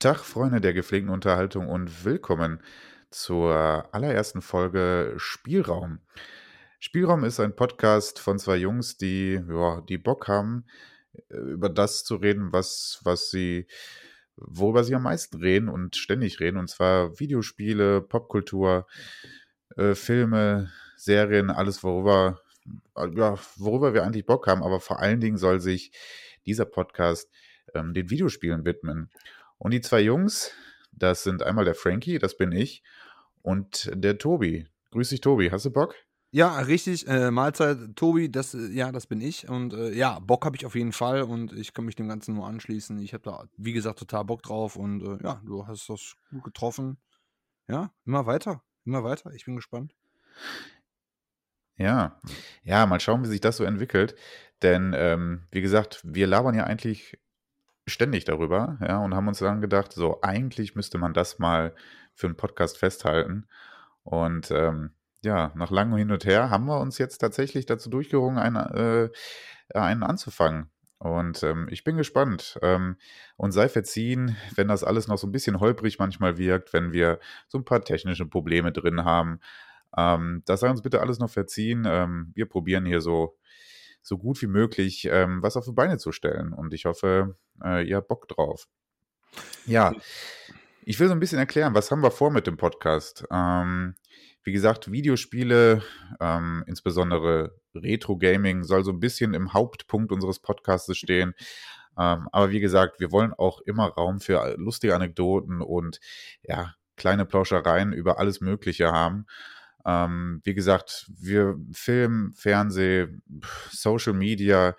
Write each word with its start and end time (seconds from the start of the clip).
Tag, 0.00 0.24
Freunde 0.24 0.62
der 0.62 0.72
gepflegten 0.72 1.10
Unterhaltung 1.10 1.68
und 1.68 2.06
willkommen 2.06 2.62
zur 3.10 3.86
allerersten 3.92 4.40
Folge 4.40 5.12
Spielraum. 5.18 5.98
Spielraum 6.78 7.22
ist 7.22 7.38
ein 7.38 7.54
Podcast 7.54 8.18
von 8.18 8.38
zwei 8.38 8.56
Jungs, 8.56 8.96
die, 8.96 9.42
ja, 9.46 9.82
die 9.82 9.98
Bock 9.98 10.26
haben, 10.26 10.64
äh, 11.28 11.36
über 11.36 11.68
das 11.68 12.02
zu 12.02 12.14
reden, 12.14 12.50
was, 12.50 13.02
was 13.04 13.30
sie, 13.30 13.66
worüber 14.36 14.84
sie 14.84 14.94
am 14.94 15.02
meisten 15.02 15.36
reden 15.36 15.68
und 15.68 15.96
ständig 15.96 16.40
reden, 16.40 16.56
und 16.56 16.70
zwar 16.70 17.20
Videospiele, 17.20 18.00
Popkultur, 18.00 18.86
äh, 19.76 19.94
Filme, 19.94 20.72
Serien, 20.96 21.50
alles, 21.50 21.84
worüber, 21.84 22.40
ja, 22.96 23.38
worüber 23.56 23.92
wir 23.92 24.04
eigentlich 24.04 24.24
Bock 24.24 24.46
haben, 24.46 24.62
aber 24.62 24.80
vor 24.80 25.00
allen 25.00 25.20
Dingen 25.20 25.36
soll 25.36 25.60
sich 25.60 25.92
dieser 26.46 26.64
Podcast 26.64 27.30
ähm, 27.74 27.92
den 27.92 28.08
Videospielen 28.08 28.64
widmen. 28.64 29.10
Und 29.60 29.72
die 29.72 29.82
zwei 29.82 30.00
Jungs, 30.00 30.52
das 30.90 31.22
sind 31.22 31.42
einmal 31.42 31.66
der 31.66 31.74
Frankie, 31.74 32.18
das 32.18 32.34
bin 32.36 32.50
ich, 32.50 32.82
und 33.42 33.90
der 33.94 34.16
Tobi. 34.16 34.66
Grüß 34.90 35.10
dich, 35.10 35.20
Tobi. 35.20 35.50
Hast 35.50 35.66
du 35.66 35.70
Bock? 35.70 35.94
Ja, 36.30 36.60
richtig. 36.60 37.06
Äh, 37.06 37.30
Mahlzeit, 37.30 37.76
Tobi, 37.94 38.30
das, 38.30 38.54
äh, 38.54 38.68
ja, 38.68 38.90
das 38.90 39.06
bin 39.06 39.20
ich. 39.20 39.50
Und 39.50 39.74
äh, 39.74 39.92
ja, 39.92 40.18
Bock 40.20 40.46
habe 40.46 40.56
ich 40.56 40.64
auf 40.64 40.74
jeden 40.74 40.92
Fall 40.92 41.22
und 41.22 41.52
ich 41.52 41.74
kann 41.74 41.84
mich 41.84 41.94
dem 41.94 42.08
Ganzen 42.08 42.34
nur 42.36 42.46
anschließen. 42.46 42.98
Ich 43.00 43.12
habe 43.12 43.22
da, 43.22 43.44
wie 43.58 43.74
gesagt, 43.74 43.98
total 43.98 44.24
Bock 44.24 44.42
drauf 44.42 44.76
und 44.76 45.02
äh, 45.02 45.22
ja, 45.22 45.42
du 45.44 45.66
hast 45.66 45.90
das 45.90 46.16
gut 46.30 46.44
getroffen. 46.44 46.96
Ja, 47.68 47.92
immer 48.06 48.24
weiter, 48.24 48.62
immer 48.86 49.04
weiter. 49.04 49.30
Ich 49.34 49.44
bin 49.44 49.56
gespannt. 49.56 49.94
Ja, 51.76 52.18
ja, 52.62 52.86
mal 52.86 53.00
schauen, 53.00 53.24
wie 53.24 53.28
sich 53.28 53.42
das 53.42 53.58
so 53.58 53.64
entwickelt. 53.64 54.14
Denn, 54.62 54.94
ähm, 54.96 55.46
wie 55.50 55.60
gesagt, 55.60 56.00
wir 56.02 56.26
labern 56.26 56.54
ja 56.54 56.64
eigentlich 56.64 57.18
ständig 57.86 58.24
darüber, 58.24 58.78
ja, 58.80 58.98
und 58.98 59.14
haben 59.14 59.28
uns 59.28 59.38
dann 59.38 59.60
gedacht, 59.60 59.92
so, 59.92 60.20
eigentlich 60.22 60.74
müsste 60.74 60.98
man 60.98 61.14
das 61.14 61.38
mal 61.38 61.74
für 62.14 62.26
einen 62.26 62.36
Podcast 62.36 62.78
festhalten. 62.78 63.46
Und 64.02 64.50
ähm, 64.50 64.90
ja, 65.22 65.52
nach 65.54 65.70
langem 65.70 65.98
Hin 65.98 66.10
und 66.10 66.24
Her 66.24 66.50
haben 66.50 66.66
wir 66.66 66.80
uns 66.80 66.98
jetzt 66.98 67.18
tatsächlich 67.18 67.66
dazu 67.66 67.90
durchgerungen, 67.90 68.38
einen, 68.38 68.56
äh, 68.56 69.10
einen 69.74 70.02
anzufangen. 70.02 70.70
Und 70.98 71.42
ähm, 71.42 71.66
ich 71.70 71.82
bin 71.82 71.96
gespannt. 71.96 72.58
Ähm, 72.62 72.96
und 73.36 73.52
sei 73.52 73.68
verziehen, 73.68 74.36
wenn 74.54 74.68
das 74.68 74.84
alles 74.84 75.08
noch 75.08 75.16
so 75.16 75.26
ein 75.26 75.32
bisschen 75.32 75.58
holprig 75.60 75.98
manchmal 75.98 76.36
wirkt, 76.36 76.72
wenn 76.74 76.92
wir 76.92 77.20
so 77.48 77.58
ein 77.58 77.64
paar 77.64 77.82
technische 77.82 78.26
Probleme 78.26 78.70
drin 78.70 79.04
haben. 79.04 79.40
Ähm, 79.96 80.42
das 80.44 80.60
sei 80.60 80.68
uns 80.68 80.82
bitte 80.82 81.00
alles 81.00 81.18
noch 81.18 81.30
verziehen. 81.30 81.84
Ähm, 81.86 82.32
wir 82.34 82.46
probieren 82.46 82.84
hier 82.84 83.00
so, 83.00 83.38
so 84.02 84.18
gut 84.18 84.40
wie 84.42 84.46
möglich 84.46 85.08
ähm, 85.10 85.42
was 85.42 85.56
auf 85.56 85.64
die 85.64 85.72
Beine 85.72 85.98
zu 85.98 86.12
stellen. 86.12 86.52
Und 86.52 86.74
ich 86.74 86.84
hoffe, 86.84 87.36
äh, 87.62 87.86
ihr 87.86 87.96
habt 87.96 88.08
Bock 88.08 88.28
drauf. 88.28 88.68
Ja, 89.66 89.92
ich 90.84 90.98
will 90.98 91.08
so 91.08 91.12
ein 91.12 91.20
bisschen 91.20 91.38
erklären, 91.38 91.74
was 91.74 91.90
haben 91.90 92.02
wir 92.02 92.10
vor 92.10 92.30
mit 92.30 92.46
dem 92.46 92.56
Podcast? 92.56 93.24
Ähm, 93.30 93.94
wie 94.42 94.52
gesagt, 94.52 94.90
Videospiele, 94.90 95.82
ähm, 96.18 96.64
insbesondere 96.66 97.54
Retro-Gaming, 97.74 98.64
soll 98.64 98.84
so 98.84 98.90
ein 98.90 99.00
bisschen 99.00 99.34
im 99.34 99.52
Hauptpunkt 99.52 100.12
unseres 100.12 100.38
Podcasts 100.40 100.96
stehen. 100.96 101.34
Ähm, 101.98 102.28
aber 102.32 102.50
wie 102.50 102.60
gesagt, 102.60 103.00
wir 103.00 103.12
wollen 103.12 103.34
auch 103.34 103.60
immer 103.60 103.88
Raum 103.88 104.20
für 104.20 104.54
lustige 104.56 104.94
Anekdoten 104.94 105.60
und 105.60 106.00
ja, 106.42 106.74
kleine 106.96 107.26
Plauschereien 107.26 107.92
über 107.92 108.18
alles 108.18 108.40
Mögliche 108.40 108.90
haben. 108.90 109.26
Ähm, 109.84 110.40
wie 110.44 110.54
gesagt, 110.54 111.10
wir 111.18 111.56
Film, 111.72 112.32
Fernsehen, 112.34 113.22
Social 113.70 114.14
Media, 114.14 114.76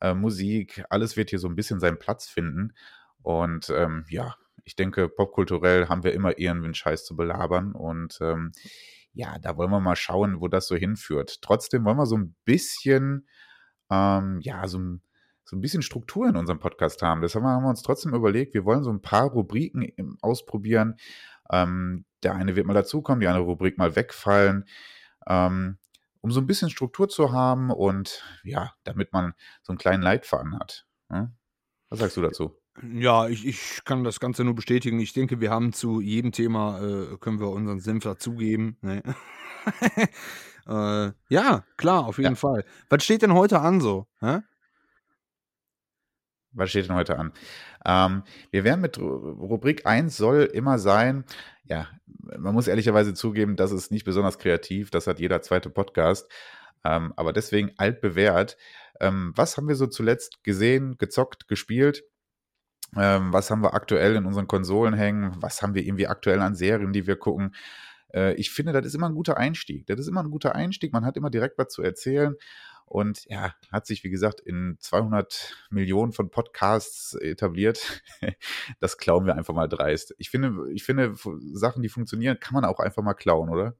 äh, 0.00 0.14
Musik, 0.14 0.84
alles 0.90 1.16
wird 1.16 1.30
hier 1.30 1.38
so 1.38 1.48
ein 1.48 1.56
bisschen 1.56 1.80
seinen 1.80 1.98
Platz 1.98 2.28
finden. 2.28 2.72
Und 3.22 3.70
ähm, 3.70 4.04
ja, 4.08 4.36
ich 4.64 4.76
denke, 4.76 5.08
popkulturell 5.08 5.88
haben 5.88 6.04
wir 6.04 6.12
immer 6.12 6.38
irgendwie 6.38 6.66
einen 6.66 6.74
Scheiß 6.74 7.04
zu 7.04 7.16
belabern. 7.16 7.72
Und 7.72 8.18
ähm, 8.20 8.52
ja, 9.12 9.38
da 9.38 9.56
wollen 9.56 9.70
wir 9.70 9.80
mal 9.80 9.96
schauen, 9.96 10.40
wo 10.40 10.48
das 10.48 10.66
so 10.66 10.76
hinführt. 10.76 11.40
Trotzdem 11.40 11.84
wollen 11.84 11.96
wir 11.96 12.06
so 12.06 12.18
ein 12.18 12.34
bisschen, 12.44 13.26
ähm, 13.90 14.40
ja, 14.42 14.66
so 14.68 14.78
ein, 14.78 15.02
so 15.44 15.56
ein 15.56 15.60
bisschen 15.60 15.82
Struktur 15.82 16.28
in 16.28 16.36
unserem 16.36 16.58
Podcast 16.58 17.00
haben. 17.02 17.22
Deshalb 17.22 17.44
haben 17.44 17.62
wir 17.62 17.70
uns 17.70 17.82
trotzdem 17.82 18.14
überlegt, 18.14 18.54
wir 18.54 18.64
wollen 18.64 18.82
so 18.82 18.90
ein 18.90 19.00
paar 19.00 19.30
Rubriken 19.30 20.18
ausprobieren. 20.20 20.96
Ähm, 21.50 22.04
der 22.26 22.34
eine 22.34 22.56
wird 22.56 22.66
mal 22.66 22.74
dazukommen, 22.74 23.20
die 23.20 23.28
andere 23.28 23.44
Rubrik 23.44 23.78
mal 23.78 23.94
wegfallen, 23.94 24.64
ähm, 25.28 25.78
um 26.22 26.32
so 26.32 26.40
ein 26.40 26.46
bisschen 26.48 26.70
Struktur 26.70 27.08
zu 27.08 27.30
haben 27.30 27.70
und 27.70 28.24
ja, 28.42 28.72
damit 28.82 29.12
man 29.12 29.34
so 29.62 29.70
einen 29.70 29.78
kleinen 29.78 30.02
Leitfaden 30.02 30.58
hat. 30.58 30.86
Hm? 31.08 31.36
Was 31.88 32.00
sagst 32.00 32.16
du 32.16 32.22
dazu? 32.22 32.56
Ja, 32.82 33.28
ich, 33.28 33.46
ich 33.46 33.84
kann 33.84 34.02
das 34.02 34.18
Ganze 34.18 34.42
nur 34.42 34.56
bestätigen. 34.56 34.98
Ich 34.98 35.12
denke, 35.12 35.40
wir 35.40 35.52
haben 35.52 35.72
zu 35.72 36.00
jedem 36.00 36.32
Thema, 36.32 36.80
äh, 36.80 37.16
können 37.18 37.38
wir 37.38 37.50
unseren 37.50 37.78
Senf 37.78 38.02
dazugeben. 38.02 38.76
Ne? 38.80 39.04
äh, 40.66 41.12
ja, 41.28 41.64
klar, 41.76 42.06
auf 42.06 42.18
jeden 42.18 42.30
ja. 42.30 42.36
Fall. 42.36 42.64
Was 42.90 43.04
steht 43.04 43.22
denn 43.22 43.34
heute 43.34 43.60
an 43.60 43.80
so? 43.80 44.08
Hä? 44.18 44.40
Was 46.56 46.70
steht 46.70 46.88
denn 46.88 46.96
heute 46.96 47.18
an? 47.18 47.32
Ähm, 47.84 48.22
wir 48.50 48.64
werden 48.64 48.80
mit 48.80 48.98
Rubrik 48.98 49.86
1 49.86 50.16
soll 50.16 50.42
immer 50.42 50.78
sein, 50.78 51.24
ja, 51.64 51.88
man 52.06 52.54
muss 52.54 52.66
ehrlicherweise 52.66 53.14
zugeben, 53.14 53.56
das 53.56 53.72
ist 53.72 53.90
nicht 53.90 54.04
besonders 54.04 54.38
kreativ, 54.38 54.90
das 54.90 55.06
hat 55.06 55.20
jeder 55.20 55.42
zweite 55.42 55.70
Podcast, 55.70 56.30
ähm, 56.84 57.12
aber 57.16 57.32
deswegen 57.32 57.72
altbewährt. 57.76 58.56
Ähm, 59.00 59.32
was 59.36 59.56
haben 59.56 59.68
wir 59.68 59.74
so 59.74 59.86
zuletzt 59.86 60.42
gesehen, 60.44 60.96
gezockt, 60.98 61.48
gespielt? 61.48 62.04
Ähm, 62.96 63.32
was 63.32 63.50
haben 63.50 63.62
wir 63.62 63.74
aktuell 63.74 64.16
in 64.16 64.24
unseren 64.24 64.46
Konsolen 64.46 64.94
hängen? 64.94 65.36
Was 65.40 65.60
haben 65.60 65.74
wir 65.74 65.82
irgendwie 65.82 66.06
aktuell 66.06 66.40
an 66.40 66.54
Serien, 66.54 66.92
die 66.92 67.06
wir 67.06 67.16
gucken? 67.16 67.54
Äh, 68.14 68.34
ich 68.34 68.50
finde, 68.50 68.72
das 68.72 68.86
ist 68.86 68.94
immer 68.94 69.08
ein 69.08 69.14
guter 69.14 69.36
Einstieg. 69.36 69.86
Das 69.86 69.98
ist 69.98 70.08
immer 70.08 70.22
ein 70.22 70.30
guter 70.30 70.54
Einstieg. 70.54 70.92
Man 70.92 71.04
hat 71.04 71.16
immer 71.16 71.30
direkt 71.30 71.58
was 71.58 71.68
zu 71.68 71.82
erzählen. 71.82 72.36
Und 72.86 73.24
ja, 73.26 73.52
hat 73.72 73.84
sich, 73.86 74.04
wie 74.04 74.10
gesagt, 74.10 74.40
in 74.40 74.76
200 74.78 75.54
Millionen 75.70 76.12
von 76.12 76.30
Podcasts 76.30 77.14
etabliert. 77.14 78.02
das 78.80 78.96
klauen 78.96 79.26
wir 79.26 79.34
einfach 79.34 79.54
mal 79.54 79.68
dreist. 79.68 80.14
Ich 80.18 80.30
finde, 80.30 80.70
ich 80.72 80.84
finde, 80.84 81.14
Sachen, 81.52 81.82
die 81.82 81.88
funktionieren, 81.88 82.38
kann 82.40 82.54
man 82.54 82.64
auch 82.64 82.78
einfach 82.78 83.02
mal 83.02 83.14
klauen, 83.14 83.50
oder? 83.50 83.76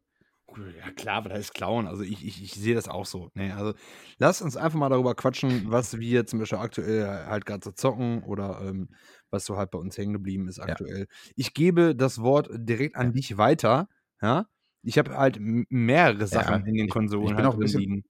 Ja, 0.78 0.90
klar, 0.92 1.24
was 1.24 1.32
heißt 1.32 1.54
klauen? 1.54 1.86
Also 1.86 2.02
ich, 2.02 2.24
ich, 2.24 2.42
ich 2.42 2.54
sehe 2.54 2.74
das 2.74 2.88
auch 2.88 3.04
so. 3.04 3.30
Ne? 3.34 3.54
Also 3.54 3.74
lass 4.18 4.42
uns 4.42 4.56
einfach 4.56 4.78
mal 4.78 4.88
darüber 4.88 5.14
quatschen, 5.14 5.70
was 5.70 5.98
wir 5.98 6.26
zum 6.26 6.38
Beispiel 6.38 6.58
aktuell 6.58 7.06
halt 7.06 7.46
gerade 7.46 7.64
so 7.64 7.72
zocken 7.72 8.22
oder 8.22 8.60
ähm, 8.62 8.88
was 9.30 9.44
so 9.44 9.56
halt 9.56 9.70
bei 9.70 9.78
uns 9.78 9.98
hängen 9.98 10.12
geblieben 10.12 10.48
ist 10.48 10.58
aktuell. 10.58 11.00
Ja. 11.00 11.32
Ich 11.34 11.52
gebe 11.52 11.94
das 11.94 12.22
Wort 12.22 12.48
direkt 12.52 12.96
an 12.96 13.08
ja. 13.08 13.12
dich 13.12 13.36
weiter. 13.36 13.88
Ja? 14.22 14.46
Ich 14.86 14.98
habe 14.98 15.16
halt 15.16 15.38
mehrere 15.40 16.26
Sachen 16.26 16.62
ja, 16.62 16.66
in 16.68 16.74
den 16.76 16.88
Konsolen 16.88 17.26
ich, 17.26 17.36
bin 17.36 17.44
halt 17.44 17.48
auch 17.48 17.54
ein 17.54 17.60
bisschen. 17.60 18.04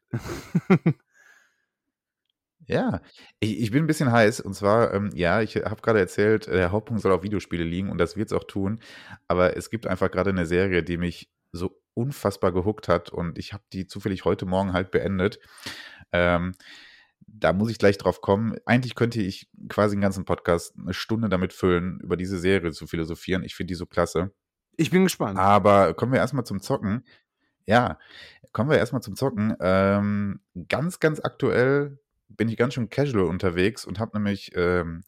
Ja, 2.69 3.00
ich, 3.38 3.60
ich 3.60 3.70
bin 3.70 3.84
ein 3.84 3.87
bisschen 3.87 4.10
heiß. 4.10 4.41
Und 4.41 4.54
zwar, 4.54 4.92
ähm, 4.92 5.10
ja, 5.14 5.41
ich 5.41 5.56
habe 5.56 5.81
gerade 5.81 6.00
erzählt, 6.00 6.48
der 6.48 6.72
Hauptpunkt 6.72 7.00
soll 7.03 7.12
auf 7.12 7.22
Videospiele 7.22 7.64
liegen 7.64 7.91
und 7.91 7.98
das 7.98 8.16
wird 8.16 8.28
es 8.28 8.32
auch 8.32 8.44
tun. 8.44 8.81
Aber 9.28 9.56
es 9.56 9.70
gibt 9.70 9.87
einfach 9.87 10.10
gerade 10.10 10.31
eine 10.31 10.47
Serie, 10.47 10.82
die 10.82 10.97
mich 10.97 11.31
so 11.53 11.81
unfassbar 11.94 12.53
gehuckt 12.53 12.88
hat 12.88 13.10
und 13.10 13.38
ich 13.38 13.53
habe 13.53 13.62
die 13.72 13.87
zufällig 13.87 14.25
heute 14.25 14.47
Morgen 14.47 14.72
halt 14.72 14.91
beendet. 14.91 15.38
Ähm, 16.12 16.54
da 17.20 17.53
muss 17.53 17.70
ich 17.70 17.78
gleich 17.78 17.98
drauf 17.98 18.20
kommen. 18.20 18.56
Eigentlich 18.66 18.94
könnte 18.94 19.20
ich 19.20 19.48
quasi 19.69 19.94
einen 19.94 20.03
ganzen 20.03 20.25
Podcast 20.25 20.75
eine 20.78 20.94
Stunde 20.94 21.28
damit 21.28 21.53
füllen, 21.53 22.00
über 22.00 22.16
diese 22.16 22.38
Serie 22.38 22.72
zu 22.72 22.87
philosophieren. 22.87 23.44
Ich 23.44 23.54
finde 23.54 23.72
die 23.72 23.76
so 23.76 23.87
klasse. 23.87 24.32
Ich 24.76 24.91
bin 24.91 25.04
gespannt. 25.04 25.38
Aber 25.38 25.94
kommen 25.94 26.12
wir 26.12 26.20
erstmal 26.20 26.44
zum 26.44 26.60
Zocken. 26.60 27.04
Ja, 27.66 27.98
kommen 28.53 28.70
wir 28.70 28.78
erstmal 28.78 29.03
zum 29.03 29.16
Zocken. 29.16 29.56
Ähm, 29.60 30.41
ganz, 30.69 31.00
ganz 31.00 31.20
aktuell 31.20 31.98
bin 32.28 32.48
ich 32.48 32.56
ganz 32.56 32.75
schön 32.75 32.91
casual 32.91 33.25
unterwegs 33.25 33.84
und 33.84 33.98
habe 33.98 34.16
nämlich 34.16 34.53
ähm, 34.54 35.03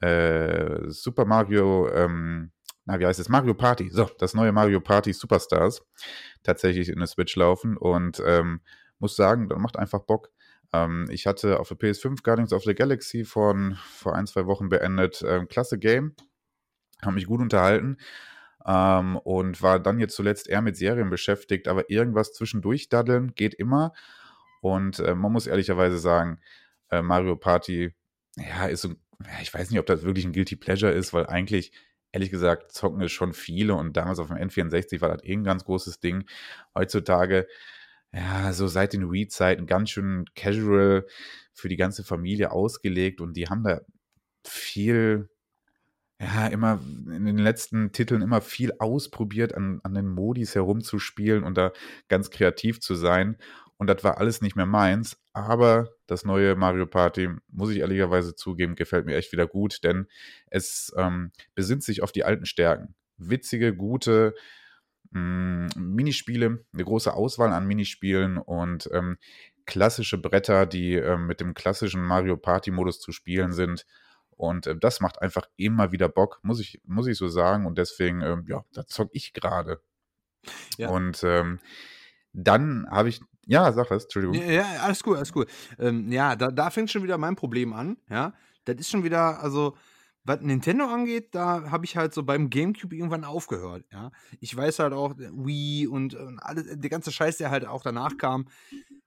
äh, 0.00 0.88
Super 0.88 1.24
Mario 1.24 1.88
ähm, 1.90 2.52
na, 2.88 2.98
wie 2.98 3.04
heißt 3.04 3.20
es? 3.20 3.28
Mario 3.28 3.52
Party. 3.52 3.90
So, 3.90 4.08
das 4.18 4.32
neue 4.32 4.50
Mario 4.50 4.80
Party 4.80 5.12
Superstars 5.12 5.82
tatsächlich 6.42 6.88
in 6.88 6.98
der 6.98 7.06
Switch 7.06 7.36
laufen 7.36 7.76
und 7.76 8.22
ähm, 8.24 8.62
muss 8.98 9.14
sagen, 9.14 9.50
das 9.50 9.58
macht 9.58 9.76
einfach 9.76 10.00
Bock. 10.00 10.30
Ähm, 10.72 11.06
ich 11.10 11.26
hatte 11.26 11.60
auf 11.60 11.68
der 11.68 11.76
PS5 11.76 12.22
Guardians 12.22 12.54
of 12.54 12.64
the 12.64 12.74
Galaxy 12.74 13.26
von 13.26 13.76
vor 13.92 14.14
ein, 14.14 14.26
zwei 14.26 14.46
Wochen 14.46 14.70
beendet. 14.70 15.22
Ähm, 15.22 15.48
klasse 15.48 15.78
Game. 15.78 16.14
Haben 17.02 17.16
mich 17.16 17.26
gut 17.26 17.42
unterhalten. 17.42 17.98
Ähm, 18.68 19.16
und 19.16 19.62
war 19.62 19.80
dann 19.80 19.98
jetzt 19.98 20.14
zuletzt 20.14 20.48
eher 20.48 20.60
mit 20.60 20.76
Serien 20.76 21.10
beschäftigt, 21.10 21.68
aber 21.68 21.90
irgendwas 21.90 22.34
zwischendurch 22.34 22.90
daddeln 22.90 23.34
geht 23.34 23.54
immer. 23.54 23.94
Und 24.60 24.98
äh, 25.00 25.14
man 25.14 25.32
muss 25.32 25.46
ehrlicherweise 25.46 25.98
sagen, 25.98 26.40
äh, 26.90 27.00
Mario 27.02 27.36
Party, 27.36 27.94
ja, 28.36 28.66
ist 28.66 28.82
so, 28.82 28.94
ich 29.42 29.52
weiß 29.54 29.70
nicht, 29.70 29.80
ob 29.80 29.86
das 29.86 30.02
wirklich 30.02 30.26
ein 30.26 30.32
Guilty 30.34 30.56
Pleasure 30.56 30.92
ist, 30.92 31.14
weil 31.14 31.26
eigentlich 31.26 31.72
ehrlich 32.12 32.30
gesagt, 32.30 32.72
zocken 32.72 33.00
es 33.02 33.12
schon 33.12 33.32
viele 33.32 33.74
und 33.74 33.96
damals 33.96 34.18
auf 34.18 34.28
dem 34.28 34.36
N64 34.36 35.00
war 35.00 35.10
das 35.10 35.24
eh 35.24 35.32
ein 35.32 35.44
ganz 35.44 35.64
großes 35.64 36.00
Ding. 36.00 36.24
Heutzutage, 36.74 37.46
ja, 38.12 38.52
so 38.52 38.66
seit 38.66 38.92
den 38.92 39.10
Wii-Zeiten 39.10 39.66
ganz 39.66 39.90
schön 39.90 40.26
casual 40.34 41.06
für 41.52 41.68
die 41.68 41.76
ganze 41.76 42.04
Familie 42.04 42.52
ausgelegt 42.52 43.20
und 43.20 43.34
die 43.34 43.48
haben 43.48 43.64
da 43.64 43.80
viel, 44.46 45.28
ja, 46.20 46.48
immer 46.48 46.80
in 47.06 47.26
den 47.26 47.38
letzten 47.38 47.92
Titeln 47.92 48.22
immer 48.22 48.40
viel 48.40 48.72
ausprobiert, 48.78 49.54
an, 49.54 49.80
an 49.84 49.94
den 49.94 50.08
Modis 50.08 50.54
herumzuspielen 50.54 51.44
und 51.44 51.56
da 51.56 51.72
ganz 52.08 52.30
kreativ 52.30 52.80
zu 52.80 52.94
sein. 52.94 53.36
Und 53.76 53.86
das 53.86 54.02
war 54.02 54.18
alles 54.18 54.40
nicht 54.40 54.56
mehr 54.56 54.66
meins. 54.66 55.16
Aber 55.32 55.90
das 56.08 56.24
neue 56.24 56.56
Mario 56.56 56.86
Party, 56.86 57.28
muss 57.48 57.70
ich 57.70 57.78
ehrlicherweise 57.78 58.34
zugeben, 58.34 58.74
gefällt 58.74 59.06
mir 59.06 59.16
echt 59.16 59.30
wieder 59.32 59.46
gut, 59.46 59.84
denn 59.84 60.08
es 60.48 60.92
ähm, 60.96 61.30
besinnt 61.54 61.84
sich 61.84 62.02
auf 62.02 62.10
die 62.10 62.24
alten 62.24 62.46
Stärken. 62.46 62.96
Witzige, 63.18 63.76
gute 63.76 64.34
mh, 65.12 65.20
mm, 65.20 65.94
Minispiele, 65.94 66.64
eine 66.72 66.84
große 66.84 67.14
Auswahl 67.14 67.52
an 67.52 67.68
Minispielen 67.68 68.38
und 68.38 68.90
ähm, 68.92 69.16
klassische 69.66 70.18
Bretter, 70.18 70.66
die 70.66 70.94
ähm, 70.94 71.26
mit 71.28 71.40
dem 71.40 71.54
klassischen 71.54 72.02
Mario 72.02 72.36
Party-Modus 72.36 73.00
zu 73.00 73.12
spielen 73.12 73.52
sind. 73.52 73.86
Und 74.38 74.68
äh, 74.68 74.76
das 74.76 75.00
macht 75.00 75.20
einfach 75.20 75.46
immer 75.56 75.92
wieder 75.92 76.08
Bock, 76.08 76.38
muss 76.42 76.60
ich, 76.60 76.80
muss 76.84 77.08
ich 77.08 77.18
so 77.18 77.28
sagen. 77.28 77.66
Und 77.66 77.76
deswegen, 77.76 78.22
ähm, 78.22 78.44
ja, 78.48 78.64
da 78.72 78.86
zock 78.86 79.10
ich 79.12 79.34
gerade. 79.34 79.82
Ja. 80.78 80.88
Und 80.90 81.22
ähm, 81.24 81.58
dann 82.32 82.86
habe 82.88 83.08
ich, 83.08 83.20
ja, 83.46 83.72
sag 83.72 83.90
was, 83.90 84.04
Entschuldigung. 84.04 84.36
Ja, 84.36 84.50
ja, 84.50 84.66
alles 84.82 85.02
gut, 85.02 85.16
alles 85.16 85.32
gut. 85.32 85.50
Ähm, 85.78 86.10
ja, 86.12 86.36
da, 86.36 86.50
da 86.50 86.70
fängt 86.70 86.90
schon 86.90 87.02
wieder 87.02 87.18
mein 87.18 87.36
Problem 87.36 87.72
an, 87.72 87.96
ja. 88.08 88.32
Das 88.64 88.76
ist 88.76 88.90
schon 88.90 89.02
wieder, 89.02 89.42
also, 89.42 89.76
was 90.24 90.40
Nintendo 90.40 90.84
angeht, 90.84 91.34
da 91.34 91.70
habe 91.70 91.84
ich 91.84 91.96
halt 91.96 92.14
so 92.14 92.22
beim 92.22 92.48
Gamecube 92.48 92.94
irgendwann 92.94 93.24
aufgehört, 93.24 93.86
ja. 93.92 94.12
Ich 94.40 94.56
weiß 94.56 94.78
halt 94.78 94.92
auch, 94.92 95.16
Wii 95.16 95.88
und, 95.88 96.14
und 96.14 96.38
alles, 96.38 96.66
der 96.78 96.90
ganze 96.90 97.10
Scheiß, 97.10 97.38
der 97.38 97.50
halt 97.50 97.66
auch 97.66 97.82
danach 97.82 98.16
kam, 98.18 98.46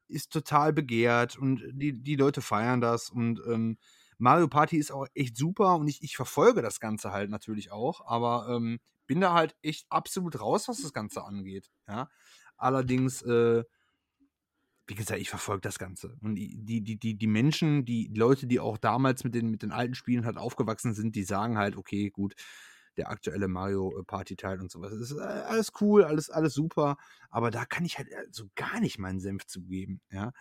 ist 0.09 0.33
total 0.33 0.73
begehrt 0.73 1.37
und 1.37 1.63
die, 1.71 1.93
die 1.93 2.17
Leute 2.17 2.41
feiern 2.41 2.81
das 2.81 3.09
und 3.09 3.39
ähm, 3.47 3.77
Mario 4.21 4.47
Party 4.47 4.77
ist 4.77 4.91
auch 4.91 5.07
echt 5.15 5.35
super 5.35 5.75
und 5.77 5.87
ich, 5.87 6.03
ich 6.03 6.15
verfolge 6.15 6.61
das 6.61 6.79
Ganze 6.79 7.11
halt 7.11 7.31
natürlich 7.31 7.71
auch, 7.71 8.05
aber 8.05 8.47
ähm, 8.49 8.79
bin 9.07 9.19
da 9.19 9.33
halt 9.33 9.55
echt 9.63 9.87
absolut 9.89 10.39
raus, 10.39 10.67
was 10.67 10.81
das 10.81 10.93
Ganze 10.93 11.23
angeht. 11.23 11.71
Ja. 11.87 12.07
Allerdings, 12.55 13.23
äh, 13.23 13.63
wie 14.85 14.93
gesagt, 14.93 15.19
ich 15.19 15.29
verfolge 15.29 15.61
das 15.61 15.79
Ganze. 15.79 16.17
Und 16.21 16.35
die, 16.35 16.55
die, 16.55 16.99
die, 16.99 17.17
die 17.17 17.27
Menschen, 17.27 17.83
die 17.83 18.13
Leute, 18.15 18.45
die 18.45 18.59
auch 18.59 18.77
damals 18.77 19.23
mit 19.23 19.33
den, 19.33 19.49
mit 19.49 19.63
den 19.63 19.71
alten 19.71 19.95
Spielen 19.95 20.25
halt 20.25 20.37
aufgewachsen 20.37 20.93
sind, 20.93 21.15
die 21.15 21.23
sagen 21.23 21.57
halt, 21.57 21.75
okay, 21.75 22.11
gut, 22.11 22.35
der 22.97 23.09
aktuelle 23.09 23.47
Mario 23.47 23.97
äh, 23.99 24.03
Party 24.03 24.35
Teil 24.35 24.61
und 24.61 24.69
sowas. 24.69 24.91
Das 24.91 25.09
ist 25.09 25.17
äh, 25.17 25.21
alles 25.21 25.71
cool, 25.81 26.03
alles, 26.03 26.29
alles 26.29 26.53
super, 26.53 26.97
aber 27.31 27.49
da 27.49 27.65
kann 27.65 27.85
ich 27.85 27.97
halt 27.97 28.09
äh, 28.09 28.27
so 28.29 28.49
gar 28.53 28.79
nicht 28.81 28.99
meinen 28.99 29.19
Senf 29.19 29.47
zugeben, 29.47 29.99
ja 30.11 30.31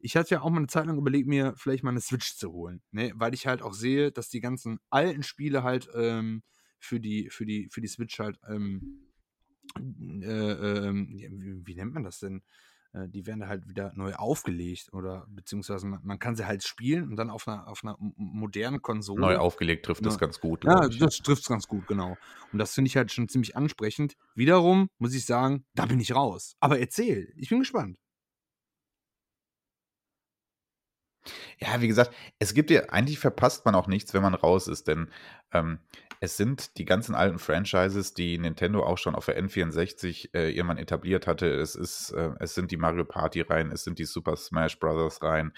ich 0.00 0.16
hatte 0.16 0.34
ja 0.34 0.40
auch 0.40 0.50
mal 0.50 0.58
eine 0.58 0.66
Zeit 0.66 0.86
lang 0.86 0.98
überlegt, 0.98 1.28
mir 1.28 1.54
vielleicht 1.56 1.84
mal 1.84 1.90
eine 1.90 2.00
Switch 2.00 2.36
zu 2.36 2.52
holen, 2.52 2.82
ne? 2.90 3.12
weil 3.14 3.34
ich 3.34 3.46
halt 3.46 3.62
auch 3.62 3.74
sehe, 3.74 4.10
dass 4.10 4.28
die 4.28 4.40
ganzen 4.40 4.78
alten 4.88 5.22
Spiele 5.22 5.62
halt 5.62 5.88
ähm, 5.94 6.42
für, 6.78 7.00
die, 7.00 7.28
für, 7.30 7.46
die, 7.46 7.68
für 7.70 7.80
die 7.80 7.88
Switch 7.88 8.18
halt, 8.18 8.38
ähm, 8.48 9.10
äh, 9.78 10.26
äh, 10.26 10.92
wie, 10.92 11.60
wie, 11.64 11.74
nennt 11.74 11.92
man 11.92 12.02
das 12.02 12.18
denn? 12.18 12.42
Äh, 12.92 13.08
die 13.08 13.26
werden 13.26 13.46
halt 13.46 13.68
wieder 13.68 13.92
neu 13.94 14.14
aufgelegt 14.14 14.92
oder 14.92 15.26
beziehungsweise 15.28 15.86
man, 15.86 16.00
man, 16.02 16.18
kann 16.18 16.34
sie 16.34 16.46
halt 16.46 16.64
spielen 16.64 17.08
und 17.08 17.16
dann 17.16 17.30
auf 17.30 17.46
einer, 17.46 17.68
auf 17.68 17.84
einer 17.84 17.96
modernen 17.98 18.82
Konsole. 18.82 19.20
Neu 19.20 19.36
aufgelegt 19.36 19.84
trifft 19.86 20.04
das 20.04 20.18
ganz 20.18 20.40
gut. 20.40 20.64
Ja, 20.64 20.88
das 20.88 21.18
trifft 21.18 21.42
es 21.42 21.48
ganz 21.48 21.68
gut, 21.68 21.86
genau. 21.86 22.16
Und 22.52 22.58
das 22.58 22.74
finde 22.74 22.88
ich 22.88 22.96
halt 22.96 23.12
schon 23.12 23.28
ziemlich 23.28 23.56
ansprechend. 23.56 24.16
Wiederum 24.34 24.88
muss 24.98 25.14
ich 25.14 25.24
sagen, 25.24 25.64
da 25.74 25.86
bin 25.86 26.00
ich 26.00 26.14
raus. 26.14 26.56
Aber 26.58 26.80
erzähl, 26.80 27.32
ich 27.36 27.50
bin 27.50 27.60
gespannt. 27.60 27.98
Ja, 31.58 31.80
wie 31.80 31.88
gesagt, 31.88 32.14
es 32.38 32.54
gibt 32.54 32.70
ja 32.70 32.82
eigentlich 32.90 33.18
verpasst 33.18 33.64
man 33.64 33.74
auch 33.74 33.86
nichts, 33.86 34.14
wenn 34.14 34.22
man 34.22 34.34
raus 34.34 34.68
ist, 34.68 34.88
denn 34.88 35.10
ähm, 35.52 35.78
es 36.20 36.36
sind 36.36 36.76
die 36.76 36.84
ganzen 36.84 37.14
alten 37.14 37.38
Franchises, 37.38 38.12
die 38.12 38.38
Nintendo 38.38 38.84
auch 38.84 38.98
schon 38.98 39.14
auf 39.14 39.24
der 39.26 39.42
N64 39.42 40.34
äh, 40.34 40.50
irgendwann 40.50 40.76
etabliert 40.76 41.26
hatte. 41.26 41.46
Es 41.50 41.74
ist, 41.74 42.10
äh, 42.10 42.30
es 42.40 42.54
sind 42.54 42.70
die 42.70 42.76
Mario 42.76 43.04
Party 43.04 43.40
Reihen, 43.40 43.72
es 43.72 43.84
sind 43.84 43.98
die 43.98 44.04
Super 44.04 44.36
Smash 44.36 44.78
Bros. 44.78 45.22
Reihen. 45.22 45.52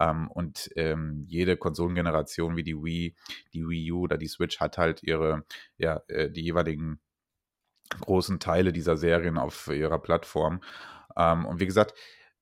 Ähm, 0.00 0.30
und 0.30 0.70
ähm, 0.76 1.24
jede 1.28 1.56
Konsolengeneration 1.56 2.56
wie 2.56 2.62
die 2.62 2.76
Wii, 2.76 3.16
die 3.52 3.68
Wii 3.68 3.92
U 3.92 4.00
oder 4.02 4.16
die 4.16 4.28
Switch 4.28 4.60
hat 4.60 4.78
halt 4.78 5.02
ihre, 5.02 5.44
ja, 5.76 6.00
äh, 6.08 6.30
die 6.30 6.42
jeweiligen 6.42 7.00
großen 8.00 8.38
Teile 8.38 8.72
dieser 8.72 8.96
Serien 8.96 9.38
auf 9.38 9.68
ihrer 9.68 9.98
Plattform. 9.98 10.62
Ähm, 11.16 11.44
und 11.44 11.60
wie 11.60 11.66
gesagt, 11.66 11.94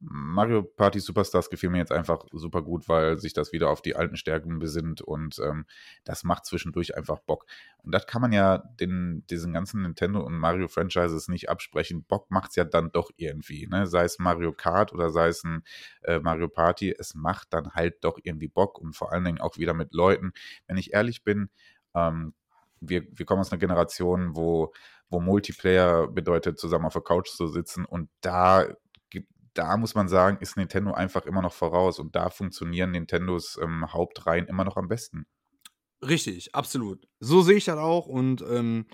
Mario 0.09 0.63
Party 0.63 1.01
Superstars 1.01 1.51
gefiel 1.51 1.69
mir 1.69 1.79
jetzt 1.79 1.91
einfach 1.91 2.25
super 2.31 2.63
gut, 2.63 2.89
weil 2.89 3.19
sich 3.19 3.33
das 3.33 3.53
wieder 3.53 3.71
auf 3.71 3.83
die 3.83 3.97
alten 3.97 4.17
Stärken 4.17 4.61
besinnt 4.61 5.01
und 5.01 5.41
ähm, 5.41 5.67
das 6.05 6.23
macht 6.23 6.47
zwischendurch 6.47 6.97
einfach 6.97 7.19
Bock. 7.19 7.45
Und 7.83 7.93
das 7.93 8.07
kann 8.07 8.23
man 8.23 8.33
ja 8.33 8.59
den, 8.59 9.25
diesen 9.29 9.53
ganzen 9.53 9.83
Nintendo 9.83 10.21
und 10.21 10.39
Mario 10.39 10.69
Franchises 10.69 11.27
nicht 11.27 11.49
absprechen. 11.49 12.05
Bock 12.05 12.31
macht 12.31 12.51
es 12.51 12.57
ja 12.57 12.65
dann 12.65 12.93
doch 12.93 13.11
irgendwie, 13.17 13.67
ne? 13.67 13.89
sei 13.89 14.05
es 14.05 14.21
Mario 14.21 14.53
Kart 14.53 14.93
oder 14.93 15.11
sei 15.11 15.29
es 15.29 15.43
ein 15.43 15.65
äh, 16.03 16.21
Mario 16.21 16.49
Party. 16.49 16.95
Es 16.97 17.15
macht 17.15 17.53
dann 17.53 17.73
halt 17.73 18.05
doch 18.05 18.19
irgendwie 18.23 18.49
Bock 18.49 18.79
und 18.79 18.95
vor 18.95 19.13
allen 19.13 19.25
Dingen 19.25 19.41
auch 19.41 19.57
wieder 19.57 19.75
mit 19.75 19.93
Leuten. 19.93 20.33
Wenn 20.69 20.77
ich 20.77 20.93
ehrlich 20.93 21.25
bin, 21.25 21.51
ähm, 21.95 22.33
wir, 22.81 23.05
wir 23.11 23.27
kommen 23.27 23.41
aus 23.41 23.51
einer 23.51 23.59
Generation, 23.59 24.37
wo 24.37 24.73
wo 25.09 25.21
Multiplayer 25.21 26.09
bedeutet, 26.09 26.59
zusammen 26.59 26.87
auf 26.87 26.93
der 26.93 27.03
Couch 27.03 27.29
zu 27.29 27.47
sitzen 27.47 27.85
und 27.85 28.11
da 28.21 28.67
da 29.59 29.77
muss 29.77 29.95
man 29.95 30.09
sagen, 30.09 30.39
ist 30.41 30.57
Nintendo 30.57 30.93
einfach 30.93 31.27
immer 31.27 31.43
noch 31.43 31.53
voraus 31.53 31.99
und 31.99 32.15
da 32.15 32.31
funktionieren 32.31 32.93
Nintendos 32.93 33.59
ähm, 33.63 33.93
Hauptreihen 33.93 34.47
immer 34.47 34.65
noch 34.65 34.77
am 34.77 34.89
besten. 34.89 35.27
Richtig, 36.03 36.55
absolut. 36.55 37.07
So 37.21 37.43
sehe 37.43 37.57
ich 37.57 37.65
das 37.65 37.79
auch 37.79 38.07
und 38.07 38.43
ähm, 38.49 38.87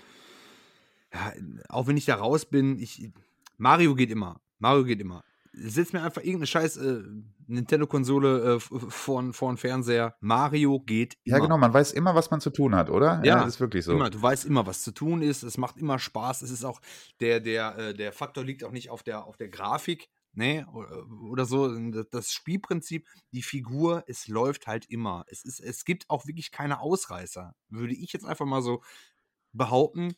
ja, 1.13 1.33
auch 1.69 1.87
wenn 1.87 1.97
ich 1.97 2.05
da 2.05 2.15
raus 2.15 2.45
bin, 2.45 2.79
ich, 2.79 3.11
Mario 3.57 3.95
geht 3.95 4.09
immer. 4.09 4.41
Mario 4.59 4.83
geht 4.83 5.01
immer. 5.01 5.23
Setz 5.51 5.93
mir 5.93 6.01
einfach 6.01 6.21
irgendeine 6.21 6.47
scheiß 6.47 6.77
äh, 6.77 7.03
Nintendo-Konsole 7.47 8.55
äh, 8.55 8.59
vor, 8.59 9.33
vor 9.33 9.51
den 9.51 9.57
Fernseher. 9.57 10.15
Mario 10.19 10.79
geht 10.79 11.17
immer. 11.23 11.37
Ja, 11.37 11.43
genau, 11.43 11.57
man 11.57 11.73
weiß 11.73 11.91
immer, 11.91 12.15
was 12.15 12.31
man 12.31 12.41
zu 12.41 12.49
tun 12.49 12.73
hat, 12.73 12.89
oder? 12.89 13.21
Ja, 13.23 13.23
ja 13.23 13.35
das 13.43 13.55
ist 13.55 13.59
wirklich 13.59 13.85
so. 13.85 13.91
Immer, 13.91 14.09
du 14.09 14.19
weißt 14.19 14.45
immer, 14.45 14.65
was 14.65 14.81
zu 14.81 14.91
tun 14.91 15.21
ist. 15.21 15.43
Es 15.43 15.57
macht 15.57 15.77
immer 15.77 15.99
Spaß. 15.99 16.41
Es 16.41 16.49
ist 16.49 16.63
auch, 16.63 16.81
der, 17.19 17.39
der, 17.39 17.77
äh, 17.77 17.93
der 17.93 18.11
Faktor 18.11 18.43
liegt 18.43 18.63
auch 18.63 18.71
nicht 18.71 18.89
auf 18.89 19.03
der, 19.03 19.25
auf 19.25 19.37
der 19.37 19.49
Grafik, 19.49 20.09
Nee, 20.35 20.65
oder 20.65 21.45
so. 21.45 21.69
Das 22.11 22.31
Spielprinzip, 22.31 23.07
die 23.31 23.43
Figur, 23.43 24.03
es 24.07 24.27
läuft 24.27 24.65
halt 24.67 24.85
immer. 24.89 25.25
Es, 25.27 25.45
ist, 25.45 25.59
es 25.59 25.85
gibt 25.85 26.09
auch 26.09 26.25
wirklich 26.25 26.51
keine 26.51 26.79
Ausreißer. 26.79 27.55
Würde 27.69 27.93
ich 27.93 28.13
jetzt 28.13 28.25
einfach 28.25 28.45
mal 28.45 28.63
so 28.63 28.83
behaupten, 29.53 30.15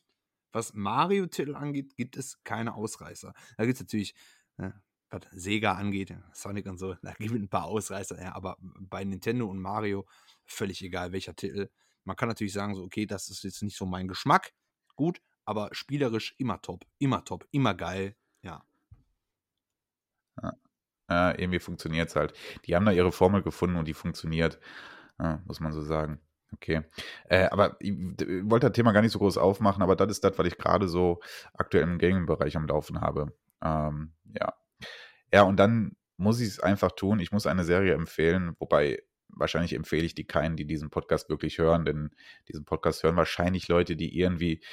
was 0.54 0.74
Mario-Titel 0.74 1.56
angeht, 1.56 1.98
gibt 1.98 2.16
es 2.16 2.42
keine 2.46 2.76
Ausreißer. 2.76 3.34
Da 3.58 3.66
gibt 3.66 3.76
es 3.76 3.82
natürlich, 3.82 4.16
äh, 4.58 4.72
was 5.10 5.24
Sega 5.32 5.74
angeht, 5.74 6.16
Sonic 6.34 6.66
und 6.68 6.78
so, 6.78 6.94
da 7.04 7.12
gibt 7.14 7.32
es 7.36 7.42
ein 7.42 7.50
paar 7.50 7.66
Ausreißer, 7.66 8.22
ja, 8.22 8.34
aber 8.36 8.58
bei 8.62 9.04
Nintendo 9.04 9.48
und 9.48 9.62
Mario 9.62 10.08
völlig 10.46 10.82
egal, 10.82 11.12
welcher 11.12 11.36
Titel. 11.36 11.70
Man 12.06 12.16
kann 12.16 12.30
natürlich 12.30 12.54
sagen, 12.54 12.74
so, 12.76 12.84
okay, 12.84 13.06
das 13.06 13.30
ist 13.30 13.44
jetzt 13.44 13.64
nicht 13.64 13.76
so 13.76 13.86
mein 13.86 14.08
Geschmack. 14.08 14.54
Gut, 14.96 15.22
aber 15.44 15.70
spielerisch 15.74 16.36
immer 16.38 16.62
top, 16.62 16.86
immer 17.00 17.26
top, 17.26 17.46
immer 17.52 17.74
geil. 17.74 18.16
Ja, 21.08 21.38
irgendwie 21.38 21.60
funktioniert 21.60 22.10
es 22.10 22.16
halt. 22.16 22.34
Die 22.66 22.76
haben 22.76 22.86
da 22.86 22.92
ihre 22.92 23.12
Formel 23.12 23.44
gefunden 23.44 23.76
und 23.76 23.88
die 23.88 23.94
funktioniert, 23.94 24.60
ja, 25.20 25.42
muss 25.46 25.60
man 25.60 25.72
so 25.72 25.82
sagen. 25.82 26.20
Okay. 26.54 26.82
Äh, 27.30 27.48
aber 27.50 27.76
ich, 27.80 27.92
ich 27.92 28.50
wollte 28.50 28.68
das 28.68 28.76
Thema 28.76 28.92
gar 28.92 29.02
nicht 29.02 29.12
so 29.12 29.20
groß 29.20 29.38
aufmachen, 29.38 29.84
aber 29.84 29.96
das 29.96 30.10
ist 30.10 30.24
das, 30.24 30.38
was 30.38 30.48
ich 30.48 30.58
gerade 30.58 30.88
so 30.88 31.22
aktuell 31.54 31.84
im 31.84 31.98
Gaming-Bereich 31.98 32.56
am 32.56 32.68
Laufen 32.68 33.02
habe. 33.02 33.34
Ähm, 33.64 34.14
ja. 34.40 34.54
Ja, 35.34 35.44
und 35.44 35.58
dann 35.58 35.96
muss 36.18 36.40
ich 36.40 36.48
es 36.48 36.60
einfach 36.60 36.92
tun. 36.92 37.20
Ich 37.20 37.32
muss 37.32 37.46
eine 37.46 37.66
Serie 37.66 37.94
empfehlen, 37.94 38.56
wobei 38.60 39.04
wahrscheinlich 39.28 39.74
empfehle 39.74 40.06
ich 40.06 40.16
die 40.16 40.26
keinen, 40.26 40.56
die 40.56 40.66
diesen 40.66 40.90
Podcast 40.90 41.30
wirklich 41.30 41.58
hören, 41.58 41.86
denn 41.86 42.12
diesen 42.48 42.64
Podcast 42.64 43.04
hören 43.04 43.18
wahrscheinlich 43.18 43.68
Leute, 43.68 43.96
die 43.96 44.18
irgendwie 44.18 44.64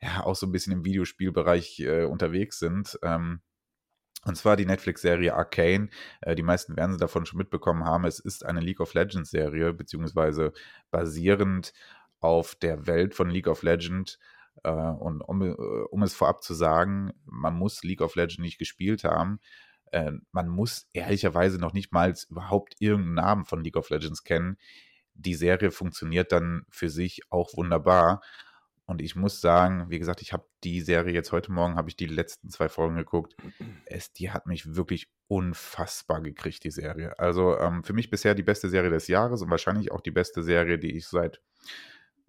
ja 0.00 0.24
auch 0.24 0.34
so 0.34 0.46
ein 0.46 0.52
bisschen 0.52 0.72
im 0.72 0.84
Videospielbereich 0.84 1.80
äh, 1.80 2.04
unterwegs 2.04 2.58
sind. 2.58 2.98
Ähm, 3.02 3.42
und 4.24 4.36
zwar 4.36 4.56
die 4.56 4.66
Netflix-Serie 4.66 5.34
Arcane. 5.34 5.90
Äh, 6.20 6.34
die 6.34 6.42
meisten 6.42 6.76
werden 6.76 6.92
sie 6.92 6.98
davon 6.98 7.26
schon 7.26 7.38
mitbekommen 7.38 7.84
haben. 7.84 8.04
Es 8.04 8.18
ist 8.18 8.44
eine 8.44 8.60
League 8.60 8.80
of 8.80 8.94
Legends-Serie, 8.94 9.72
beziehungsweise 9.72 10.52
basierend 10.90 11.72
auf 12.20 12.54
der 12.56 12.86
Welt 12.86 13.14
von 13.14 13.30
League 13.30 13.46
of 13.46 13.62
Legends. 13.62 14.18
Äh, 14.64 14.70
und 14.70 15.20
um, 15.22 15.42
äh, 15.42 15.52
um, 15.52 16.02
es 16.02 16.14
vorab 16.14 16.42
zu 16.42 16.52
sagen, 16.54 17.12
man 17.24 17.54
muss 17.54 17.84
League 17.84 18.00
of 18.00 18.16
Legends 18.16 18.38
nicht 18.38 18.58
gespielt 18.58 19.04
haben. 19.04 19.40
Man 20.32 20.48
muss 20.48 20.86
ehrlicherweise 20.92 21.58
noch 21.58 21.72
nicht 21.72 21.92
mal 21.92 22.14
überhaupt 22.28 22.74
irgendeinen 22.78 23.14
Namen 23.14 23.44
von 23.46 23.64
League 23.64 23.78
of 23.78 23.88
Legends 23.88 24.22
kennen. 24.22 24.58
Die 25.14 25.32
Serie 25.32 25.70
funktioniert 25.70 26.30
dann 26.30 26.66
für 26.68 26.90
sich 26.90 27.22
auch 27.30 27.56
wunderbar. 27.56 28.20
Und 28.88 29.00
ich 29.00 29.14
muss 29.14 29.40
sagen, 29.40 29.90
wie 29.90 29.98
gesagt, 29.98 30.22
ich 30.22 30.32
habe 30.32 30.48
die 30.64 30.80
Serie 30.80 31.12
jetzt 31.12 31.30
heute 31.30 31.52
Morgen, 31.52 31.76
habe 31.76 31.88
ich 31.88 31.96
die 31.96 32.06
letzten 32.06 32.50
zwei 32.50 32.68
Folgen 32.68 32.96
geguckt. 32.96 33.36
Es, 33.84 34.12
die 34.12 34.30
hat 34.32 34.46
mich 34.46 34.74
wirklich 34.74 35.08
unfassbar 35.28 36.22
gekriegt, 36.22 36.64
die 36.64 36.70
Serie. 36.70 37.16
Also 37.18 37.56
ähm, 37.58 37.84
für 37.84 37.92
mich 37.92 38.10
bisher 38.10 38.34
die 38.34 38.42
beste 38.42 38.68
Serie 38.68 38.90
des 38.90 39.06
Jahres 39.06 39.42
und 39.42 39.50
wahrscheinlich 39.50 39.92
auch 39.92 40.00
die 40.00 40.10
beste 40.10 40.42
Serie, 40.42 40.78
die 40.78 40.96
ich 40.96 41.06
seit 41.06 41.40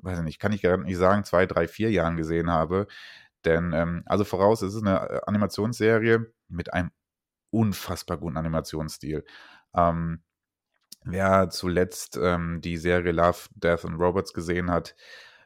weiß 0.01 0.19
ich 0.19 0.23
nicht, 0.23 0.39
kann 0.39 0.51
ich 0.51 0.61
gar 0.61 0.77
nicht 0.77 0.97
sagen, 0.97 1.23
zwei, 1.23 1.45
drei, 1.45 1.67
vier 1.67 1.91
Jahren 1.91 2.17
gesehen 2.17 2.49
habe. 2.49 2.87
Denn, 3.45 3.73
ähm, 3.73 4.03
also 4.05 4.23
voraus, 4.23 4.61
es 4.61 4.73
ist 4.73 4.85
eine 4.85 5.09
äh, 5.09 5.21
Animationsserie 5.25 6.31
mit 6.47 6.73
einem 6.73 6.91
unfassbar 7.51 8.17
guten 8.17 8.37
Animationsstil. 8.37 9.25
Ähm, 9.75 10.23
wer 11.03 11.49
zuletzt 11.49 12.17
ähm, 12.21 12.61
die 12.61 12.77
Serie 12.77 13.11
Love, 13.11 13.47
Death 13.55 13.85
and 13.85 13.99
Robots 13.99 14.33
gesehen 14.33 14.69
hat, 14.71 14.95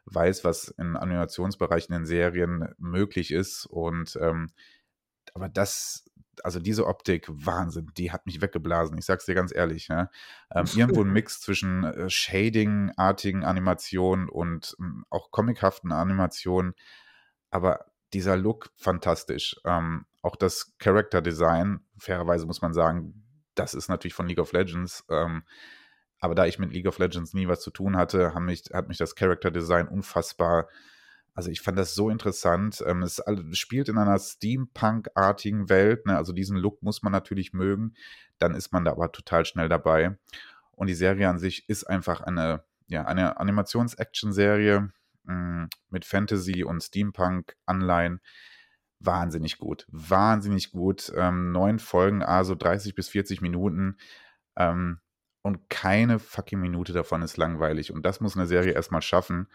weiß, 0.05 0.43
was 0.43 0.69
im 0.69 0.95
Animationsbereich 0.95 1.89
in 1.89 1.93
den 1.93 2.05
Serien 2.05 2.73
möglich 2.77 3.31
ist. 3.31 3.65
Und 3.65 4.17
ähm, 4.21 4.51
aber 5.33 5.49
das, 5.49 6.05
also 6.43 6.59
diese 6.59 6.87
Optik, 6.87 7.27
Wahnsinn, 7.29 7.91
die 7.97 8.11
hat 8.11 8.25
mich 8.25 8.41
weggeblasen. 8.41 8.97
Ich 8.97 9.05
sag's 9.05 9.25
dir 9.25 9.35
ganz 9.35 9.53
ehrlich. 9.53 9.87
Ja? 9.87 10.09
Ähm, 10.51 10.65
irgendwo 10.75 11.03
ein 11.03 11.11
Mix 11.11 11.41
zwischen 11.41 11.83
äh, 11.83 12.09
Shading-artigen 12.09 13.43
Animationen 13.43 14.29
und 14.29 14.75
ähm, 14.79 15.05
auch 15.09 15.31
comichaften 15.31 15.91
Animationen. 15.91 16.73
Aber 17.49 17.85
dieser 18.13 18.37
Look 18.37 18.71
fantastisch. 18.75 19.55
Ähm, 19.65 20.05
auch 20.21 20.35
das 20.35 20.73
Character 20.77 21.21
Design, 21.21 21.81
fairerweise 21.97 22.45
muss 22.45 22.61
man 22.61 22.73
sagen, 22.73 23.23
das 23.55 23.73
ist 23.73 23.89
natürlich 23.89 24.13
von 24.13 24.27
League 24.27 24.39
of 24.39 24.53
Legends. 24.53 25.03
Ähm, 25.09 25.43
aber 26.23 26.35
da 26.35 26.45
ich 26.45 26.57
mit 26.57 26.71
League 26.71 26.87
of 26.87 26.99
Legends 26.99 27.33
nie 27.33 27.49
was 27.49 27.59
zu 27.59 27.69
tun 27.69 27.97
hatte, 27.97 28.31
mich, 28.39 28.63
hat 28.71 28.87
mich 28.87 28.97
das 28.97 29.15
Character 29.15 29.51
Design 29.51 29.89
unfassbar. 29.89 30.69
Also 31.33 31.51
ich 31.51 31.59
fand 31.59 31.77
das 31.77 31.95
so 31.95 32.09
interessant. 32.09 32.81
Ähm, 32.87 33.03
es, 33.03 33.21
spielt 33.51 33.89
in 33.89 33.97
einer 33.97 34.17
Steampunk-artigen 34.17 35.67
Welt. 35.67 36.05
Ne? 36.05 36.15
Also 36.15 36.31
diesen 36.31 36.55
Look 36.55 36.81
muss 36.81 37.03
man 37.03 37.11
natürlich 37.11 37.51
mögen. 37.51 37.95
Dann 38.37 38.55
ist 38.55 38.71
man 38.71 38.85
da 38.85 38.91
aber 38.91 39.11
total 39.11 39.43
schnell 39.43 39.67
dabei. 39.67 40.17
Und 40.71 40.87
die 40.87 40.93
Serie 40.93 41.27
an 41.27 41.39
sich 41.39 41.67
ist 41.67 41.83
einfach 41.83 42.21
eine, 42.21 42.63
ja, 42.87 43.03
eine 43.03 43.37
Animations-Action-Serie 43.41 44.93
mm, 45.23 45.65
mit 45.89 46.05
Fantasy 46.05 46.63
und 46.63 46.81
Steampunk-Anleihen. 46.81 48.21
Wahnsinnig 49.01 49.57
gut. 49.57 49.85
Wahnsinnig 49.91 50.71
gut. 50.71 51.11
Ähm, 51.17 51.51
neun 51.51 51.79
Folgen, 51.79 52.23
also 52.23 52.55
30 52.55 52.95
bis 52.95 53.09
40 53.09 53.41
Minuten. 53.41 53.97
Ähm, 54.55 55.01
und 55.43 55.69
keine 55.69 56.17
fucking 56.17 56.59
Minute 56.59 56.93
davon 56.93 57.21
ist 57.21 57.37
langweilig. 57.37 57.93
Und 57.93 58.05
das 58.05 58.19
muss 58.21 58.35
eine 58.35 58.47
Serie 58.47 58.71
erstmal 58.71 59.03
schaffen. 59.03 59.47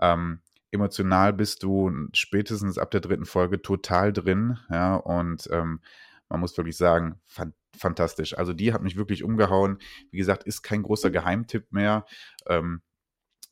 Ähm, 0.00 0.40
emotional 0.70 1.32
bist 1.32 1.62
du 1.62 1.92
spätestens 2.14 2.78
ab 2.78 2.90
der 2.90 3.00
dritten 3.00 3.26
Folge 3.26 3.60
total 3.60 4.12
drin, 4.12 4.58
ja, 4.70 4.96
und 4.96 5.48
ähm, 5.52 5.80
man 6.28 6.40
muss 6.40 6.56
wirklich 6.56 6.76
sagen, 6.76 7.20
fan 7.26 7.52
fantastisch. 7.76 8.38
Also 8.38 8.52
die 8.52 8.72
hat 8.72 8.82
mich 8.82 8.96
wirklich 8.96 9.24
umgehauen. 9.24 9.78
Wie 10.12 10.18
gesagt, 10.18 10.44
ist 10.44 10.62
kein 10.62 10.84
großer 10.84 11.10
Geheimtipp 11.10 11.72
mehr. 11.72 12.06
Ähm, 12.46 12.82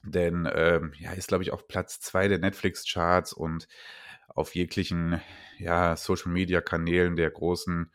denn 0.04 0.48
ähm, 0.52 0.92
ja, 0.96 1.12
ist, 1.12 1.26
glaube 1.26 1.42
ich, 1.42 1.50
auf 1.50 1.66
Platz 1.66 1.98
zwei 1.98 2.28
der 2.28 2.38
Netflix-Charts 2.38 3.32
und 3.32 3.66
auf 4.28 4.54
jeglichen 4.54 5.20
ja, 5.58 5.96
Social-Media-Kanälen 5.96 7.16
der 7.16 7.30
großen 7.30 7.92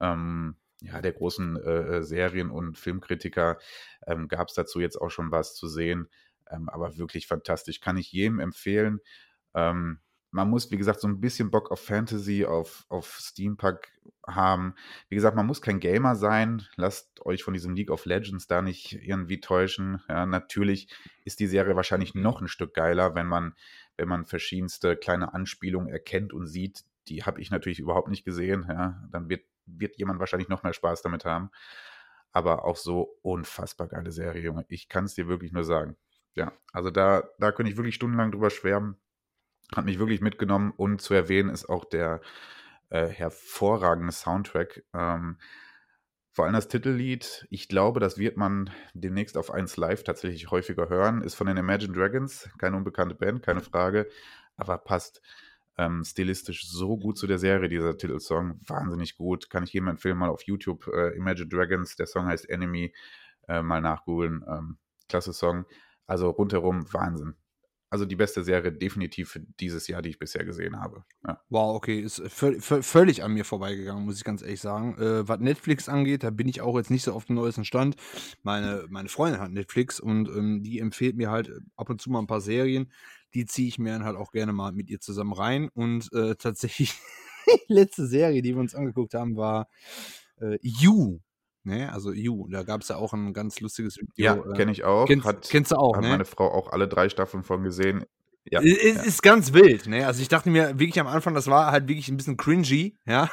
ähm, 0.00 0.56
ja, 0.80 1.00
der 1.00 1.12
großen 1.12 1.56
äh, 1.56 1.98
äh, 1.98 2.02
Serien- 2.02 2.50
und 2.50 2.78
Filmkritiker 2.78 3.58
ähm, 4.06 4.28
gab 4.28 4.48
es 4.48 4.54
dazu 4.54 4.80
jetzt 4.80 4.96
auch 4.96 5.10
schon 5.10 5.30
was 5.30 5.54
zu 5.54 5.68
sehen. 5.68 6.08
Ähm, 6.50 6.68
aber 6.68 6.98
wirklich 6.98 7.26
fantastisch. 7.26 7.80
Kann 7.80 7.96
ich 7.96 8.12
jedem 8.12 8.40
empfehlen. 8.40 9.00
Ähm, 9.54 10.00
man 10.32 10.48
muss, 10.48 10.70
wie 10.70 10.76
gesagt, 10.76 11.00
so 11.00 11.08
ein 11.08 11.20
bisschen 11.20 11.50
Bock 11.50 11.70
auf 11.70 11.80
Fantasy, 11.80 12.44
auf, 12.44 12.84
auf 12.88 13.18
Steampunk 13.20 13.88
haben. 14.26 14.74
Wie 15.08 15.16
gesagt, 15.16 15.36
man 15.36 15.46
muss 15.46 15.60
kein 15.60 15.80
Gamer 15.80 16.14
sein. 16.14 16.62
Lasst 16.76 17.24
euch 17.24 17.42
von 17.42 17.54
diesem 17.54 17.74
League 17.74 17.90
of 17.90 18.04
Legends 18.04 18.46
da 18.46 18.62
nicht 18.62 18.92
irgendwie 18.92 19.40
täuschen. 19.40 20.00
Ja, 20.08 20.26
natürlich 20.26 20.88
ist 21.24 21.40
die 21.40 21.48
Serie 21.48 21.74
wahrscheinlich 21.74 22.14
noch 22.14 22.40
ein 22.40 22.48
Stück 22.48 22.74
geiler, 22.74 23.14
wenn 23.14 23.26
man, 23.26 23.54
wenn 23.96 24.08
man 24.08 24.24
verschiedenste 24.24 24.96
kleine 24.96 25.34
Anspielungen 25.34 25.88
erkennt 25.88 26.32
und 26.32 26.46
sieht. 26.46 26.84
Die 27.08 27.24
habe 27.24 27.40
ich 27.40 27.50
natürlich 27.50 27.80
überhaupt 27.80 28.08
nicht 28.08 28.24
gesehen. 28.24 28.66
Ja, 28.68 29.02
dann 29.10 29.28
wird 29.28 29.42
wird 29.76 29.96
jemand 29.96 30.20
wahrscheinlich 30.20 30.48
noch 30.48 30.62
mehr 30.62 30.72
Spaß 30.72 31.02
damit 31.02 31.24
haben. 31.24 31.50
Aber 32.32 32.64
auch 32.64 32.76
so 32.76 33.18
unfassbar 33.22 33.88
geile 33.88 34.12
Serie, 34.12 34.42
Junge. 34.42 34.64
Ich 34.68 34.88
kann 34.88 35.04
es 35.04 35.14
dir 35.14 35.28
wirklich 35.28 35.52
nur 35.52 35.64
sagen. 35.64 35.96
Ja, 36.34 36.52
also 36.72 36.90
da, 36.90 37.24
da 37.38 37.52
könnte 37.52 37.72
ich 37.72 37.76
wirklich 37.76 37.96
stundenlang 37.96 38.30
drüber 38.30 38.50
schwärmen. 38.50 38.96
Hat 39.74 39.84
mich 39.84 39.98
wirklich 39.98 40.20
mitgenommen 40.20 40.72
und 40.76 41.00
zu 41.00 41.14
erwähnen 41.14 41.50
ist 41.50 41.68
auch 41.68 41.84
der 41.84 42.20
äh, 42.90 43.06
hervorragende 43.06 44.12
Soundtrack. 44.12 44.84
Ähm, 44.94 45.38
vor 46.32 46.44
allem 46.44 46.54
das 46.54 46.68
Titellied, 46.68 47.46
ich 47.50 47.68
glaube, 47.68 47.98
das 47.98 48.16
wird 48.16 48.36
man 48.36 48.70
demnächst 48.94 49.36
auf 49.36 49.50
1 49.50 49.76
Live 49.76 50.04
tatsächlich 50.04 50.50
häufiger 50.50 50.88
hören, 50.88 51.22
ist 51.22 51.34
von 51.34 51.48
den 51.48 51.56
Imagine 51.56 51.92
Dragons, 51.92 52.48
keine 52.58 52.76
unbekannte 52.76 53.16
Band, 53.16 53.42
keine 53.42 53.60
Frage, 53.60 54.08
aber 54.56 54.78
passt 54.78 55.22
ähm, 55.80 56.04
stilistisch 56.04 56.68
so 56.68 56.98
gut 56.98 57.16
zu 57.16 57.26
der 57.26 57.38
Serie, 57.38 57.70
dieser 57.70 57.96
Titelsong. 57.96 58.60
Wahnsinnig 58.66 59.16
gut. 59.16 59.48
Kann 59.48 59.64
ich 59.64 59.72
jedem 59.72 59.88
empfehlen, 59.88 60.18
mal 60.18 60.28
auf 60.28 60.42
YouTube 60.42 60.86
äh, 60.88 61.16
Imagine 61.16 61.48
Dragons, 61.48 61.96
der 61.96 62.06
Song 62.06 62.26
heißt 62.26 62.48
Enemy, 62.50 62.92
äh, 63.48 63.62
mal 63.62 63.80
nachgoogeln. 63.80 64.44
Ähm, 64.46 64.76
klasse 65.08 65.32
Song. 65.32 65.64
Also 66.06 66.28
rundherum 66.28 66.92
Wahnsinn. 66.92 67.34
Also 67.88 68.04
die 68.04 68.14
beste 68.14 68.44
Serie 68.44 68.70
definitiv 68.70 69.30
für 69.30 69.40
dieses 69.40 69.88
Jahr, 69.88 70.02
die 70.02 70.10
ich 70.10 70.18
bisher 70.18 70.44
gesehen 70.44 70.78
habe. 70.78 71.02
Ja. 71.26 71.40
Wow, 71.48 71.74
okay, 71.74 71.98
ist 71.98 72.22
völlig 72.28 73.24
an 73.24 73.32
mir 73.32 73.44
vorbeigegangen, 73.44 74.04
muss 74.04 74.18
ich 74.18 74.22
ganz 74.22 74.42
ehrlich 74.42 74.60
sagen. 74.60 74.96
Äh, 74.98 75.26
was 75.26 75.40
Netflix 75.40 75.88
angeht, 75.88 76.22
da 76.22 76.30
bin 76.30 76.46
ich 76.46 76.60
auch 76.60 76.76
jetzt 76.76 76.90
nicht 76.90 77.02
so 77.04 77.14
auf 77.14 77.24
dem 77.24 77.36
neuesten 77.36 77.64
Stand. 77.64 77.96
Meine, 78.42 78.84
meine 78.90 79.08
Freundin 79.08 79.40
hat 79.40 79.50
Netflix 79.50 79.98
und 79.98 80.28
ähm, 80.28 80.62
die 80.62 80.78
empfiehlt 80.78 81.16
mir 81.16 81.30
halt 81.30 81.50
ab 81.74 81.88
und 81.88 82.02
zu 82.02 82.10
mal 82.10 82.20
ein 82.20 82.28
paar 82.28 82.42
Serien 82.42 82.92
die 83.34 83.46
ziehe 83.46 83.68
ich 83.68 83.78
mir 83.78 83.92
dann 83.92 84.04
halt 84.04 84.16
auch 84.16 84.32
gerne 84.32 84.52
mal 84.52 84.72
mit 84.72 84.90
ihr 84.90 85.00
zusammen 85.00 85.32
rein. 85.32 85.68
Und 85.72 86.12
äh, 86.12 86.34
tatsächlich, 86.36 86.94
die 87.68 87.72
letzte 87.72 88.06
Serie, 88.06 88.42
die 88.42 88.54
wir 88.54 88.60
uns 88.60 88.74
angeguckt 88.74 89.14
haben, 89.14 89.36
war 89.36 89.68
äh, 90.40 90.58
You. 90.62 91.20
Ne? 91.64 91.92
Also 91.92 92.12
You. 92.12 92.48
Da 92.48 92.62
gab 92.62 92.82
es 92.82 92.88
ja 92.88 92.96
auch 92.96 93.12
ein 93.12 93.32
ganz 93.32 93.60
lustiges 93.60 93.98
Video. 93.98 94.12
Ja, 94.16 94.34
äh, 94.36 94.56
kenne 94.56 94.72
ich 94.72 94.84
auch. 94.84 95.06
Kennst, 95.06 95.26
hat, 95.26 95.48
kennst 95.48 95.72
du 95.72 95.76
auch, 95.76 95.94
hat 95.94 96.02
ne? 96.02 96.10
meine 96.10 96.24
Frau 96.24 96.50
auch 96.50 96.72
alle 96.72 96.88
drei 96.88 97.08
Staffeln 97.08 97.42
von 97.42 97.62
gesehen. 97.62 98.04
Ja, 98.44 98.60
es 98.60 98.82
ja. 98.82 99.02
ist 99.02 99.22
ganz 99.22 99.52
wild, 99.52 99.86
ne? 99.86 100.06
Also 100.06 100.22
ich 100.22 100.28
dachte 100.28 100.48
mir 100.48 100.78
wirklich 100.78 100.98
am 100.98 101.06
Anfang, 101.06 101.34
das 101.34 101.46
war 101.46 101.70
halt 101.70 101.88
wirklich 101.88 102.08
ein 102.08 102.16
bisschen 102.16 102.38
cringy, 102.38 102.96
ja. 103.06 103.30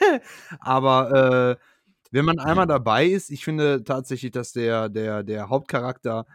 Aber 0.60 1.58
äh, 1.60 1.62
wenn 2.10 2.24
man 2.24 2.38
einmal 2.38 2.64
mhm. 2.64 2.70
dabei 2.70 3.06
ist, 3.06 3.30
ich 3.30 3.44
finde 3.44 3.84
tatsächlich, 3.84 4.32
dass 4.32 4.52
der, 4.52 4.88
der, 4.88 5.22
der 5.22 5.50
Hauptcharakter, 5.50 6.26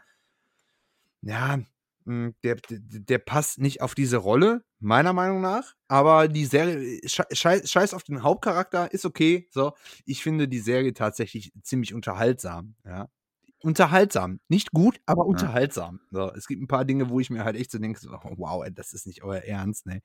ja, 1.21 1.59
der, 2.05 2.55
der, 2.55 2.79
der, 2.79 3.17
passt 3.19 3.59
nicht 3.59 3.81
auf 3.81 3.95
diese 3.95 4.17
Rolle, 4.17 4.63
meiner 4.79 5.13
Meinung 5.13 5.41
nach. 5.41 5.73
Aber 5.87 6.27
die 6.27 6.45
Serie, 6.45 6.99
scheiß, 7.05 7.69
scheiß 7.69 7.93
auf 7.93 8.03
den 8.03 8.23
Hauptcharakter, 8.23 8.91
ist 8.91 9.05
okay. 9.05 9.47
So, 9.51 9.73
ich 10.05 10.23
finde 10.23 10.47
die 10.47 10.59
Serie 10.59 10.93
tatsächlich 10.93 11.51
ziemlich 11.63 11.93
unterhaltsam. 11.93 12.75
Ja. 12.85 13.07
Unterhaltsam. 13.63 14.39
Nicht 14.47 14.71
gut, 14.71 14.99
aber 15.05 15.25
unterhaltsam. 15.25 15.99
So, 16.09 16.31
es 16.33 16.47
gibt 16.47 16.61
ein 16.63 16.67
paar 16.67 16.85
Dinge, 16.85 17.09
wo 17.09 17.19
ich 17.19 17.29
mir 17.29 17.43
halt 17.43 17.55
echt 17.55 17.71
so 17.71 17.77
denke: 17.77 17.99
so, 17.99 18.09
wow, 18.09 18.63
ey, 18.65 18.73
das 18.73 18.93
ist 18.93 19.05
nicht 19.05 19.23
euer 19.23 19.41
Ernst, 19.41 19.85
ne? 19.85 20.01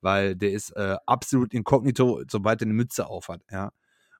Weil 0.00 0.34
der 0.34 0.50
ist 0.50 0.70
äh, 0.70 0.96
absolut 1.06 1.54
inkognito, 1.54 2.22
sobald 2.28 2.60
er 2.60 2.66
eine 2.66 2.74
Mütze 2.74 3.06
aufhat, 3.06 3.42
ja 3.50 3.70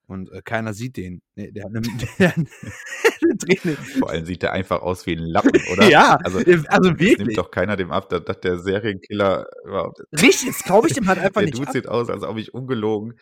und 0.09 0.33
äh, 0.33 0.41
keiner 0.43 0.73
sieht 0.73 0.97
den. 0.97 1.21
Nee, 1.37 1.53
der 1.53 1.65
hat 1.65 1.71
eine, 1.71 1.83
der 2.19 2.35
eine 2.35 3.39
Träne. 3.39 3.77
Vor 3.77 4.11
allem 4.11 4.25
sieht 4.25 4.43
der 4.43 4.53
einfach 4.53 4.81
aus 4.81 5.07
wie 5.07 5.13
ein 5.13 5.23
Lappen, 5.23 5.61
oder? 5.73 5.89
ja, 5.89 6.17
also, 6.25 6.39
also 6.39 6.91
wirklich. 6.99 7.19
Nimmt 7.19 7.39
doch 7.39 7.51
keiner 7.51 7.77
dem 7.77 7.93
ab, 7.93 8.09
dass, 8.09 8.25
dass 8.25 8.41
der 8.41 8.59
Serienkiller 8.59 9.47
überhaupt. 9.65 10.01
Richtig, 10.13 10.47
jetzt 10.47 10.65
kaufe 10.65 10.89
ich 10.89 10.95
dem 10.95 11.07
halt 11.07 11.19
einfach 11.19 11.43
der 11.43 11.51
nicht. 11.51 11.59
Der 11.59 11.67
Dude 11.67 11.73
sieht 11.73 11.89
aus, 11.89 12.09
als 12.09 12.23
ob 12.23 12.39
ich 12.39 12.55
ungelogen. 12.55 13.19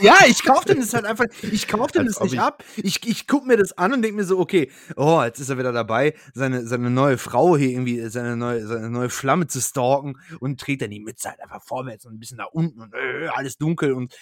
Ja, 0.00 0.16
ich 0.26 0.44
kaufe 0.44 0.64
dem 0.64 0.80
das 0.80 0.94
halt 0.94 1.04
einfach, 1.04 1.26
ich 1.42 1.68
kaufe 1.68 1.92
dem 1.92 2.06
das 2.06 2.18
nicht 2.20 2.40
ab. 2.40 2.64
Ich, 2.76 3.06
ich 3.06 3.26
gucke 3.26 3.46
mir 3.46 3.58
das 3.58 3.76
an 3.76 3.92
und 3.92 4.00
denke 4.00 4.16
mir 4.16 4.24
so, 4.24 4.38
okay, 4.38 4.70
oh, 4.96 5.22
jetzt 5.22 5.40
ist 5.40 5.50
er 5.50 5.58
wieder 5.58 5.72
dabei, 5.72 6.14
seine, 6.32 6.66
seine 6.66 6.88
neue 6.88 7.18
Frau 7.18 7.54
hier 7.58 7.68
irgendwie, 7.68 8.00
seine 8.08 8.34
neue, 8.34 8.66
seine 8.66 8.88
neue 8.88 9.10
Flamme 9.10 9.48
zu 9.48 9.60
stalken 9.60 10.14
und 10.40 10.66
dreht 10.66 10.80
dann 10.80 10.90
die 10.90 11.00
Mütze 11.00 11.28
halt 11.28 11.40
einfach 11.40 11.62
vorwärts 11.62 12.06
und 12.06 12.14
ein 12.14 12.18
bisschen 12.18 12.38
nach 12.38 12.50
unten 12.50 12.80
und 12.80 12.94
äh, 12.94 13.26
alles 13.28 13.58
dunkel 13.58 13.92
und 13.92 14.14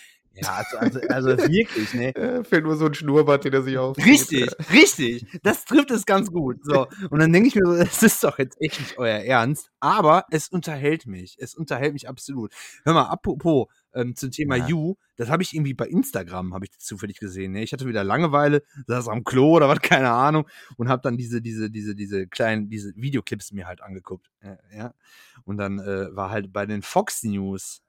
ja, 0.42 0.64
also, 0.70 0.78
also, 0.78 1.00
also 1.08 1.28
wirklich, 1.50 1.94
ne? 1.94 2.12
Ja, 2.20 2.44
fehlt 2.44 2.64
nur 2.64 2.76
so 2.76 2.86
ein 2.86 2.94
Schnurrbart, 2.94 3.44
den 3.44 3.52
er 3.52 3.62
sich 3.62 3.78
aufzieht. 3.78 4.06
Richtig, 4.06 4.50
richtig. 4.72 5.40
Das 5.42 5.64
trifft 5.64 5.90
es 5.90 6.06
ganz 6.06 6.30
gut. 6.30 6.58
So. 6.62 6.86
Und 7.10 7.20
dann 7.20 7.32
denke 7.32 7.48
ich 7.48 7.54
mir 7.54 7.66
so, 7.66 7.76
das 7.78 8.02
ist 8.02 8.22
doch 8.22 8.38
jetzt 8.38 8.60
echt 8.60 8.80
nicht 8.80 8.98
euer 8.98 9.18
Ernst. 9.20 9.70
Aber 9.80 10.24
es 10.30 10.48
unterhält 10.48 11.06
mich. 11.06 11.36
Es 11.38 11.54
unterhält 11.54 11.92
mich 11.92 12.08
absolut. 12.08 12.52
Hör 12.84 12.94
mal, 12.94 13.04
apropos 13.04 13.68
ähm, 13.94 14.14
zum 14.14 14.30
Thema 14.30 14.56
ja. 14.56 14.68
You, 14.68 14.94
das 15.16 15.28
habe 15.30 15.42
ich 15.42 15.54
irgendwie 15.54 15.74
bei 15.74 15.86
Instagram, 15.86 16.54
habe 16.54 16.66
ich 16.66 16.78
zufällig 16.78 17.18
gesehen. 17.18 17.52
Ne? 17.52 17.62
Ich 17.62 17.72
hatte 17.72 17.86
wieder 17.86 18.04
Langeweile, 18.04 18.62
saß 18.86 19.08
am 19.08 19.24
Klo 19.24 19.56
oder 19.56 19.68
was, 19.68 19.80
keine 19.80 20.10
Ahnung, 20.10 20.48
und 20.76 20.88
habe 20.88 21.02
dann 21.02 21.16
diese, 21.16 21.42
diese, 21.42 21.70
diese, 21.70 21.94
diese 21.94 22.26
kleinen, 22.26 22.68
diese 22.68 22.92
Videoclips 22.94 23.52
mir 23.52 23.66
halt 23.66 23.82
angeguckt. 23.82 24.30
Äh, 24.40 24.56
ja. 24.76 24.94
Und 25.44 25.56
dann 25.56 25.78
äh, 25.78 26.14
war 26.14 26.30
halt 26.30 26.52
bei 26.52 26.66
den 26.66 26.82
Fox 26.82 27.22
News 27.22 27.82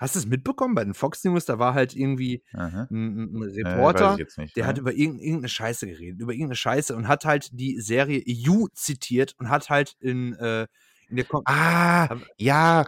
Hast 0.00 0.14
du 0.14 0.18
es 0.18 0.26
mitbekommen 0.26 0.74
bei 0.74 0.84
den 0.84 0.94
Fox 0.94 1.22
News? 1.24 1.44
Da 1.44 1.58
war 1.58 1.74
halt 1.74 1.94
irgendwie 1.94 2.42
Aha. 2.52 2.88
ein 2.90 3.18
'n 3.36 3.42
Äh, 3.62 3.92
weiß 3.92 4.12
Reporter, 4.12 4.12
ich 4.12 4.18
jetzt 4.18 4.38
nicht, 4.38 4.56
der 4.56 4.66
hat 4.66 4.76
ne? 4.76 4.78
über 4.78 4.92
irgend 4.92 5.20
irgend 5.22 5.42
'ne 5.42 5.48
Scheiße 5.48 5.86
geredet 5.86 6.20
über 6.20 6.32
irgend 6.32 6.48
'ne 6.50 6.56
Scheiße 6.56 6.94
und 6.96 7.08
hat 7.08 7.24
halt 7.24 7.48
die 7.52 7.80
Serie 7.80 8.22
You 8.26 8.68
zitiert 8.74 9.34
und 9.38 9.48
hat 9.50 9.70
halt 9.70 9.96
in, 10.00 10.34
äh 10.34 10.66
in 11.08 11.16
der 11.16 11.24
Kom 11.26 11.46
Ah, 11.46 12.08
ja, 12.38 12.84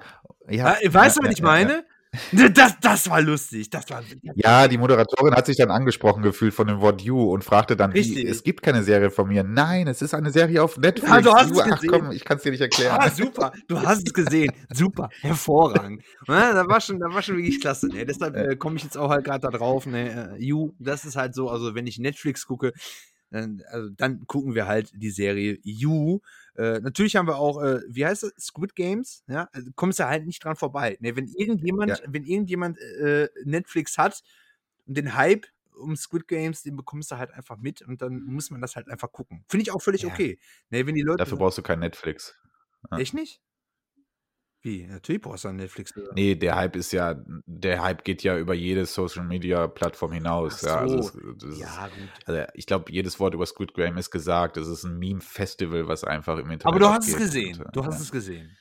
ja, 0.49 0.65
Ah, 0.65 0.77
weißt 0.83 1.17
ja, 1.17 1.17
du, 1.17 1.21
was 1.23 1.31
ja, 1.31 1.33
ich 1.33 1.43
ja, 1.43 1.51
ja. 1.61 1.71
meine? 1.71 1.87
Das 2.33 2.75
das 2.81 3.09
war 3.11 3.21
lustig. 3.21 3.71
Das 3.71 3.89
war 3.91 4.03
Ja, 4.35 4.69
die 4.69 4.79
Moderatorin 4.79 5.35
hat 5.35 5.47
sich 5.47 5.57
dann 5.57 5.71
angesprochen 5.71 6.23
gefühlt 6.23 6.55
von 6.55 6.67
dem 6.67 6.81
Wort 6.81 7.01
You 7.03 7.31
und 7.33 7.45
fragte 7.45 7.77
dann: 7.77 7.95
„Wie, 7.95 8.27
es 8.27 8.43
gibt 8.43 8.63
keine 8.63 8.83
Serie 8.83 9.11
von 9.11 9.29
mir.“ 9.29 9.43
„Nein, 9.45 9.87
es 9.87 10.03
ist 10.03 10.15
eine 10.15 10.31
Serie 10.31 10.63
auf 10.63 10.77
Netflix.“ 10.77 11.09
Ja, 11.09 11.21
du 11.21 11.33
hast 11.35 11.51
„You, 11.51 11.61
es 11.61 11.67
ach 11.73 11.81
komm, 11.87 12.01
gesehen. 12.01 12.13
ich 12.13 12.25
kann's 12.25 12.43
dir 12.43 12.51
nicht 12.53 12.61
erklären.“ 12.61 12.99
Ah, 13.01 13.11
super. 13.11 13.53
Du 13.69 13.81
hast 13.81 14.07
es 14.07 14.13
gesehen. 14.13 14.53
Super, 14.73 15.09
hervorragend. 15.21 16.03
Ne, 16.29 16.51
das 16.55 16.67
war 16.69 16.81
schon 16.81 16.99
das 16.99 17.13
war 17.13 17.23
schon 17.23 17.37
wirklich 17.37 17.61
klasse, 17.61 17.89
ne? 17.89 18.05
Deshalb, 18.05 18.35
Ja. 18.37 18.43
äh, 18.43 18.57
komme 18.57 18.77
ich 18.77 18.83
jetzt 18.85 18.97
auch 18.99 19.11
halt 19.11 19.25
grad 19.25 19.45
da 19.45 19.51
drauf, 19.51 19.87
ne? 19.87 20.33
Äh, 20.37 20.43
You, 20.45 20.73
das 20.79 21.05
ist 21.05 21.17
halt 21.17 21.35
so 21.35 21.49
also, 21.51 21.75
wenn 21.75 21.87
ich 21.87 21.99
Netflix 21.99 22.47
gucke, 22.47 22.73
also, 23.31 23.91
dann 23.91 24.27
gucken 24.27 24.55
wir 24.55 24.67
halt 24.67 24.93
die 24.95 25.11
Serie 25.11 25.59
You. 25.63 26.21
Äh, 26.57 26.81
natürlich 26.81 27.17
haben 27.17 27.27
wir 27.29 27.37
auch, 27.37 27.61
äh, 27.63 27.81
wie 27.89 28.07
heißt 28.07 28.23
das? 28.23 28.33
Squid 28.39 28.75
Games, 28.75 29.25
ja? 29.29 29.49
Also, 29.53 29.71
kommst 29.75 29.99
du 29.99 30.07
halt 30.07 30.27
nicht 30.27 30.45
dran 30.45 30.57
vorbei, 30.57 30.97
ne? 31.01 31.17
Wenn 31.17 31.27
irgendjemand 31.29 31.91
Ja. 31.91 31.99
wenn 32.09 32.25
irgendjemand, 32.25 32.79
äh, 32.79 33.29
Netflix 33.45 33.99
hat 33.99 34.23
und 34.87 34.97
den 34.97 35.15
Hype 35.17 35.47
um 35.77 35.95
Squid 35.97 36.27
Games, 36.29 36.63
den 36.63 36.77
bekommst 36.77 37.11
du 37.11 37.19
halt 37.19 37.33
einfach 37.33 37.59
mit 37.59 37.83
und 37.83 38.01
dann 38.01 38.23
muss 38.23 38.51
man 38.51 38.61
das 38.63 38.77
halt 38.77 38.89
einfach 38.89 39.13
gucken. 39.13 39.45
Finde 39.49 39.63
ich 39.63 39.73
auch 39.73 39.83
völlig 39.83 40.03
Ja. 40.03 40.09
okay, 40.09 40.39
ne? 40.71 40.87
Wenn 40.87 40.95
die 40.95 41.03
Leute 41.03 41.19
Dafür 41.19 41.39
brauchst 41.39 41.59
du 41.59 41.63
kein 41.63 41.81
Netflix. 41.81 42.35
Ja. 42.91 42.99
Echt 42.99 43.13
nicht? 43.15 43.41
Wie? 44.67 44.85
Natürlich 44.85 45.23
brauchst 45.23 45.45
du 45.45 45.49
dann 45.49 45.57
Netflix 45.57 45.93
für. 45.93 46.13
Ne, 46.15 46.35
der 46.37 46.57
Hype 46.57 46.77
ist 46.77 46.93
ja 46.93 47.15
der 47.47 47.83
Hype 47.83 48.05
geht 48.05 48.23
ja 48.23 48.39
über 48.39 48.55
jede 48.55 48.87
Social-Media-Plattform 48.87 50.13
Ach 50.13 50.15
hinaus, 50.15 50.63
ja. 50.63 50.79
Also, 50.81 51.03
so. 51.03 51.09
es 51.37 51.43
ist 51.45 51.59
Ja, 51.61 51.89
gut. 51.89 52.21
also, 52.25 52.43
ich 52.55 52.67
glaube, 52.67 52.93
jedes 52.93 53.19
Wort 53.21 53.35
über 53.35 53.45
Squid 53.47 53.75
Game 53.75 53.97
ist 53.99 54.11
gesagt. 54.11 54.57
Es 54.57 54.69
ist 54.69 54.85
'n 54.85 54.99
Meme-Festival, 54.99 55.89
was 55.89 56.05
einfach 56.05 56.39
im 56.39 56.51
Aber 56.65 56.79
Internet 56.79 56.81
du 56.81 56.89
hast 56.89 57.09
es 57.09 57.17
gesehen. 57.17 57.65
und, 57.65 57.73
Du 57.73 57.85
äh, 57.85 57.85
hast 57.85 58.01
ja. 58.01 58.01
es 58.01 58.11
gesehen. 58.11 58.57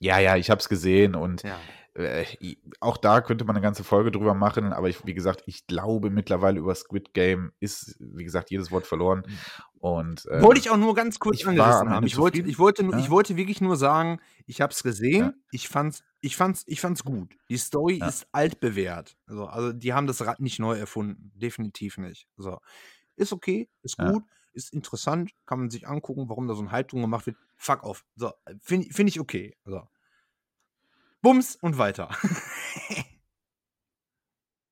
Ja, 0.00 0.18
ja, 0.18 0.36
ich 0.36 0.50
habe 0.50 0.60
es 0.60 0.68
gesehen 0.68 1.14
und, 1.14 1.44
Ja. 1.44 1.68
Äh, 1.94 2.56
auch 2.80 2.96
da 2.98 3.20
könnte 3.20 3.44
man 3.44 3.54
'ne 3.56 3.62
ganze 3.62 3.84
Folge 3.84 4.10
drüber 4.12 4.34
machen, 4.34 4.72
aber 4.72 4.88
ich 4.88 5.04
wie 5.06 5.14
gesagt, 5.14 5.42
ich 5.46 5.66
glaube 5.66 6.10
mittlerweile 6.10 6.58
über 6.60 6.74
Squid 6.74 7.14
Game 7.14 7.52
ist, 7.60 7.96
wie 8.00 8.24
gesagt, 8.24 8.50
jedes 8.50 8.70
Wort 8.70 8.86
verloren 8.86 9.24
Hm. 9.26 9.44
und, 9.80 10.26
Wollte 10.36 10.58
ähm, 10.58 10.60
ich 10.60 10.70
auch 10.70 10.76
nur 10.76 10.94
ganz 10.94 11.18
kurz 11.20 11.46
angerissen 11.46 11.90
haben. 11.90 12.04
Ich 12.06 12.16
wollte 12.16 12.42
ich 12.42 12.58
wollte 12.58 12.82
nur 12.82 12.96
ich 12.96 13.08
ja. 13.08 13.10
wollte 13.10 13.36
wirklich 13.36 13.60
nur 13.60 13.76
sagen, 13.76 14.20
ich 14.46 14.60
habe 14.60 14.72
es 14.72 14.82
Ja. 15.18 15.34
gesehen. 15.34 15.44
Ich 15.50 15.68
fand's 15.68 16.02
ich 16.20 16.36
fand's 16.36 16.64
ich 16.66 16.80
fand's 16.80 17.04
gut. 17.04 17.36
Die 17.48 17.56
Story 17.58 17.98
Ja. 18.00 18.08
ist 18.08 18.26
altbewährt. 18.32 19.16
So, 19.26 19.46
also, 19.46 19.72
die 19.72 19.92
haben 19.92 20.06
das 20.08 20.26
Rad 20.26 20.40
nicht 20.40 20.58
neu 20.58 20.76
erfunden, 20.76 21.30
definitiv 21.36 21.98
nicht. 21.98 22.26
So. 22.36 22.58
Ist 23.16 23.32
okay, 23.32 23.68
ist 23.82 23.98
Ja. 23.98 24.14
gut, 24.14 24.24
ist 24.54 24.72
interessant, 24.74 25.32
kann 25.46 25.60
man 25.60 25.70
sich 25.70 25.88
angucken, 25.88 26.28
warum 26.30 26.48
da 26.48 26.54
so 26.54 26.62
'n 26.62 26.72
Hype 26.72 26.88
drum 26.88 27.02
gemacht 27.02 27.26
wird. 27.26 27.38
Fuck 27.56 27.84
off. 27.84 28.04
So, 28.16 28.32
finde 28.60 28.88
finde 28.92 29.10
ich 29.10 29.20
okay. 29.20 29.56
So. 29.66 29.88
Bums 31.24 31.56
und 31.56 31.78
weiter. 31.78 32.10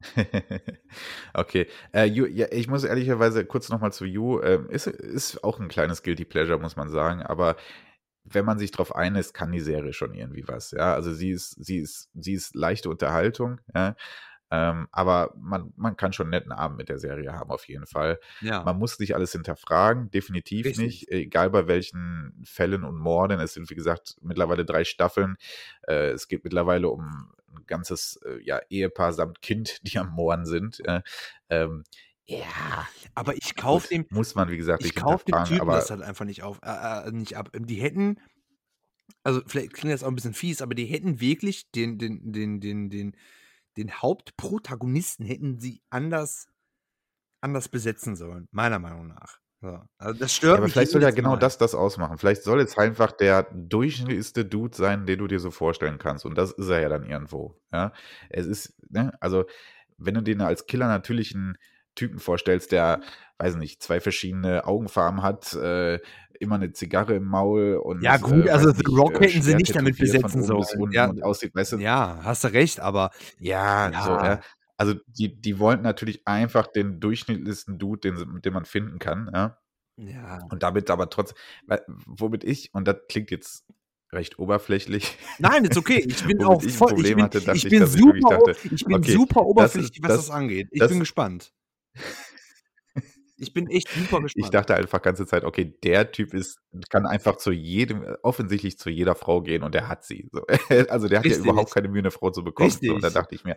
Okay. 1.34 1.66
Äh, 1.94 2.06
ja, 2.06 2.46
ich 2.50 2.68
muss 2.68 2.84
ehrlicherweise 2.84 3.44
kurz 3.44 3.68
noch 3.68 3.80
mal 3.80 3.92
zu 3.92 4.04
You, 4.04 4.40
ähm, 4.42 4.68
ist 4.70 4.86
ist 4.86 5.42
auch 5.44 5.60
'n 5.60 5.68
kleines 5.68 6.02
Guilty 6.02 6.24
Pleasure, 6.24 6.58
muss 6.58 6.76
man 6.76 6.88
sagen, 6.90 7.22
aber 7.22 7.56
wenn 8.24 8.44
man 8.44 8.58
sich 8.58 8.70
drauf 8.72 8.94
einlässt, 8.94 9.34
kann 9.34 9.52
die 9.52 9.60
Serie 9.60 9.92
schon 9.92 10.14
irgendwie 10.14 10.46
was, 10.48 10.72
ja? 10.72 10.94
Also, 10.94 11.12
sie 11.14 11.30
ist 11.30 11.56
sie 11.64 11.78
ist 11.78 12.10
sie 12.14 12.34
ist 12.34 12.54
leichte 12.54 12.90
Unterhaltung, 12.90 13.60
ja, 13.74 13.96
ähm, 14.52 14.88
aber 14.92 15.34
man 15.40 15.72
man 15.76 15.96
kann 15.98 16.12
schon 16.14 16.28
'n 16.28 16.30
netten 16.32 16.52
Abend 16.52 16.78
mit 16.78 16.90
der 16.90 17.00
Serie 17.00 17.32
haben 17.34 17.50
auf 17.52 17.68
jeden 17.68 17.86
Fall. 17.88 18.20
Ja. 18.42 18.64
Man 18.64 18.78
muss 18.78 19.00
nicht 19.00 19.16
alles 19.16 19.32
hinterfragen, 19.32 20.10
definitiv 20.12 20.74
Richtig. 20.74 20.76
nicht, 20.76 21.10
egal 21.10 21.50
bei 21.50 21.68
welchen 21.68 22.42
Fällen 22.46 22.84
und 22.84 22.96
Morden. 22.98 23.40
Es 23.40 23.54
sind, 23.54 23.70
wie 23.70 23.76
gesagt, 23.76 24.16
mittlerweile 24.22 24.66
3 24.66 24.84
Staffeln. 24.84 25.36
Äh, 25.88 26.10
es 26.12 26.28
geht 26.28 26.44
mittlerweile 26.44 26.90
um 26.90 27.32
'n 27.56 27.66
ganzes, 27.66 28.18
äh, 28.26 28.40
ja, 28.44 28.60
Ehepaar 28.70 29.12
samt 29.14 29.42
Kind, 29.42 29.80
die 29.88 29.98
am 29.98 30.10
Morden 30.12 30.46
sind, 30.46 30.80
äh, 30.86 31.02
ähm, 31.50 31.84
ja, 32.26 32.88
Aber 33.16 33.36
ich 33.36 33.54
kaufe 33.56 33.88
dem 33.88 34.06
muss 34.10 34.34
man, 34.34 34.50
wie 34.50 34.56
gesagt, 34.58 34.84
ich 34.84 34.94
kaufe 34.94 35.24
dem 35.26 35.42
Typen 35.42 35.70
aber 35.70 35.72
das 35.72 35.90
halt 35.90 36.02
einfach 36.02 36.24
nicht 36.24 36.42
auf 36.42 36.60
äh, 36.62 37.08
äh, 37.08 37.12
nicht 37.12 37.36
ab. 37.36 37.50
Die 37.54 37.76
hätten 37.82 38.18
also, 39.24 39.42
vielleicht 39.46 39.72
klingt 39.74 39.94
das 39.94 40.02
auch 40.02 40.08
'n 40.08 40.14
bisschen 40.16 40.34
fies, 40.34 40.62
aber 40.62 40.74
die 40.74 40.86
hätten 40.86 41.20
wirklich 41.20 41.70
den 41.72 41.98
den 41.98 42.32
den 42.32 42.60
den 42.60 42.90
den 42.90 43.16
den 43.76 43.92
Hauptprotagonisten 43.92 45.26
hätten 45.26 45.60
sie 45.60 45.82
anders 45.90 46.46
anders 47.42 47.68
besetzen 47.68 48.16
sollen, 48.16 48.48
meiner 48.52 48.78
Meinung 48.78 49.08
nach. 49.08 49.40
So. 49.60 49.80
Also, 49.98 50.18
das 50.18 50.34
Ja, 50.50 50.56
stört 50.56 50.58
aber 50.58 50.68
mich 50.68 50.74
vielleicht 50.74 50.90
soll 50.90 51.02
ja 51.02 51.10
genau 51.12 51.36
Mal. 51.36 51.36
das 51.36 51.56
das 51.58 51.74
ausmachen. 51.74 52.18
Vielleicht 52.18 52.42
soll 52.42 52.60
es 52.60 52.76
einfach 52.76 53.12
der 53.12 53.44
durchschnittlichste 53.54 54.44
Dude 54.44 54.76
sein, 54.76 55.06
den 55.06 55.18
du 55.18 55.26
dir 55.28 55.38
so 55.40 55.50
vorstellen 55.50 55.98
kannst 55.98 56.24
und 56.26 56.36
das 56.36 56.50
ist 56.52 56.68
er 56.68 56.80
ja 56.80 56.88
dann 56.88 57.04
irgendwo, 57.04 57.60
ja? 57.72 57.92
Es 58.28 58.46
ist 58.46 58.74
ne, 58.90 59.12
also, 59.20 59.44
wenn 59.98 60.14
du 60.14 60.22
dir 60.22 60.38
als 60.46 60.66
Killer 60.66 60.88
natürlich 60.88 61.32
'n 61.34 61.56
Typen 61.96 62.18
vorstellst, 62.20 62.72
der, 62.72 63.00
weiß 63.38 63.56
nicht, 63.56 63.82
2 63.82 64.00
verschiedene 64.00 64.66
Augenfarben 64.66 65.22
hat, 65.22 65.52
äh, 65.54 66.00
immer 66.40 66.58
'ne 66.58 66.72
Zigarre 66.72 67.14
im 67.16 67.24
Maul 67.26 67.76
und, 67.76 68.02
Ja 68.02 68.16
gut, 68.18 68.48
äh, 68.50 68.50
also, 68.50 68.72
The 68.72 68.82
Rock 68.88 69.20
äh, 69.20 69.20
hätten 69.20 69.42
sie 69.42 69.54
nicht 69.54 69.74
damit 69.74 69.98
schwertätowiert 69.98 70.18
von 70.20 70.34
besetzen 70.36 70.42
sollen. 70.42 70.88
Ja, 70.92 71.12
aussieht, 71.22 71.54
weißt 71.54 71.72
du 71.72 71.78
ja, 71.78 72.20
hast 72.24 72.44
du 72.44 72.48
recht, 72.52 72.80
aber 72.80 73.10
Ja, 73.38 73.90
so, 73.98 74.18
ja. 74.22 74.22
ja. 74.22 74.40
Also, 74.78 74.94
die 75.06 75.40
die 75.40 75.58
wollten 75.60 75.82
natürlich 75.82 76.26
einfach 76.26 76.66
den 76.68 77.00
durchschnittlichsten 77.00 77.78
Dude, 77.78 78.00
den 78.12 78.40
den 78.42 78.52
man 78.54 78.64
finden 78.66 78.98
kann, 78.98 79.30
ja? 79.34 79.58
Ja. 79.98 80.52
Und 80.52 80.62
damit 80.64 80.90
aber 80.90 81.10
trotz 81.10 81.34
weil 81.66 81.82
womit 81.88 82.44
ich 82.44 82.70
und 82.74 82.88
das 82.88 82.98
klingt 83.08 83.30
jetzt 83.32 83.66
recht 84.12 84.38
oberflächlich 84.38 85.18
Nein, 85.38 85.64
ist 85.64 85.76
okay. 85.76 86.04
Ich 86.08 86.24
bin 86.24 86.42
auch 86.42 86.62
voll 86.68 86.94
ich 86.96 87.14
bin 87.14 87.28
hatte, 87.30 87.42
dachte 87.42 87.68
ich 87.68 87.68
ich, 87.68 87.74
bin 87.74 87.84
dass 87.84 87.94
ich 87.94 88.06
wirklich 88.06 88.26
super 88.26 88.36
o 88.38 88.48
dachte: 88.48 88.56
ich 88.70 88.86
bin 88.86 89.02
„Okay, 89.02 89.02
super 89.02 89.46
das 89.56 89.76
ist 89.76 89.92
oberflächlich, 89.92 90.02
was 90.02 90.14
das 90.14 90.28
das 90.28 90.30
angeht. 90.30 90.68
Ich 90.70 90.86
das“ 90.86 90.88
bin 90.88 91.00
gespannt. 91.00 91.50
Ich 93.38 93.52
bin 93.52 93.68
echt 93.68 93.92
super 93.92 94.20
Ich 94.34 94.50
gespannt. 94.50 94.50
dachte 94.50 94.74
einfach 94.74 95.02
ganze 95.02 95.26
Zeit: 95.26 95.44
„Okay, 95.44 95.74
der 95.84 96.10
Typ 96.12 96.32
ist 96.34 96.58
kann 96.90 97.06
einfach 97.06 97.36
zu 97.36 97.52
jedem 97.52 98.02
offensichtlich 98.22 98.78
zu 98.78 98.88
jeder 98.90 99.14
Frau 99.14 99.42
gehen 99.42 99.62
und 99.62 99.74
der 99.74 99.88
hat 99.88 100.04
sie“, 100.04 100.28
so. 100.32 100.42
Also, 100.90 101.08
der 101.08 101.20
hat 101.20 101.28
ja 101.30 101.36
überhaupt 101.36 101.70
Richtig. 101.70 101.74
keine 101.74 101.88
Mühe, 101.88 102.02
'ne 102.02 102.10
Frau 102.10 102.30
zu 102.30 102.42
bekommen, 102.44 102.80
so. 102.86 102.94
Und 102.94 103.02
da 103.02 103.10
Richtig. 103.10 103.10
dachte 103.10 103.34
ich 103.34 103.44
mir: 103.44 103.56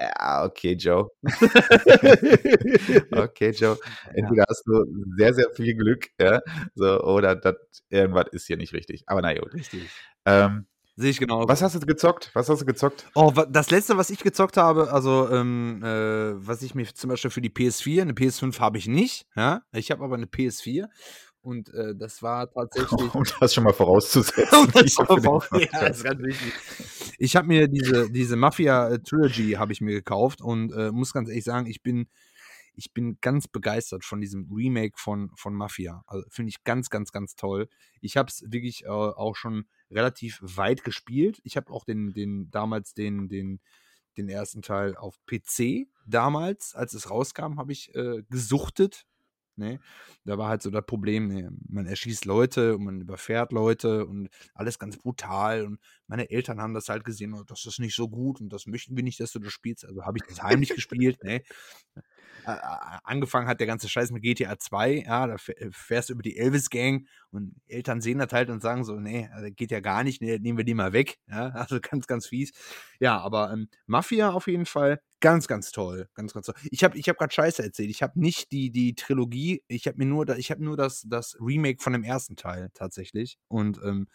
„Ja, 0.00 0.44
okay, 0.46 0.74
Joe.“ 0.74 1.08
Okay, 3.12 3.52
Joe. 3.52 3.78
Entweder 4.14 4.44
hast 4.48 4.64
du 4.66 4.84
sehr, 5.18 5.34
sehr 5.34 5.50
viel 5.56 5.74
Glück, 5.76 6.08
ja, 6.20 6.40
so, 6.74 7.00
oder 7.04 7.36
das 7.36 7.56
irgendwas 7.90 8.26
ist 8.32 8.46
hier 8.48 8.56
nicht 8.58 8.72
richtig. 8.74 9.04
Aber 9.08 9.22
na 9.22 9.32
ja, 9.34 9.40
gut. 9.42 9.54
Richtig. 9.54 10.02
Ähm, 10.26 10.66
Sehe 11.00 11.10
ich 11.10 11.16
was 11.18 11.20
genauso. 11.20 11.48
hast 11.60 11.74
du 11.74 11.80
gezockt? 11.86 12.30
Was 12.34 12.48
hast 12.50 12.60
du 12.60 12.66
gezockt? 12.66 13.06
Oh, 13.14 13.32
das 13.48 13.70
Letzte, 13.70 13.96
was 13.96 14.10
ich 14.10 14.18
gezockt 14.22 14.58
habe, 14.58 14.92
also, 14.92 15.30
ähm, 15.30 15.82
äh, 15.82 16.46
was 16.46 16.60
ich 16.60 16.74
mir 16.74 16.92
zum 16.92 17.08
Beispiel 17.08 17.30
für 17.30 17.40
die 17.40 17.48
PS4 17.48 18.04
'ne 18.04 18.12
PS5 18.12 18.60
habe 18.60 18.76
ich 18.76 18.86
nicht, 18.86 19.26
ja? 19.34 19.62
Ich 19.72 19.90
habe 19.90 20.04
aber 20.04 20.18
'ne 20.18 20.26
PS4 20.26 20.88
und, 21.40 21.70
äh, 21.72 21.94
das 21.96 22.22
war 22.22 22.50
tatsächlich 22.52 22.90
Um 23.14 23.24
das 23.40 23.54
schon 23.54 23.64
mal 23.64 23.72
vorauszusetzen, 23.72 24.70
das 24.74 24.92
schon 24.92 25.06
mal 25.08 25.20
voraus 25.22 25.48
ja, 25.52 25.58
Podcast. 25.58 25.90
ist 25.98 26.04
ganz 26.04 26.20
wichtig. 26.22 26.52
Ich 27.18 27.34
habe 27.34 27.48
mir 27.48 27.68
diese 27.68 28.10
diese 28.10 28.36
Mafia, 28.36 28.90
äh, 28.90 28.98
Trilogy 29.02 29.52
habe 29.52 29.72
ich 29.72 29.80
mir 29.80 29.92
gekauft 29.94 30.42
und, 30.42 30.70
äh, 30.72 30.90
muss 30.92 31.12
ganz 31.14 31.30
ehrlich 31.30 31.44
sagen, 31.44 31.66
ich 31.66 31.82
bin 31.82 32.08
ich 32.76 32.92
bin 32.94 33.18
ganz 33.20 33.48
begeistert 33.48 34.04
von 34.04 34.20
diesem 34.20 34.50
Remake 34.52 34.94
von 34.98 35.30
von 35.36 35.54
Mafia. 35.54 36.02
Also, 36.06 36.26
finde 36.30 36.50
ich 36.50 36.62
ganz, 36.64 36.90
ganz, 36.90 37.10
ganz 37.12 37.36
toll. 37.36 37.68
Ich 38.00 38.16
habe 38.16 38.28
es 38.30 38.44
wirklich, 38.46 38.84
äh, 38.84 38.88
auch 38.88 39.36
schon 39.36 39.64
relativ 39.90 40.38
weit 40.42 40.84
gespielt. 40.84 41.40
Ich 41.44 41.56
habe 41.56 41.72
auch 41.72 41.84
den 41.84 42.12
den 42.12 42.50
damals 42.50 42.94
den 42.94 43.28
den 43.28 43.60
den 44.16 44.30
1. 44.30 44.58
Teil 44.62 44.96
auf 44.96 45.18
PC 45.26 45.88
damals, 46.06 46.74
als 46.74 46.94
es 46.94 47.10
rauskam, 47.10 47.58
habe 47.58 47.72
ich, 47.72 47.94
äh, 47.94 48.22
gesuchtet, 48.28 49.06
ne? 49.56 49.80
Da 50.24 50.38
war 50.38 50.48
halt 50.48 50.62
so 50.62 50.70
das 50.70 50.84
Problem, 50.86 51.28
ne, 51.28 51.50
man 51.68 51.86
erschießt 51.86 52.24
Leute 52.24 52.76
und 52.76 52.84
man 52.84 53.00
überfährt 53.00 53.52
Leute 53.52 54.06
und 54.06 54.28
alles 54.54 54.78
ganz 54.78 54.96
brutal 54.98 55.64
und 55.66 55.78
meine 56.10 56.30
Eltern 56.30 56.60
haben 56.60 56.74
das 56.74 56.90
halt 56.90 57.04
gesehen: 57.04 57.34
„Oh, 57.34 57.44
das 57.44 57.66
ist 57.66 57.80
nicht 57.80 57.96
so 57.96 58.08
gut 58.10 58.42
und 58.42 58.50
das 58.52 58.66
möchten 58.66 58.96
wir 58.96 59.04
nicht, 59.04 59.20
dass 59.20 59.32
du 59.32 59.40
das 59.40 59.52
spielst.“ 59.54 59.86
Also, 59.86 60.04
habe 60.04 60.18
ich 60.18 60.24
das 60.26 60.42
heimlich 60.42 60.74
gespielt, 60.74 61.22
ne? 61.24 61.42
A 62.44 63.00
angefangen 63.04 63.48
hat 63.48 63.60
der 63.60 63.66
ganze 63.66 63.86
Scheiß 63.90 64.12
mit 64.12 64.22
GTA 64.22 64.58
2, 64.58 65.02
ja, 65.06 65.26
da 65.26 65.36
fäh 65.36 65.54
fährst 65.72 66.08
du 66.08 66.14
über 66.14 66.22
die 66.22 66.38
Elvis 66.38 66.70
Gang 66.70 67.06
und 67.30 67.54
Eltern 67.68 68.00
sehen 68.00 68.18
das 68.18 68.32
halt 68.32 68.48
und 68.48 68.62
sagen 68.62 68.84
so: 68.84 68.98
„Ne, 68.98 69.28
also, 69.34 69.50
geht 69.54 69.70
ja 69.70 69.80
gar 69.80 70.04
nicht, 70.04 70.22
ne, 70.22 70.38
nehmen 70.38 70.56
wir 70.56 70.64
die 70.64 70.72
mal 70.74 70.94
weg“, 70.94 71.18
ja? 71.28 71.48
Also, 71.54 71.80
ganz, 71.80 72.06
ganz 72.06 72.26
fies. 72.28 72.52
Ja, 72.98 73.18
aber, 73.20 73.52
ähm, 73.52 73.68
Mafia 73.86 74.30
auf 74.30 74.46
jeden 74.46 74.64
Fall 74.66 75.00
ganz, 75.20 75.48
ganz 75.48 75.70
toll, 75.70 76.08
ganz, 76.14 76.32
ganz 76.32 76.46
toll. 76.46 76.54
Ich 76.70 76.82
habe 76.82 76.96
ich 76.96 77.08
habe 77.08 77.18
grad 77.18 77.34
Scheiße 77.34 77.62
erzählt. 77.62 77.90
Ich 77.90 78.02
habe 78.02 78.18
nicht 78.18 78.50
die 78.52 78.70
die 78.70 78.94
Trilogie 78.94 79.62
ich 79.68 79.86
habe 79.86 79.98
mir 79.98 80.06
nur 80.06 80.26
ich 80.38 80.50
habe 80.50 80.64
nur 80.64 80.76
das 80.78 81.02
das 81.06 81.36
Remake 81.40 81.82
von 81.82 81.92
dem 81.92 82.04
1. 82.04 82.36
Teil 82.36 82.70
tatsächlich 82.74 83.38
und, 83.48 83.78
ähm, 83.84 84.08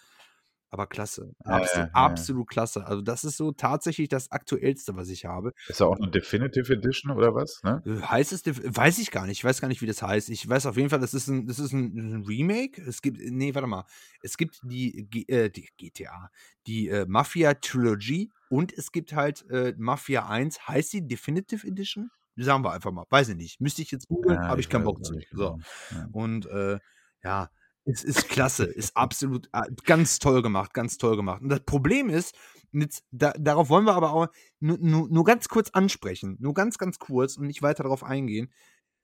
aber 0.75 0.88
klasse. 0.88 1.33
Ja, 1.43 1.53
Abso 1.57 1.85
ja, 1.93 1.93
absolut 1.93 2.47
klasse. 2.49 2.85
Also, 2.85 3.01
das 3.01 3.23
ist 3.23 3.38
so 3.38 3.51
tatsächlich 3.53 4.09
das 4.09 4.31
Aktuellste, 4.31 4.95
was 4.97 5.09
ich 5.09 5.25
habe. 5.25 5.53
Ist 5.67 5.81
da 5.81 5.85
auch 5.85 5.97
'ne 5.99 6.11
Definitive 6.11 6.71
Edition 6.73 7.11
oder 7.11 7.33
was, 7.33 7.61
ne? 7.63 7.81
Äh, 7.85 8.01
heißt 8.01 8.31
es 8.33 8.43
weiß 8.45 8.97
ich 8.99 9.11
gar 9.11 9.25
nicht. 9.27 9.38
Ich 9.39 9.43
weiß 9.43 9.61
gar 9.61 9.67
nicht, 9.67 9.81
wie 9.81 9.85
das 9.85 10.01
heißt. 10.01 10.29
Ich 10.29 10.47
weiß 10.47 10.65
auf 10.65 10.77
jeden 10.77 10.89
Fall, 10.89 10.99
das 10.99 11.13
ist 11.13 11.27
'n 11.29 11.45
das 11.47 11.59
ist 11.59 11.71
'n 11.73 11.97
'n 11.97 12.23
Remake. 12.25 12.81
Es 12.81 13.01
gibt 13.01 13.19
ne, 13.19 13.53
warte 13.55 13.67
mal. 13.67 13.85
Es 14.21 14.38
gibt 14.38 14.59
die 14.63 15.07
äh, 15.29 15.49
die 15.49 15.67
GTA, 15.77 16.29
die, 16.67 16.89
äh, 16.89 17.05
Mafia 17.07 17.53
Trilogy 17.55 18.31
und 18.47 18.73
es 18.73 18.91
gibt 18.91 19.13
halt, 19.13 19.47
äh, 19.49 19.73
Mafia 19.77 20.27
1. 20.27 20.67
Heißt 20.67 20.93
die 20.93 21.05
Definitive 21.07 21.65
Edition? 21.67 22.11
Sagen 22.38 22.63
wir 22.63 22.71
einfach 22.73 22.91
mal. 22.91 23.05
Weiß 23.09 23.29
ich 23.29 23.35
nicht. 23.35 23.61
Müsste 23.61 23.81
ich 23.81 23.91
jetzt 23.91 24.07
googeln, 24.07 24.39
Ja, 24.39 24.47
habe 24.47 24.61
ich 24.61 24.67
ich 24.67 24.69
keinen 24.69 24.83
Bock 24.83 25.03
zu. 25.05 25.23
So. 25.31 25.53
genau. 25.53 25.63
Ja. 25.91 26.07
Und, 26.11 26.45
äh, 26.47 26.79
ja, 27.23 27.49
es 27.86 28.04
ist 28.04 28.30
klasse, 28.30 28.65
ist 28.65 28.98
absolut 28.98 29.48
a 29.54 29.63
ganz 29.86 30.19
toll 30.19 30.41
gemacht, 30.41 30.74
ganz 30.74 30.98
toll 30.98 31.15
gemacht. 31.15 31.41
Und 31.41 31.50
das 31.50 31.62
Problem 31.62 32.10
ist, 32.10 32.36
jetzt 32.71 33.04
da 33.12 33.34
darauf 33.39 33.69
wollen 33.69 33.86
wir 33.86 33.93
aber 33.95 34.13
auch 34.13 34.28
nu 34.60 34.78
nu 34.80 35.08
nur 35.10 35.24
ganz 35.26 35.48
kurz 35.50 35.69
ansprechen, 35.71 36.38
nur 36.39 36.54
ganz, 36.54 36.78
ganz 36.78 37.00
kurz 37.00 37.38
und 37.38 37.48
nicht 37.48 37.62
weiter 37.62 37.84
darauf 37.84 38.04
eingehen. 38.04 38.52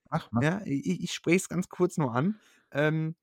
Ach, 0.09 0.27
mach. 0.31 0.43
Ja, 0.43 0.61
i 0.65 0.73
i 0.81 1.03
ich 1.03 1.13
spreche 1.13 1.37
es 1.37 1.49
ganz 1.49 1.69
kurz 1.69 1.97
nur 1.97 2.13
an. 2.15 2.39
Ähm, 2.71 3.15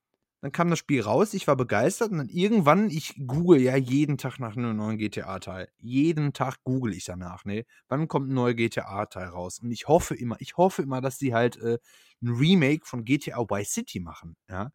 dann 0.43 0.53
kam 0.53 0.71
das 0.71 0.79
Spiel 0.81 1.03
raus, 1.03 1.35
ich 1.35 1.49
war 1.49 1.57
begeistert 1.57 2.13
und 2.13 2.19
dann 2.19 2.29
irgendwann 2.29 2.91
ich 2.91 3.15
google 3.27 3.61
ja 3.61 3.77
jeden 3.77 4.19
Tag 4.19 4.39
nach 4.41 4.57
'nem 4.57 4.77
neuen 4.77 4.99
GTA-Teil. 4.99 5.69
Jeden 5.79 6.33
Tag 6.35 6.59
google 6.65 6.95
ich 6.95 7.05
danach, 7.07 7.45
ne? 7.47 7.65
Wann 7.89 8.09
kommt 8.09 8.31
'n 8.31 8.35
neuer 8.35 8.55
GTA-Teil 8.55 9.29
raus? 9.29 9.61
Und 9.61 9.73
ich 9.73 9.89
hoffe 9.89 10.15
immer 10.17 10.37
ich 10.41 10.57
hoffe 10.57 10.83
immer, 10.83 11.01
dass 11.01 11.19
die 11.19 11.35
halt, 11.35 11.57
äh, 11.59 11.79
'n 12.23 12.29
Remake 12.31 12.87
von 12.87 13.05
GTA 13.05 13.41
Vice 13.51 13.73
City 13.73 14.01
machen, 14.01 14.37
ja? 14.51 14.71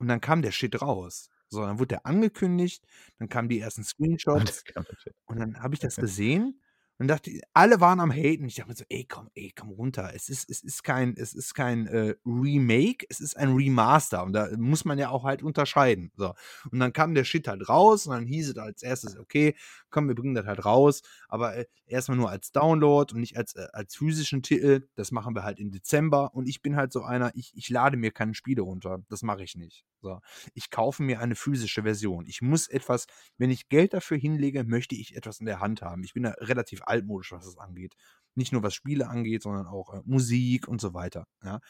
Und 0.00 0.08
dann 0.08 0.20
kam 0.20 0.42
der 0.42 0.50
Shit 0.50 0.82
raus. 0.82 1.30
So, 1.48 1.60
dann 1.62 1.78
wurde 1.78 1.88
der 1.88 2.06
angekündigt, 2.06 2.84
dann 3.18 3.28
kamen 3.28 3.48
die 3.48 3.60
ersten 3.60 3.84
Screenshots 3.84 4.64
und 5.26 5.38
dann 5.38 5.62
habe 5.62 5.74
ich 5.74 5.80
das 5.80 5.96
gesehen 5.96 6.60
und 7.00 7.08
dachte 7.08 7.32
alle 7.54 7.80
waren 7.80 7.98
am 8.00 8.12
Haten. 8.12 8.44
Ich 8.46 8.56
dachte 8.56 8.68
mir 8.70 8.76
so: 8.76 8.84
„Ey, 8.90 9.06
komm 9.08 9.28
ey, 9.34 9.52
komm 9.56 9.70
runter. 9.70 10.12
Es 10.14 10.28
ist 10.28 10.48
es 10.50 10.62
ist 10.62 10.84
kein 10.84 11.16
es 11.16 11.34
ist 11.34 11.54
kein, 11.54 11.88
äh, 11.88 12.14
Remake, 12.26 13.06
es 13.08 13.20
ist 13.20 13.36
ein 13.36 13.54
Remaster.“ 13.56 14.22
Und 14.24 14.34
da 14.34 14.48
muss 14.58 14.84
man 14.84 14.98
ja 14.98 15.10
auch 15.10 15.24
halt 15.24 15.42
unterscheiden. 15.42 16.12
So. 16.16 16.34
Und 16.70 16.78
dann 16.80 16.92
kam 16.92 17.14
der 17.14 17.24
Shit 17.24 17.48
halt 17.48 17.68
raus 17.68 18.06
und 18.06 18.12
dann 18.14 18.26
hieß 18.26 18.50
es 18.50 18.58
als 18.58 18.82
Erstes: 18.84 19.18
„Okay, 19.18 19.56
komm, 19.90 20.08
wir 20.08 20.14
bringen 20.14 20.34
das 20.34 20.46
halt 20.46 20.64
raus, 20.64 21.02
aber, 21.28 21.56
äh, 21.56 21.66
erst 21.86 22.08
mal 22.08 22.16
nur 22.16 22.30
als 22.30 22.52
Download 22.52 23.12
und 23.14 23.20
nicht 23.20 23.36
als 23.36 23.54
äh, 23.56 23.66
als 23.72 23.96
physischen 23.96 24.42
Titel. 24.42 24.88
Das 24.94 25.10
machen 25.10 25.34
wir 25.34 25.42
halt 25.44 25.58
im 25.58 25.70
Dezember.“ 25.72 26.34
Und 26.34 26.48
ich 26.48 26.62
bin 26.62 26.76
halt 26.76 26.92
so 26.92 27.02
einer, 27.02 27.32
ich 27.34 27.52
ich 27.56 27.68
lade 27.70 27.96
mir 27.96 28.10
keine 28.12 28.34
Spiele 28.34 28.62
runter. 28.62 29.02
Das 29.08 29.22
mache 29.22 29.42
ich 29.42 29.56
nicht. 29.56 29.84
So. 30.02 30.20
Ich 30.54 30.70
kaufe 30.70 31.02
mir 31.02 31.20
eine 31.20 31.34
physische 31.34 31.82
Version. 31.82 32.26
Ich 32.26 32.42
muss 32.42 32.68
etwas 32.68 33.06
wenn 33.38 33.50
ich 33.50 33.68
Geld 33.68 33.92
dafür 33.94 34.16
hinlege, 34.18 34.64
möchte 34.64 34.94
ich 34.94 35.16
etwas 35.16 35.40
in 35.40 35.46
der 35.46 35.60
Hand 35.60 35.82
haben. 35.82 36.02
Ich 36.04 36.14
bin 36.14 36.22
da 36.24 36.30
relativ 36.38 36.82
altmodisch, 36.90 37.32
was 37.32 37.46
das 37.46 37.58
angeht. 37.58 37.94
Nicht 38.36 38.52
nur 38.52 38.62
was 38.64 38.74
Spiele 38.74 39.08
angeht, 39.08 39.42
sondern 39.44 39.66
auch, 39.68 39.94
äh, 39.94 40.02
Musik 40.06 40.68
und 40.68 40.80
so 40.82 40.94
weiter, 40.94 41.26
ja? 41.44 41.60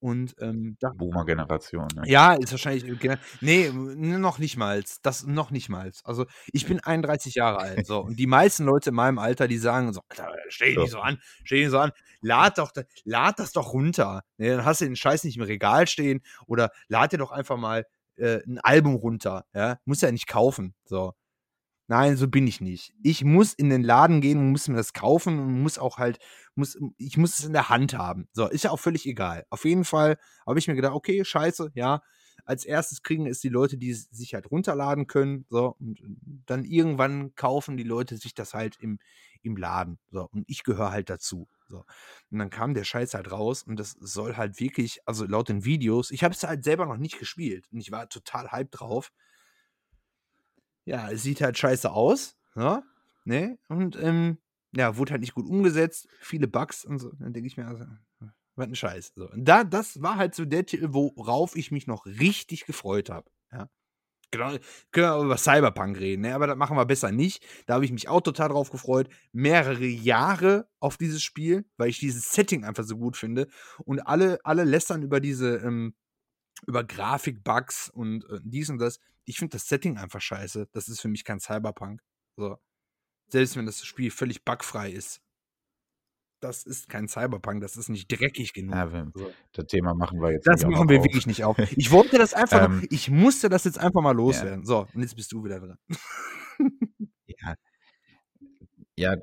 Und, 0.00 0.36
ähm, 0.40 0.78
Boomer-Generation, 0.92 1.94
ne? 1.94 2.06
Ja, 2.06 2.32
ist 2.32 2.50
wahrscheinlich, 2.52 2.84
äh, 2.86 2.96
gene 2.96 3.18
ne, 3.40 3.66
n 3.66 4.20
noch 4.22 4.38
nicht 4.38 4.56
mal's. 4.56 5.00
Das 5.02 5.24
noch 5.26 5.50
nicht 5.50 5.68
mal's. 5.68 6.00
Also, 6.04 6.24
ich 6.52 6.64
bin 6.66 6.80
31 6.80 7.34
Jahre 7.34 7.58
alt, 7.58 7.84
so. 7.84 8.00
Und 8.00 8.16
die 8.18 8.26
meisten 8.26 8.64
Leute 8.64 8.88
in 8.88 8.96
meinem 8.96 9.18
Alter, 9.18 9.48
die 9.48 9.58
sagen 9.58 9.92
so: 9.92 10.00
„Alter, 10.08 10.28
stell 10.48 10.70
dich 10.70 10.78
So. 10.78 10.80
nicht 10.80 10.90
so 10.92 11.00
an, 11.00 11.18
stell 11.44 11.58
dich 11.58 11.66
nicht 11.66 11.72
so 11.72 11.78
an. 11.78 11.92
Lad 12.22 12.56
doch 12.58 12.72
lad 13.04 13.38
das 13.38 13.52
doch 13.52 13.74
runter, 13.74 14.22
ne? 14.38 14.56
Dann 14.56 14.64
hast 14.64 14.80
du 14.80 14.86
den 14.86 14.96
Scheiß 14.96 15.24
nicht 15.24 15.36
im 15.36 15.42
Regal 15.42 15.86
stehen 15.86 16.22
oder 16.46 16.70
lad 16.88 17.12
dir 17.12 17.18
doch 17.18 17.32
einfach 17.32 17.58
mal, 17.58 17.84
äh, 18.16 18.38
'n 18.46 18.58
Album 18.60 18.94
runter, 18.94 19.44
ja? 19.54 19.78
Musst 19.84 20.00
ja 20.02 20.10
nicht 20.10 20.26
kaufen, 20.26 20.74
so.“ 20.84 21.12
Nein, 21.90 22.16
so 22.16 22.28
bin 22.28 22.46
ich 22.46 22.60
nicht. 22.60 22.94
Ich 23.02 23.24
muss 23.24 23.52
in 23.52 23.68
den 23.68 23.82
Laden 23.82 24.20
gehen 24.20 24.38
und 24.38 24.52
muss 24.52 24.68
mir 24.68 24.76
das 24.76 24.92
kaufen 24.92 25.40
und 25.40 25.60
muss 25.60 25.76
auch 25.76 25.98
halt 25.98 26.20
muss 26.54 26.78
ich 26.98 27.16
muss 27.16 27.40
es 27.40 27.44
in 27.44 27.52
der 27.52 27.68
Hand 27.68 27.94
haben. 27.98 28.28
So, 28.32 28.46
ist 28.46 28.62
ja 28.62 28.70
auch 28.70 28.78
völlig 28.78 29.06
egal. 29.06 29.44
Auf 29.50 29.64
jeden 29.64 29.84
Fall 29.84 30.16
habe 30.46 30.60
ich 30.60 30.68
mir 30.68 30.76
gedacht: 30.76 30.94
„Okay, 30.94 31.24
scheiße, 31.24 31.72
ja, 31.74 32.00
als 32.44 32.64
Erstes 32.64 33.02
kriegen 33.02 33.26
es 33.26 33.40
die 33.40 33.48
Leute, 33.48 33.76
die 33.76 33.90
es 33.90 34.04
sich 34.12 34.34
halt 34.34 34.52
runterladen 34.52 35.08
können, 35.08 35.46
so, 35.48 35.74
und 35.80 35.98
dann 36.46 36.64
irgendwann 36.64 37.34
kaufen 37.34 37.76
die 37.76 37.82
Leute 37.82 38.16
sich 38.18 38.34
das 38.34 38.54
halt 38.54 38.76
im 38.78 39.00
im 39.42 39.56
Laden, 39.56 39.98
so. 40.12 40.28
Und 40.30 40.44
ich 40.46 40.62
gehöre 40.62 40.92
halt 40.92 41.10
dazu, 41.10 41.48
so. 41.68 41.84
Und 42.30 42.38
dann 42.38 42.50
kam 42.50 42.72
der 42.74 42.84
Scheiß 42.84 43.14
halt 43.14 43.32
raus 43.32 43.64
und 43.64 43.80
das 43.80 43.96
soll 43.98 44.36
halt 44.36 44.60
wirklich 44.60 45.00
also, 45.06 45.24
laut 45.26 45.48
den 45.48 45.64
Videos 45.64 46.12
ich 46.12 46.22
habe 46.22 46.34
es 46.34 46.42
halt 46.44 46.62
selber 46.62 46.86
noch 46.86 46.98
nicht 46.98 47.18
gespielt 47.18 47.66
und 47.72 47.80
ich 47.80 47.90
war 47.90 48.08
total 48.08 48.52
hyped 48.52 48.78
drauf. 48.78 49.10
Ja, 50.90 51.08
es 51.08 51.22
sieht 51.22 51.40
halt 51.40 51.56
scheiße 51.56 51.88
aus, 51.92 52.36
ja, 52.56 52.82
ne? 53.24 53.58
Und, 53.68 53.96
ähm, 54.02 54.38
ja, 54.74 54.96
wurde 54.96 55.12
halt 55.12 55.20
nicht 55.20 55.34
gut 55.34 55.46
umgesetzt, 55.46 56.08
viele 56.20 56.48
Bugs 56.48 56.84
und 56.84 56.98
so. 56.98 57.12
Dann 57.20 57.32
denke 57.32 57.46
ich 57.46 57.56
mir 57.56 57.68
also: 57.68 57.84
„Was 58.56 58.66
'n 58.66 58.74
Scheiß“, 58.74 59.12
so. 59.14 59.30
Und 59.30 59.44
da 59.44 59.62
das 59.64 60.02
war 60.02 60.16
halt 60.16 60.34
so 60.34 60.44
der 60.44 60.66
Titel, 60.66 60.88
worauf 60.92 61.54
ich 61.54 61.70
mich 61.70 61.86
noch 61.86 62.06
richtig 62.06 62.66
gefreut 62.66 63.08
habe, 63.10 63.30
ja? 63.52 63.68
Genau, 64.32 64.50
können 64.92 65.06
wir 65.08 65.14
auch 65.16 65.24
über 65.24 65.38
Cyberpunk 65.38 65.98
reden, 66.00 66.22
ne, 66.22 66.34
aber 66.34 66.46
das 66.48 66.56
machen 66.56 66.76
wir 66.76 66.86
besser 66.86 67.12
nicht. 67.12 67.44
Da 67.66 67.74
habe 67.74 67.84
ich 67.86 67.92
mich 67.92 68.08
auch 68.08 68.20
total 68.22 68.50
drauf 68.50 68.70
gefreut. 68.70 69.08
Mehrere 69.32 69.86
Jahre 69.86 70.68
auf 70.80 70.98
dieses 70.98 71.22
Spiel, 71.22 71.66
weil 71.78 71.90
ich 71.90 72.00
dieses 72.00 72.32
Setting 72.32 72.64
einfach 72.64 72.84
so 72.84 72.96
gut 72.98 73.16
finde. 73.16 73.48
Und 73.86 74.00
alle 74.00 74.38
alle 74.44 74.64
lästern 74.64 75.02
über 75.02 75.20
diese, 75.20 75.56
ähm 75.58 75.94
über 76.66 76.84
Grafikbugs 76.84 77.88
und, 77.90 78.24
äh, 78.30 78.40
dies 78.42 78.70
und 78.70 78.78
das. 78.78 78.98
Ich 79.24 79.38
finde 79.38 79.52
das 79.52 79.68
Setting 79.68 79.96
einfach 79.98 80.20
scheiße. 80.20 80.68
Das 80.72 80.88
ist 80.88 81.00
für 81.00 81.08
mich 81.08 81.24
kein 81.24 81.40
Cyberpunk, 81.40 82.02
so. 82.36 82.56
Selbst 83.28 83.56
wenn 83.56 83.66
das 83.66 83.84
Spiel 83.84 84.10
völlig 84.10 84.44
bugfrei 84.44 84.90
ist. 84.90 85.20
Das 86.42 86.64
ist 86.64 86.88
kein 86.88 87.06
Cyberpunk, 87.06 87.60
das 87.60 87.76
ist 87.76 87.90
nicht 87.90 88.08
dreckig 88.08 88.54
genug, 88.54 88.74
Ja, 88.74 88.90
wir 88.92 89.12
so. 89.14 89.30
das 89.52 89.66
Thema 89.66 89.94
machen 89.94 90.20
wir 90.22 90.32
jetzt 90.32 90.46
Das 90.46 90.64
machen 90.64 90.88
wir 90.88 90.98
auf. 90.98 91.04
wirklich 91.04 91.26
nicht 91.26 91.44
auf. 91.44 91.58
Ich 91.76 91.90
wollte 91.90 92.16
das 92.18 92.32
einfach 92.32 92.64
Ähm 92.70 92.86
ich 92.90 93.10
musste 93.10 93.48
das 93.50 93.64
jetzt 93.64 93.78
einfach 93.78 94.00
mal 94.00 94.10
Ja. 94.12 94.16
loswerden. 94.16 94.64
So, 94.64 94.86
und 94.94 95.02
jetzt 95.02 95.16
bist 95.16 95.30
du 95.32 95.44
wieder 95.44 95.60
dran. 95.60 95.78
Ja. 99.00 99.14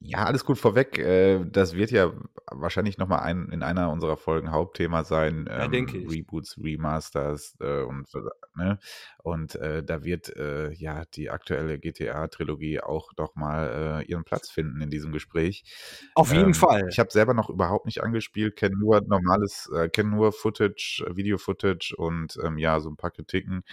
Ja, 0.00 0.24
alles 0.24 0.44
gut 0.44 0.58
vorweg. 0.58 0.98
Äh, 0.98 1.44
das 1.46 1.74
wird 1.74 1.90
ja 1.90 2.12
wahrscheinlich 2.50 2.98
noch 2.98 3.08
mal 3.08 3.20
ein 3.20 3.48
in 3.50 3.62
einer 3.62 3.90
unserer 3.90 4.16
Folgen 4.18 4.52
Hauptthema 4.52 5.02
sein, 5.02 5.48
Ja, 5.56 5.68
denke 5.68 5.98
ähm, 5.98 6.04
ich. 6.04 6.08
Reboots, 6.08 6.58
Remasters, 6.62 7.56
äh, 7.60 7.82
und 7.82 8.06
so, 8.08 8.20
ne? 8.54 8.78
Und, 9.22 9.54
äh, 9.56 9.82
da 9.82 10.04
wird, 10.04 10.28
äh, 10.36 10.70
ja, 10.72 11.04
die 11.06 11.30
aktuelle 11.30 11.78
GTA-Trilogie 11.78 12.80
auch 12.80 13.12
doch 13.14 13.34
mal, 13.34 14.02
äh, 14.02 14.10
ihren 14.10 14.24
Platz 14.24 14.50
finden 14.50 14.80
in 14.82 14.90
diesem 14.90 15.10
Gespräch. 15.12 15.64
Auf 16.14 16.32
jeden 16.32 16.54
Ähm, 16.54 16.54
Fall. 16.54 16.82
ich 16.86 16.98
habe 16.98 17.10
selber 17.10 17.32
noch 17.34 17.48
überhaupt 17.50 17.86
nicht 17.86 18.02
angespielt, 18.02 18.56
kenne 18.56 18.76
nur 18.76 19.00
normales 19.00 19.70
äh, 19.74 19.88
kenne 19.88 20.10
nur 20.10 20.32
Footage, 20.32 21.04
Video-Footage 21.14 21.94
und, 21.96 22.38
ähm, 22.44 22.58
ja, 22.58 22.78
so 22.80 22.90
'n 22.90 22.96
paar 22.96 23.10
Kritiken. 23.10 23.64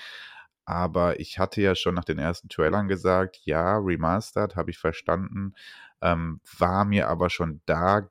Aber 0.68 1.20
ich 1.20 1.40
hatte 1.40 1.62
ja 1.62 1.76
schon 1.76 1.96
nach 1.96 2.06
den 2.06 2.20
ersten 2.20 2.50
Trailern 2.50 2.88
gesagt: 2.88 3.40
„Ja, 3.46 3.78
remastered, 3.78 4.56
habe 4.56 4.72
ich 4.72 4.78
verstanden“, 4.78 5.56
ähm, 6.02 6.42
war 6.60 6.86
mir 6.86 7.08
aber 7.10 7.30
schon 7.30 7.62
da 7.66 8.10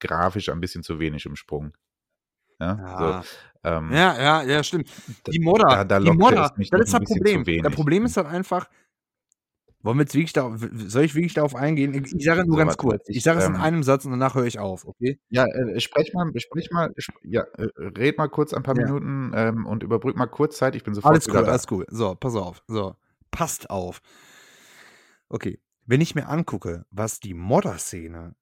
grafisch 0.00 0.50
ein 0.50 0.60
bisschen 0.60 0.82
zu 0.84 1.00
wenig 1.00 1.26
im 1.26 1.36
Sprung. 1.36 1.74
Ja, 2.60 2.84
so, 2.94 3.16
Ja. 3.16 3.24
ähm 3.64 4.00
Ja, 4.00 4.16
ja, 4.20 4.42
ja, 4.44 4.62
stimmt. 4.64 4.90
Die 5.32 5.40
Modder 5.40 5.66
da 5.68 5.84
da 5.84 5.98
die 6.02 6.12
Modder, 6.12 6.50
das 6.70 6.80
ist 6.86 6.94
'n 6.94 7.04
das 7.06 7.28
Problem. 7.30 7.46
Das. 7.62 7.70
Problem 7.70 8.04
Hm. 8.04 8.06
ist 8.06 8.16
halt 8.16 8.26
einfach 8.28 8.68
wollen 9.84 9.98
wir 9.98 10.02
jetzt 10.04 10.14
wirklich 10.14 10.32
da 10.32 10.56
soll 10.56 11.04
ich 11.04 11.14
wirklich 11.14 11.34
darauf 11.34 11.54
eingehen? 11.54 11.92
Ich 11.94 12.24
sage 12.24 12.44
nur 12.46 12.56
So, 12.56 12.64
ganz 12.64 12.76
kurz. 12.76 13.08
Ich 13.08 13.18
ich, 13.18 13.22
sage 13.22 13.38
es 13.40 13.46
in 13.46 13.54
ähm 13.54 13.60
einem 13.60 13.82
Satz 13.82 14.04
und 14.06 14.12
danach 14.12 14.34
höre 14.34 14.46
ich 14.46 14.58
auf, 14.58 14.86
okay? 14.86 15.20
Ja, 15.28 15.44
äh, 15.44 15.78
sprech 15.78 16.12
mal 16.14 16.32
sprich 16.36 16.70
mal 16.70 16.90
sp 16.96 17.14
ja, 17.22 17.42
äh, 17.58 17.68
red 17.78 18.16
mal 18.18 18.28
kurz 18.28 18.54
ein 18.54 18.62
paar 18.62 18.76
Ja. 18.76 18.86
Minuten, 18.86 19.32
ähm, 19.34 19.66
und 19.66 19.82
überbrück 19.82 20.16
mal 20.16 20.26
kurz 20.26 20.56
Zeit. 20.56 20.74
Ich 20.74 20.84
bin 20.84 20.94
sofort 20.94 21.12
Alles 21.12 21.26
wieder 21.26 21.40
cool, 21.40 21.44
da. 21.44 21.50
alles 21.52 21.66
cool. 21.70 21.86
So, 21.90 22.14
pass 22.14 22.34
auf. 22.34 22.62
So, 22.66 22.96
passt 23.30 23.68
auf. 23.70 24.00
Okay, 25.28 25.60
wenn 25.86 26.00
ich 26.00 26.14
mir 26.14 26.28
angucke, 26.28 26.86
was 26.90 27.20
die 27.20 27.34
Modder-Szene 27.34 28.34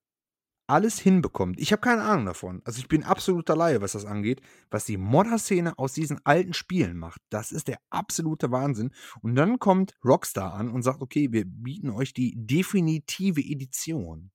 alles 0.72 0.98
hinbekommt 0.98 1.60
ich 1.60 1.72
habe 1.72 1.80
keine 1.82 2.02
Ahnung 2.02 2.26
davon. 2.26 2.62
Also, 2.64 2.78
ich 2.80 2.88
bin 2.88 3.04
absoluter 3.04 3.56
Laie, 3.56 3.80
was 3.82 3.92
das 3.92 4.04
angeht. 4.06 4.40
Was 4.70 4.84
die 4.84 4.96
Modder-Szene 4.96 5.78
aus 5.78 5.92
diesen 5.92 6.18
alten 6.24 6.54
Spielen 6.54 6.96
macht, 6.98 7.20
das 7.30 7.52
ist 7.52 7.68
der 7.68 7.78
absolute 7.90 8.50
Wahnsinn. 8.50 8.90
Und 9.22 9.34
dann 9.36 9.58
kommt 9.58 9.94
Rockstar 10.04 10.54
an 10.54 10.70
und 10.70 10.82
sagt: 10.82 11.00
„Okay, 11.02 11.28
wir 11.32 11.44
bieten 11.46 11.90
euch 11.90 12.14
die 12.14 12.34
definitive 12.36 13.40
Edition.“ 13.40 14.30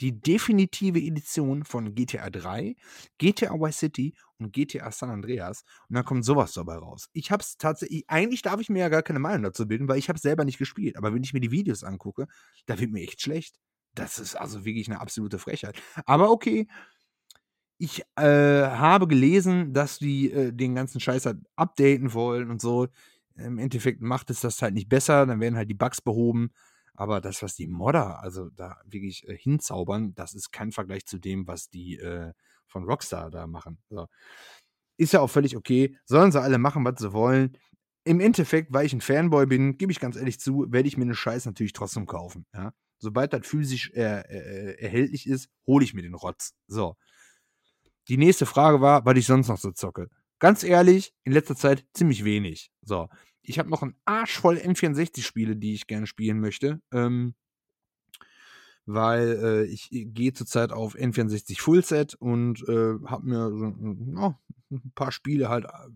Die 0.00 0.20
definitive 0.20 0.98
Edition 0.98 1.64
von 1.64 1.94
GTA 1.94 2.28
3, 2.30 2.74
GTA 3.18 3.54
Vice 3.54 3.78
City 3.78 4.14
und 4.38 4.52
GTA 4.52 4.90
San 4.90 5.10
Andreas. 5.10 5.64
Und 5.88 5.94
dann 5.94 6.04
kommt 6.04 6.24
so 6.24 6.34
was 6.34 6.52
dabei 6.54 6.76
raus. 6.76 7.08
Ich 7.12 7.30
habe 7.30 7.42
es 7.42 7.56
tatsächlich 7.56 8.04
eigentlich 8.08 8.42
darf 8.42 8.60
ich 8.60 8.68
mir 8.68 8.80
ja 8.80 8.88
gar 8.88 9.02
keine 9.02 9.20
Meinung 9.20 9.44
dazu 9.44 9.68
bilden, 9.68 9.88
weil 9.88 9.98
ich 9.98 10.08
habe 10.08 10.16
es 10.16 10.22
selber 10.22 10.44
nicht 10.44 10.58
gespielt. 10.58 10.96
Aber 10.96 11.14
wenn 11.14 11.22
ich 11.22 11.32
mir 11.34 11.40
die 11.40 11.50
Videos 11.52 11.84
angucke, 11.84 12.26
da 12.66 12.78
wird 12.80 12.90
mir 12.90 13.02
echt 13.02 13.20
schlecht. 13.22 13.58
Das 13.94 14.18
ist 14.18 14.34
also 14.36 14.64
wirklich 14.64 14.88
'ne 14.88 15.00
absolute 15.00 15.38
Frechheit. 15.38 15.80
Aber 16.06 16.30
okay. 16.30 16.66
Ich, 17.80 18.02
äh, 18.16 18.22
habe 18.22 19.08
gelesen, 19.08 19.72
dass 19.72 19.98
die, 19.98 20.30
äh, 20.30 20.52
den 20.52 20.74
ganzen 20.74 21.00
Scheiß 21.00 21.26
halt 21.26 21.38
updaten 21.56 22.12
wollen 22.14 22.50
und 22.50 22.60
so. 22.60 22.86
Im 23.36 23.58
Endeffekt 23.58 24.00
macht 24.02 24.30
es 24.30 24.40
das 24.40 24.60
halt 24.62 24.74
nicht 24.74 24.88
besser, 24.88 25.26
dann 25.26 25.40
werden 25.40 25.56
halt 25.56 25.68
die 25.70 25.74
Bugs 25.74 26.00
behoben. 26.00 26.50
Aber 26.94 27.20
das, 27.20 27.42
was 27.42 27.54
die 27.56 27.66
Modder, 27.66 28.22
also 28.22 28.50
da 28.50 28.76
wirklich 28.84 29.26
äh, 29.28 29.36
hinzaubern, 29.36 30.14
das 30.14 30.34
ist 30.34 30.52
kein 30.52 30.70
Vergleich 30.72 31.06
zu 31.06 31.18
dem, 31.18 31.46
was 31.48 31.70
die 31.70 31.96
äh, 31.98 32.32
von 32.68 32.84
Rockstar 32.84 33.30
da 33.30 33.46
machen. 33.46 33.78
So. 33.90 34.06
Ist 34.98 35.12
ja 35.14 35.20
auch 35.20 35.30
völlig 35.30 35.56
okay. 35.56 35.96
Sollen 36.06 36.32
sie 36.32 36.40
alle 36.42 36.58
machen, 36.58 36.84
was 36.84 37.00
sie 37.00 37.12
wollen. 37.12 37.58
Im 38.04 38.20
Endeffekt, 38.20 38.72
weil 38.72 38.86
ich 38.86 38.92
ein 38.94 39.00
Fanboy 39.02 39.46
bin, 39.46 39.78
gebe 39.78 39.92
ich 39.92 40.00
ganz 40.00 40.16
ehrlich 40.16 40.40
zu, 40.40 40.66
werde 40.70 40.88
ich 40.88 40.96
mir 40.98 41.04
eine 41.04 41.14
Scheiß 41.14 41.46
natürlich 41.46 41.72
trotzdem 41.74 42.06
kaufen. 42.06 42.46
Ja? 42.54 42.72
Sobald 43.02 43.32
das 43.32 43.44
physisch 43.44 43.90
äh, 43.94 44.20
äh, 44.20 44.80
erhältlich 44.80 45.26
ist, 45.26 45.50
hole 45.66 45.84
ich 45.84 45.92
mir 45.92 46.02
den 46.02 46.14
Rotz. 46.14 46.54
So. 46.68 46.96
Die 48.06 48.16
nächste 48.16 48.46
Frage 48.46 48.80
war, 48.80 49.04
was 49.04 49.18
ich 49.18 49.26
sonst 49.26 49.48
noch 49.48 49.58
so 49.58 49.72
zocke. 49.72 50.08
Ganz 50.38 50.62
ehrlich, 50.62 51.12
in 51.24 51.32
letzter 51.32 51.56
Zeit 51.56 51.84
ziemlich 51.94 52.24
wenig. 52.24 52.70
So. 52.80 53.08
Ich 53.42 53.58
habe 53.58 53.70
noch 53.70 53.82
einen 53.82 53.96
Arsch 54.04 54.38
voll 54.38 54.56
N64-Spiele, 54.56 55.56
die 55.56 55.74
ich 55.74 55.88
gerne 55.88 56.06
spielen 56.06 56.38
möchte. 56.38 56.80
Ähm, 56.92 57.34
weil 58.86 59.40
äh, 59.42 59.64
ich 59.64 59.88
gehe 59.90 60.32
zurzeit 60.32 60.70
auf 60.70 60.94
N64 60.94 61.60
Fullset 61.60 62.14
und 62.14 62.62
äh, 62.68 62.98
habe 63.04 63.26
mir 63.26 63.50
so, 63.50 63.74
oh, 64.20 64.34
ein 64.70 64.92
paar 64.94 65.10
Spiele 65.10 65.48
halt 65.48 65.64
äh, 65.64 65.88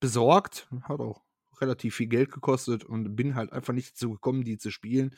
besorgt. 0.00 0.68
Hat 0.82 0.98
auch 0.98 1.22
relativ 1.60 1.94
viel 1.94 2.08
Geld 2.08 2.32
gekostet 2.32 2.82
und 2.82 3.14
bin 3.14 3.36
halt 3.36 3.52
einfach 3.52 3.72
nicht 3.72 3.92
dazu 3.92 4.10
gekommen, 4.10 4.42
die 4.42 4.58
zu 4.58 4.72
spielen. 4.72 5.14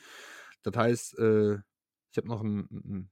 Das 0.64 0.76
heißt, 0.76 1.18
äh, 1.18 1.54
ich 1.54 2.16
habe 2.16 2.28
noch 2.28 2.42
ein, 2.42 2.68
ein, 2.70 3.10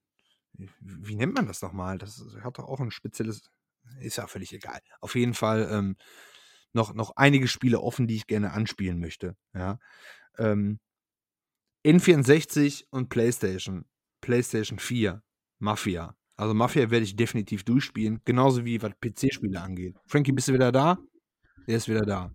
wie 0.81 1.17
nennt 1.17 1.35
man 1.35 1.47
das 1.47 1.63
nochmal? 1.63 1.99
Das 1.99 2.25
hat 2.43 2.59
doch 2.59 2.65
auch 2.65 2.81
ein 2.81 2.91
spezielles, 2.91 3.43
ist 4.01 4.17
ja 4.17 4.27
völlig 4.27 4.53
egal. 4.53 4.81
Auf 5.01 5.15
jeden 5.15 5.35
Fall 5.35 5.69
ähm, 5.71 5.97
noch, 6.73 6.95
noch 6.95 7.17
einige 7.17 7.49
Spiele 7.49 7.81
offen, 7.81 8.07
die 8.07 8.17
ich 8.17 8.27
gerne 8.27 8.53
anspielen 8.53 8.99
möchte. 8.99 9.37
Ja. 9.55 9.79
Ähm, 10.39 10.81
N64 11.85 12.85
und 12.91 13.09
PlayStation. 13.09 13.85
PlayStation 14.21 14.79
4. 14.79 15.23
Mafia. 15.59 16.17
Also 16.37 16.55
Mafia 16.55 16.91
werde 16.91 17.05
ich 17.05 17.17
definitiv 17.17 17.65
durchspielen, 17.65 18.21
genauso 18.25 18.65
wie 18.65 18.83
was 18.83 18.93
PC-Spiele 19.01 19.61
angeht. 19.61 19.97
Frankie, 20.07 20.33
bist 20.33 20.49
du 20.49 20.55
wieder 20.55 20.73
da? 20.73 20.99
Er 21.67 21.77
ist 21.77 21.89
wieder 21.89 22.03
da. 22.03 22.33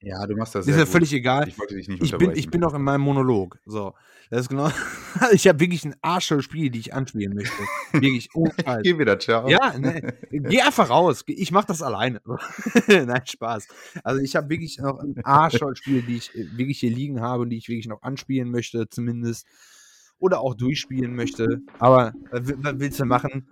Ja, 0.00 0.26
du 0.26 0.36
machst 0.36 0.54
das. 0.54 0.66
Ist 0.66 0.76
ja 0.76 0.86
völlig 0.86 1.12
egal. 1.12 1.46
Ich 1.48 1.58
wollte 1.58 1.74
dich 1.74 1.88
nicht 1.88 2.02
ich 2.02 2.16
bin, 2.16 2.32
ich 2.34 2.50
bin 2.50 2.60
noch 2.60 2.74
in 2.74 2.82
meinem 2.82 3.02
Monolog. 3.02 3.58
So. 3.66 3.94
Das 4.32 4.40
ist 4.40 4.48
genau. 4.48 4.70
ich 5.32 5.46
habe 5.46 5.60
wirklich 5.60 5.84
ein 5.84 5.94
Arsch 6.00 6.28
voll 6.28 6.40
Spiele, 6.40 6.70
die 6.70 6.78
ich 6.78 6.94
anspielen 6.94 7.34
möchte. 7.34 7.62
Wirklich. 7.92 8.30
Oh, 8.32 8.48
Geh 8.82 8.98
wieder, 8.98 9.18
ciao. 9.18 9.46
Ja, 9.46 9.78
ne, 9.78 10.14
geh 10.30 10.62
einfach 10.62 10.88
raus. 10.88 11.22
Ich 11.26 11.52
mach 11.52 11.66
das 11.66 11.82
alleine. 11.82 12.22
Nein, 12.88 13.26
Spaß. 13.26 13.68
Also 14.02 14.22
ich 14.22 14.34
habe 14.34 14.48
wirklich 14.48 14.78
noch 14.78 15.00
ein 15.00 15.22
Arsch 15.22 15.58
voll 15.58 15.76
Spiele, 15.76 16.00
die 16.00 16.16
ich 16.16 16.34
äh, 16.34 16.46
wirklich 16.56 16.80
hier 16.80 16.90
liegen 16.90 17.20
habe 17.20 17.42
und 17.42 17.50
die 17.50 17.58
ich 17.58 17.68
wirklich 17.68 17.88
noch 17.88 18.00
anspielen 18.00 18.50
möchte, 18.50 18.88
zumindest. 18.88 19.46
Oder 20.18 20.40
auch 20.40 20.54
durchspielen 20.54 21.14
möchte. 21.14 21.60
Aber 21.78 22.14
was 22.30 22.78
willst 22.78 23.00
du 23.00 23.04
machen? 23.04 23.50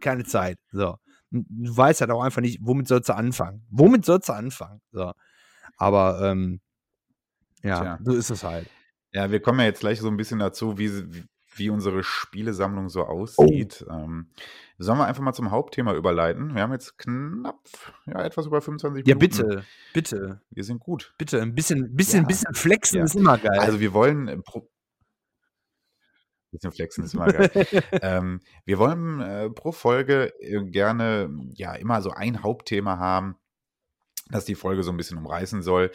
Keine 0.00 0.24
Zeit. 0.24 0.58
So. 0.72 0.96
Du 1.30 1.76
weißt 1.76 2.00
halt 2.00 2.10
auch 2.12 2.22
einfach 2.22 2.40
nicht, 2.40 2.60
womit 2.62 2.88
sollst 2.88 3.10
du 3.10 3.14
anfangen? 3.14 3.66
Womit 3.68 4.06
sollst 4.06 4.30
du 4.30 4.32
anfangen? 4.32 4.80
So. 4.90 5.12
Aber 5.76 6.20
ähm, 6.22 6.60
ja, 7.62 7.80
Tja. 7.80 7.98
so 8.02 8.12
ist 8.12 8.30
es 8.30 8.44
halt. 8.44 8.68
Ja, 9.12 9.30
wir 9.30 9.40
kommen 9.40 9.60
ja 9.60 9.66
jetzt 9.66 9.80
gleich 9.80 10.00
so 10.00 10.08
ein 10.08 10.16
bisschen 10.16 10.40
dazu, 10.40 10.76
wie, 10.76 10.90
wie 11.54 11.70
unsere 11.70 12.02
Spielesammlung 12.02 12.88
so 12.88 13.02
oh. 13.02 13.22
aussieht. 13.22 13.84
Oh. 13.88 13.92
Ähm, 13.92 14.30
sollen 14.78 14.98
wir 14.98 15.06
einfach 15.06 15.22
mal 15.22 15.32
zum 15.32 15.50
Hauptthema 15.50 15.94
überleiten? 15.94 16.54
Wir 16.54 16.62
haben 16.62 16.72
jetzt 16.72 16.98
knapp, 16.98 17.60
ja, 18.06 18.22
etwas 18.24 18.46
über 18.46 18.60
25 18.60 19.06
Minuten. 19.06 19.08
Ja, 19.08 19.16
bitte, 19.16 19.64
bitte. 19.92 20.40
Wir 20.50 20.64
sind 20.64 20.80
gut. 20.80 21.14
Bitte, 21.16 21.40
ein 21.40 21.54
bisschen, 21.54 21.94
bisschen, 21.94 22.22
ja. 22.22 22.26
bisschen 22.26 22.54
flexen 22.54 22.98
ja. 22.98 23.04
ist 23.04 23.14
immer 23.14 23.38
geil. 23.38 23.58
Also 23.58 23.78
wir 23.78 23.92
wollen 23.92 24.28
äh, 24.28 24.38
bisschen 26.54 26.72
flexen 26.72 27.04
ist 27.04 27.14
immer 27.14 27.32
geil. 27.32 27.50
ähm, 28.02 28.40
wir 28.64 28.78
wollen 28.78 29.20
äh, 29.20 29.50
pro 29.50 29.72
Folge 29.72 30.32
äh, 30.40 30.64
gerne 30.64 31.30
ja 31.54 31.74
immer 31.74 32.00
so 32.02 32.10
ein 32.10 32.42
Hauptthema 32.42 32.98
haben, 32.98 33.36
das 34.30 34.44
die 34.44 34.54
Folge 34.54 34.82
so 34.82 34.90
ein 34.90 34.96
bisschen 34.96 35.18
umreißen 35.18 35.62
soll, 35.62 35.90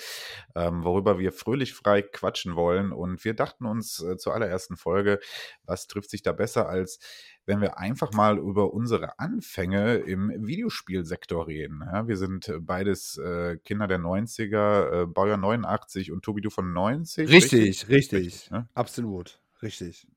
ähm, 0.56 0.84
worüber 0.84 1.18
wir 1.18 1.32
fröhlich 1.32 1.74
frei 1.74 2.02
quatschen 2.02 2.56
wollen. 2.56 2.92
Und 2.92 3.24
wir 3.26 3.34
dachten 3.34 3.65
uns 3.65 4.02
äh, 4.02 4.18
zur 4.18 4.34
allerersten 4.34 4.78
Folge, 4.78 5.20
was 5.63 5.88
trifft 5.88 6.12
sich 6.12 6.22
da 6.22 6.32
besser, 6.32 6.70
als 6.70 7.00
wenn 7.46 7.62
wir 7.62 7.80
einfach 7.80 8.13
mal 8.13 8.38
über 8.38 8.74
unsere 8.74 9.18
Anfänge 9.18 9.96
im 9.96 10.32
Videospielsektor 10.46 11.48
reden. 11.48 11.82
Ja, 11.84 12.08
wir 12.08 12.15
sind 12.15 12.54
beides 12.62 13.18
äh, 13.18 13.58
Kinder 13.58 13.88
der 13.88 13.98
90er, 13.98 15.04
äh, 15.04 15.06
Baujahr 15.08 15.38
89 15.38 16.12
und 16.12 16.24
Tobi, 16.24 16.42
du 16.42 16.52
von 16.52 16.72
90. 16.72 17.28
Richtig, 17.30 17.88
richtig. 17.89 18.20
richtig 18.20 18.52
ne? 18.52 18.70
Absolut, 18.76 19.42
richtig. 19.63 20.08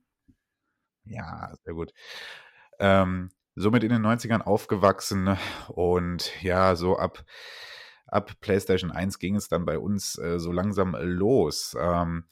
Ja, 1.04 1.54
sehr 1.64 1.72
gut. 1.72 1.94
Ähm, 2.78 3.30
somit 3.54 3.82
in 3.84 3.90
den 3.90 4.04
90ern 4.04 4.42
aufgewachsen 4.42 5.36
und 5.68 6.30
ja, 6.42 6.76
so 6.76 6.98
ab 6.98 7.24
ab 8.12 8.32
PlayStation 8.40 8.90
1 8.90 9.18
ging 9.18 9.36
es 9.36 9.48
dann 9.48 9.64
bei 9.64 9.78
uns 9.78 10.18
äh, 10.18 10.38
so 10.38 10.52
langsam 10.52 10.96
los. 10.98 11.76
Ähm, 11.80 12.24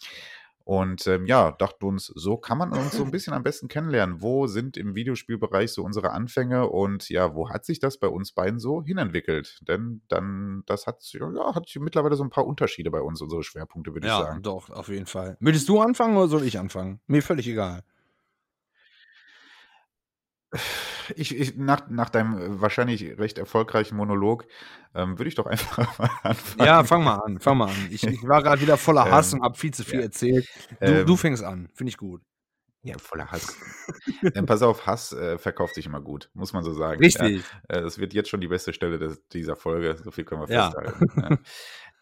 und 0.65 1.07
ähm, 1.09 1.27
ja, 1.27 1.51
dachten 1.51 1.85
uns, 1.85 2.07
so 2.15 2.37
kann 2.37 2.59
man 2.59 2.73
uns 2.73 2.93
so 2.93 3.05
ein 3.05 3.11
bisschen 3.11 3.33
am 3.33 3.43
besten 3.43 3.67
kennenlernen. 3.67 4.23
Wo 4.23 4.47
sind 4.47 4.77
im 4.77 4.95
Videospielbereich 4.95 5.73
so 5.73 5.83
unsere 5.83 6.11
Anfänge 6.11 6.69
und 6.69 7.09
ja, 7.09 7.35
wo 7.35 7.51
hat 7.51 7.65
sich 7.65 7.81
das 7.81 7.99
bei 7.99 8.07
uns 8.07 8.31
beiden 8.31 8.61
so 8.61 8.83
hinentwickelt? 8.83 9.59
Denn 9.67 10.03
dann, 10.07 10.63
das 10.67 10.87
hat, 10.87 11.03
ja, 11.13 11.55
hat 11.55 11.69
mittlerweile 11.81 12.15
so 12.15 12.23
ein 12.23 12.31
paar 12.31 12.47
Unterschiede 12.47 12.91
bei 12.93 13.01
uns, 13.01 13.21
unsere 13.21 13.43
Schwerpunkte, 13.43 13.95
würde 13.95 14.07
ja, 14.07 14.19
ich 14.19 14.25
sagen. 14.25 14.37
Ja, 14.37 14.43
doch, 14.43 14.71
auf 14.71 14.89
jeden 14.89 15.07
Fall. 15.07 15.37
Möchtest 15.41 15.69
du 15.69 15.81
anfangen 15.81 16.17
oder 16.17 16.29
soll 16.29 16.45
ich 16.45 16.57
anfangen? 16.59 17.01
Mir 17.09 17.23
völlig 17.23 17.49
egal. 17.49 17.83
Ich, 21.17 21.37
ich, 21.37 21.57
nach, 21.57 21.89
nach 21.89 22.11
deinem 22.11 22.39
äh, 22.39 22.61
wahrscheinlich 22.61 23.19
recht 23.19 23.39
erfolgreichen 23.39 23.97
Monolog 23.97 24.47
ähm, 24.95 25.19
würde 25.19 25.29
ich 25.29 25.35
doch 25.35 25.47
einfach 25.47 25.77
mal 25.99 26.11
anfangen. 26.23 26.67
Ja, 26.67 26.85
fang 26.85 27.05
mal 27.05 27.17
an, 27.17 27.41
fang 27.41 27.59
mal 27.59 27.69
an. 27.69 27.89
Ich, 27.91 28.07
ich 28.07 28.23
war 28.23 28.43
gerade 28.43 28.61
wieder 28.61 28.77
voller 28.77 29.05
Hass 29.11 29.33
ähm, 29.33 29.41
und 29.41 29.45
habe 29.45 29.59
viel 29.59 29.73
zu 29.73 29.85
viel 29.85 30.01
ja. 30.01 30.07
erzählt. 30.07 30.49
Du, 30.81 30.87
ähm, 30.87 31.07
du 31.07 31.17
fängst 31.17 31.43
an, 31.43 31.69
finde 31.75 31.91
ich 31.91 31.97
gut. 31.97 32.23
Ja, 32.83 32.97
voller 32.99 33.31
Hass. 33.31 33.57
ähm, 34.35 34.47
pass 34.47 34.63
auf, 34.63 34.87
Hass 34.87 35.13
äh, 35.13 35.37
verkauft 35.39 35.75
sich 35.75 35.85
immer 35.85 36.01
gut, 36.01 36.31
muss 36.33 36.55
man 36.55 36.65
so 36.65 36.73
sagen. 36.73 36.99
Richtig. 36.99 37.43
Ja, 37.69 37.77
äh, 37.77 37.83
das 37.83 37.99
wird 37.99 38.15
jetzt 38.15 38.31
schon 38.31 38.41
die 38.41 38.49
beste 38.49 38.73
Stelle 38.73 38.99
des, 38.99 39.27
dieser 39.29 39.55
Folge, 39.55 39.99
so 40.03 40.11
viel 40.11 40.25
können 40.25 40.43
wir 40.43 40.47
festhalten. 40.49 41.39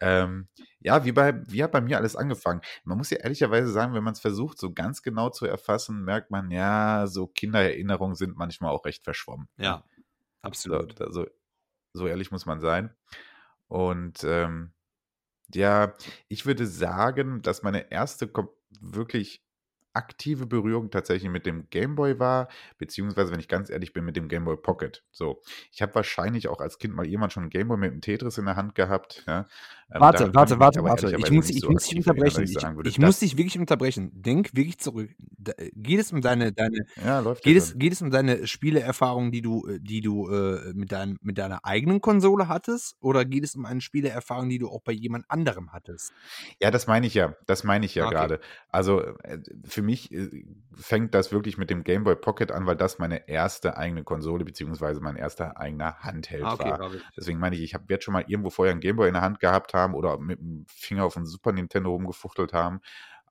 Ja. 0.01 0.23
Ähm, 0.23 0.47
ja, 0.79 1.03
wie, 1.03 1.11
bei, 1.11 1.41
wie 1.51 1.63
hat 1.63 1.71
bei 1.71 1.81
mir 1.81 1.97
alles 1.97 2.15
angefangen? 2.15 2.61
Man 2.83 2.97
muss 2.97 3.09
ja 3.09 3.17
ehrlicherweise 3.17 3.69
sagen, 3.69 3.93
wenn 3.93 4.03
man 4.03 4.13
es 4.13 4.19
versucht, 4.19 4.57
so 4.57 4.73
ganz 4.73 5.01
genau 5.01 5.29
zu 5.29 5.45
erfassen, 5.45 6.03
merkt 6.03 6.31
man, 6.31 6.51
ja, 6.51 7.05
so 7.07 7.27
Kindererinnerungen 7.27 8.15
sind 8.15 8.37
manchmal 8.37 8.71
auch 8.71 8.85
recht 8.85 9.03
verschwommen. 9.03 9.49
Ne? 9.57 9.65
Ja, 9.65 9.83
absolut. 10.41 10.97
So, 10.97 11.05
also, 11.05 11.27
so 11.93 12.07
ehrlich 12.07 12.31
muss 12.31 12.45
man 12.45 12.61
sein. 12.61 12.93
Und 13.67 14.23
ähm, 14.23 14.71
ja, 15.53 15.93
ich 16.27 16.45
würde 16.45 16.65
sagen, 16.65 17.41
dass 17.41 17.63
meine 17.63 17.91
erste 17.91 18.31
wirklich 18.79 19.43
aktive 19.93 20.45
Berührung 20.45 20.91
tatsächlich 20.91 21.29
mit 21.29 21.45
dem 21.45 21.69
Gameboy 21.69 22.19
war, 22.19 22.47
beziehungsweise, 22.77 23.31
wenn 23.31 23.39
ich 23.39 23.47
ganz 23.47 23.69
ehrlich 23.69 23.93
bin, 23.93 24.05
mit 24.05 24.15
dem 24.15 24.27
Gameboy 24.27 24.57
Pocket. 24.57 25.03
So, 25.11 25.41
ich 25.71 25.81
habe 25.81 25.95
wahrscheinlich 25.95 26.47
auch 26.47 26.59
als 26.59 26.77
Kind 26.77 26.95
mal 26.95 27.07
jemand 27.07 27.33
schon 27.33 27.43
einen 27.43 27.49
Gameboy 27.49 27.77
mit 27.77 27.91
einem 27.91 28.01
Tetris 28.01 28.37
in 28.37 28.45
der 28.45 28.55
Hand 28.55 28.75
gehabt. 28.75 29.23
Ja. 29.27 29.47
Ähm, 29.91 30.01
warte, 30.01 30.33
warte, 30.35 30.59
warte, 30.59 30.83
warte. 30.83 31.15
Ich 31.17 31.31
muss, 31.31 31.49
ich 31.49 31.61
so 31.61 31.71
muss 31.71 31.85
dich 31.85 31.97
unterbrechen. 31.97 32.43
Ich, 32.43 32.55
ich, 32.55 32.85
ich 32.85 32.99
muss 32.99 33.19
dich 33.19 33.37
wirklich 33.37 33.57
unterbrechen. 33.57 34.11
Denk 34.13 34.55
wirklich 34.55 34.77
zurück. 34.77 35.09
Da, 35.17 35.53
geht 35.73 35.99
es 35.99 36.11
um 36.11 36.21
deine, 36.21 36.53
deine 36.53 36.85
ja, 37.03 37.19
läuft 37.19 37.43
geht, 37.43 37.57
es, 37.57 37.75
geht 37.75 37.93
es 37.93 38.01
um 38.01 38.11
deine 38.11 38.45
Spieleerfahrung, 38.45 39.31
die 39.31 39.41
du, 39.41 39.67
äh, 39.67 39.79
die 39.79 40.01
du 40.01 40.29
äh, 40.29 40.73
mit, 40.73 40.91
dein, 40.91 41.17
mit 41.21 41.39
deiner 41.39 41.65
eigenen 41.65 42.01
Konsole 42.01 42.47
hattest, 42.47 42.97
oder 43.01 43.25
geht 43.25 43.43
es 43.43 43.55
um 43.55 43.65
eine 43.65 43.81
Spieleerfahrung, 43.81 44.47
die 44.49 44.59
du 44.59 44.69
auch 44.69 44.81
bei 44.81 44.91
jemand 44.91 45.25
anderem 45.27 45.71
hattest? 45.71 46.13
Ja, 46.61 46.69
das 46.69 46.85
meine 46.85 47.07
ich 47.07 47.15
ja. 47.15 47.35
Das 47.47 47.63
meine 47.63 47.85
ich 47.85 47.95
ja 47.95 48.05
okay. 48.05 48.15
gerade. 48.15 48.41
Also 48.69 49.01
äh, 49.01 49.39
für 49.79 49.85
mich 49.85 50.11
äh, 50.11 50.43
fängt 50.75 51.15
das 51.15 51.31
wirklich 51.31 51.57
mit 51.57 51.69
dem 51.69 51.85
Game 51.85 52.03
Boy 52.03 52.17
Pocket 52.17 52.51
an, 52.51 52.65
weil 52.65 52.75
das 52.75 52.99
meine 52.99 53.29
erste 53.29 53.77
eigene 53.77 54.03
Konsole 54.03 54.43
beziehungsweise 54.43 54.99
mein 54.99 55.15
erster 55.15 55.57
eigener 55.57 55.99
Handheld 55.99 56.43
ah, 56.43 56.53
okay, 56.53 56.69
war. 56.69 56.91
Deswegen 57.15 57.39
meine 57.39 57.55
ich, 57.55 57.61
ich 57.61 57.79
jetzt 57.87 58.03
schon 58.03 58.13
mal 58.13 58.25
irgendwo 58.27 58.49
vorher 58.49 58.75
ein 58.75 58.81
Game 58.81 58.97
Boy 58.97 59.07
in 59.07 59.13
der 59.13 59.23
Hand 59.23 59.39
gehabt 59.39 59.73
haben 59.73 59.93
oder 59.93 60.17
mit 60.17 60.37
dem 60.37 60.65
Finger 60.67 61.05
auf 61.05 61.13
dem 61.13 61.25
Super 61.25 61.53
Nintendo 61.53 61.91
rumgefuchtelt 61.91 62.51
haben. 62.51 62.81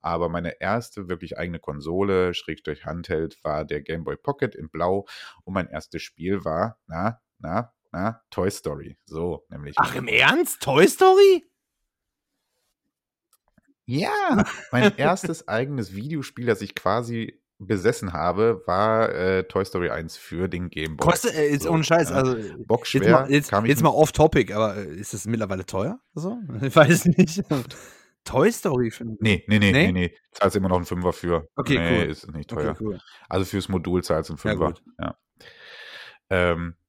Aber 0.00 0.30
meine 0.30 0.58
erste 0.58 1.10
wirklich 1.10 1.36
eigene 1.36 1.58
Konsole, 1.58 2.32
Schrägstrich 2.32 2.86
Handheld, 2.86 3.44
war 3.44 3.66
der 3.66 3.82
Game 3.82 4.04
Boy 4.04 4.16
Pocket 4.16 4.54
in 4.54 4.70
Blau. 4.70 5.06
Und 5.44 5.52
mein 5.52 5.68
erstes 5.68 6.00
Spiel 6.00 6.46
war, 6.46 6.78
na, 6.86 7.20
na, 7.40 7.74
na, 7.92 8.22
Toy 8.30 8.50
Story. 8.50 8.96
So, 9.04 9.44
nämlich. 9.50 9.74
Ach, 9.78 9.94
im 9.94 10.08
Ernst? 10.08 10.62
Toy 10.62 10.88
Story? 10.88 11.44
Ja, 13.90 14.44
mein 14.70 14.92
erstes 14.98 15.48
eigenes 15.48 15.94
Videospiel, 15.94 16.44
das 16.46 16.60
ich 16.60 16.74
quasi 16.74 17.40
besessen 17.58 18.12
habe, 18.12 18.62
war 18.66 19.08
äh, 19.14 19.44
Toy 19.44 19.64
Story 19.64 19.88
1 19.90 20.16
für 20.18 20.46
den 20.48 20.68
Game 20.68 20.96
Boy. 20.96 21.08
Kostet, 21.08 21.34
äh, 21.34 21.50
jetzt 21.50 21.62
So, 21.64 21.70
ohne 21.70 21.82
Scheiß, 21.84 22.10
ja. 22.10 22.16
also 22.16 22.36
Bockschwer 22.66 23.00
jetzt 23.02 23.10
mal, 23.10 23.30
jetzt, 23.30 23.52
jetzt 23.66 23.82
mal 23.82 23.88
off-topic, 23.88 24.52
aber 24.54 24.76
äh, 24.76 24.94
ist 24.94 25.14
es 25.14 25.24
mittlerweile 25.26 25.64
teuer? 25.64 25.98
So? 26.14 26.38
Ich 26.62 26.76
weiß 26.76 27.06
nicht. 27.06 27.42
Toy 28.24 28.52
Story 28.52 28.88
ich. 28.88 29.00
Nee, 29.00 29.42
nee, 29.48 29.58
nee, 29.58 29.72
Nee? 29.72 29.72
nee, 29.72 29.92
nee. 29.92 30.14
Zahlst 30.32 30.54
immer 30.56 30.68
noch 30.68 30.76
einen 30.76 30.84
Fünfer 30.84 31.14
für. 31.14 31.48
Okay, 31.56 31.78
nee, 31.78 31.98
cool. 32.04 32.10
ist 32.10 32.30
nicht 32.32 32.52
Okay, 32.52 32.62
teuer. 32.62 32.76
cool. 32.80 33.00
Also 33.30 33.46
fürs 33.46 33.68
Modul 33.70 34.04
zahlst 34.04 34.28
du 34.28 34.34
einen 34.34 34.38
Ja, 34.44 34.50
Fünfer. 34.50 34.66
gut. 34.66 34.82
Ja. 35.00 35.18
Ähm, 36.30 36.74
ja. 36.76 36.87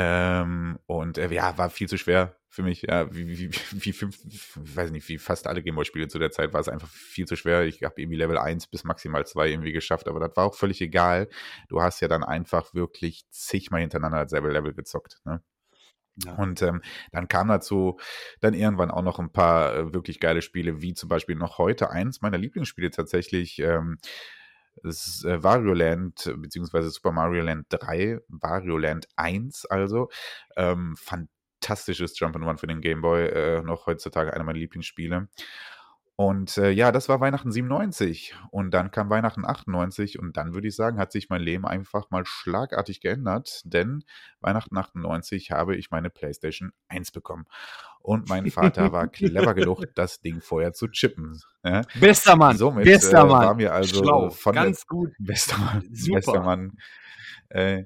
Ähm, 0.00 0.78
und 0.86 1.18
äh, 1.18 1.28
ja, 1.34 1.58
war 1.58 1.70
viel 1.70 1.88
zu 1.88 1.98
schwer 1.98 2.36
für 2.48 2.62
mich. 2.62 2.82
Ja, 2.82 3.12
wie, 3.12 3.26
wie, 3.26 3.50
wie 3.72 3.92
fünf, 3.92 4.16
weiß 4.54 4.92
nicht, 4.92 5.08
wie 5.08 5.18
fast 5.18 5.48
alle 5.48 5.60
Gameboy-Spiele 5.60 6.06
zu 6.06 6.20
der 6.20 6.30
Zeit 6.30 6.52
war 6.52 6.60
es 6.60 6.68
einfach 6.68 6.88
viel 6.88 7.26
zu 7.26 7.34
schwer. 7.34 7.64
Ich 7.64 7.82
habe 7.82 8.00
irgendwie 8.00 8.16
Level 8.16 8.38
1 8.38 8.68
bis 8.68 8.84
maximal 8.84 9.26
2 9.26 9.48
irgendwie 9.48 9.72
geschafft, 9.72 10.06
aber 10.06 10.20
das 10.20 10.36
war 10.36 10.44
auch 10.44 10.54
völlig 10.54 10.80
egal. 10.80 11.28
Du 11.68 11.82
hast 11.82 11.98
ja 11.98 12.06
dann 12.06 12.22
einfach 12.22 12.74
wirklich 12.74 13.24
zigmal 13.30 13.80
hintereinander 13.80 14.20
dasselbe 14.20 14.52
Level 14.52 14.72
gezockt. 14.72 15.20
Ne? 15.24 15.42
Ja. 16.24 16.34
Und 16.36 16.62
ähm, 16.62 16.80
dann 17.10 17.26
kam 17.26 17.48
dazu 17.48 17.98
dann 18.40 18.54
irgendwann 18.54 18.92
auch 18.92 19.02
noch 19.02 19.18
ein 19.18 19.32
paar 19.32 19.74
äh, 19.74 19.92
wirklich 19.92 20.20
geile 20.20 20.42
Spiele, 20.42 20.80
wie 20.80 20.94
zum 20.94 21.08
Beispiel 21.08 21.34
noch 21.34 21.58
heute 21.58 21.90
eins 21.90 22.20
meiner 22.20 22.38
Lieblingsspiele 22.38 22.92
tatsächlich. 22.92 23.58
Ähm, 23.58 23.98
das 24.82 25.06
ist 25.06 25.24
äh, 25.24 25.42
Wario 25.42 25.74
Land, 25.74 26.32
beziehungsweise 26.36 26.90
Super 26.90 27.12
Mario 27.12 27.42
Land 27.42 27.66
3, 27.70 28.20
Wario 28.28 28.78
Land 28.78 29.08
1 29.16 29.66
also. 29.66 30.08
Ähm, 30.56 30.96
fantastisches 30.96 32.18
Jump'n'Run 32.18 32.58
für 32.58 32.66
den 32.66 32.80
Game 32.80 33.02
Boy, 33.02 33.26
äh, 33.26 33.62
noch 33.62 33.86
heutzutage 33.86 34.32
einer 34.32 34.44
meiner 34.44 34.58
Lieblingsspiele. 34.58 35.28
Und 36.20 36.58
äh, 36.58 36.70
ja, 36.70 36.90
das 36.90 37.08
war 37.08 37.20
Weihnachten 37.20 37.52
97 37.52 38.34
und 38.50 38.72
dann 38.72 38.90
kam 38.90 39.08
Weihnachten 39.08 39.44
98 39.44 40.18
und 40.18 40.36
dann 40.36 40.52
würde 40.52 40.66
ich 40.66 40.74
sagen, 40.74 40.98
hat 40.98 41.12
sich 41.12 41.28
mein 41.28 41.40
Leben 41.40 41.64
einfach 41.64 42.10
mal 42.10 42.24
schlagartig 42.26 43.00
geändert, 43.00 43.62
denn 43.64 44.02
Weihnachten 44.40 44.76
98 44.76 45.52
habe 45.52 45.76
ich 45.76 45.92
meine 45.92 46.10
PlayStation 46.10 46.72
1 46.88 47.12
bekommen. 47.12 47.44
Und 48.00 48.28
mein 48.28 48.50
Vater 48.50 48.90
war 48.90 49.06
clever 49.06 49.54
genug, 49.54 49.84
das 49.94 50.20
Ding 50.20 50.40
vorher 50.40 50.72
zu 50.72 50.88
chippen. 50.88 51.40
Ja? 51.62 51.82
Bester 52.00 52.34
Mann, 52.34 52.56
Somit 52.56 52.84
bester 52.84 53.20
äh, 53.20 53.24
Mann. 53.24 53.46
war 53.46 53.54
mir 53.54 53.72
also 53.72 54.02
Schlau, 54.02 54.30
von 54.30 54.56
ganz 54.56 54.88
gut. 54.88 55.12
Bester 55.20 55.56
Mann. 55.58 55.88
Super. 55.92 56.16
Bester 56.16 56.42
Mann. 56.42 56.72
Äh, 57.50 57.84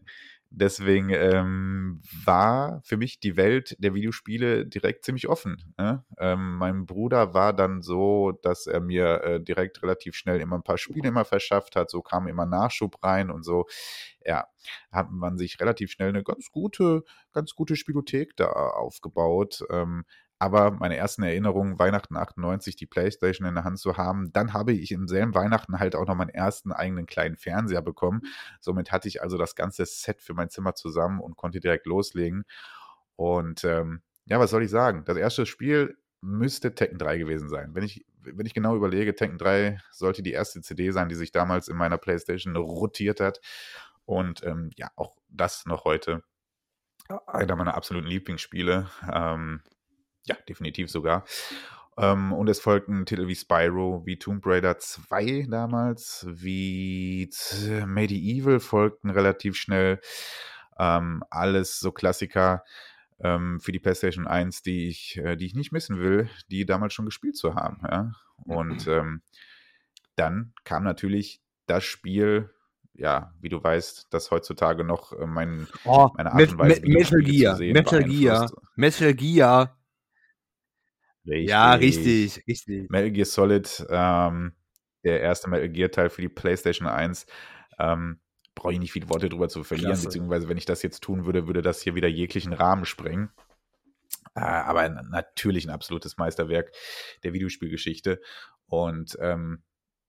deswegen 0.54 1.10
ähm, 1.10 2.00
war 2.24 2.80
für 2.84 2.96
mich 2.96 3.20
die 3.20 3.36
Welt 3.36 3.76
der 3.78 3.94
Videospiele 3.94 4.66
direkt 4.66 5.04
ziemlich 5.04 5.28
offen. 5.28 5.74
Ne? 5.78 6.04
Ähm, 6.18 6.56
mein 6.56 6.86
Bruder 6.86 7.34
war 7.34 7.52
dann 7.52 7.82
so, 7.82 8.32
dass 8.42 8.66
er 8.66 8.80
mir 8.80 9.22
äh, 9.22 9.40
direkt 9.40 9.82
relativ 9.82 10.14
schnell 10.14 10.40
immer 10.40 10.56
ein 10.56 10.62
paar 10.62 10.78
Spiele 10.78 11.08
immer 11.08 11.24
verschafft 11.24 11.76
hat. 11.76 11.90
So 11.90 12.02
kam 12.02 12.28
immer 12.28 12.46
Nachschub 12.46 13.02
rein 13.02 13.30
und 13.30 13.44
so. 13.44 13.66
Ja, 14.24 14.46
hat 14.90 15.10
man 15.10 15.38
sich 15.38 15.58
relativ 15.60 15.90
schnell 15.90 16.10
eine 16.10 16.22
ganz 16.22 16.50
gute, 16.50 17.02
ganz 17.32 17.54
gute 17.54 17.74
Spielothek 17.74 18.36
da 18.36 18.46
aufgebaut. 18.46 19.64
Ähm, 19.70 20.04
aber 20.42 20.72
meine 20.72 20.96
ersten 20.96 21.22
Erinnerungen, 21.22 21.78
Weihnachten 21.78 22.16
98, 22.16 22.74
die 22.74 22.86
Playstation 22.86 23.46
in 23.46 23.54
der 23.54 23.62
Hand 23.62 23.78
zu 23.78 23.96
haben, 23.96 24.32
dann 24.32 24.52
habe 24.52 24.72
ich 24.72 24.90
im 24.90 25.06
selben 25.06 25.36
Weihnachten 25.36 25.78
halt 25.78 25.94
auch 25.94 26.04
noch 26.04 26.16
meinen 26.16 26.30
ersten 26.30 26.72
eigenen 26.72 27.06
kleinen 27.06 27.36
Fernseher 27.36 27.80
bekommen. 27.80 28.22
Somit 28.58 28.90
hatte 28.90 29.06
ich 29.06 29.22
also 29.22 29.38
das 29.38 29.54
ganze 29.54 29.86
Set 29.86 30.20
für 30.20 30.34
mein 30.34 30.50
Zimmer 30.50 30.74
zusammen 30.74 31.20
und 31.20 31.36
konnte 31.36 31.60
direkt 31.60 31.86
loslegen. 31.86 32.42
Und 33.14 33.62
ähm, 33.62 34.02
ja, 34.24 34.40
was 34.40 34.50
soll 34.50 34.64
ich 34.64 34.70
sagen? 34.70 35.04
Das 35.04 35.16
erste 35.16 35.46
Spiel 35.46 35.96
müsste 36.22 36.74
Tekken 36.74 36.98
3 36.98 37.18
gewesen 37.18 37.48
sein. 37.48 37.76
Wenn 37.76 37.84
ich, 37.84 38.04
wenn 38.18 38.44
ich 38.44 38.52
genau 38.52 38.74
überlege, 38.74 39.14
Tekken 39.14 39.38
3 39.38 39.78
sollte 39.92 40.24
die 40.24 40.32
erste 40.32 40.60
CD 40.60 40.90
sein, 40.90 41.08
die 41.08 41.14
sich 41.14 41.30
damals 41.30 41.68
in 41.68 41.76
meiner 41.76 41.98
Playstation 41.98 42.56
rotiert 42.56 43.20
hat. 43.20 43.40
Und 44.06 44.42
ähm, 44.42 44.70
ja, 44.74 44.90
auch 44.96 45.14
das 45.28 45.66
noch 45.66 45.84
heute 45.84 46.24
einer 47.28 47.54
meiner 47.54 47.74
absoluten 47.74 48.08
Lieblingsspiele. 48.08 48.90
Ähm, 49.12 49.62
ja, 50.26 50.36
definitiv 50.48 50.90
sogar. 50.90 51.24
Ähm, 51.98 52.32
und 52.32 52.48
es 52.48 52.58
folgten 52.60 53.04
Titel 53.04 53.26
wie 53.28 53.34
Spyro, 53.34 54.02
wie 54.06 54.18
Tomb 54.18 54.46
Raider 54.46 54.78
2 54.78 55.46
damals, 55.50 56.26
wie 56.28 57.28
Medieval 57.86 58.60
folgten 58.60 59.10
relativ 59.10 59.56
schnell. 59.56 60.00
Ähm, 60.78 61.22
alles 61.28 61.80
so 61.80 61.92
Klassiker 61.92 62.64
ähm, 63.20 63.60
für 63.60 63.72
die 63.72 63.78
PlayStation 63.78 64.26
1, 64.26 64.62
die 64.62 64.88
ich, 64.88 65.18
äh, 65.18 65.36
die 65.36 65.44
ich 65.46 65.54
nicht 65.54 65.70
missen 65.70 65.98
will, 66.00 66.30
die 66.50 66.64
damals 66.64 66.94
schon 66.94 67.04
gespielt 67.04 67.36
zu 67.36 67.54
haben. 67.54 67.82
Ja? 67.88 68.12
Und 68.44 68.86
ähm, 68.88 69.20
dann 70.16 70.54
kam 70.64 70.82
natürlich 70.84 71.42
das 71.66 71.84
Spiel, 71.84 72.50
ja, 72.94 73.32
wie 73.40 73.48
du 73.50 73.62
weißt, 73.62 74.08
das 74.10 74.30
heutzutage 74.30 74.82
noch 74.82 75.12
äh, 75.12 75.26
mein, 75.26 75.68
Oh, 75.84 76.08
meine 76.16 76.32
Art 76.32 76.40
und 76.52 76.58
Weise, 76.58 76.80
Met- 76.80 76.88
Metal 76.88 77.22
Gear, 77.22 77.58
Metal 77.74 78.02
Gear. 78.04 78.50
Metal 78.76 79.14
Gear. 79.14 79.78
Ja, 81.24 81.74
Richtig. 81.74 82.34
richtig, 82.36 82.46
richtig. 82.48 82.90
Metal 82.90 83.10
Gear 83.10 83.26
Solid, 83.26 83.86
ähm, 83.88 84.52
der 85.04 85.20
erste 85.20 85.48
Metal 85.48 85.68
Gear 85.68 85.90
Teil 85.90 86.10
für 86.10 86.22
die 86.22 86.28
PlayStation 86.28 86.88
1. 86.88 87.26
Ähm, 87.78 88.20
Brauche 88.54 88.74
ich 88.74 88.78
nicht 88.78 88.92
viele 88.92 89.08
Worte 89.08 89.28
drüber 89.30 89.48
zu 89.48 89.64
verlieren, 89.64 89.92
Klasse. 89.92 90.08
beziehungsweise 90.08 90.48
wenn 90.48 90.58
ich 90.58 90.66
das 90.66 90.82
jetzt 90.82 91.02
tun 91.02 91.24
würde, 91.24 91.46
würde 91.46 91.62
das 91.62 91.80
hier 91.80 91.94
wieder 91.94 92.08
jeglichen 92.08 92.52
Rahmen 92.52 92.84
sprengen. 92.84 93.30
Äh, 94.34 94.40
aber 94.40 94.88
natürlich 94.88 95.64
ein 95.64 95.70
absolutes 95.70 96.16
Meisterwerk 96.18 96.72
der 97.22 97.32
Videospielgeschichte. 97.32 98.20
Und 98.66 99.16
ähm, 99.20 99.62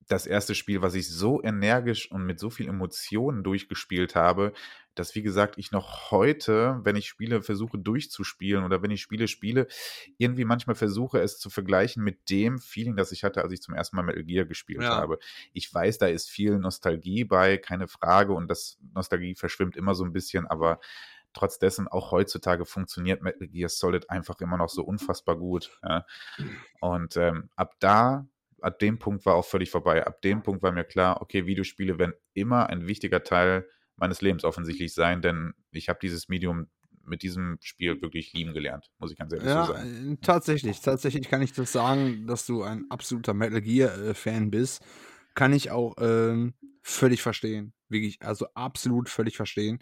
das 0.08 0.26
erste 0.28 0.56
Spiel, 0.56 0.82
was 0.82 0.96
ich 0.96 1.10
so 1.10 1.42
energisch 1.44 2.12
und 2.12 2.26
mit 2.26 2.40
so 2.40 2.50
viel 2.50 2.68
Emotionen 2.68 3.44
durchgespielt 3.44 4.16
habe, 4.16 4.54
dass, 4.96 5.16
wie 5.16 5.24
gesagt, 5.24 5.58
ich 5.58 5.72
noch 5.72 6.12
heute, 6.12 6.80
wenn 6.84 6.96
ich 6.96 7.08
Spiele 7.08 7.42
versuche 7.42 7.78
durchzuspielen 7.80 8.64
oder 8.64 8.82
wenn 8.84 8.92
ich 8.92 9.02
Spiele 9.02 9.28
spiele, 9.28 9.68
irgendwie 10.18 10.46
manchmal 10.46 10.76
versuche, 10.76 11.20
es 11.20 11.40
zu 11.40 11.50
vergleichen 11.50 12.04
mit 12.04 12.30
dem 12.30 12.60
Feeling, 12.60 12.96
das 12.96 13.12
ich 13.12 13.24
hatte, 13.24 13.42
als 13.44 13.52
ich 13.54 13.62
zum 13.62 13.74
ersten 13.74 13.96
Mal 13.96 14.04
Metal 14.04 14.24
Gear 14.24 14.46
gespielt 14.46 14.84
Ja. 14.84 14.96
habe. 14.96 15.20
Ich 15.52 15.74
weiß, 15.74 15.98
da 15.98 16.08
ist 16.08 16.30
viel 16.30 16.60
Nostalgie 16.60 17.24
bei, 17.24 17.58
keine 17.58 17.88
Frage, 17.88 18.34
und 18.34 18.48
das 18.50 18.78
Nostalgie 18.94 19.36
verschwimmt 19.36 19.76
immer 19.76 19.96
so 19.96 20.04
ein 20.04 20.14
bisschen, 20.14 20.46
aber 20.46 20.80
trotz 21.34 21.58
dessen 21.58 21.88
auch 21.88 22.12
heutzutage 22.12 22.64
funktioniert 22.66 23.24
Metal 23.24 23.48
Gear 23.48 23.70
Solid 23.70 24.10
einfach 24.12 24.40
immer 24.42 24.58
noch 24.58 24.70
so 24.70 24.84
unfassbar 24.84 25.36
gut. 25.38 25.76
Ja. 25.84 26.06
Und 26.80 27.18
ähm, 27.18 27.50
ab 27.56 27.74
da, 27.80 28.28
ab 28.64 28.80
dem 28.80 29.00
Punkt 29.00 29.26
war 29.26 29.36
auch 29.36 29.46
völlig 29.46 29.70
vorbei. 29.70 30.06
Ab 30.06 30.22
dem 30.22 30.42
Punkt 30.44 30.64
war 30.64 30.72
mir 30.72 30.84
klar, 30.84 31.22
okay, 31.22 31.46
Videospiele 31.46 32.00
werden 32.00 32.14
immer 32.34 32.70
ein 32.70 32.88
wichtiger 32.88 33.24
Teil 33.24 33.68
meines 33.96 34.22
Lebens 34.22 34.44
offensichtlich 34.44 34.94
sein, 34.94 35.22
denn 35.22 35.54
ich 35.72 35.90
habe 35.90 36.00
dieses 36.02 36.30
Medium 36.30 36.68
mit 37.06 37.22
diesem 37.22 37.58
Spiel 37.62 38.02
wirklich 38.02 38.34
lieben 38.34 38.54
gelernt, 38.54 38.90
muss 38.98 39.12
ich 39.12 39.18
ganz 39.18 39.34
ehrlich 39.34 39.50
Ja, 39.50 39.66
so 39.66 39.74
sagen. 39.74 40.14
äh, 40.14 40.18
tatsächlich. 40.22 40.80
Tatsächlich 40.82 41.30
kann 41.30 41.42
ich 41.42 41.54
das 41.54 41.72
sagen, 41.72 42.26
dass 42.28 42.46
du 42.46 42.64
ein 42.64 42.86
absoluter 42.90 43.34
Metal 43.34 43.62
Gear-Fan 43.62 44.52
bist. 44.52 44.82
Kann 45.36 45.52
ich 45.54 45.70
auch 45.72 45.96
ähm, 46.00 46.54
völlig 46.82 47.22
verstehen. 47.22 47.74
Wirklich, 47.90 48.22
also 48.22 48.48
absolut 48.56 49.10
völlig 49.10 49.36
verstehen. 49.36 49.80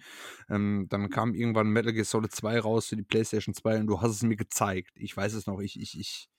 Ähm, 0.50 0.88
dann 0.90 1.10
kam 1.10 1.36
irgendwann 1.36 1.70
Metal 1.70 1.94
Gear 1.94 2.06
Solid 2.06 2.32
2 2.34 2.60
raus 2.60 2.88
für 2.88 2.96
die 2.96 3.04
PlayStation 3.04 3.54
2 3.54 3.80
und 3.80 3.88
du 3.88 4.02
hast 4.02 4.12
es 4.12 4.24
mir 4.24 4.36
gezeigt. 4.36 4.92
Ich 4.96 5.16
weiß 5.16 5.34
es 5.34 5.46
noch, 5.46 5.60
ich, 5.60 5.80
ich, 5.80 6.00
ich 6.00 6.30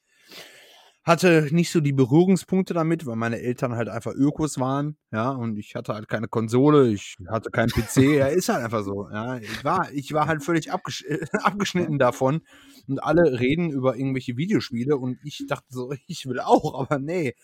hatte 1.05 1.49
nicht 1.51 1.71
so 1.71 1.81
die 1.81 1.93
Berührungspunkte 1.93 2.75
damit, 2.75 3.07
weil 3.07 3.17
meine 3.17 3.41
Eltern 3.41 3.75
halt 3.75 3.89
einfach 3.89 4.15
Ökos 4.15 4.59
waren, 4.59 4.97
ja, 5.11 5.31
und 5.31 5.59
ich 5.59 5.75
hatte 5.75 5.95
halt 5.95 6.09
keine 6.09 6.29
Konsole, 6.29 6.89
ich 6.89 7.17
hatte 7.29 7.51
keinen 7.51 7.71
PC, 7.71 7.97
ja, 8.19 8.27
ist 8.29 8.49
halt 8.49 8.65
einfach 8.65 8.85
so, 8.85 9.09
ja. 9.11 9.39
Ich 9.39 9.65
war, 9.65 9.91
ich 9.93 10.13
war 10.13 10.29
halt 10.29 10.45
völlig 10.45 10.71
abgesch 10.71 11.05
abgeschnitten 11.33 11.99
davon 11.99 12.43
und 12.87 13.03
alle 13.03 13.41
reden 13.41 13.71
über 13.71 13.97
irgendwelche 13.97 14.37
Videospiele 14.37 14.97
und 14.97 15.19
ich 15.25 15.45
dachte 15.49 15.67
so, 15.71 15.93
ich 16.07 16.27
will 16.27 16.41
auch, 16.41 16.79
aber 16.81 16.99
nee, 16.99 17.35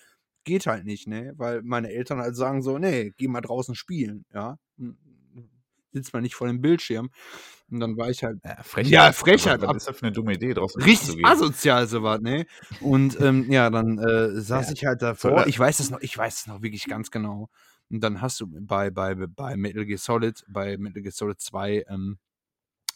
geht 0.45 0.67
halt 0.67 0.85
nicht, 0.85 1.09
ne, 1.09 1.33
weil 1.37 1.63
meine 1.63 1.91
Eltern 1.91 2.19
halt 2.21 2.37
sagen 2.37 2.63
so, 2.63 2.79
nee, 2.79 3.13
geh 3.17 3.29
mal 3.29 3.41
draußen 3.41 3.75
spielen, 3.75 4.25
ja. 4.33 4.59
Sitzt 5.93 6.13
mal 6.13 6.21
nicht 6.21 6.35
vor 6.35 6.47
dem 6.47 6.61
Bildschirm. 6.61 7.11
Und 7.71 7.81
dann 7.81 7.97
war 7.97 8.09
ich 8.11 8.25
halt 8.25 8.39
Ja, 8.45 8.63
Frechheit. 8.63 8.93
Ja, 8.93 9.13
Frechheit, 9.13 9.61
Was, 9.61 9.69
ab- 9.69 9.75
was 9.77 9.83
ist 9.83 9.89
das 9.89 9.97
für 9.99 10.03
eine 10.07 10.13
dumme 10.13 10.35
Idee, 10.35 10.55
draußen 10.55 10.81
richtig 10.83 11.25
asozial 11.25 11.87
sowas, 11.87 12.21
ne? 12.21 12.47
Und 12.81 13.21
ähm, 13.21 13.51
ja, 13.51 13.69
dann 13.71 13.99
äh, 13.99 14.41
saß 14.41 14.69
Ja, 14.69 14.73
ich 14.73 14.85
halt 14.87 15.03
davor. 15.03 15.47
Ich 15.47 15.59
weiß 15.59 15.81
es 15.81 15.91
noch, 15.91 16.01
ich 16.01 16.17
weiß 16.17 16.41
es 16.41 16.47
noch 16.47 16.63
wirklich 16.63 16.85
ganz 16.87 17.11
genau. 17.11 17.51
Und 17.91 18.01
dann 18.01 18.21
hast 18.21 18.41
du 18.41 18.47
bei, 18.49 18.91
bei, 18.91 19.15
bei 19.15 19.57
Metal 19.57 19.85
Gear 19.87 19.99
Solid, 19.99 20.45
bei 20.49 20.77
Metal 20.79 21.03
Gear 21.03 21.13
Solid 21.13 21.41
2 21.41 21.85
ähm, 21.89 22.19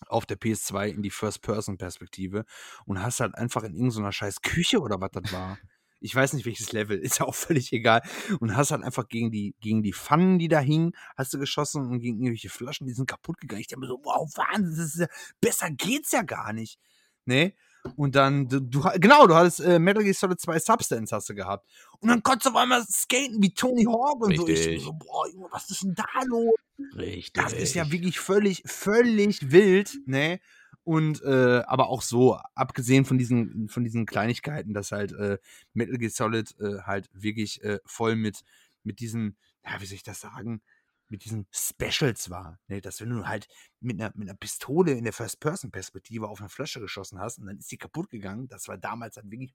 auf 0.09 0.27
der 0.27 0.37
PS2 0.37 0.89
in 0.91 1.03
die 1.03 1.11
First-Person-Perspektive 1.11 2.45
und 2.87 3.03
hast 3.03 3.21
halt 3.21 3.35
einfach 3.37 3.63
in 3.63 3.75
irgendeiner 3.75 4.13
scheiß 4.13 4.43
Küche 4.43 4.81
oder 4.81 5.01
was 5.01 5.11
das 5.13 5.33
war. 5.33 5.59
Ich 6.03 6.15
weiß 6.15 6.33
nicht, 6.33 6.47
welches 6.47 6.73
Level, 6.73 6.99
ist 6.99 7.21
ja 7.21 7.27
auch 7.27 7.35
völlig 7.35 7.73
egal. 7.73 8.03
Und 8.41 8.57
hast 8.57 8.71
halt 8.71 8.83
einfach 8.83 9.09
gegen 9.09 9.31
die, 9.31 9.55
gegen 9.61 9.83
die 9.83 9.93
Pfannen, 9.93 10.39
die 10.39 10.49
da 10.49 10.61
hingen, 10.61 10.93
hast 11.17 11.33
du 11.35 11.39
geschossen 11.39 11.89
und 11.89 12.01
gegen 12.01 12.19
irgendwelche 12.19 12.51
Flaschen, 12.51 12.87
die 12.87 12.93
sind 12.93 13.07
kaputt 13.09 13.39
gegangen. 13.41 13.61
Ich 13.61 13.69
dachte 13.69 13.81
mir 13.81 13.87
so, 13.87 14.01
wow, 14.03 14.29
Wahnsinn, 14.37 14.77
das 14.77 14.95
ist 14.95 15.01
ja, 15.01 15.07
besser 15.41 15.71
geht's 15.71 16.13
ja 16.13 16.23
gar 16.23 16.53
nicht. 16.53 16.79
Ne? 17.25 17.55
Und 17.97 18.15
dann, 18.15 18.49
du, 18.49 18.61
du 18.61 18.81
genau, 18.97 19.27
du 19.27 19.35
hattest 19.35 19.61
äh, 19.61 19.79
Metal 19.79 20.05
Gear 20.05 20.15
Solid 20.15 20.41
2 20.41 20.59
Substance 20.61 21.15
hast 21.15 21.29
du 21.29 21.35
gehabt. 21.35 21.69
Und 22.01 22.09
dann 22.09 22.23
konntest 22.23 22.47
du 22.47 22.51
auf 22.51 22.57
einmal 22.57 22.85
skaten 22.85 23.43
wie 23.43 23.53
Tony 23.53 23.85
Hawk 23.85 24.25
und 24.25 24.37
so. 24.37 24.47
Ich 24.47 24.59
Richtig. 24.59 24.85
so, 24.85 24.93
boah, 24.93 25.29
Junge, 25.29 25.49
was 25.51 25.69
ist 25.71 25.83
denn 25.83 25.95
da 25.95 26.05
los? 26.27 26.55
Richtig. 26.97 27.33
Das 27.33 27.53
ist 27.53 27.75
ja 27.75 27.91
wirklich 27.91 28.21
völlig, 28.21 28.63
völlig 28.67 29.51
wild, 29.51 29.99
ne? 30.07 30.41
Und 30.85 31.23
äh, 31.23 31.63
aber 31.67 31.89
auch 31.89 32.03
so, 32.03 32.39
abgesehen 32.55 33.05
von 33.05 33.17
diesen, 33.17 33.69
von 33.69 33.85
diesen 33.85 34.05
Kleinigkeiten, 34.05 34.75
dass 34.75 34.91
halt 34.91 35.13
äh, 35.13 35.39
Metal 35.75 35.97
Gear 35.97 36.11
Solid 36.11 36.59
äh, 36.59 36.81
halt 36.83 37.09
wirklich 37.13 37.63
äh, 37.63 37.79
voll 37.85 38.17
mit, 38.17 38.43
mit 38.83 38.99
diesen, 38.99 39.37
ja, 39.65 39.81
wie 39.81 39.87
soll 39.87 39.95
ich 39.95 40.03
das 40.03 40.21
sagen, 40.21 40.61
mit 41.09 41.25
diesen 41.25 41.47
Specials 41.53 42.31
war. 42.31 42.59
Ne? 42.67 42.81
Dass 42.81 43.01
wenn 43.01 43.11
du 43.11 43.29
halt 43.29 43.47
mit 43.81 44.01
einer, 44.01 44.13
mit 44.17 44.29
einer 44.29 44.37
Pistole 44.37 44.93
in 44.93 45.05
der 45.05 45.13
First-Person-Perspektive 45.13 46.27
auf 46.27 46.41
eine 46.41 46.49
Flasche 46.49 46.81
geschossen 46.81 47.21
hast 47.21 47.39
und 47.39 47.47
dann 47.47 47.59
ist 47.59 47.71
die 47.71 47.77
kaputt 47.77 48.11
gegangen, 48.11 48.49
das 48.49 48.67
war 48.67 48.79
damals 48.79 49.17
halt 49.17 49.31
wirklich 49.31 49.55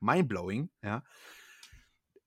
mindblowing, 0.00 0.70
ja. 0.82 1.04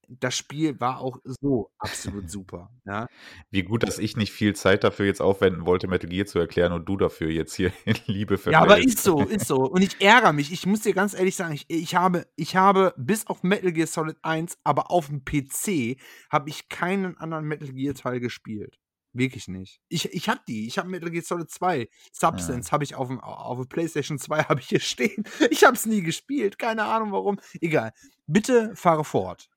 Das 0.08 0.36
Spiel 0.36 0.78
war 0.80 1.00
auch 1.00 1.18
so 1.24 1.70
absolut 1.78 2.30
super, 2.30 2.70
ja. 2.84 3.06
Wie 3.50 3.62
gut, 3.62 3.82
dass 3.82 3.98
ich 3.98 4.16
nicht 4.16 4.32
viel 4.32 4.54
Zeit 4.54 4.84
dafür 4.84 5.06
jetzt 5.06 5.20
aufwenden 5.20 5.66
wollte, 5.66 5.88
Metal 5.88 6.08
Gear 6.08 6.26
zu 6.26 6.38
erklären 6.38 6.72
und 6.72 6.86
du 6.88 6.96
dafür 6.96 7.30
jetzt 7.30 7.54
hier 7.54 7.72
in 7.84 7.96
Liebe 8.06 8.38
Ja, 8.46 8.60
aber 8.60 8.76
verfällst. 8.76 8.96
ist 8.96 9.04
so, 9.04 9.20
ist 9.22 9.46
so. 9.46 9.56
Und 9.64 9.82
ich 9.82 10.00
ärgere 10.00 10.32
mich. 10.32 10.52
Ich 10.52 10.66
muss 10.66 10.80
dir 10.80 10.94
ganz 10.94 11.14
ehrlich 11.14 11.36
sagen, 11.36 11.54
ich, 11.54 11.66
ich, 11.68 11.94
habe, 11.94 12.26
ich 12.36 12.56
habe 12.56 12.94
bis 12.96 13.26
auf 13.26 13.42
Metal 13.42 13.72
Gear 13.72 13.86
Solid 13.86 14.16
1, 14.22 14.58
aber 14.64 14.90
auf 14.90 15.08
dem 15.08 15.24
PC, 15.24 15.98
habe 16.30 16.48
ich 16.48 16.68
keinen 16.68 17.16
anderen 17.18 17.44
Metal 17.44 17.72
Gear 17.72 17.94
Teil 17.94 18.20
gespielt. 18.20 18.78
Wirklich 19.12 19.48
nicht. 19.48 19.80
Ich, 19.88 20.12
ich 20.12 20.28
hab 20.28 20.44
die. 20.44 20.66
Ich 20.66 20.78
habe 20.78 20.88
Metal 20.90 21.10
Gear 21.10 21.24
Solid 21.24 21.50
2. 21.50 21.88
Substance 22.12 22.70
habe 22.70 22.84
ich 22.84 22.94
auf 22.96 23.08
dem 23.08 23.18
auf 23.20 23.58
der 23.58 23.64
PlayStation 23.64 24.18
2 24.18 24.42
habe 24.48 24.60
ich 24.60 24.68
hier 24.68 24.80
stehen. 24.80 25.24
Ich 25.50 25.64
habe 25.64 25.74
es 25.74 25.86
nie 25.86 26.02
gespielt. 26.02 26.58
Keine 26.58 26.84
Ahnung 26.84 27.12
warum. 27.12 27.38
Egal. 27.60 27.92
Bitte 28.26 28.72
fahre 28.76 29.04
fort. 29.04 29.48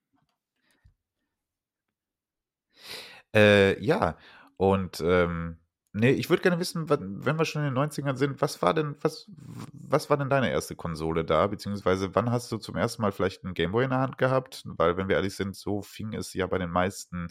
Äh, 3.36 3.82
ja, 3.84 4.18
und 4.58 5.02
ähm, 5.02 5.58
nee, 5.94 6.12
ich 6.12 6.30
würde 6.30 6.42
gerne 6.42 6.60
wissen, 6.60 6.90
wenn 6.90 7.38
wir 7.38 7.46
schon 7.46 7.64
in 7.64 7.74
den 7.74 7.84
90ern 7.84 8.16
sind, 8.16 8.42
was 8.42 8.62
war 8.62 8.74
denn, 8.74 8.96
was, 9.02 9.30
was 9.72 10.10
war 10.10 10.18
denn 10.18 10.30
deine 10.30 10.52
erste 10.52 10.76
Konsole 10.76 11.24
da? 11.24 11.48
Beziehungsweise 11.48 12.16
wann 12.16 12.32
hast 12.32 12.52
du 12.52 12.58
zum 12.58 12.76
ersten 12.76 13.02
Mal 13.02 13.12
vielleicht 13.12 13.44
einen 13.44 13.54
Gameboy 13.54 13.84
in 13.84 13.90
der 13.92 14.00
Hand 14.00 14.18
gehabt? 14.18 14.64
Weil, 14.66 14.98
wenn 14.98 15.08
wir 15.08 15.16
ehrlich 15.16 15.36
sind, 15.36 15.56
so 15.56 15.82
fing 15.82 16.14
es 16.14 16.34
ja 16.34 16.48
bei 16.48 16.58
den 16.58 16.70
meisten 16.70 17.28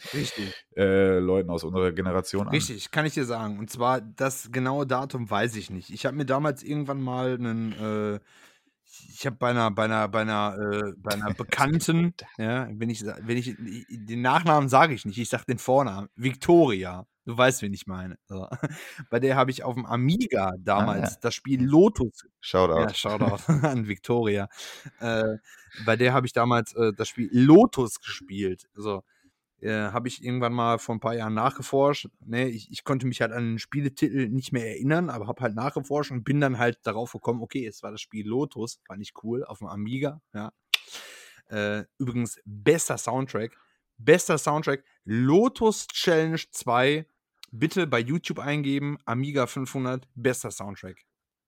äh, 0.76 1.18
Leuten 1.18 1.51
aus 1.51 1.64
unserer 1.64 1.92
Generation 1.92 2.46
an. 2.46 2.55
Richtig, 2.55 2.90
kann 2.90 3.07
ich 3.07 3.14
dir 3.14 3.24
sagen. 3.24 3.59
Und 3.59 3.70
zwar 3.70 4.01
das 4.01 4.51
genaue 4.51 4.86
Datum 4.86 5.30
weiß 5.30 5.57
ich 5.57 5.70
nicht. 5.70 5.90
Ich 5.90 6.07
habe 6.07 6.16
mir 6.16 6.26
damals 6.26 6.62
irgendwann 6.62 7.01
mal 7.01 7.34
einen, 7.34 7.72
äh, 7.72 8.20
ich 9.09 9.26
habe 9.26 9.36
bei 9.36 9.51
einer, 9.51 9.70
bei 9.70 9.84
einer, 9.84 10.09
bei 10.09 10.22
einer, 10.22 10.57
äh, 10.59 10.92
bei 10.96 11.12
einer 11.12 11.34
Bekannten, 11.34 12.14
ja, 12.36 12.68
wenn 12.72 12.90
ich, 12.90 13.05
wenn 13.05 13.36
ich, 13.36 13.57
den 13.59 14.22
Nachnamen 14.22 14.68
sage 14.68 14.94
ich 14.94 15.05
nicht, 15.05 15.18
ich 15.18 15.28
sage 15.28 15.44
den 15.49 15.59
Vornamen, 15.59 16.09
Victoria. 16.16 17.07
Du 17.24 17.36
weißt, 17.36 17.61
wen 17.61 17.74
ich 17.74 17.86
meine. 17.86 18.16
So. 18.26 18.49
Bei 19.11 19.20
der 19.20 19.36
habe 19.36 19.51
ich 19.51 19.62
auf 19.62 19.74
dem 19.74 19.84
Amiga 19.84 20.53
damals 20.61 21.16
Ah. 21.16 21.18
das 21.20 21.34
Spiel 21.34 21.62
Lotus 21.62 22.26
Shoutout. 22.40 22.80
ja, 22.80 22.94
Shoutout 22.94 23.42
an 23.66 23.86
Victoria. 23.86 24.49
Äh, 25.01 25.36
bei 25.84 25.96
der 25.96 26.14
habe 26.14 26.26
ich 26.26 26.32
damals 26.32 26.74
äh, 26.74 26.92
das 26.96 27.09
Spiel 27.09 27.28
Lotus 27.30 28.01
gespielt. 28.01 28.66
So, 28.74 29.03
äh, 29.61 29.91
habe 29.91 30.09
ich 30.09 30.23
irgendwann 30.23 30.53
mal 30.53 30.79
vor 30.79 30.95
ein 30.95 31.01
paar 31.01 31.15
Jahren 31.15 31.35
nachgeforscht. 31.35 32.09
Ne, 32.25 32.49
ich, 32.49 32.71
ich 32.71 32.85
konnte 32.85 33.07
mich 33.07 33.21
halt 33.21 33.33
an 33.33 33.53
den 33.53 33.59
Spieletitel 33.59 34.29
nicht 34.29 34.53
mehr 34.53 34.69
erinnern, 34.69 35.11
aber 35.11 35.27
habe 35.27 35.43
halt 35.43 35.55
nachgeforscht 35.55 36.11
und 36.11 36.25
bin 36.25 36.41
dann 36.41 36.59
halt 36.59 36.79
darauf 36.85 37.13
gekommen, 37.13 37.43
okay, 37.43 37.67
es 37.67 37.83
war 37.83 37.91
das 37.91 38.01
Spiel 38.01 38.27
Lotus, 38.27 38.81
fand 38.87 39.03
ich 39.03 39.13
cool, 39.23 39.45
auf 39.45 39.59
dem 39.59 39.69
Amiga, 39.69 40.21
ja. 40.33 40.53
Äh, 41.49 41.85
übrigens, 41.99 42.41
bester 42.45 42.99
Soundtrack. 42.99 43.57
Bester 43.97 44.39
Soundtrack. 44.39 44.85
Lotus 45.05 45.87
Challenge 45.89 46.41
2. 46.51 47.07
Bitte 47.51 47.87
bei 47.87 48.01
YouTube 48.01 48.39
eingeben. 48.39 48.99
Amiga 49.07 49.47
500. 49.47 50.07
Bester 50.15 50.51
Soundtrack. 50.51 51.05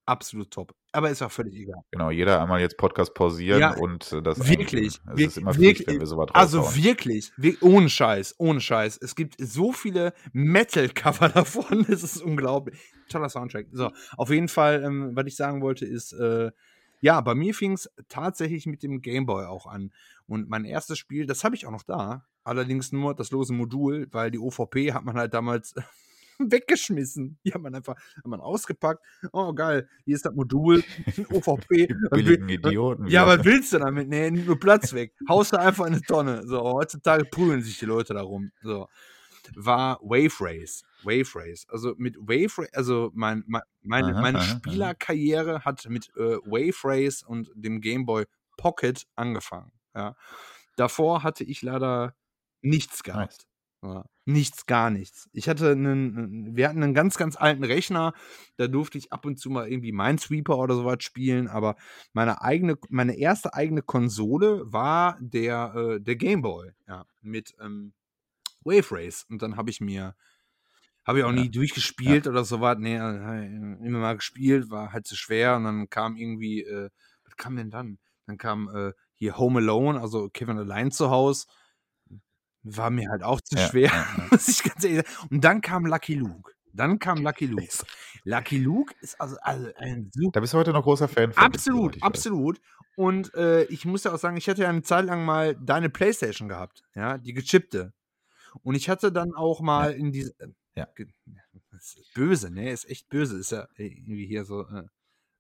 Absolut 0.07 0.51
top. 0.51 0.75
Aber 0.93 1.09
ist 1.11 1.23
auch 1.23 1.31
völlig 1.31 1.55
egal. 1.55 1.83
Genau, 1.93 2.11
jeder 2.11 2.43
einmal 2.43 2.61
jetzt 2.61 2.77
Podcast 2.77 3.15
pausieren 3.15 3.61
Ja, 3.61 3.77
und 3.77 4.13
äh, 4.13 4.23
das 4.23 4.49
Wirklich. 4.49 5.01
Es 5.07 5.17
wir- 5.17 5.27
ist 5.29 5.39
immer 5.39 5.57
wirklich- 5.57 5.87
wenn 5.87 6.01
wir 6.01 6.07
sowas 6.07 6.29
Also 6.33 6.61
raushauen. 6.63 6.83
wirklich, 6.85 7.33
wir- 7.37 7.63
ohne 7.63 7.89
Scheiß, 7.89 8.35
ohne 8.39 8.61
Scheiß. 8.61 8.99
Es 9.01 9.15
gibt 9.15 9.37
so 9.39 9.73
viele 9.73 10.13
Metal-Cover 10.33 11.29
davon, 11.45 11.85
es 11.89 12.03
ist 12.03 12.23
unglaublich. 12.23 12.81
Toller 13.09 13.29
Soundtrack. 13.29 13.67
So, 13.73 13.91
auf 14.17 14.31
jeden 14.31 14.49
Fall, 14.49 14.83
ähm, 14.85 15.13
was 15.15 15.27
ich 15.27 15.37
sagen 15.37 15.63
wollte, 15.63 15.87
ist, 15.87 16.13
äh, 16.13 16.51
ja, 17.01 17.21
bei 17.21 17.35
mir 17.35 17.55
fing 17.55 17.73
es 17.73 17.89
tatsächlich 18.09 18.67
mit 18.67 18.83
dem 18.83 19.01
Gameboy 19.01 19.47
auch 19.47 19.67
an. 19.67 19.93
Und 20.27 20.49
mein 20.51 20.65
erstes 20.65 20.99
Spiel, 20.99 21.25
das 21.27 21.45
habe 21.45 21.55
ich 21.55 21.67
auch 21.67 21.71
noch 21.71 21.83
da, 21.85 22.27
allerdings 22.45 22.93
nur 22.93 23.15
das 23.15 23.31
lose 23.31 23.53
Modul, 23.53 24.09
weil 24.11 24.31
die 24.31 24.39
OVP 24.39 24.93
hat 24.93 25.05
man 25.05 25.17
halt 25.17 25.35
damals 25.35 25.75
weggeschmissen. 26.51 27.39
Die 27.45 27.53
hat 27.53 27.61
man 27.61 27.75
einfach 27.75 27.97
hat 27.97 28.27
man 28.27 28.41
ausgepackt. 28.41 29.05
Oh, 29.33 29.53
geil, 29.53 29.89
hier 30.05 30.17
ist 30.17 30.25
das 30.25 30.35
Modul, 30.35 30.83
OVP. 31.33 31.89
Billigen 32.11 32.49
Idioten. 32.49 33.07
Ja, 33.09 33.27
was 33.27 33.45
willst 33.45 33.73
du 33.73 33.79
damit? 33.79 34.09
Nee, 34.09 34.31
nur 34.31 34.59
Platz 34.59 34.93
weg. 34.93 35.15
Haust 35.29 35.53
du 35.53 35.59
einfach 35.59 35.87
in 35.87 35.95
eine 35.95 36.03
Tonne. 36.03 36.47
So, 36.47 36.63
heutzutage 36.63 37.25
prügeln 37.25 37.63
sich 37.63 37.79
die 37.79 37.87
Leute 37.87 38.15
darum. 38.15 38.51
So. 38.63 38.89
War 39.57 39.99
Wave 40.03 40.35
Race. 40.41 40.85
Wave 41.03 41.35
Race. 41.35 41.67
Also 41.69 41.95
mit 41.97 42.17
Wave 42.19 42.59
Race, 42.59 42.73
also 42.73 43.11
mein, 43.15 43.43
mein, 43.47 43.63
meine, 43.83 44.13
Aha, 44.13 44.21
meine 44.21 44.39
aha, 44.39 44.47
aha. 44.47 44.57
Spielerkarriere 44.59 45.65
hat 45.65 45.89
mit 45.89 46.09
äh, 46.17 46.37
Wave 46.45 46.77
Race 46.85 47.23
und 47.23 47.51
dem 47.55 47.81
Game 47.81 48.07
Boy 48.07 48.27
Pocket 48.57 49.07
angefangen. 49.17 49.73
Ja. 49.95 50.15
Davor 50.77 51.23
hatte 51.23 51.45
ich 51.45 51.63
leider 51.63 52.15
nichts 52.63 53.03
gehabt. 53.03 53.47
Ja, 53.83 54.05
nichts, 54.27 54.67
gar 54.67 54.91
nichts. 54.91 55.31
Ich 55.33 55.49
hatte 55.49 55.71
einen, 55.71 56.55
wir 56.55 56.69
hatten 56.69 56.83
einen 56.83 56.93
ganz, 56.93 57.17
ganz 57.17 57.37
alten 57.37 57.65
Rechner, 57.65 58.13
da 58.59 58.67
durfte 58.69 58.99
ich 58.99 59.11
ab 59.11 59.25
und 59.25 59.39
zu 59.39 59.49
mal 59.49 59.69
irgendwie 59.71 59.93
Minesweeper 59.93 60.59
oder 60.59 60.75
sowas 60.75 61.03
spielen, 61.03 61.49
aber 61.49 61.77
meine 62.13 62.43
eigene, 62.43 62.77
meine 62.91 63.17
erste 63.17 63.55
eigene 63.55 63.81
Konsole 63.81 64.71
war 64.71 65.17
der, 65.21 65.75
äh, 65.75 66.01
der 66.01 66.17
Game 66.17 66.43
Boy, 66.43 66.73
ja, 66.87 67.07
mit 67.23 67.55
ähm, 67.59 67.95
Wave 68.65 68.93
Race. 68.93 69.27
Und 69.31 69.43
dann 69.43 69.57
habe 69.57 69.71
ich 69.71 69.81
mir, 69.81 70.17
habe 71.05 71.19
ich 71.19 71.25
auch 71.25 71.33
Ja. 71.33 71.33
nie 71.33 71.51
durchgespielt 71.51 72.27
oder 72.27 72.45
sowas, 72.45 72.77
nee, 72.79 72.97
äh, 72.97 73.47
immer 73.87 73.99
mal 74.01 74.17
gespielt, 74.17 74.71
war 74.71 74.93
halt 74.93 75.07
zu 75.07 75.17
schwer 75.17 75.57
und 75.57 75.65
dann 75.65 75.89
kam 75.89 76.17
irgendwie, 76.17 76.63
äh, 76.63 76.91
was 77.25 77.37
kam 77.37 77.57
denn 77.57 77.71
dann? 77.71 77.99
Dann 78.27 78.39
kam 78.39 78.69
äh, 78.75 78.93
hier 79.15 79.39
Home 79.39 79.59
Alone, 79.61 80.01
also 80.01 80.29
Kevin 80.31 80.59
allein 80.59 80.91
zu 80.91 81.11
Hause. 81.11 81.47
War 82.63 82.91
mir 82.91 83.09
halt 83.11 83.23
auch 83.23 83.41
zu 83.41 83.57
Ja, 83.57 83.69
schwer, 83.69 83.91
ja, 83.91 84.07
ja. 84.19 84.27
muss 84.31 84.49
ich 84.49 84.63
ganz 84.63 84.85
ehrlich 84.85 85.07
sagen. 85.07 85.29
Und 85.31 85.45
dann 85.45 85.61
kam 85.61 85.87
Lucky 85.87 86.15
Luke. 86.15 86.53
Dann 86.73 86.99
kam 86.99 87.19
Lucky 87.23 87.47
Luke. 87.47 87.67
Lucky 88.25 88.59
Luke 88.59 88.95
ist 89.01 89.21
also, 89.21 89.37
also 89.43 89.71
ein 89.77 90.11
super. 90.15 90.31
Da 90.35 90.41
bist 90.41 90.53
du 90.55 90.59
heute 90.59 90.73
noch 90.73 90.83
großer 90.85 91.09
Fan 91.09 91.33
von. 91.33 91.43
Absolut, 91.43 91.95
soweit 91.95 91.97
ich 91.97 92.03
weiß. 92.03 92.07
absolut. 92.07 92.61
Und 92.97 93.35
äh, 93.35 93.65
ich 93.65 93.85
muss 93.87 94.05
ja 94.05 94.13
auch 94.13 94.19
sagen, 94.19 94.37
ich 94.37 94.49
hatte 94.49 94.63
ja 94.63 94.69
eine 94.69 94.83
Zeit 94.83 95.07
lang 95.07 95.25
mal 95.25 95.57
deine 95.57 95.89
Playstation 95.91 96.49
gehabt, 96.49 96.83
ja, 96.95 97.19
die 97.19 97.33
gechippte. 97.33 97.93
Und 98.63 98.75
ich 98.75 98.89
hatte 98.89 99.11
dann 99.11 99.33
auch 99.35 99.61
mal 99.61 99.93
in 99.95 100.13
diese. 100.13 100.39
äh, 100.39 100.49
Ja. 100.77 100.87
ge- 100.95 101.09
Das 101.73 101.95
ist 101.95 102.13
böse, 102.15 102.51
ne? 102.51 102.71
Ist 102.71 102.89
echt 102.91 103.09
böse. 103.09 103.39
Ist 103.39 103.53
ja 103.53 103.67
irgendwie 103.77 104.27
hier 104.27 104.45
so 104.45 104.67
äh, 104.69 104.85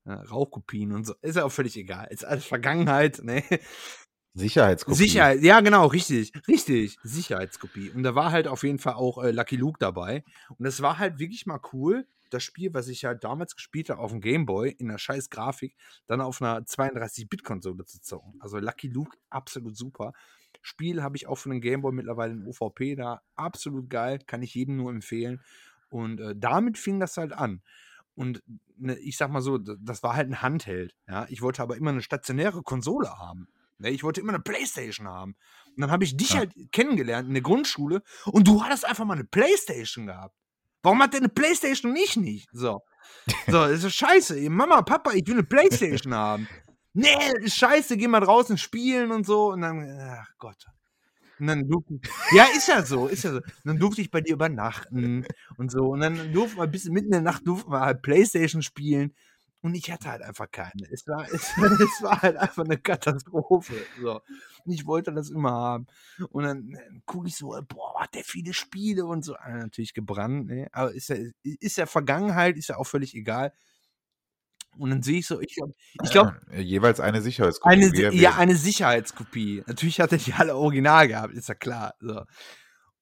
äh, 0.06 0.12
Rauchkopien 0.12 0.92
und 0.92 1.04
so. 1.06 1.14
Ist 1.22 1.36
ja 1.36 1.44
auch 1.44 1.52
völlig 1.52 1.76
egal. 1.76 2.06
Ist 2.10 2.24
alles 2.24 2.44
Vergangenheit, 2.46 3.22
ne? 3.22 3.42
Sicherheitskopie. 4.34 4.96
Sicherheit, 4.96 5.42
ja, 5.42 5.60
genau, 5.60 5.86
richtig, 5.86 6.32
richtig. 6.46 6.98
Sicherheitskopie. 7.02 7.90
Und 7.90 8.04
da 8.04 8.14
war 8.14 8.30
halt 8.30 8.46
auf 8.46 8.62
jeden 8.62 8.78
Fall 8.78 8.94
auch 8.94 9.22
äh, 9.22 9.32
Lucky 9.32 9.56
Luke 9.56 9.78
dabei. 9.80 10.24
Und 10.50 10.64
das 10.64 10.82
war 10.82 10.98
halt 10.98 11.18
wirklich 11.18 11.46
mal 11.46 11.60
cool. 11.72 12.06
Das 12.30 12.44
Spiel, 12.44 12.72
was 12.72 12.86
ich 12.86 13.04
halt 13.04 13.24
damals 13.24 13.56
gespielt 13.56 13.90
habe 13.90 14.00
auf 14.00 14.12
dem 14.12 14.20
Gameboy 14.20 14.70
in 14.70 14.88
einer 14.88 14.98
scheiß 14.98 15.30
Grafik, 15.30 15.74
dann 16.06 16.20
auf 16.20 16.40
einer 16.40 16.60
32-Bit-Konsole 16.60 17.84
zu 17.84 18.00
zocken. 18.00 18.34
Also 18.38 18.58
Lucky 18.58 18.88
Luke, 18.88 19.16
absolut 19.30 19.76
super. 19.76 20.12
Spiel 20.62 21.02
habe 21.02 21.16
ich 21.16 21.26
auch 21.26 21.36
für 21.36 21.48
den 21.48 21.60
Gameboy 21.60 21.92
mittlerweile 21.92 22.34
in 22.34 22.46
UVP 22.46 22.94
da. 22.94 23.22
Absolut 23.34 23.90
geil, 23.90 24.20
kann 24.26 24.42
ich 24.42 24.54
jedem 24.54 24.76
nur 24.76 24.90
empfehlen. 24.90 25.40
Und 25.88 26.20
äh, 26.20 26.34
damit 26.36 26.78
fing 26.78 27.00
das 27.00 27.16
halt 27.16 27.32
an. 27.32 27.62
Und 28.14 28.42
ne, 28.76 28.96
ich 28.98 29.16
sag 29.16 29.30
mal 29.30 29.40
so, 29.40 29.58
das 29.58 30.02
war 30.02 30.14
halt 30.14 30.28
ein 30.28 30.42
Handheld. 30.42 30.94
Ja? 31.08 31.26
Ich 31.30 31.42
wollte 31.42 31.62
aber 31.62 31.76
immer 31.76 31.90
eine 31.90 32.02
stationäre 32.02 32.62
Konsole 32.62 33.18
haben. 33.18 33.48
Ne? 33.80 33.90
Ich 33.90 34.02
wollte 34.02 34.20
immer 34.20 34.32
eine 34.34 34.42
Playstation 34.42 35.08
haben. 35.08 35.34
Und 35.76 35.80
dann 35.80 35.90
habe 35.90 36.04
ich 36.04 36.16
dich 36.16 36.30
Ja. 36.30 36.38
halt 36.40 36.52
kennengelernt 36.72 37.28
in 37.28 37.34
der 37.34 37.42
Grundschule 37.42 38.02
und 38.26 38.46
du 38.46 38.62
hattest 38.62 38.84
einfach 38.84 39.04
mal 39.04 39.14
eine 39.14 39.24
Playstation 39.24 40.06
gehabt. 40.06 40.34
Warum 40.82 41.02
hat 41.02 41.12
der 41.12 41.20
eine 41.20 41.28
Playstation 41.28 41.92
und 41.92 41.98
ich 41.98 42.16
nicht? 42.16 42.48
So. 42.52 42.80
So, 43.46 43.52
das 43.66 43.84
ist 43.84 43.94
scheiße. 43.94 44.38
ey. 44.38 44.48
Mama, 44.48 44.82
Papa, 44.82 45.12
ich 45.12 45.26
will 45.26 45.34
eine 45.34 45.42
Playstation 45.44 46.14
haben. 46.14 46.48
Nee, 46.92 47.14
das 47.34 47.44
ist 47.44 47.56
scheiße, 47.56 47.96
geh 47.96 48.08
mal 48.08 48.20
draußen 48.20 48.58
spielen 48.58 49.10
und 49.12 49.24
so. 49.26 49.52
Und 49.52 49.60
dann, 49.62 49.98
ach 50.00 50.30
Gott. 50.38 50.64
Und 51.38 51.46
dann 51.46 51.68
durfte 51.68 52.00
ja, 52.34 52.44
ist 52.56 52.68
ja 52.68 52.82
so, 52.84 53.06
ist 53.06 53.24
ja 53.24 53.30
so. 53.30 53.36
Und 53.38 53.44
dann 53.64 53.78
durfte 53.78 54.02
ich 54.02 54.10
bei 54.10 54.20
dir 54.20 54.34
übernachten 54.34 55.26
und 55.56 55.70
so. 55.70 55.90
Und 55.90 56.00
dann 56.00 56.32
durften 56.32 56.58
wir 56.58 56.66
bis 56.66 56.84
mitten 56.86 57.06
in 57.06 57.12
der 57.12 57.20
Nacht 57.22 57.46
durften 57.46 57.70
wir 57.72 57.80
halt 57.80 58.02
Playstation 58.02 58.62
spielen. 58.62 59.14
Und 59.62 59.74
ich 59.74 59.90
hatte 59.90 60.08
halt 60.10 60.22
einfach 60.22 60.50
keine. 60.50 60.88
Es 60.90 61.06
war, 61.06 61.24
es, 61.32 61.50
es 61.56 62.02
war 62.02 62.22
halt 62.22 62.36
einfach 62.36 62.64
eine 62.64 62.78
Katastrophe. 62.78 63.74
So. 64.00 64.20
Und 64.64 64.72
ich 64.72 64.86
wollte 64.86 65.12
das 65.12 65.30
immer 65.30 65.50
haben. 65.52 65.86
Und 66.30 66.44
dann, 66.44 66.70
dann 66.70 67.02
gucke 67.06 67.28
ich 67.28 67.36
so, 67.36 67.48
boah, 67.68 68.00
hat 68.00 68.14
der 68.14 68.24
viele 68.24 68.54
Spiele 68.54 69.04
und 69.04 69.24
so. 69.24 69.34
Ah, 69.36 69.50
natürlich 69.58 69.92
gebrannt, 69.94 70.46
ne? 70.46 70.68
Aber 70.72 70.92
ist 70.94 71.08
ja, 71.10 71.16
ist 71.42 71.76
ja 71.76 71.86
Vergangenheit, 71.86 72.56
ist 72.56 72.68
ja 72.68 72.76
auch 72.76 72.86
völlig 72.86 73.14
egal. 73.14 73.52
Und 74.78 74.90
dann 74.90 75.02
sehe 75.02 75.18
ich 75.18 75.26
so, 75.26 75.40
ich 75.40 75.54
glaube, 75.56 75.74
ich 76.02 76.10
glaub, 76.10 76.32
Ja, 76.52 76.58
jeweils 76.60 77.00
eine 77.00 77.20
Sicherheitskopie. 77.20 77.68
eine, 77.68 78.14
ja, 78.14 78.36
eine 78.36 78.56
Sicherheitskopie. 78.56 79.62
Natürlich 79.66 80.00
hat 80.00 80.12
er 80.12 80.18
die 80.18 80.32
alle 80.32 80.56
original 80.56 81.08
gehabt, 81.08 81.34
ist 81.34 81.48
ja 81.48 81.54
klar. 81.54 81.94
So. 82.00 82.22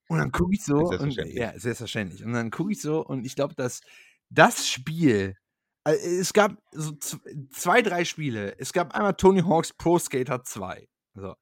Und 0.09 0.19
dann 0.19 0.33
gucke 0.33 0.55
ich 0.55 0.65
so 0.65 0.77
und 0.79 0.89
Selbstverständlich. 0.89 1.37
ja, 1.37 1.59
selbstverständlich. 1.59 2.25
Und 2.25 2.33
dann 2.33 2.51
gucke 2.51 2.73
ich 2.73 2.81
so 2.81 3.05
und 3.05 3.27
ich 3.27 3.37
glaube, 3.37 3.55
dass 3.55 3.83
das 4.31 4.67
Spiel, 4.67 5.37
es 5.95 6.33
gab 6.33 6.57
so 6.73 6.93
zwei, 7.51 7.83
drei 7.83 8.05
Spiele. 8.05 8.59
Es 8.59 8.73
gab 8.73 8.95
einmal 8.95 9.15
Tony 9.15 9.43
Hawk's 9.43 9.73
Pro 9.73 9.99
Skater 9.99 10.43
2. 10.43 10.89
So. 11.15 11.35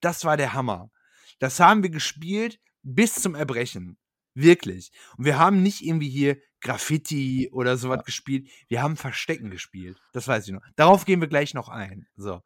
Das 0.00 0.24
war 0.24 0.36
der 0.36 0.52
Hammer. 0.52 0.90
Das 1.38 1.60
haben 1.60 1.82
wir 1.82 1.90
gespielt 1.90 2.58
bis 2.82 3.14
zum 3.14 3.34
Erbrechen. 3.34 3.98
Wirklich. 4.34 4.92
Und 5.16 5.24
wir 5.24 5.38
haben 5.38 5.62
nicht 5.62 5.82
irgendwie 5.82 6.08
hier 6.08 6.38
Graffiti 6.60 7.50
oder 7.52 7.76
sowas 7.76 8.04
gespielt. 8.04 8.48
Wir 8.68 8.82
haben 8.82 8.96
Verstecken 8.96 9.50
gespielt. 9.50 9.96
Das 10.12 10.28
weiß 10.28 10.46
ich 10.46 10.52
noch. 10.52 10.62
Darauf 10.76 11.04
gehen 11.04 11.20
wir 11.20 11.28
gleich 11.28 11.54
noch 11.54 11.68
ein. 11.68 12.06
So. 12.16 12.42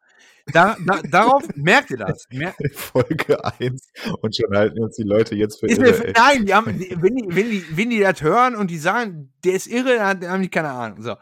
Da, 0.47 0.77
da, 0.85 1.01
darauf 1.03 1.43
merkt 1.55 1.91
ihr 1.91 1.97
das. 1.97 2.25
Mer 2.31 2.55
Folge 2.73 3.43
1 3.59 3.91
und 4.21 4.35
schon 4.35 4.55
halten 4.55 4.81
uns 4.81 4.95
die 4.95 5.03
Leute 5.03 5.35
jetzt 5.35 5.59
für 5.59 5.67
ist 5.67 5.79
irre. 5.79 5.99
mir, 5.99 6.13
nein, 6.15 6.45
die 6.45 6.53
haben, 6.53 6.79
die, 6.79 6.95
wenn, 7.01 7.15
die, 7.15 7.35
wenn, 7.35 7.51
die, 7.51 7.77
wenn 7.77 7.89
die 7.89 7.99
das 7.99 8.21
hören 8.21 8.55
und 8.55 8.71
die 8.71 8.77
sagen, 8.77 9.33
der 9.43 9.53
ist 9.53 9.67
irre, 9.67 9.97
dann 9.97 10.25
haben 10.27 10.41
die 10.41 10.49
keine 10.49 10.69
Ahnung. 10.69 11.01
So. 11.01 11.15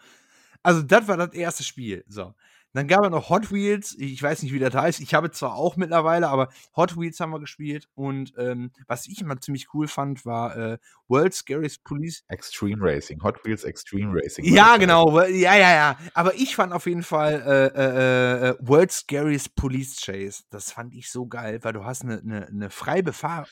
Also, 0.64 0.82
das 0.82 1.08
war 1.08 1.18
das 1.18 1.34
erste 1.34 1.64
Spiel. 1.64 2.04
So. 2.08 2.34
Dann 2.74 2.88
gab 2.88 3.04
es 3.04 3.12
noch 3.12 3.30
Hot 3.30 3.52
Wheels. 3.52 3.96
Ich 4.00 4.22
weiß 4.22 4.42
nicht, 4.42 4.52
wie 4.52 4.60
das 4.60 4.74
heißt. 4.74 5.00
Ich 5.00 5.14
habe 5.14 5.30
zwar 5.30 5.56
auch 5.56 5.78
mittlerweile, 5.78 6.28
aber 6.28 6.50
Hot 6.76 6.98
Wheels 6.98 7.20
haben 7.20 7.30
wir 7.32 7.40
gespielt. 7.40 7.88
Und 7.94 8.34
ähm, 8.38 8.72
was 8.88 9.08
ich 9.08 9.22
immer 9.22 9.40
ziemlich 9.40 9.74
cool 9.76 9.88
fand, 9.88 10.26
war 10.26 10.58
äh, 10.58 10.78
World's 11.08 11.38
Scariest 11.38 11.84
Police. 11.84 12.24
Extreme 12.30 12.82
Racing, 12.82 13.22
Hot 13.22 13.46
Wheels 13.46 13.64
Extreme 13.64 14.12
Racing. 14.12 14.46
Ja, 14.46 14.78
genau. 14.78 15.22
Ja, 15.22 15.56
ja, 15.56 15.74
ja. 15.74 15.98
Aber 16.16 16.34
ich 16.34 16.56
fand 16.56 16.74
auf 16.74 16.88
jeden 16.88 17.04
Fall 17.04 17.44
äh, 17.46 17.80
äh, 17.80 18.50
äh, 18.50 18.56
World's 18.60 19.00
Scariest 19.00 19.56
Police 19.56 20.02
Chase. 20.02 20.44
Das 20.50 20.72
fand 20.72 20.96
ich 20.96 21.12
so 21.12 21.28
geil, 21.28 21.60
weil 21.62 21.74
du 21.74 21.86
hast 21.86 22.02
eine, 22.02 22.20
eine, 22.20 22.48
eine 22.48 22.70
frei 22.72 23.04
befahr 23.04 23.48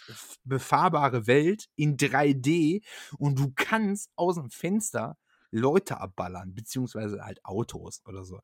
befahrbare 0.46 1.28
Welt 1.28 1.68
in 1.76 1.96
3D 1.96 2.82
und 3.20 3.38
du 3.38 3.52
kannst 3.56 4.10
aus 4.16 4.36
dem 4.36 4.50
Fenster 4.50 5.18
Leute 5.52 6.00
abballern, 6.00 6.54
beziehungsweise 6.54 7.24
halt 7.24 7.44
Autos 7.46 8.02
oder 8.06 8.24
so. 8.24 8.40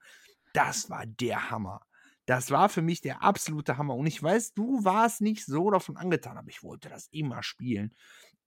Das 0.53 0.89
war 0.89 1.05
der 1.05 1.49
Hammer. 1.49 1.81
Das 2.25 2.51
war 2.51 2.67
für 2.67 2.81
mich 2.81 3.01
der 3.01 3.23
absolute 3.23 3.77
Hammer. 3.77 3.95
Und 3.95 4.05
ich 4.05 4.21
weiß, 4.21 4.53
du 4.53 4.83
warst 4.83 5.21
nicht 5.21 5.45
so 5.45 5.71
davon 5.71 5.97
angetan, 5.97 6.37
aber 6.37 6.49
ich 6.49 6.61
wollte 6.61 6.89
das 6.89 7.07
immer 7.11 7.41
spielen. 7.41 7.95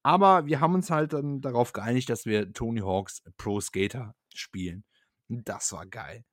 Aber 0.02 0.46
wir 0.46 0.60
haben 0.60 0.74
uns 0.74 0.90
halt 0.90 1.12
dann 1.12 1.40
darauf 1.40 1.72
geeinigt, 1.72 2.08
dass 2.08 2.26
wir 2.26 2.52
Tony 2.52 2.80
Hawks 2.80 3.22
Pro 3.36 3.60
Skater 3.60 4.14
spielen. 4.34 4.84
Das 5.28 5.72
war 5.72 5.86
geil. 5.86 6.24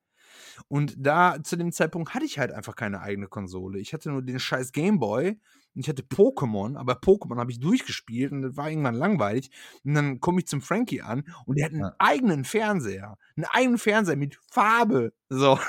Und 0.68 0.94
da 0.98 1.36
zu 1.42 1.56
dem 1.56 1.72
Zeitpunkt 1.72 2.14
hatte 2.14 2.24
ich 2.24 2.38
halt 2.38 2.52
einfach 2.52 2.76
keine 2.76 3.00
eigene 3.00 3.28
Konsole. 3.28 3.78
Ich 3.78 3.92
hatte 3.92 4.10
nur 4.10 4.22
den 4.22 4.38
scheiß 4.40 4.72
Gameboy 4.72 5.30
und 5.74 5.80
ich 5.80 5.88
hatte 5.88 6.02
Pokémon, 6.02 6.76
aber 6.76 6.94
Pokémon 6.94 7.38
habe 7.38 7.50
ich 7.50 7.60
durchgespielt 7.60 8.32
und 8.32 8.42
das 8.42 8.56
war 8.56 8.68
irgendwann 8.70 8.94
langweilig. 8.94 9.50
Und 9.84 9.94
dann 9.94 10.20
komme 10.20 10.40
ich 10.40 10.46
zum 10.46 10.60
Frankie 10.60 11.02
an 11.02 11.24
und 11.46 11.56
der 11.58 11.66
hat 11.66 11.72
einen 11.72 11.82
Ja. 11.82 11.94
eigenen 11.98 12.44
Fernseher. 12.44 13.16
Einen 13.36 13.46
eigenen 13.46 13.78
Fernseher 13.78 14.16
mit 14.16 14.38
Farbe. 14.50 15.12
So. 15.28 15.58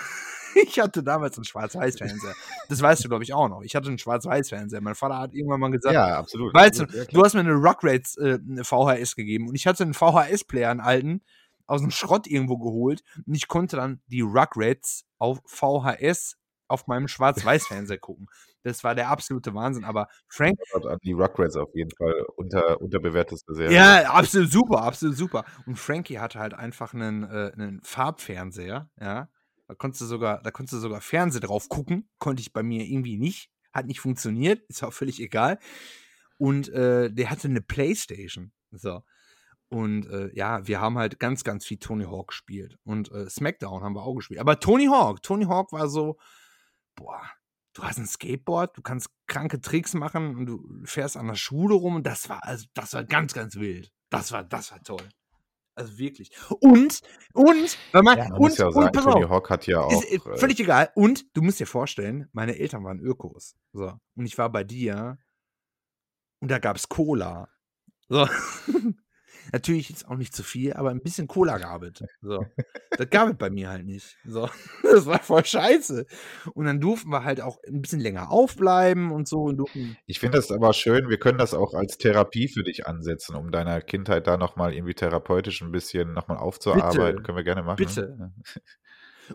Ich 0.66 0.80
hatte 0.80 1.04
damals 1.04 1.38
einen 1.38 1.46
Schwarz-Weiß-Fernseher. 1.46 2.34
Das 2.70 2.82
weißt 2.82 3.04
du, 3.04 3.08
glaube 3.08 3.24
ich, 3.24 3.34
auch 3.36 3.48
noch. 3.50 3.62
Ich 3.62 3.76
hatte 3.76 3.88
einen 3.88 4.00
Schwarz-Weiß-Fernseher. 4.00 4.82
Mein 4.82 4.96
Vater 4.96 5.20
hat 5.20 5.34
irgendwann 5.36 5.60
mal 5.60 5.70
gesagt, 5.70 5.94
Ja, 5.94 6.18
absolut. 6.18 6.56
Weißt 6.56 6.80
du, 6.80 6.86
du 6.86 7.24
hast 7.24 7.36
mir 7.36 7.42
eine 7.42 7.54
Rugrats 7.54 8.18
äh, 8.18 8.40
eine 8.44 8.64
VHS 8.64 9.16
gegeben 9.16 9.48
und 9.48 9.54
ich 9.54 9.68
hatte 9.68 9.84
einen 9.84 9.94
VHS-Player, 9.94 10.72
einen 10.72 10.80
alten, 10.80 11.22
aus 11.70 11.82
dem 11.82 11.92
Schrott 11.92 12.28
irgendwo 12.28 12.58
geholt 12.58 13.04
und 13.26 13.34
ich 13.36 13.48
konnte 13.48 13.76
dann 13.76 14.02
die 14.08 14.22
Rugrats 14.22 15.06
auf 15.18 15.40
VHS 15.46 16.36
auf 16.68 16.88
meinem 16.88 17.08
Schwarz-Weiß-Fernseher 17.08 17.98
gucken. 17.98 18.28
Das 18.64 18.84
war 18.84 18.94
der 18.94 19.10
absolute 19.10 19.54
Wahnsinn. 19.54 19.84
Aber 19.86 20.08
Frank, 20.28 20.58
die 21.04 21.14
Rugrats 21.14 21.56
auf 21.56 21.74
jeden 21.74 21.92
Fall 21.98 22.26
unter, 22.36 22.80
unterbewerteste 22.80 23.56
Serie. 23.56 23.76
ja, 23.76 24.12
absolut 24.12 24.52
super, 24.52 24.84
absolut 24.84 25.18
super. 25.18 25.46
Und 25.66 25.78
Frankie 25.78 26.20
hatte 26.20 26.40
halt 26.40 26.54
einfach 26.54 26.94
einen, 26.94 27.24
äh, 27.24 27.52
einen 27.54 27.82
Farbfernseher, 27.84 28.90
ja. 29.00 29.30
Da 29.68 29.76
konntest 29.76 30.02
du 30.02 30.06
sogar, 30.06 30.42
da 30.42 30.50
konntest 30.50 30.74
du 30.74 30.80
sogar 30.80 31.00
Fernseh 31.00 31.40
drauf 31.40 31.70
gucken. 31.70 32.10
Konnte 32.18 32.42
ich 32.42 32.54
bei 32.54 32.64
mir 32.64 32.86
irgendwie 32.86 33.18
nicht. 33.18 33.52
Hat 33.72 33.86
nicht 33.86 34.00
funktioniert. 34.00 34.64
Ist 34.68 34.84
auch 34.84 34.94
völlig 34.94 35.22
egal. 35.22 35.60
Und 36.40 36.70
äh, 36.70 37.12
der 37.12 37.30
hatte 37.30 37.48
eine 37.48 37.62
Playstation. 37.62 38.52
So. 38.72 39.04
Und 39.70 40.08
äh, 40.08 40.32
ja, 40.34 40.66
wir 40.68 40.82
haben 40.82 40.98
halt 40.98 41.20
ganz, 41.20 41.44
ganz 41.44 41.66
viel 41.66 41.78
Tony 41.78 42.06
Hawk 42.06 42.30
gespielt. 42.30 42.78
Und 42.84 43.12
äh, 43.12 43.30
Smackdown 43.30 43.84
haben 43.84 43.96
wir 43.96 44.04
auch 44.04 44.16
gespielt. 44.16 44.40
Aber 44.40 44.60
Tony 44.60 44.88
Hawk, 44.88 45.22
Tony 45.22 45.46
Hawk 45.46 45.72
war 45.72 45.88
so, 45.88 46.18
boah, 46.96 47.22
du 47.74 47.84
hast 47.84 48.00
ein 48.00 48.08
Skateboard, 48.08 48.76
du 48.78 48.82
kannst 48.82 49.10
kranke 49.28 49.62
Tricks 49.62 49.94
machen 49.94 50.36
und 50.36 50.46
du 50.48 50.66
fährst 50.86 51.18
an 51.18 51.28
der 51.28 51.36
Schule 51.36 51.76
rum. 51.76 51.96
Und 51.98 52.08
das 52.08 52.30
war, 52.30 52.44
also, 52.44 52.66
das 52.74 52.94
war 52.94 53.04
ganz, 53.04 53.34
ganz 53.34 53.56
wild. 53.56 53.92
Das 54.10 54.32
war, 54.32 54.44
das 54.44 54.72
war 54.72 54.82
toll. 54.82 55.08
Also 55.76 55.98
wirklich. 55.98 56.32
Und, 56.60 57.02
und, 57.34 57.78
wenn 57.94 58.04
man, 58.04 58.18
Ja, 58.18 58.24
man 58.26 58.34
und, 58.34 58.40
muss 58.40 58.58
ja 58.58 58.66
und 58.66 58.74
sagen, 58.74 58.92
pass 58.92 59.04
Tony 59.06 59.28
Hawk 59.28 59.50
hat 59.50 59.68
ja 59.68 59.82
auch. 59.82 59.92
ist, 59.92 60.12
äh, 60.12 60.16
äh, 60.16 60.38
völlig 60.38 60.60
egal. 60.60 60.90
Und 60.96 61.26
du 61.36 61.42
musst 61.42 61.60
dir 61.60 61.68
vorstellen, 61.68 62.28
meine 62.34 62.58
Eltern 62.58 62.84
waren 62.84 63.00
Ökos. 63.00 63.56
So. 63.72 63.94
Und 64.16 64.26
ich 64.26 64.38
war 64.38 64.52
bei 64.52 64.64
dir 64.64 65.20
und 66.42 66.50
da 66.50 66.60
gab 66.60 66.76
es 66.76 66.90
Cola. 66.90 67.50
So. 68.10 68.28
Natürlich 69.52 69.90
jetzt 69.90 70.08
auch 70.08 70.16
nicht 70.16 70.36
zu 70.36 70.44
viel, 70.44 70.74
aber 70.74 70.92
ein 70.92 71.02
bisschen 71.02 71.28
Cola 71.28 71.58
gab 71.58 71.84
es. 71.84 72.04
So. 72.22 72.46
Das 72.98 73.10
gab 73.12 73.30
es 73.30 73.38
bei 73.38 73.50
mir 73.50 73.70
halt 73.70 73.86
nicht. 73.86 74.18
So. 74.26 74.50
Das 74.84 75.06
war 75.06 75.20
voll 75.20 75.46
scheiße. 75.46 76.06
Und 76.54 76.66
dann 76.66 76.82
durften 76.82 77.10
wir 77.10 77.24
halt 77.24 77.40
auch 77.40 77.60
ein 77.68 77.82
bisschen 77.82 78.00
länger 78.00 78.32
aufbleiben 78.32 79.12
und 79.12 79.28
so. 79.28 79.44
Und 79.44 79.64
Ich 80.06 80.20
finde 80.20 80.38
das 80.38 80.52
aber 80.52 80.74
schön, 80.74 81.10
wir 81.10 81.18
können 81.18 81.38
das 81.38 81.54
auch 81.54 81.74
als 81.74 81.98
Therapie 81.98 82.48
für 82.48 82.64
dich 82.64 82.88
ansetzen, 82.88 83.36
um 83.36 83.52
deiner 83.52 83.82
Kindheit 83.82 84.28
da 84.28 84.38
nochmal 84.38 84.74
irgendwie 84.74 84.96
therapeutisch 84.96 85.62
ein 85.62 85.72
bisschen 85.72 86.14
nochmal 86.14 86.38
aufzuarbeiten. 86.38 87.16
Bitte. 87.16 87.24
Können 87.24 87.38
wir 87.38 87.44
gerne 87.44 87.64
machen. 87.64 87.78
Bitte. 87.78 88.18
Ja. 88.20 88.32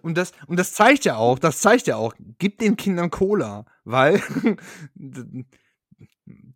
Und 0.03 0.19
das, 0.19 0.33
und 0.47 0.59
das 0.59 0.73
zeigt 0.73 1.05
ja 1.05 1.17
auch, 1.17 1.39
das 1.39 1.61
zeigt 1.61 1.87
ja 1.87 1.97
auch, 1.97 2.15
gib 2.39 2.59
den 2.59 2.77
Kindern 2.77 3.11
Cola, 3.11 3.65
weil 3.85 4.21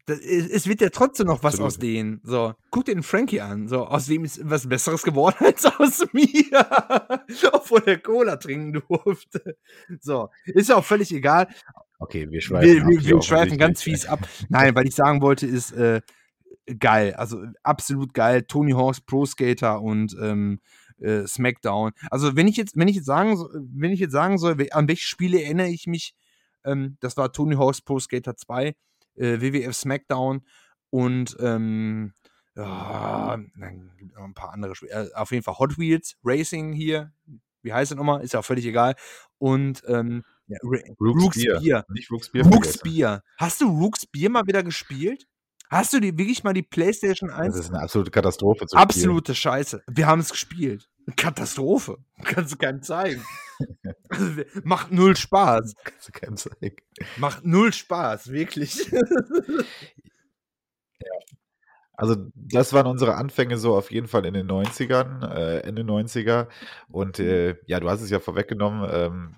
das, 0.09 0.20
es 0.20 0.66
wird 0.66 0.80
ja 0.80 0.88
trotzdem 0.88 1.26
noch 1.26 1.42
was 1.42 1.54
Absolut. 1.54 1.66
aus 1.66 1.78
denen. 1.78 2.20
So, 2.24 2.54
guck 2.70 2.86
dir 2.86 2.94
den 2.94 3.02
Frankie 3.02 3.40
an. 3.40 3.68
So, 3.68 3.86
aus 3.86 4.06
dem 4.06 4.24
ist 4.24 4.40
was 4.42 4.68
Besseres 4.68 5.02
geworden 5.02 5.36
als 5.44 5.66
aus 5.66 6.06
mir. 6.12 6.24
Obwohl 7.52 7.82
er 7.84 7.98
Cola 7.98 8.36
trinken 8.36 8.82
durfte. 8.88 9.56
So, 10.00 10.30
ist 10.46 10.70
ja 10.70 10.76
auch 10.76 10.84
völlig 10.84 11.12
egal. 11.12 11.48
Okay, 11.98 12.30
wir 12.30 12.40
schweifen 12.40 12.68
Wir, 12.68 12.86
wir, 12.86 13.04
wir 13.04 13.22
schweifen 13.22 13.59
ganz 13.59 13.82
fies 13.82 14.06
ab. 14.06 14.26
Nein, 14.48 14.74
weil 14.74 14.86
ich 14.86 14.94
sagen 14.94 15.20
wollte, 15.20 15.46
ist 15.46 15.72
äh, 15.72 16.00
geil. 16.78 17.14
Also 17.14 17.44
absolut 17.62 18.14
geil. 18.14 18.44
Tony 18.44 18.72
Hawk's 18.72 19.00
Pro 19.00 19.26
Skater 19.26 19.82
und 19.82 20.16
ähm, 20.20 20.61
äh, 21.00 21.26
Smackdown. 21.26 21.92
Also 22.11 22.34
wenn 22.34 22.48
ich 22.48 22.56
jetzt, 22.56 22.76
wenn 22.76 22.88
ich 22.88 22.96
jetzt 22.96 23.06
sagen, 23.06 23.36
wenn 23.74 23.92
ich 23.92 24.00
jetzt 24.00 24.12
sagen 24.12 24.38
soll, 24.38 24.56
an 24.70 24.88
welche 24.88 25.06
Spiele 25.06 25.42
erinnere 25.42 25.68
ich 25.68 25.86
mich, 25.86 26.14
ähm, 26.64 26.96
das 27.00 27.16
war 27.16 27.32
Tony 27.32 27.56
Hawk's 27.56 27.82
Pro 27.82 27.98
Skater 27.98 28.36
2, 28.36 28.74
äh, 29.18 29.40
WWF 29.40 29.74
Smackdown 29.74 30.42
und 30.90 31.36
ähm, 31.40 32.14
ja, 32.56 33.38
dann 33.56 33.92
gibt 33.98 34.14
noch 34.14 34.24
ein 34.24 34.34
paar 34.34 34.52
andere 34.52 34.74
Spiele. 34.74 34.92
Äh, 34.92 35.14
auf 35.14 35.30
jeden 35.30 35.44
Fall 35.44 35.58
Hot 35.58 35.78
Wheels 35.78 36.16
Racing 36.24 36.72
hier. 36.72 37.12
Wie 37.62 37.72
heißt 37.72 37.92
es 37.92 37.96
nochmal? 37.96 38.22
Ist 38.22 38.32
ja 38.34 38.40
auch 38.40 38.44
völlig 38.44 38.66
egal. 38.66 38.94
Und 39.38 39.82
ähm, 39.86 40.24
ja, 40.48 40.58
Rook's 40.62 41.22
Rook's 41.22 41.36
Beer. 41.36 41.60
Beer. 41.60 41.86
Nicht 41.90 42.10
Rook's 42.10 42.30
Beer 42.30 42.44
Rooks. 42.44 42.78
Bier. 42.78 43.22
Hast 43.36 43.60
du 43.60 43.68
Rooks 43.68 44.06
Bier 44.06 44.30
mal 44.30 44.46
wieder 44.46 44.62
gespielt? 44.62 45.26
Hast 45.70 45.92
du 45.92 46.00
die 46.00 46.16
wirklich 46.16 46.42
mal 46.44 46.54
die 46.54 46.62
PlayStation 46.62 47.30
1? 47.30 47.54
Das 47.54 47.66
ist 47.66 47.70
eine 47.70 47.82
absolute 47.82 48.10
Katastrophe 48.10 48.66
zu 48.66 48.76
spielen. 48.76 48.82
Absolute 48.82 49.34
Scheiße. 49.34 49.82
Wir 49.86 50.06
haben 50.06 50.20
es 50.20 50.30
gespielt. 50.30 50.88
Katastrophe. 51.16 51.98
Kannst 52.24 52.52
du 52.52 52.56
keinem 52.56 52.82
zeigen. 52.82 53.24
Also, 54.11 54.42
Macht 54.62 54.92
null 54.92 55.16
Spaß. 55.16 55.74
Kannst 55.82 56.09
du 56.09 56.12
keinem 56.12 56.36
zeigen. 56.36 56.76
Macht 57.16 57.44
null 57.44 57.72
Spaß, 57.72 58.30
wirklich. 58.30 58.88
Also 62.01 62.14
das 62.36 62.72
waren 62.72 62.86
unsere 62.86 63.16
Anfänge 63.16 63.59
so 63.59 63.74
auf 63.74 63.90
jeden 63.90 64.07
Fall 64.07 64.24
in 64.24 64.32
den 64.32 64.46
90ern, 64.46 65.28
äh, 65.34 65.59
Ende 65.62 65.82
90er. 65.82 66.49
Und 66.88 67.18
äh, 67.18 67.57
ja, 67.66 67.80
du 67.80 67.90
hast 67.90 68.03
es 68.03 68.11
ja 68.11 68.20
vorweggenommen. 68.20 68.88
Ähm, 68.88 69.34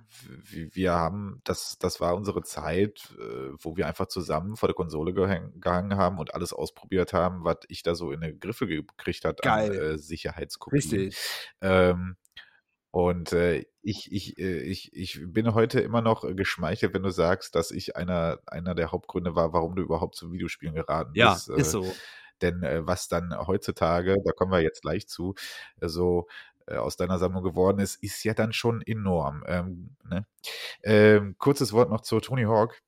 wir 0.74 0.92
haben, 0.92 1.40
das, 1.44 1.78
das 1.78 2.00
war 2.02 2.14
unsere 2.14 2.42
Zeit, 2.42 3.16
äh, 3.18 3.48
wo 3.58 3.78
wir 3.78 3.86
einfach 3.86 4.08
zusammen 4.08 4.56
vor 4.56 4.68
der 4.68 4.74
Konsole 4.74 5.14
gehäng, 5.14 5.58
gehangen 5.58 5.96
haben 5.96 6.18
und 6.18 6.34
alles 6.34 6.52
ausprobiert 6.52 7.14
haben, 7.14 7.44
was 7.44 7.56
ich 7.68 7.82
da 7.82 7.94
so 7.94 8.12
in 8.12 8.20
die 8.20 8.38
Griffe 8.38 8.66
gekriegt 8.66 9.24
hat 9.24 9.40
Geil. 9.40 9.70
an 9.70 9.94
äh, 9.94 9.98
Sicherheitskopien. 9.98 11.08
Richtig. 11.08 11.16
Ähm, 11.62 12.16
Und 12.92 13.32
äh, 13.32 13.64
ich, 13.82 14.12
ich, 14.12 14.38
äh, 14.38 14.62
ich, 14.62 14.92
ich 14.94 15.20
bin 15.24 15.54
heute 15.54 15.80
immer 15.80 16.02
noch 16.02 16.24
geschmeichelt, 16.36 16.92
wenn 16.92 17.04
du 17.04 17.10
sagst, 17.10 17.54
dass 17.54 17.70
ich 17.70 17.96
einer, 17.96 18.38
einer 18.46 18.74
der 18.74 18.92
Hauptgründe 18.92 19.34
war, 19.36 19.52
warum 19.52 19.76
du 19.76 19.82
überhaupt 19.82 20.16
zu 20.16 20.32
Videospielen 20.32 20.74
geraten 20.74 21.12
Ja, 21.14 21.34
bist. 21.34 21.48
ist 21.50 21.68
Äh, 21.68 21.70
so. 21.70 21.92
Denn 22.42 22.62
äh, 22.62 22.86
was 22.86 23.08
dann 23.08 23.34
heutzutage, 23.46 24.16
da 24.24 24.32
kommen 24.32 24.52
wir 24.52 24.60
jetzt 24.60 24.82
gleich 24.82 25.08
zu, 25.08 25.34
äh, 25.80 25.88
so 25.88 26.26
äh, 26.66 26.76
aus 26.76 26.96
deiner 26.96 27.18
Sammlung 27.18 27.42
geworden 27.42 27.80
ist, 27.80 28.02
ist 28.02 28.22
ja 28.24 28.34
dann 28.34 28.52
schon 28.52 28.82
enorm. 28.82 29.44
Ähm, 29.46 29.96
ne? 30.04 30.26
ähm, 30.84 31.36
kurzes 31.38 31.72
Wort 31.72 31.90
noch 31.90 32.02
zu 32.02 32.20
Tony 32.20 32.44
Hawk. 32.44 32.80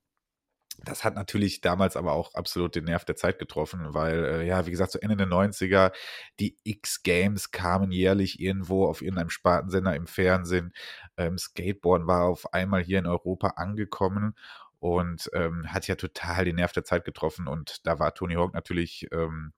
Das 0.85 1.05
hat 1.05 1.15
natürlich 1.15 1.61
damals 1.61 1.97
aber 1.97 2.13
auch 2.13 2.35
absolut 2.35 2.75
den 2.75 2.85
Nerv 2.85 3.05
der 3.05 3.15
Zeit 3.15 3.39
getroffen, 3.39 3.95
weil, 3.95 4.25
äh, 4.25 4.47
ja, 4.47 4.67
wie 4.67 4.71
gesagt, 4.71 4.93
zu 4.93 5.03
Ende 5.03 5.17
der 5.17 5.27
90er, 5.27 5.93
die 6.41 6.57
X-Games 6.65 7.51
kamen 7.51 7.93
jährlich 7.93 8.41
irgendwo 8.41 8.87
auf 8.87 9.03
irgendeinem 9.03 9.31
Spartensender 9.31 9.95
im 9.95 10.07
Fernsehen. 10.07 10.73
Ähm, 11.17 11.39
Skateboarden 11.39 12.07
war 12.07 12.25
auf 12.25 12.53
einmal 12.55 12.83
hier 12.83 12.99
in 12.99 13.07
Europa 13.07 13.49
angekommen 13.57 14.35
und 14.83 15.31
ähm, 15.33 15.73
hat 15.73 15.87
ja 15.87 15.95
total 15.95 16.45
den 16.45 16.57
Nerv 16.57 16.73
der 16.73 16.83
Zeit 16.83 17.05
getroffen. 17.05 17.47
Und 17.47 17.87
da 17.87 18.01
war 18.01 18.15
Tony 18.15 18.35
Hawk 18.35 18.53
natürlich 18.53 19.07
ähm, 19.13 19.53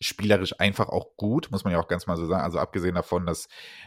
spielerisch 0.00 0.58
einfach 0.58 0.88
auch 0.88 1.16
gut, 1.16 1.52
muss 1.52 1.62
man 1.62 1.72
ja 1.72 1.78
auch 1.78 1.86
ganz 1.86 2.08
mal 2.08 2.16
so 2.16 2.26
sagen. 2.26 2.42
Also 2.42 2.58
abgesehen 2.58 2.96
davon, 2.96 3.24
dass 3.24 3.46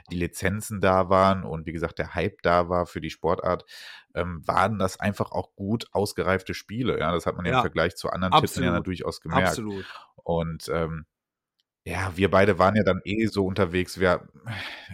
die 0.10 0.16
Lizenzen 0.16 0.80
da 0.80 1.10
waren 1.10 1.44
und 1.44 1.66
wie 1.66 1.74
gesagt 1.74 2.00
der 2.00 2.16
Hype 2.16 2.42
da 2.42 2.70
war 2.70 2.86
für 2.86 3.02
die 3.02 3.10
Sportart, 3.10 3.66
ähm, 4.16 4.42
waren 4.48 4.80
das 4.80 4.98
einfach 4.98 5.34
auch 5.34 5.54
gut 5.58 5.88
ausgereifte 5.92 6.54
Spiele. 6.54 6.98
Ja, 7.00 7.12
das 7.12 7.26
hat 7.26 7.36
man 7.36 7.46
ja 7.46 7.52
im 7.52 7.56
Ja, 7.58 7.62
Vergleich 7.62 7.98
zu 7.98 8.10
anderen 8.10 8.32
Titeln 8.42 8.64
ja 8.64 8.70
absolut. 8.70 8.88
durchaus 8.88 9.20
gemerkt. 9.20 9.48
Absolut. 9.50 9.86
Und 10.24 10.70
ähm, 10.70 11.06
ja, 11.84 12.16
wir 12.16 12.32
beide 12.32 12.60
waren 12.60 12.78
ja 12.78 12.84
dann 12.84 13.02
eh 13.04 13.26
so 13.26 13.46
unterwegs, 13.46 14.00
wir 14.00 14.30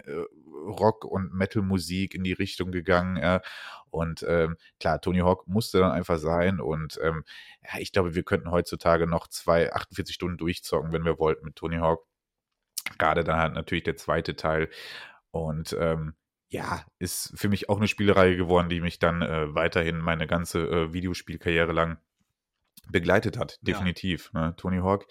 äh, 0.06 0.24
Rock 0.66 1.06
und 1.06 1.34
Metal-Musik 1.34 2.16
in 2.16 2.24
die 2.24 2.34
Richtung 2.34 2.72
gegangen. 2.72 3.18
Ja. 3.18 3.42
Und 3.94 4.26
ähm, 4.28 4.58
klar, 4.80 5.00
Tony 5.00 5.20
Hawk 5.20 5.48
musste 5.48 5.80
dann 5.80 5.92
einfach 5.92 6.18
sein. 6.18 6.60
Und 6.60 7.00
ähm, 7.04 7.24
ja, 7.64 7.80
ich 7.80 7.92
glaube, 7.92 8.16
wir 8.16 8.24
könnten 8.24 8.52
heutzutage 8.52 9.08
noch 9.08 9.28
zwei, 9.28 9.72
48 9.72 10.16
Stunden 10.16 10.38
durchzocken, 10.38 10.92
wenn 10.92 11.06
wir 11.06 11.20
wollten 11.20 11.46
mit 11.46 11.56
Tony 11.56 11.78
Hawk. 11.78 12.06
Gerade 12.98 13.24
dann 13.24 13.40
halt 13.40 13.54
natürlich 13.54 13.84
der 13.84 13.96
zweite 13.96 14.36
Teil. 14.36 14.70
Und 15.32 15.76
ähm, 15.80 16.16
ja, 16.50 16.86
ist 17.00 17.34
für 17.36 17.50
mich 17.50 17.70
auch 17.70 17.78
eine 17.78 17.88
Spielereihe 17.88 18.36
geworden, 18.36 18.70
die 18.70 18.82
mich 18.82 19.00
dann 19.00 19.22
äh, 19.22 19.54
weiterhin 19.54 20.00
meine 20.00 20.28
ganze 20.28 20.60
äh, 20.68 20.94
Videospielkarriere 20.94 21.72
lang 21.72 21.98
begleitet 22.92 23.38
hat, 23.38 23.60
Ja. 23.62 23.74
definitiv. 23.74 24.32
Ne? 24.34 24.54
Tony 24.58 24.80
Hawk, 24.80 25.06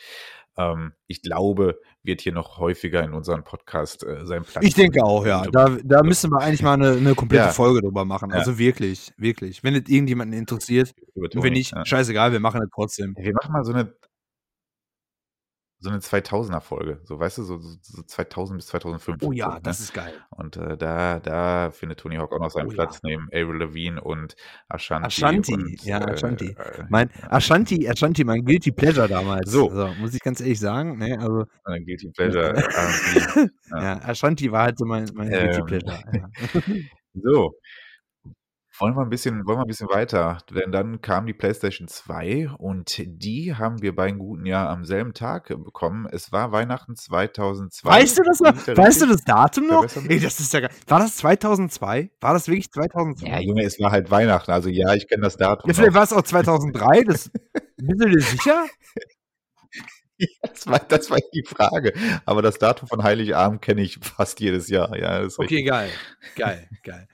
ähm, 0.59 0.93
ich 1.07 1.23
glaube, 1.23 1.81
wird 2.03 2.21
hier 2.21 2.33
noch 2.33 2.59
häufiger 2.59 3.03
in 3.03 3.13
unserem 3.13 3.43
Podcast 3.45 4.05
äh, 4.05 4.27
seinen 4.27 4.45
Platz 4.45 4.65
Ich 4.65 4.75
denke 4.75 5.03
auch, 5.03 5.25
ja. 5.25 5.45
Da, 5.51 5.77
da 5.83 6.03
müssen 6.03 6.31
wir 6.31 6.41
eigentlich 6.41 6.63
mal 6.63 6.75
eine, 6.75 6.93
eine 6.93 7.15
komplette 7.15 7.47
Ja. 7.47 7.53
Folge 7.53 7.81
drüber 7.81 8.05
machen. 8.05 8.31
Ja. 8.31 8.37
Also 8.37 8.59
wirklich, 8.59 9.13
wirklich. 9.17 9.65
Wenn 9.65 9.75
es 9.75 9.89
irgendjemanden 9.89 10.39
interessiert, 10.39 10.95
und 11.15 11.23
wenn 11.23 11.31
Tony, 11.31 11.51
nicht, 11.51 11.73
ja. 11.75 11.85
scheißegal, 11.87 12.33
wir 12.33 12.41
machen 12.41 12.61
es 12.63 12.69
trotzdem. 12.75 13.15
Ja, 13.17 13.25
wir 13.25 13.33
machen 13.35 13.53
mal 13.53 13.65
so 13.65 13.73
eine 13.73 13.95
so 15.83 15.91
eine 15.91 15.99
2000er-Folge, 15.99 17.01
so 17.05 17.19
weißt 17.19 17.39
du, 17.39 17.43
so, 17.43 17.59
so, 17.59 17.77
so 17.83 18.03
2000 18.03 18.59
bis 18.59 18.67
2005. 18.69 19.19
Oh 19.21 19.27
so, 19.27 19.33
ja, 19.33 19.55
ne? 19.55 19.61
das 19.63 19.81
ist 19.81 19.93
geil. 19.93 20.15
Und 20.31 20.57
äh, 20.57 20.77
da, 20.77 21.19
da 21.19 21.71
findet 21.73 21.99
Tony 21.99 22.17
Hawk 22.17 22.33
auch 22.33 22.39
noch 22.39 22.51
seinen 22.51 22.69
Oh 22.69 22.71
ja. 22.71 22.75
Platz 22.77 23.01
neben 23.03 23.27
Avril 23.33 23.59
Lavigne 23.59 24.01
und 24.01 24.37
Ashanti. 24.69 25.07
Ashanti, 25.07 25.55
und, 25.55 25.85
ja, 25.85 25.99
äh, 25.99 26.13
Ashanti. 26.13 26.51
äh, 26.51 26.85
Mein 26.89 27.11
Ashanti, 27.29 27.89
Ashanti, 27.89 28.23
mein 28.25 28.45
Guilty 28.45 28.71
Pleasure 28.71 29.09
damals. 29.09 29.51
So. 29.51 29.69
muss 29.99 30.15
ich 30.15 30.21
ganz 30.21 30.41
ehrlich 30.41 30.61
sagen. 30.61 30.99
Ne, 30.99 31.19
also, 31.19 31.47
äh, 31.67 31.81
Guilty 31.81 32.11
Pleasure. 32.11 32.55
Ja. 33.71 33.83
ja, 33.83 34.01
Ashanti 34.05 34.53
war 34.53 34.65
halt 34.65 34.79
so 34.79 34.85
mein, 34.85 35.09
mein 35.15 35.29
Guilty 35.31 35.59
Ähm, 35.61 35.67
Pleasure. 35.67 35.99
Ja. 36.13 36.29
So. 37.23 37.53
Wollen 38.83 38.97
wir 38.97 39.03
ein 39.03 39.11
bisschen, 39.11 39.47
wollen 39.47 39.59
wir 39.59 39.63
ein 39.63 39.69
bisschen 39.69 39.89
weiter? 39.91 40.39
Denn 40.51 40.73
dann 40.73 41.01
kam 41.01 41.25
die 41.25 41.33
PlayStation 41.33 41.87
2 41.87 42.51
und 42.59 42.97
die 42.99 43.55
haben 43.55 43.81
wir 43.81 43.95
bei 43.95 44.07
einem 44.09 44.19
guten 44.19 44.45
Jahr 44.45 44.71
am 44.71 44.85
selben 44.85 45.15
Tag 45.15 45.47
bekommen. 45.51 46.09
Es 46.11 46.33
war 46.33 46.51
Weihnachten 46.51 46.97
2002. 46.97 47.89
Weißt 47.89 48.19
du 48.19 48.23
das 48.25 48.41
noch? 48.41 48.61
Da 48.65 48.77
Weißt 48.77 49.01
du 49.03 49.07
das 49.07 49.23
Datum 49.23 49.69
noch? 49.69 49.87
Ey, 50.09 50.19
das 50.19 50.41
ist 50.41 50.53
ja 50.53 50.59
geil. 50.59 50.71
War 50.89 50.99
das 50.99 51.15
2002? 51.19 52.11
War 52.21 52.33
das 52.35 52.49
wirklich 52.49 52.73
2002? 52.73 53.29
Ja, 53.29 53.39
Junge, 53.39 53.63
es 53.63 53.79
war 53.79 53.93
halt 53.93 54.11
Weihnachten. 54.11 54.51
Also 54.51 54.69
ja, 54.69 54.93
ich 54.95 55.07
kenne 55.07 55.23
das 55.23 55.37
Datum. 55.37 55.71
Ja, 55.71 55.75
vielleicht 55.75 55.95
war 55.95 56.03
es 56.03 56.13
auch 56.13 56.23
2003. 56.23 57.05
Das, 57.05 57.31
bist 57.77 58.01
du 58.01 58.09
dir 58.09 58.21
sicher? 58.21 58.67
Das 60.43 60.69
war, 60.69 60.79
das 60.79 61.11
war 61.11 61.19
die 61.35 61.43
Frage. 61.45 61.93
Aber 62.27 62.43
das 62.43 62.59
Datum 62.59 62.87
von 62.87 63.03
Heiligabend 63.03 63.61
kenne 63.61 63.83
ich 63.83 63.99
fast 64.01 64.39
jedes 64.39 64.69
Jahr. 64.69 64.97
Ja, 64.97 65.21
Okay, 65.21 65.41
richtig. 65.41 65.67
geil. 65.67 65.91
Geil, 66.37 66.69
geil. 66.85 67.09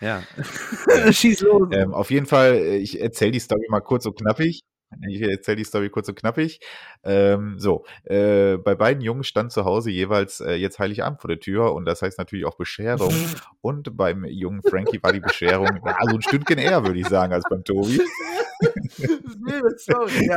Ja. 0.00 0.22
Schieß 1.12 1.40
los. 1.42 1.68
Ähm, 1.72 1.94
auf 1.94 2.10
jeden 2.10 2.26
Fall, 2.26 2.54
äh, 2.54 2.76
ich 2.76 3.00
erzähle 3.00 3.32
die 3.32 3.40
Story 3.40 3.66
mal 3.68 3.80
kurz 3.80 4.06
und 4.06 4.18
knappig. 4.18 4.62
Ich 5.08 5.20
erzähle 5.20 5.56
die 5.56 5.64
Story 5.64 5.90
kurz 5.90 6.08
und 6.08 6.14
knappig. 6.14 6.60
Ähm, 7.02 7.56
so, 7.58 7.84
äh, 8.04 8.56
bei 8.56 8.74
beiden 8.74 9.02
Jungs 9.02 9.26
stand 9.26 9.50
zu 9.52 9.64
Hause 9.64 9.90
jeweils 9.90 10.40
äh, 10.40 10.54
jetzt 10.54 10.78
Heiligabend 10.78 11.20
vor 11.20 11.28
der 11.28 11.40
Tür 11.40 11.74
und 11.74 11.86
das 11.86 12.02
heißt 12.02 12.18
natürlich 12.18 12.44
auch 12.46 12.56
Bescherung. 12.56 13.12
Und 13.60 13.96
beim 13.96 14.24
jungen 14.24 14.62
Frankie 14.62 15.02
war 15.02 15.12
die 15.12 15.18
Bescherung 15.18 15.80
ja, 15.84 15.98
so 16.08 16.14
ein 16.14 16.22
Stündchen 16.22 16.58
eher, 16.58 16.84
würde 16.84 17.00
ich 17.00 17.08
sagen, 17.08 17.32
als 17.32 17.44
beim 17.50 17.64
Tobi. 17.64 18.00
Sorry, 19.76 20.30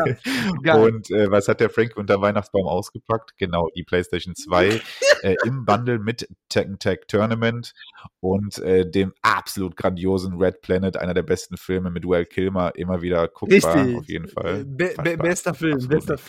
ja. 0.64 0.76
Und 0.76 1.10
äh, 1.12 1.32
was 1.32 1.48
hat 1.48 1.60
der 1.60 1.70
Frankie 1.70 1.96
unter 1.96 2.22
Weihnachtsbaum 2.22 2.68
ausgepackt? 2.68 3.38
Genau, 3.38 3.70
die 3.76 3.84
PlayStation 3.84 4.36
2 4.36 4.82
äh, 5.22 5.36
im 5.46 5.66
Bundle 5.66 6.00
mit 6.00 6.28
Tekken 6.50 6.80
Tag 6.80 7.08
Tournament 7.08 7.74
und 8.20 8.58
äh, 8.60 8.90
dem 8.90 9.14
absolut 9.22 9.76
grandiosen 9.76 10.38
Red 10.38 10.62
Planet, 10.62 10.98
einer 10.98 11.14
der 11.14 11.24
besten 11.24 11.58
Filme 11.58 11.90
mit 11.90 12.06
Well 12.06 12.26
Kilmer, 12.26 12.76
immer 12.76 13.02
wieder 13.02 13.28
guckbar, 13.28 13.76
Richtig. 13.76 13.98
auf 13.98 14.08
jeden 14.08 14.28
Fall. 14.28 14.66
Be 14.66 14.76
be 14.76 14.94
Fassbar. 14.96 15.18
bester 15.18 15.54
Film. 15.54 15.74
Absolut 15.76 15.90
Bester 15.90 16.14
nicht. 16.14 16.24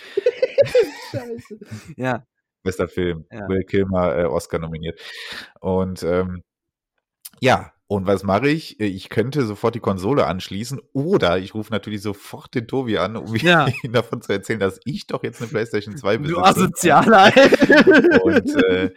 Scheiße. 1.10 1.58
Ja. 1.96 2.26
Bester 2.62 2.88
Film. 2.88 3.26
Ja. 3.30 3.48
Will 3.48 3.64
Kilmer, 3.64 4.16
äh, 4.16 4.24
Oscar 4.24 4.58
nominiert. 4.58 5.00
Und 5.60 6.02
ähm, 6.02 6.42
ja, 7.40 7.72
und 7.90 8.06
was 8.06 8.22
mache 8.22 8.48
ich? 8.48 8.78
Ich 8.78 9.08
könnte 9.08 9.44
sofort 9.44 9.74
die 9.74 9.80
Konsole 9.80 10.24
anschließen 10.28 10.80
oder 10.92 11.38
ich 11.38 11.54
rufe 11.54 11.72
natürlich 11.72 12.02
sofort 12.02 12.54
den 12.54 12.68
Tobi 12.68 12.98
an, 12.98 13.16
um 13.16 13.34
Ja. 13.34 13.66
ihm 13.82 13.92
davon 13.92 14.22
zu 14.22 14.32
erzählen, 14.32 14.60
dass 14.60 14.78
ich 14.84 15.08
doch 15.08 15.24
jetzt 15.24 15.40
eine 15.42 15.50
PlayStation 15.50 15.96
2 15.96 16.18
besitze. 16.18 16.34
Du 16.40 16.44
Asozialer. 16.44 17.32
Und, 18.22 18.56
äh, 18.64 18.90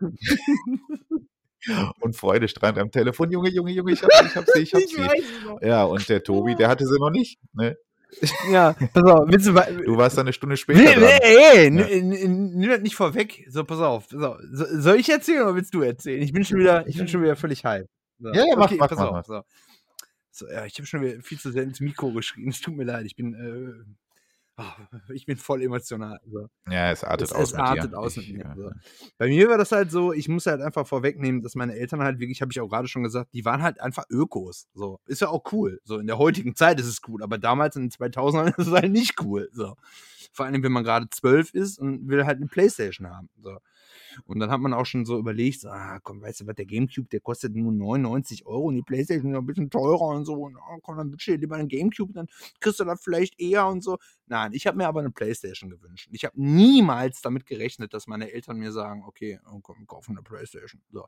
und 2.00 2.16
Freude 2.16 2.48
strahlt 2.48 2.76
am 2.78 2.90
Telefon. 2.90 3.30
Junge, 3.30 3.48
Junge, 3.50 3.70
Junge, 3.70 3.92
ich 3.92 4.02
hab 4.02 4.10
sie, 4.12 4.26
ich 4.26 4.34
hab 4.36 4.44
sie, 4.46 4.60
ich 4.62 4.74
hab 4.74 4.80
Ich 4.82 4.90
sie. 4.90 5.66
Ja, 5.66 5.84
und 5.84 6.06
der 6.08 6.22
Tobi, 6.22 6.54
der 6.54 6.68
hatte 6.68 6.84
sie 6.86 6.98
noch 6.98 7.10
nicht. 7.10 7.38
Ne? 7.54 7.76
Ja, 8.50 8.74
pass 8.92 9.04
auf, 9.04 9.26
willst 9.26 9.46
du, 9.46 9.52
Du 9.52 9.96
warst 9.96 10.18
dann 10.18 10.26
eine 10.26 10.34
Stunde 10.34 10.58
später 10.58 10.80
Nee, 10.80 10.94
dran. 10.94 11.00
nee, 11.04 11.18
ey, 11.22 11.64
Ja. 12.20 12.28
nimm 12.28 12.68
das 12.68 12.80
nicht 12.82 12.94
vorweg. 12.96 13.46
So, 13.48 13.64
pass 13.64 13.78
auf. 13.80 14.04
So, 14.10 14.36
so, 14.52 14.64
soll 14.80 14.96
ich 14.96 15.08
erzählen 15.08 15.42
oder 15.44 15.54
willst 15.54 15.72
du 15.72 15.80
erzählen? 15.80 16.20
Ich 16.20 16.32
bin 16.34 16.44
schon 16.44 16.58
wieder, 16.58 16.86
ich 16.86 16.98
bin 16.98 17.08
schon 17.08 17.22
wieder 17.22 17.36
völlig 17.36 17.64
hype. 17.64 17.86
So. 18.22 18.28
Ja, 18.32 18.44
ja, 18.46 18.56
mach, 18.56 18.70
mach, 18.70 18.88
pass 18.88 18.98
mach, 18.98 19.06
auf. 19.06 19.12
mach. 19.12 19.24
So. 19.24 19.42
So, 20.30 20.48
ja, 20.48 20.64
ich 20.64 20.74
habe 20.78 20.86
schon 20.86 21.02
wieder 21.02 21.20
viel 21.22 21.38
zu 21.38 21.52
sehr 21.52 21.62
ins 21.64 21.80
Mikro 21.80 22.10
geschrien. 22.12 22.48
Es 22.48 22.60
tut 22.60 22.74
mir 22.74 22.84
leid, 22.84 23.04
ich 23.04 23.16
bin, 23.16 23.34
äh, 23.34 23.84
ah, 24.56 24.76
ich 25.12 25.26
bin 25.26 25.36
voll 25.36 25.60
emotional. 25.62 26.20
So. 26.26 26.48
Ja, 26.70 26.90
es 26.90 27.04
artet 27.04 27.28
Es, 27.28 27.34
aus 27.34 27.48
es 27.48 27.52
mit 27.52 27.60
artet 27.60 27.92
dir. 27.92 27.98
aus 27.98 28.16
Ich, 28.16 28.32
mit 28.32 28.38
mir. 28.38 28.50
äh, 28.52 28.56
So. 28.56 28.70
Bei 29.18 29.28
mir 29.28 29.48
war 29.50 29.58
das 29.58 29.72
halt 29.72 29.90
so, 29.90 30.12
ich 30.14 30.28
muss 30.28 30.46
halt 30.46 30.62
einfach 30.62 30.86
vorwegnehmen, 30.86 31.42
dass 31.42 31.54
meine 31.54 31.74
Eltern 31.76 32.00
halt 32.02 32.18
wirklich, 32.18 32.40
habe 32.40 32.50
ich 32.50 32.60
auch 32.60 32.68
gerade 32.68 32.88
schon 32.88 33.02
gesagt, 33.02 33.34
die 33.34 33.44
waren 33.44 33.60
halt 33.62 33.78
einfach 33.80 34.04
Ökos. 34.08 34.68
So. 34.72 35.00
Ist 35.06 35.20
ja 35.20 35.28
auch 35.28 35.52
cool. 35.52 35.80
So, 35.84 35.98
in 35.98 36.06
der 36.06 36.16
heutigen 36.16 36.54
Zeit 36.56 36.80
ist 36.80 36.86
es 36.86 37.00
cool, 37.08 37.22
aber 37.22 37.36
damals 37.36 37.76
in 37.76 37.82
den 37.82 37.90
2000ern 37.90 38.48
ist 38.58 38.66
es 38.68 38.72
halt 38.72 38.90
nicht 38.90 39.20
cool. 39.22 39.50
So. 39.52 39.76
Vor 40.32 40.46
allem, 40.46 40.62
wenn 40.62 40.72
man 40.72 40.84
gerade 40.84 41.08
zwölf 41.10 41.52
ist 41.52 41.78
und 41.78 42.08
will 42.08 42.24
halt 42.24 42.38
eine 42.38 42.46
Playstation 42.46 43.08
haben. 43.10 43.28
So. 43.42 43.58
Und 44.24 44.40
dann 44.40 44.50
hat 44.50 44.60
man 44.60 44.72
auch 44.72 44.86
schon 44.86 45.04
so 45.04 45.18
überlegt, 45.18 45.60
so, 45.60 45.68
ah, 45.68 46.00
komm, 46.02 46.22
weißt 46.22 46.40
du 46.40 46.46
was, 46.46 46.54
der 46.54 46.66
Gamecube, 46.66 47.08
der 47.08 47.20
kostet 47.20 47.54
nur 47.54 47.72
99 47.72 48.46
Euro 48.46 48.64
und 48.64 48.76
die 48.76 48.82
Playstation 48.82 49.32
ist 49.32 49.38
ein 49.38 49.46
bisschen 49.46 49.70
teurer 49.70 50.08
und 50.08 50.24
so. 50.24 50.34
Und, 50.34 50.56
oh, 50.56 50.78
komm, 50.82 50.96
dann 50.96 51.10
bitte 51.10 51.34
lieber 51.36 51.56
einen 51.56 51.68
Gamecube, 51.68 52.12
dann 52.12 52.26
kriegst 52.60 52.80
du 52.80 52.84
das 52.84 53.02
vielleicht 53.02 53.40
eher 53.40 53.66
und 53.66 53.82
so. 53.82 53.98
Nein, 54.26 54.52
ich 54.52 54.66
habe 54.66 54.76
mir 54.76 54.86
aber 54.86 55.00
eine 55.00 55.10
Playstation 55.10 55.70
gewünscht. 55.70 56.08
Ich 56.12 56.24
habe 56.24 56.40
niemals 56.40 57.20
damit 57.22 57.46
gerechnet, 57.46 57.94
dass 57.94 58.06
meine 58.06 58.30
Eltern 58.32 58.58
mir 58.58 58.72
sagen, 58.72 59.04
okay, 59.06 59.40
oh, 59.50 59.60
komm, 59.60 59.86
kaufen 59.86 60.12
eine 60.12 60.22
Playstation. 60.22 60.82
So. 60.92 61.06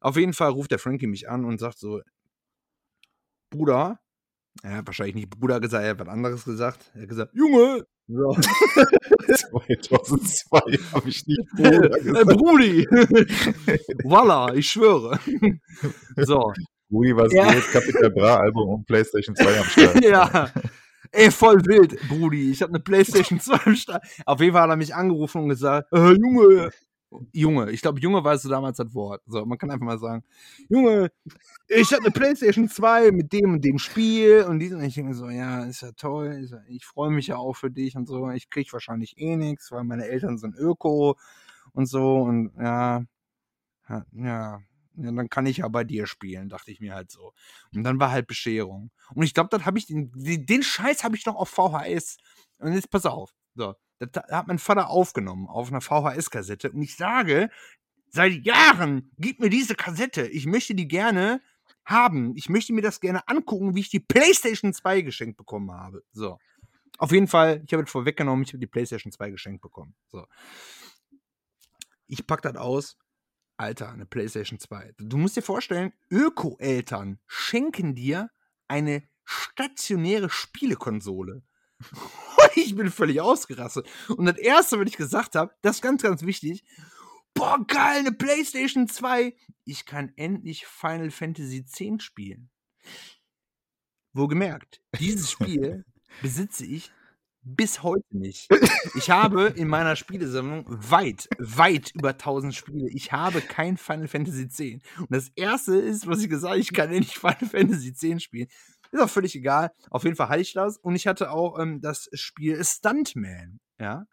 Auf 0.00 0.16
jeden 0.16 0.32
Fall 0.32 0.50
ruft 0.50 0.70
der 0.70 0.78
Frankie 0.78 1.06
mich 1.06 1.28
an 1.28 1.44
und 1.44 1.58
sagt 1.58 1.78
so, 1.78 2.02
Bruder, 3.50 4.00
er 4.62 4.76
hat 4.78 4.86
wahrscheinlich 4.86 5.14
nicht 5.14 5.30
Bruder 5.30 5.60
gesagt, 5.60 5.84
er 5.84 5.90
hat 5.90 6.00
was 6.00 6.08
anderes 6.08 6.44
gesagt. 6.44 6.90
Er 6.94 7.02
hat 7.02 7.08
gesagt, 7.08 7.34
Junge! 7.34 7.86
So. 8.14 8.36
2002 9.34 10.78
habe 10.92 11.08
ich 11.08 11.26
nicht 11.26 11.40
Bruder 11.56 11.96
äh, 11.96 12.00
gesagt. 12.02 12.26
Brudi! 12.28 12.86
Voila, 14.04 14.54
ich 14.54 14.68
schwöre. 14.68 15.18
so. 16.16 16.52
Rudi, 16.90 17.16
was 17.16 17.32
Ja. 17.32 17.50
geht? 17.52 17.64
Capital 17.72 18.10
Bra 18.10 18.36
Album 18.36 18.68
und 18.68 18.86
PlayStation 18.86 19.34
2 19.34 19.58
am 19.58 19.64
Start. 19.64 20.04
ja. 20.04 20.50
Ey, 21.10 21.30
voll 21.30 21.64
wild, 21.66 21.98
Brudi. 22.08 22.50
Ich 22.50 22.62
habe 22.62 22.70
eine 22.72 22.80
Playstation 22.80 23.40
2 23.40 23.54
am 23.66 23.76
Start. 23.76 24.04
Auf 24.26 24.40
jeden 24.40 24.52
Fall 24.52 24.62
hat 24.62 24.70
er 24.70 24.76
mich 24.76 24.94
angerufen 24.94 25.42
und 25.42 25.48
gesagt, 25.48 25.88
äh, 25.92 26.12
Junge, 26.12 26.70
Junge, 27.32 27.70
ich 27.70 27.82
glaube, 27.82 28.00
Junge 28.00 28.24
war 28.24 28.34
es 28.34 28.42
damals 28.42 28.76
das 28.78 28.94
Wort. 28.94 29.22
So, 29.26 29.44
man 29.44 29.58
kann 29.58 29.70
einfach 29.70 29.86
mal 29.86 29.98
sagen, 29.98 30.24
Junge, 30.68 31.10
ich 31.68 31.92
hatte 31.92 32.04
eine 32.04 32.10
Playstation 32.10 32.68
2 32.68 33.10
mit 33.12 33.32
dem 33.32 33.54
und 33.54 33.64
dem 33.64 33.78
Spiel 33.78 34.44
und 34.48 34.58
diesen. 34.58 34.82
Ich 34.82 34.94
denke 34.94 35.14
so, 35.14 35.28
ja, 35.28 35.64
ist 35.64 35.82
ja 35.82 35.92
toll, 35.92 36.48
ich 36.68 36.84
freue 36.84 37.10
mich 37.10 37.28
ja 37.28 37.36
auch 37.36 37.54
für 37.54 37.70
dich 37.70 37.96
und 37.96 38.06
so. 38.06 38.30
Ich 38.30 38.50
kriege 38.50 38.72
wahrscheinlich 38.72 39.18
eh 39.18 39.36
nichts, 39.36 39.70
weil 39.72 39.84
meine 39.84 40.06
Eltern 40.06 40.38
sind 40.38 40.56
Öko 40.56 41.16
und 41.72 41.86
so 41.86 42.22
und 42.22 42.52
ja, 42.58 43.04
ja, 43.88 44.04
ja, 44.12 44.60
dann 44.94 45.28
kann 45.28 45.46
ich 45.46 45.58
ja 45.58 45.68
bei 45.68 45.84
dir 45.84 46.06
spielen, 46.06 46.48
dachte 46.48 46.70
ich 46.70 46.80
mir 46.80 46.94
halt 46.94 47.10
so. 47.10 47.32
Und 47.74 47.82
dann 47.84 47.98
war 48.00 48.10
halt 48.10 48.26
Bescherung. 48.26 48.90
Und 49.14 49.22
ich 49.24 49.34
glaube, 49.34 49.48
dann 49.50 49.64
habe 49.64 49.78
ich 49.78 49.86
den, 49.86 50.10
den 50.14 50.62
Scheiß 50.62 51.04
habe 51.04 51.16
ich 51.16 51.26
noch 51.26 51.36
auf 51.36 51.48
VHS. 51.48 52.18
Und 52.58 52.74
jetzt 52.74 52.90
pass 52.90 53.06
auf. 53.06 53.34
So, 53.54 53.74
das 54.06 54.24
hat 54.30 54.46
mein 54.46 54.58
Vater 54.58 54.90
aufgenommen 54.90 55.48
auf 55.48 55.68
einer 55.68 55.80
VHS-Kassette. 55.80 56.70
Und 56.70 56.82
ich 56.82 56.96
sage, 56.96 57.50
seit 58.08 58.44
Jahren, 58.44 59.10
gib 59.18 59.40
mir 59.40 59.50
diese 59.50 59.74
Kassette. 59.74 60.26
Ich 60.26 60.46
möchte 60.46 60.74
die 60.74 60.88
gerne 60.88 61.40
haben. 61.84 62.36
Ich 62.36 62.48
möchte 62.48 62.72
mir 62.72 62.82
das 62.82 63.00
gerne 63.00 63.26
angucken, 63.28 63.74
wie 63.74 63.80
ich 63.80 63.90
die 63.90 64.00
PlayStation 64.00 64.72
2 64.72 65.02
geschenkt 65.02 65.36
bekommen 65.36 65.72
habe. 65.72 66.02
So. 66.12 66.38
Auf 66.98 67.12
jeden 67.12 67.28
Fall, 67.28 67.62
ich 67.66 67.72
habe 67.72 67.82
es 67.82 67.90
vorweggenommen, 67.90 68.44
ich 68.44 68.50
habe 68.50 68.58
die 68.58 68.66
PlayStation 68.66 69.12
2 69.12 69.30
geschenkt 69.30 69.62
bekommen. 69.62 69.94
So. 70.08 70.26
Ich 72.06 72.26
packe 72.26 72.52
das 72.52 72.56
aus. 72.56 72.98
Alter, 73.56 73.90
eine 73.90 74.06
PlayStation 74.06 74.58
2. 74.58 74.94
Du 74.98 75.16
musst 75.16 75.36
dir 75.36 75.42
vorstellen, 75.42 75.92
Öko-Eltern 76.10 77.18
schenken 77.26 77.94
dir 77.94 78.30
eine 78.68 79.02
stationäre 79.24 80.30
Spielekonsole. 80.30 81.42
ich 82.56 82.74
bin 82.74 82.90
völlig 82.90 83.20
ausgerastet. 83.20 83.88
Und 84.08 84.26
das 84.26 84.38
erste, 84.38 84.78
was 84.78 84.88
ich 84.88 84.96
gesagt 84.96 85.34
habe, 85.34 85.54
das 85.62 85.76
ist 85.76 85.82
ganz, 85.82 86.02
ganz 86.02 86.22
wichtig. 86.22 86.64
Boah, 87.34 87.64
geil, 87.66 88.00
eine 88.00 88.12
PlayStation 88.12 88.88
2. 88.88 89.34
Ich 89.64 89.86
kann 89.86 90.12
endlich 90.16 90.66
Final 90.66 91.10
Fantasy 91.10 91.64
X 91.66 92.04
spielen. 92.04 92.50
Wohlgemerkt, 94.12 94.82
dieses 94.98 95.30
Spiel 95.30 95.84
besitze 96.22 96.66
ich 96.66 96.92
bis 97.44 97.82
heute 97.82 98.06
nicht. 98.10 98.48
Ich 98.94 99.10
habe 99.10 99.46
in 99.56 99.66
meiner 99.66 99.96
Spielesammlung 99.96 100.64
weit, 100.68 101.28
weit 101.38 101.90
über 101.94 102.10
1000 102.10 102.54
Spiele. 102.54 102.88
Ich 102.90 103.12
habe 103.12 103.40
kein 103.40 103.76
Final 103.76 104.08
Fantasy 104.08 104.42
X. 104.42 104.60
Und 104.98 105.10
das 105.10 105.30
erste 105.34 105.74
ist, 105.76 106.06
was 106.06 106.20
ich 106.20 106.28
gesagt 106.28 106.52
habe, 106.52 106.60
ich 106.60 106.72
kann 106.72 106.92
endlich 106.92 107.18
Final 107.18 107.48
Fantasy 107.50 107.88
X 107.88 108.22
spielen. 108.22 108.48
Ist 108.92 109.00
auch 109.00 109.10
völlig 109.10 109.34
egal. 109.34 109.72
Auf 109.90 110.04
jeden 110.04 110.16
Fall 110.16 110.28
hatte 110.28 110.42
ich 110.42 110.52
das. 110.52 110.76
Und 110.78 110.94
ich 110.94 111.06
hatte 111.06 111.30
auch 111.30 111.58
ähm, 111.58 111.80
das 111.80 112.08
Spiel 112.12 112.62
Stuntman. 112.62 113.58
Ja. 113.80 114.06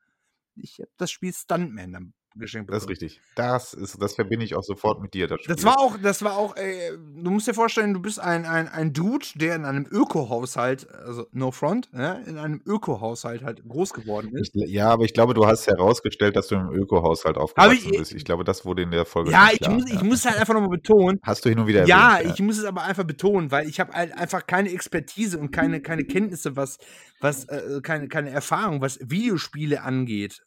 Ich 0.55 0.79
habe 0.79 0.91
das 0.97 1.11
Spiel 1.11 1.33
Stuntman 1.33 1.91
dann 1.91 2.13
geschenkt 2.35 2.67
bekommen. 2.67 2.77
Das 2.77 2.83
ist 2.83 2.89
richtig. 2.89 3.21
Das, 3.35 3.73
ist, 3.73 4.01
das 4.01 4.15
verbinde 4.15 4.45
ich 4.45 4.55
auch 4.55 4.63
sofort 4.63 5.01
mit 5.01 5.13
dir. 5.13 5.27
Das, 5.27 5.39
das 5.47 5.63
war 5.63 5.79
auch, 5.79 5.97
das 6.01 6.23
war 6.23 6.37
auch, 6.37 6.55
ey, 6.55 6.91
du 6.97 7.31
musst 7.31 7.47
dir 7.47 7.53
vorstellen, 7.53 7.93
du 7.93 8.01
bist 8.01 8.19
ein, 8.19 8.45
ein, 8.45 8.67
ein 8.67 8.93
Dude, 8.93 9.25
der 9.35 9.55
in 9.55 9.65
einem 9.65 9.85
Öko-Haushalt, 9.89 10.89
also 10.91 11.27
no 11.31 11.51
front, 11.51 11.89
ja, 11.93 12.13
in 12.13 12.37
einem 12.37 12.61
Öko-Haushalt 12.65 13.43
halt 13.43 13.67
groß 13.67 13.93
geworden 13.93 14.35
ist. 14.35 14.55
Ich, 14.55 14.69
ja, 14.69 14.89
aber 14.89 15.05
ich 15.05 15.13
glaube, 15.13 15.33
du 15.33 15.45
hast 15.45 15.67
herausgestellt, 15.67 16.35
dass 16.35 16.47
du 16.47 16.55
im 16.55 16.69
Öko-Haushalt 16.71 17.37
aufgewachsen 17.37 17.91
ich, 17.91 17.97
bist. 17.97 18.13
Ich 18.13 18.25
glaube, 18.25 18.43
das 18.43 18.65
wurde 18.65 18.83
in 18.83 18.91
der 18.91 19.05
Folge. 19.05 19.31
Ja, 19.31 19.49
ich, 19.51 19.59
klar, 19.59 19.73
muss, 19.73 19.89
ja. 19.89 19.95
ich 19.95 20.03
muss 20.03 20.25
halt 20.25 20.37
einfach 20.37 20.53
nochmal 20.53 20.69
betonen. 20.69 21.19
Hast 21.23 21.45
du 21.45 21.49
hin 21.49 21.59
und 21.59 21.67
wieder 21.67 21.85
Ja, 21.85 22.13
erwähnt, 22.15 22.27
ja, 22.27 22.33
ich 22.33 22.41
muss 22.41 22.57
es 22.57 22.65
aber 22.65 22.83
einfach 22.83 23.03
betonen, 23.03 23.51
weil 23.51 23.67
ich 23.67 23.79
habe 23.79 23.93
halt 23.93 24.13
einfach 24.13 24.45
keine 24.45 24.71
Expertise 24.71 25.39
und 25.39 25.51
keine, 25.51 25.81
keine 25.81 26.03
Kenntnisse, 26.03 26.55
was, 26.55 26.77
was 27.19 27.45
äh, 27.45 27.81
keine, 27.81 28.07
keine 28.07 28.29
Erfahrung, 28.29 28.81
was 28.81 28.99
Videospiele 29.01 29.81
angeht, 29.81 30.41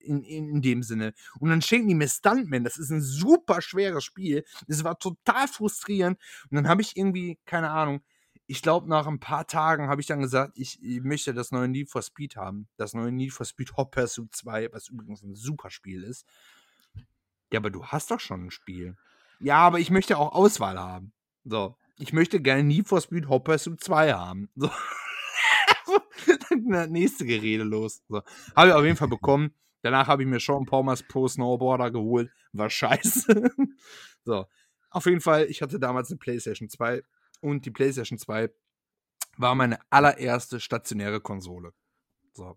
in, 0.00 0.22
in, 0.22 0.48
in 0.48 0.62
dem 0.62 0.82
Sinne. 0.82 0.93
Und 1.02 1.50
dann 1.50 1.62
schenken 1.62 1.88
die 1.88 1.94
mir 1.94 2.08
Stuntman. 2.08 2.64
Das 2.64 2.76
ist 2.76 2.90
ein 2.90 3.00
super 3.00 3.62
schweres 3.62 4.04
Spiel. 4.04 4.44
Es 4.66 4.84
war 4.84 4.98
total 4.98 5.48
frustrierend. 5.48 6.18
Und 6.50 6.56
dann 6.56 6.68
habe 6.68 6.82
ich 6.82 6.96
irgendwie, 6.96 7.38
keine 7.46 7.70
Ahnung, 7.70 8.02
ich 8.46 8.60
glaube, 8.60 8.88
nach 8.88 9.06
ein 9.06 9.20
paar 9.20 9.46
Tagen 9.46 9.88
habe 9.88 10.00
ich 10.00 10.06
dann 10.06 10.20
gesagt, 10.20 10.52
ich, 10.56 10.82
ich, 10.82 11.02
möchte 11.02 11.32
das 11.32 11.50
neue 11.50 11.68
Need 11.68 11.90
for 11.90 12.02
Speed 12.02 12.36
haben. 12.36 12.68
Das 12.76 12.92
neue 12.92 13.10
Need 13.10 13.32
for 13.32 13.46
Speed 13.46 13.76
Hot 13.76 13.90
Pursuit 13.90 14.34
2, 14.34 14.72
was 14.72 14.88
übrigens 14.88 15.22
ein 15.22 15.34
super 15.34 15.70
Spiel 15.70 16.02
ist. 16.02 16.26
Ja, 17.52 17.60
aber 17.60 17.70
du 17.70 17.86
hast 17.86 18.10
doch 18.10 18.20
schon 18.20 18.46
ein 18.46 18.50
Spiel. 18.50 18.96
Ja, 19.40 19.58
aber 19.58 19.78
ich 19.78 19.90
möchte 19.90 20.18
auch 20.18 20.32
Auswahl 20.32 20.78
haben. 20.78 21.12
So. 21.44 21.76
Ich 21.96 22.12
möchte 22.12 22.40
gerne 22.40 22.64
Need 22.64 22.88
for 22.88 23.00
Speed 23.00 23.28
Hot 23.28 23.44
Pursuit 23.44 23.82
2 23.82 24.12
haben. 24.12 24.50
So. 24.56 24.70
dann 26.50 26.90
nächste 26.90 27.24
Gerede 27.24 27.64
los. 27.64 28.02
So. 28.08 28.22
Habe 28.56 28.68
ich 28.68 28.74
auf 28.74 28.84
jeden 28.84 28.96
Fall 28.96 29.08
bekommen. 29.08 29.54
Danach 29.84 30.08
habe 30.08 30.22
ich 30.22 30.28
mir 30.28 30.40
Sean 30.40 30.64
Palmers 30.64 31.02
Pro 31.02 31.28
Snowboarder 31.28 31.90
geholt. 31.90 32.32
War 32.54 32.70
scheiße. 32.70 33.50
so. 34.24 34.46
Auf 34.88 35.04
jeden 35.04 35.20
Fall, 35.20 35.44
ich 35.44 35.60
hatte 35.60 35.78
damals 35.78 36.08
eine 36.10 36.16
PlayStation 36.16 36.70
2 36.70 37.02
und 37.42 37.66
die 37.66 37.70
PlayStation 37.70 38.18
2 38.18 38.50
war 39.36 39.54
meine 39.54 39.78
allererste 39.90 40.58
stationäre 40.58 41.20
Konsole. 41.20 41.74
So. 42.32 42.56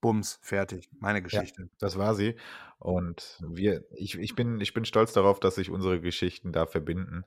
Bums, 0.00 0.38
fertig. 0.40 0.88
Meine 1.00 1.20
Geschichte. 1.20 1.62
Ja, 1.62 1.68
das 1.80 1.98
war 1.98 2.14
sie. 2.14 2.36
Und 2.78 3.42
wir, 3.44 3.84
ich, 3.96 4.16
ich, 4.16 4.36
bin, 4.36 4.60
ich 4.60 4.72
bin 4.72 4.84
stolz 4.84 5.12
darauf, 5.12 5.40
dass 5.40 5.56
sich 5.56 5.68
unsere 5.68 6.00
Geschichten 6.00 6.52
da 6.52 6.66
verbinden. 6.66 7.24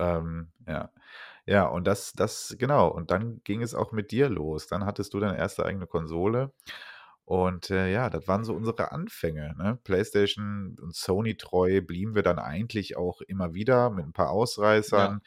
Ähm, 0.00 0.48
ja. 0.66 0.90
Ja, 1.46 1.66
und 1.66 1.86
das, 1.86 2.12
das, 2.12 2.56
genau. 2.58 2.88
Und 2.88 3.12
dann 3.12 3.40
ging 3.44 3.62
es 3.62 3.74
auch 3.74 3.92
mit 3.92 4.10
dir 4.10 4.28
los. 4.28 4.66
Dann 4.66 4.84
hattest 4.84 5.14
du 5.14 5.20
deine 5.20 5.38
erste 5.38 5.64
eigene 5.64 5.86
Konsole. 5.86 6.52
Und 7.32 7.70
äh, 7.70 7.90
ja, 7.90 8.10
das 8.10 8.28
waren 8.28 8.44
so 8.44 8.52
unsere 8.52 8.92
Anfänge. 8.92 9.54
Ne? 9.56 9.78
PlayStation 9.84 10.76
und 10.78 10.94
Sony 10.94 11.34
treu 11.34 11.80
blieben 11.80 12.14
wir 12.14 12.22
dann 12.22 12.38
eigentlich 12.38 12.98
auch 12.98 13.22
immer 13.22 13.54
wieder 13.54 13.88
mit 13.88 14.04
ein 14.04 14.12
paar 14.12 14.28
Ausreißern. 14.28 15.22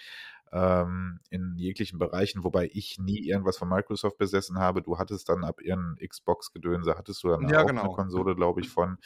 Ja. 0.51 0.81
Ähm, 0.83 1.19
in 1.31 1.55
jeglichen 1.57 1.97
Bereichen, 1.97 2.43
wobei 2.43 2.69
ich 2.71 2.99
nie 2.99 3.27
irgendwas 3.27 3.57
von 3.57 3.67
Microsoft 3.69 4.19
besessen 4.19 4.59
habe. 4.59 4.83
Du 4.83 4.99
hattest 4.99 5.29
dann 5.29 5.43
ab 5.43 5.61
ihren 5.61 5.95
Xbox-Gedönse, 5.95 6.93
hattest 6.95 7.23
du 7.23 7.29
dann 7.29 7.49
ja, 7.49 7.63
auch 7.63 7.65
genau. 7.65 7.85
eine 7.85 7.93
Konsole, 7.93 8.35
glaube 8.35 8.61
ich, 8.61 8.69
von, 8.69 8.99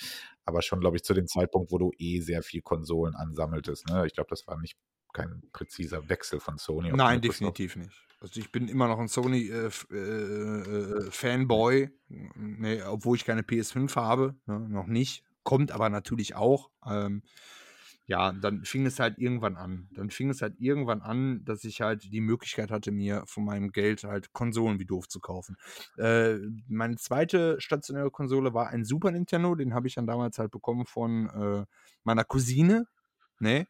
aber 0.43 0.62
schon, 0.62 0.82
glaube 0.82 0.97
ich, 0.97 1.04
zu 1.06 1.14
dem 1.14 1.28
Zeitpunkt, 1.28 1.72
wo 1.72 1.78
du 1.78 1.93
eh 1.97 2.20
sehr 2.20 2.43
viel 2.43 2.62
Konsolen 2.62 3.16
ansammeltest. 3.16 3.88
Ne? 3.88 4.08
Ich 4.08 4.14
glaube, 4.14 4.30
das 4.30 4.45
war 4.45 4.60
nicht 4.60 4.78
kein 5.14 5.43
präziser 5.53 6.10
Wechsel 6.10 6.39
von 6.39 6.57
Sony. 6.57 6.91
Nein, 6.93 7.22
definitiv 7.22 7.76
nicht. 7.76 7.93
Also 8.22 8.39
ich 8.39 8.51
bin 8.51 8.68
immer 8.68 8.88
noch 8.88 8.97
ein 8.99 9.07
Sony-Fanboy, 9.07 11.78
äh, 11.78 11.84
äh, 11.84 11.89
nee, 12.36 12.82
obwohl 12.84 13.16
ich 13.16 13.26
keine 13.26 13.43
PS5 13.43 13.95
habe, 13.95 14.36
ne, 14.45 14.60
noch 14.60 14.88
nicht. 14.88 15.24
Kommt 15.43 15.72
aber 15.72 15.89
natürlich 15.89 16.36
auch. 16.36 16.70
Ähm, 16.86 17.24
ja, 18.10 18.34
dann 18.34 18.66
fing 18.66 18.88
es 18.88 18.99
halt 18.99 19.20
irgendwann 19.20 19.55
an. 19.55 19.88
Dann 19.91 20.10
fing 20.10 20.32
es 20.32 20.41
halt 20.41 20.60
irgendwann 20.60 21.01
an, 21.01 21.45
dass 21.45 21.64
ich 21.64 21.80
halt 21.80 22.12
die 22.12 22.22
Möglichkeit 22.22 22.72
hatte, 22.72 22.91
mir 22.91 23.24
von 23.28 23.45
meinem 23.45 23.72
Geld 23.72 24.03
halt 24.03 24.34
Konsolen 24.34 24.80
wie 24.80 24.86
doof 24.86 25.07
zu 25.07 25.20
kaufen. 25.20 25.57
Äh, 25.97 26.38
meine 26.68 26.97
zweite 26.97 27.62
stationäre 27.62 28.10
Konsole 28.10 28.55
war 28.55 28.70
ein 28.70 28.84
Super 28.84 29.12
Nintendo, 29.12 29.53
den 29.53 29.76
habe 29.76 29.88
ich 29.88 29.93
dann 29.93 30.07
damals 30.07 30.39
halt 30.39 30.49
bekommen 30.49 30.88
von 30.88 31.30
äh, 31.30 31.66
meiner 32.03 32.24
Cousine. 32.24 32.88
Ne? 33.39 33.68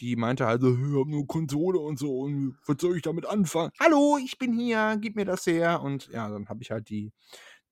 Die 0.00 0.16
meinte 0.16 0.46
halt 0.46 0.62
so, 0.62 0.72
ich 0.72 0.78
habe 0.78 1.10
nur 1.10 1.26
Konsole 1.26 1.78
und 1.78 1.98
so 1.98 2.20
und 2.20 2.56
was 2.66 2.76
soll 2.80 2.96
ich 2.96 3.02
damit 3.02 3.26
anfangen? 3.26 3.72
Hallo, 3.80 4.18
ich 4.22 4.38
bin 4.38 4.52
hier, 4.52 4.96
gib 5.00 5.16
mir 5.16 5.24
das 5.24 5.46
her. 5.46 5.82
Und 5.82 6.08
ja, 6.08 6.28
dann 6.28 6.48
habe 6.48 6.62
ich 6.62 6.70
halt 6.70 6.88
die, 6.88 7.12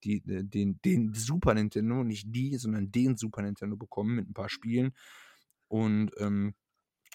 die, 0.05 0.16
äh, 0.29 0.45
den, 0.45 0.81
den 0.85 1.14
Super 1.14 1.55
Nintendo, 1.55 2.05
nicht 2.05 2.27
die, 2.29 2.57
sondern 2.57 2.91
den 2.91 3.16
Super 3.16 3.43
Nintendo 3.43 3.77
bekommen 3.77 4.16
mit 4.16 4.29
ein 4.29 4.35
paar 4.35 4.49
Spielen. 4.49 4.93
Und 5.68 6.11
ähm, 6.18 6.55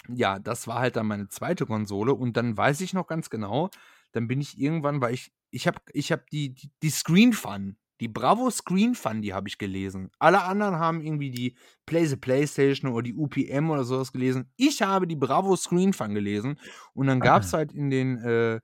ja, 0.10 0.40
das 0.40 0.68
war 0.68 0.80
halt 0.80 0.96
dann 0.96 1.08
meine 1.08 1.28
zweite 1.28 1.66
Konsole. 1.66 2.14
Und 2.14 2.38
dann 2.38 2.58
weiß 2.58 2.82
ich 2.82 2.94
noch 2.94 3.08
ganz 3.08 3.30
genau, 3.30 3.70
dann 4.12 4.28
bin 4.28 4.42
ich 4.42 4.60
irgendwann, 4.60 5.02
weil 5.02 5.14
ich, 5.14 5.32
ich 5.52 5.68
habe 5.68 5.80
ich 5.94 6.12
hab 6.12 6.30
die, 6.30 6.54
die, 6.54 6.72
die 6.82 6.90
Screen 6.90 7.34
Fun 7.34 7.78
die 8.02 8.08
Bravo 8.08 8.50
Screen 8.50 8.96
Fun, 8.96 9.22
die 9.22 9.34
habe 9.34 9.48
ich 9.48 9.60
gelesen. 9.60 10.10
Alle 10.18 10.44
anderen 10.44 10.76
haben 10.78 11.02
irgendwie 11.02 11.30
die 11.30 11.56
Play 11.86 12.06
the 12.06 12.16
PlayStation 12.16 12.92
oder 12.92 13.04
die 13.04 13.14
UPM 13.14 13.70
oder 13.70 13.84
sowas 13.84 14.12
gelesen. 14.12 14.52
Ich 14.58 14.82
habe 14.82 15.06
die 15.06 15.16
Bravo 15.16 15.56
Screen 15.56 15.94
Fun 15.94 16.16
gelesen 16.16 16.60
und 16.94 17.06
dann 17.06 17.20
gab 17.20 17.44
es 17.44 17.54
halt 17.54 17.72
in 17.72 17.92
den, 17.92 18.18
äh, 18.18 18.60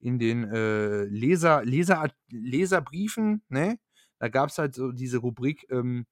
in 0.00 0.18
den 0.18 0.44
äh, 0.44 1.04
Leser, 1.04 1.64
Leser, 1.64 2.08
Leserbriefen, 2.30 3.42
ne? 3.48 3.78
Da 4.18 4.28
gab 4.28 4.50
es 4.50 4.58
halt 4.58 4.74
so 4.74 4.90
diese 4.90 5.18
Rubrik, 5.18 5.66
ähm, 5.70 6.04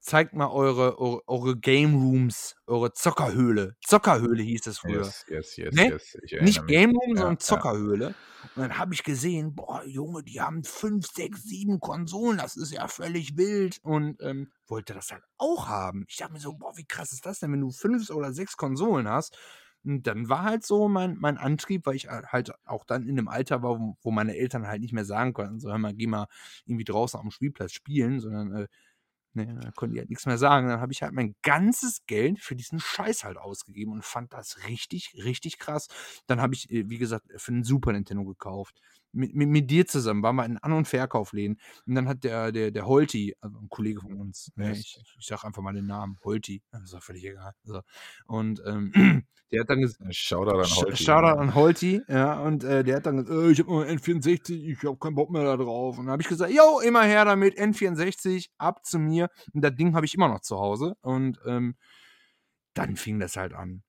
zeigt 0.00 0.34
mal 0.34 0.48
eure, 0.48 0.98
eure, 0.98 1.22
eure, 1.28 1.56
Game 1.56 1.94
Rooms, 1.94 2.56
eure 2.66 2.92
Zockerhöhle. 2.92 3.76
Zockerhöhle 3.84 4.42
hieß 4.42 4.66
es 4.66 4.78
früher. 4.78 5.04
Yes, 5.04 5.24
yes, 5.28 5.56
yes, 5.56 5.74
ne? 5.74 5.98
yes. 6.24 6.42
Nicht 6.42 6.66
Game 6.66 6.90
Room, 6.90 7.14
ja, 7.14 7.20
sondern 7.20 7.38
Zockerhöhle. 7.38 8.04
Ja. 8.06 8.14
Und 8.56 8.62
dann 8.62 8.78
habe 8.78 8.94
ich 8.94 9.04
gesehen, 9.04 9.54
boah, 9.54 9.84
Junge, 9.84 10.22
die 10.22 10.40
haben 10.40 10.64
fünf, 10.64 11.06
sechs, 11.06 11.42
sieben 11.42 11.78
Konsolen, 11.80 12.38
das 12.38 12.56
ist 12.56 12.72
ja 12.72 12.88
völlig 12.88 13.36
wild. 13.36 13.78
Und 13.82 14.20
ähm, 14.22 14.50
wollte 14.66 14.94
das 14.94 15.12
halt 15.12 15.22
auch 15.36 15.68
haben. 15.68 16.04
Ich 16.08 16.16
dachte 16.16 16.32
mir 16.32 16.40
so, 16.40 16.54
boah, 16.54 16.76
wie 16.76 16.86
krass 16.86 17.12
ist 17.12 17.26
das 17.26 17.40
denn, 17.40 17.52
wenn 17.52 17.60
du 17.60 17.70
fünf 17.70 18.08
oder 18.10 18.32
sechs 18.32 18.56
Konsolen 18.56 19.08
hast? 19.08 19.36
Und 19.82 20.06
dann 20.06 20.28
war 20.28 20.42
halt 20.42 20.64
so 20.64 20.88
mein, 20.88 21.16
mein 21.18 21.38
Antrieb, 21.38 21.86
weil 21.86 21.96
ich 21.96 22.08
halt 22.08 22.52
auch 22.66 22.84
dann 22.84 23.04
in 23.04 23.18
einem 23.18 23.28
Alter 23.28 23.62
war, 23.62 23.78
wo, 23.78 23.96
wo 24.02 24.10
meine 24.10 24.36
Eltern 24.36 24.66
halt 24.66 24.82
nicht 24.82 24.92
mehr 24.92 25.06
sagen 25.06 25.32
konnten, 25.32 25.58
so, 25.58 25.70
hör 25.70 25.78
mal, 25.78 25.94
geh 25.94 26.06
mal 26.06 26.26
irgendwie 26.66 26.84
draußen 26.84 27.18
am 27.18 27.30
Spielplatz 27.30 27.72
spielen, 27.72 28.20
sondern 28.20 28.54
äh, 28.54 28.68
Ne, 29.36 29.46
da 29.62 29.70
konnten 29.70 29.94
die 29.94 30.00
halt 30.00 30.10
nichts 30.10 30.26
mehr 30.26 30.38
sagen. 30.38 30.66
Dann 30.68 30.80
habe 30.80 30.92
ich 30.92 31.02
halt 31.02 31.12
mein 31.12 31.36
ganzes 31.42 32.04
Geld 32.06 32.40
für 32.40 32.56
diesen 32.56 32.80
Scheiß 32.80 33.22
halt 33.22 33.36
ausgegeben 33.36 33.92
und 33.92 34.04
fand 34.04 34.32
das 34.32 34.66
richtig, 34.66 35.14
richtig 35.24 35.58
krass. 35.58 35.86
Dann 36.26 36.40
habe 36.40 36.54
ich, 36.54 36.68
äh, 36.70 36.88
wie 36.90 36.98
gesagt, 36.98 37.26
für 37.36 37.52
'n 37.52 37.62
Super 37.62 37.92
Nintendo 37.92 38.24
gekauft. 38.24 38.80
Mit 39.14 39.34
mit 39.34 39.48
mit 39.48 39.70
dir 39.70 39.86
zusammen 39.86 40.22
waren 40.22 40.36
wir 40.36 40.44
in 40.46 40.58
An 40.58 40.72
und 40.72 40.86
Verkaufsläden 40.88 41.58
und 41.86 41.94
dann 41.96 42.08
hat 42.08 42.22
der 42.24 42.52
der 42.52 42.70
der 42.70 42.86
Holti, 42.86 43.34
also 43.40 43.58
'n 43.58 43.68
Kollege 43.68 44.00
von 44.00 44.14
uns, 44.14 44.52
ne, 44.56 44.78
ich 44.78 45.00
ich 45.18 45.26
sage 45.26 45.44
einfach 45.46 45.62
mal 45.62 45.72
den 45.74 45.86
Namen, 45.86 46.16
Holti, 46.24 46.62
ist 46.84 46.94
auch 46.94 47.02
völlig 47.02 47.24
egal, 47.24 47.52
so. 47.64 47.80
Und, 48.26 48.62
ähm, 48.66 48.92
der 49.52 49.62
hat 49.62 49.70
dann 49.70 49.80
ges 49.80 49.98
Shoutout 50.10 50.60
an 50.62 50.74
Holti. 50.76 51.12
Shoutout 51.12 51.38
an 51.38 51.54
Holti, 51.54 52.02
ja, 52.08 52.40
und, 52.40 52.64
äh, 52.64 52.82
der 52.84 52.96
hat 52.96 53.06
dann 53.06 53.16
gesagt: 53.18 53.30
„Äh, 53.30 53.50
ich 53.52 53.58
habe 53.60 53.70
nur 53.70 53.86
N64, 53.86 54.50
ich 54.70 54.82
habe 54.84 54.96
keinen 54.98 55.14
Bock 55.14 55.30
mehr 55.30 55.44
da 55.44 55.56
drauf.“ 55.56 55.98
Und 55.98 56.06
dann 56.06 56.12
habe 56.12 56.22
ich 56.22 56.28
gesagt: 56.28 56.52
„Jo, 56.52 56.80
immer 56.80 57.02
her 57.02 57.24
damit, 57.24 57.56
N64, 57.58 58.50
ab 58.58 58.84
zu 58.84 58.98
mir.“ 58.98 59.28
Und 59.52 59.62
das 59.62 59.74
Ding 59.76 59.94
habe 59.94 60.06
ich 60.06 60.14
immer 60.14 60.28
noch 60.28 60.40
zu 60.40 60.58
Hause 60.58 60.96
und, 61.02 61.38
ähm, 61.46 61.76
dann 62.74 62.96
fing 62.96 63.20
das 63.20 63.36
halt 63.36 63.52
an. 63.54 63.82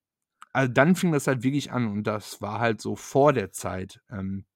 Also, 0.52 0.72
dann 0.72 0.96
fing 0.96 1.12
das 1.12 1.26
halt 1.28 1.42
wirklich 1.44 1.72
an 1.72 1.88
und 1.88 2.04
das 2.04 2.42
war 2.42 2.60
halt 2.60 2.80
so 2.82 2.96
vor 2.96 3.32
der 3.34 3.52
Zeit. 3.52 4.00
Ähm, 4.10 4.46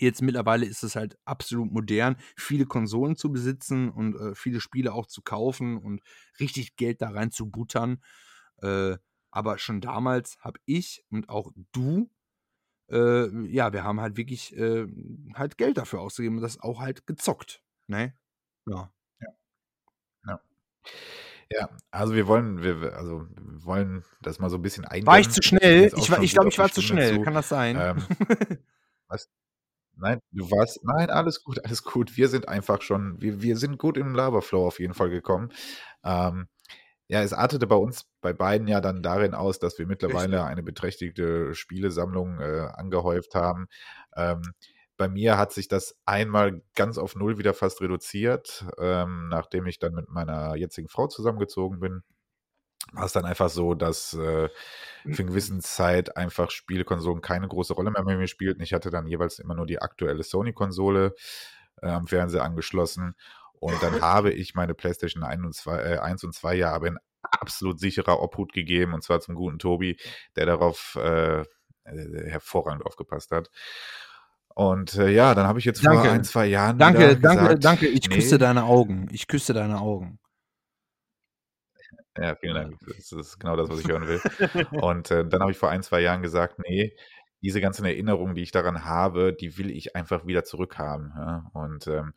jetzt 0.00 0.22
mittlerweile 0.22 0.66
ist 0.66 0.84
es 0.84 0.96
halt 0.96 1.18
absolut 1.24 1.72
modern, 1.72 2.16
viele 2.36 2.66
Konsolen 2.66 3.16
zu 3.16 3.32
besitzen 3.32 3.90
und, 3.90 4.16
äh, 4.16 4.34
viele 4.34 4.60
Spiele 4.60 4.92
auch 4.94 5.06
zu 5.06 5.22
kaufen 5.22 5.76
und 5.78 6.00
richtig 6.40 6.76
Geld 6.76 7.02
da 7.02 7.10
rein 7.10 7.30
zu 7.30 7.46
buttern. 7.50 8.02
Äh, 8.62 8.96
aber 9.30 9.58
schon 9.58 9.80
damals 9.82 10.38
habe 10.40 10.60
ich 10.66 11.04
und 11.10 11.28
auch 11.28 11.52
du 11.72 12.10
äh, 12.90 13.28
ja, 13.48 13.72
wir 13.72 13.84
haben 13.84 14.00
halt 14.00 14.16
wirklich, 14.18 14.56
äh, 14.56 14.86
halt 15.34 15.58
Geld 15.58 15.78
dafür 15.78 16.00
ausgegeben 16.02 16.36
und 16.36 16.42
das 16.42 16.60
auch 16.60 16.80
halt 16.80 17.06
gezockt, 17.06 17.62
ne? 17.88 18.14
Ja. 18.68 18.92
Ja. 19.20 19.28
Ja. 20.28 20.40
Ja, 21.50 21.68
also 21.92 22.14
wir 22.14 22.26
wollen 22.26 22.62
wir 22.62 22.94
also, 22.96 23.26
wir 23.30 23.64
wollen 23.64 24.04
das 24.20 24.40
mal 24.40 24.50
so 24.50 24.56
'n 24.56 24.62
bisschen 24.62 24.84
War 25.06 25.20
ich 25.20 25.28
zu 25.30 25.40
schnell? 25.42 25.92
Ich 25.96 26.10
war 26.10 26.20
ich 26.22 26.32
glaube, 26.32 26.48
ich 26.48 26.58
war 26.58 26.70
zu 26.70 26.82
schnell. 26.82 27.10
zu. 27.16 27.20
Kann 27.20 27.34
das 27.34 27.48
sein? 27.48 27.76
Ähm, 27.76 27.96
was? 29.08 29.26
Nein, 29.96 30.20
du 30.30 30.50
warst 30.50 30.80
nein, 30.84 31.10
alles 31.10 31.42
gut, 31.42 31.64
alles 31.64 31.82
gut. 31.82 32.16
Wir 32.16 32.28
sind 32.28 32.48
einfach 32.48 32.82
schon 32.82 33.20
wir 33.20 33.42
wir 33.42 33.56
sind 33.56 33.78
gut 33.78 33.96
im 33.96 34.14
Laberflow 34.14 34.66
auf 34.66 34.78
jeden 34.78 34.94
Fall 34.94 35.10
gekommen. 35.10 35.50
Ähm, 36.04 36.48
ja, 37.08 37.22
es 37.22 37.32
artete 37.32 37.66
bei 37.66 37.76
uns 37.76 38.04
bei 38.20 38.32
beiden 38.32 38.66
ja 38.68 38.80
dann 38.80 39.02
darin 39.02 39.34
aus, 39.34 39.58
dass 39.58 39.78
wir 39.78 39.88
Richtig. 39.88 40.02
mittlerweile 40.08 40.44
eine 40.44 40.62
beträchtliche 40.62 41.54
Spielesammlung, 41.54 42.40
äh, 42.40 42.68
angehäuft 42.74 43.34
haben. 43.34 43.68
Ähm, 44.16 44.42
bei 44.96 45.08
mir 45.08 45.38
hat 45.38 45.52
sich 45.52 45.68
das 45.68 45.96
einmal 46.06 46.62
ganz 46.74 46.98
auf 46.98 47.14
null 47.14 47.38
wieder 47.38 47.54
fast 47.54 47.80
reduziert, 47.80 48.64
ähm, 48.78 49.28
nachdem 49.28 49.66
ich 49.66 49.78
dann 49.78 49.94
mit 49.94 50.08
meiner 50.08 50.56
jetzigen 50.56 50.88
Frau 50.88 51.06
zusammengezogen 51.06 51.80
bin. 51.80 52.02
War's 52.92 53.12
dann 53.12 53.24
einfach 53.24 53.50
so, 53.50 53.74
dass, 53.74 54.14
äh, 54.14 54.48
für 55.10 55.22
'n 55.22 55.26
gewissen 55.28 55.60
Zeit 55.60 56.16
einfach 56.16 56.50
Spielekonsolen 56.50 57.20
keine 57.20 57.48
große 57.48 57.74
Rolle 57.74 57.90
mehr 57.90 58.02
bei 58.04 58.16
mir 58.16 58.26
spielten. 58.28 58.62
Ich 58.62 58.72
hatte 58.72 58.90
dann 58.90 59.06
jeweils 59.06 59.38
immer 59.38 59.54
nur 59.54 59.66
die 59.66 59.80
aktuelle 59.80 60.22
Sony-Konsole, 60.22 61.14
äh, 61.82 61.88
am 61.88 62.06
Fernseher 62.06 62.44
angeschlossen 62.44 63.14
und 63.54 63.80
dann 63.82 64.00
habe 64.02 64.32
ich 64.32 64.54
meine 64.54 64.74
PlayStation 64.74 65.22
1 65.24 65.44
und 65.44 65.54
2 65.54 65.78
äh, 65.82 65.98
1 65.98 66.24
und 66.24 66.34
2 66.34 66.54
ja 66.54 66.72
aber 66.72 66.88
in 66.88 66.98
absolut 67.22 67.80
sicherer 67.80 68.20
Obhut 68.22 68.52
gegeben 68.52 68.94
und 68.94 69.02
zwar 69.02 69.20
zum 69.20 69.34
guten 69.34 69.58
Tobi, 69.58 69.98
der 70.36 70.46
darauf, 70.46 70.96
äh, 71.00 71.40
äh, 71.40 71.44
hervorragend 72.30 72.84
aufgepasst 72.86 73.30
hat. 73.32 73.50
Und, 74.54 74.94
äh, 74.96 75.10
ja, 75.10 75.34
dann 75.34 75.46
habe 75.46 75.58
ich 75.58 75.64
jetzt 75.66 75.82
vor 75.82 75.92
Danke. 75.92 76.10
1, 76.10 76.30
2 76.30 76.46
Jahren 76.46 76.78
Danke, 76.78 77.16
danke, 77.18 77.42
gesagt: 77.42 77.64
danke. 77.64 77.86
Ich 77.88 78.08
küsse 78.08 78.36
„Ne.“ 78.36 78.38
deine 78.38 78.64
Augen. 78.64 79.08
Ich 79.12 79.26
küsse 79.26 79.52
deine 79.52 79.80
Augen. 79.80 80.18
Ja, 82.18 82.34
vielen 82.36 82.54
Dank. 82.54 82.78
Das 82.96 83.12
ist 83.12 83.38
genau 83.38 83.56
das, 83.56 83.68
was 83.68 83.78
ich 83.80 83.88
hören 83.88 84.06
will. 84.08 84.22
Und, 84.70 85.10
äh, 85.10 85.26
dann 85.28 85.40
habe 85.42 85.52
ich 85.52 85.58
vor 85.58 85.70
1, 85.70 85.82
2 85.82 86.00
Jahren 86.00 86.22
gesagt: 86.22 86.58
„Ne, 86.58 86.92
diese 87.42 87.60
ganzen 87.60 87.84
Erinnerungen, 87.84 88.34
die 88.34 88.42
ich 88.42 88.52
daran 88.52 88.84
habe, 88.84 89.34
die 89.34 89.58
will 89.58 89.70
ich 89.70 89.94
einfach 89.96 90.26
wieder 90.26 90.44
zurückhaben“, 90.44 91.12
ja? 91.16 91.50
Und, 91.52 91.86
ähm 91.88 92.14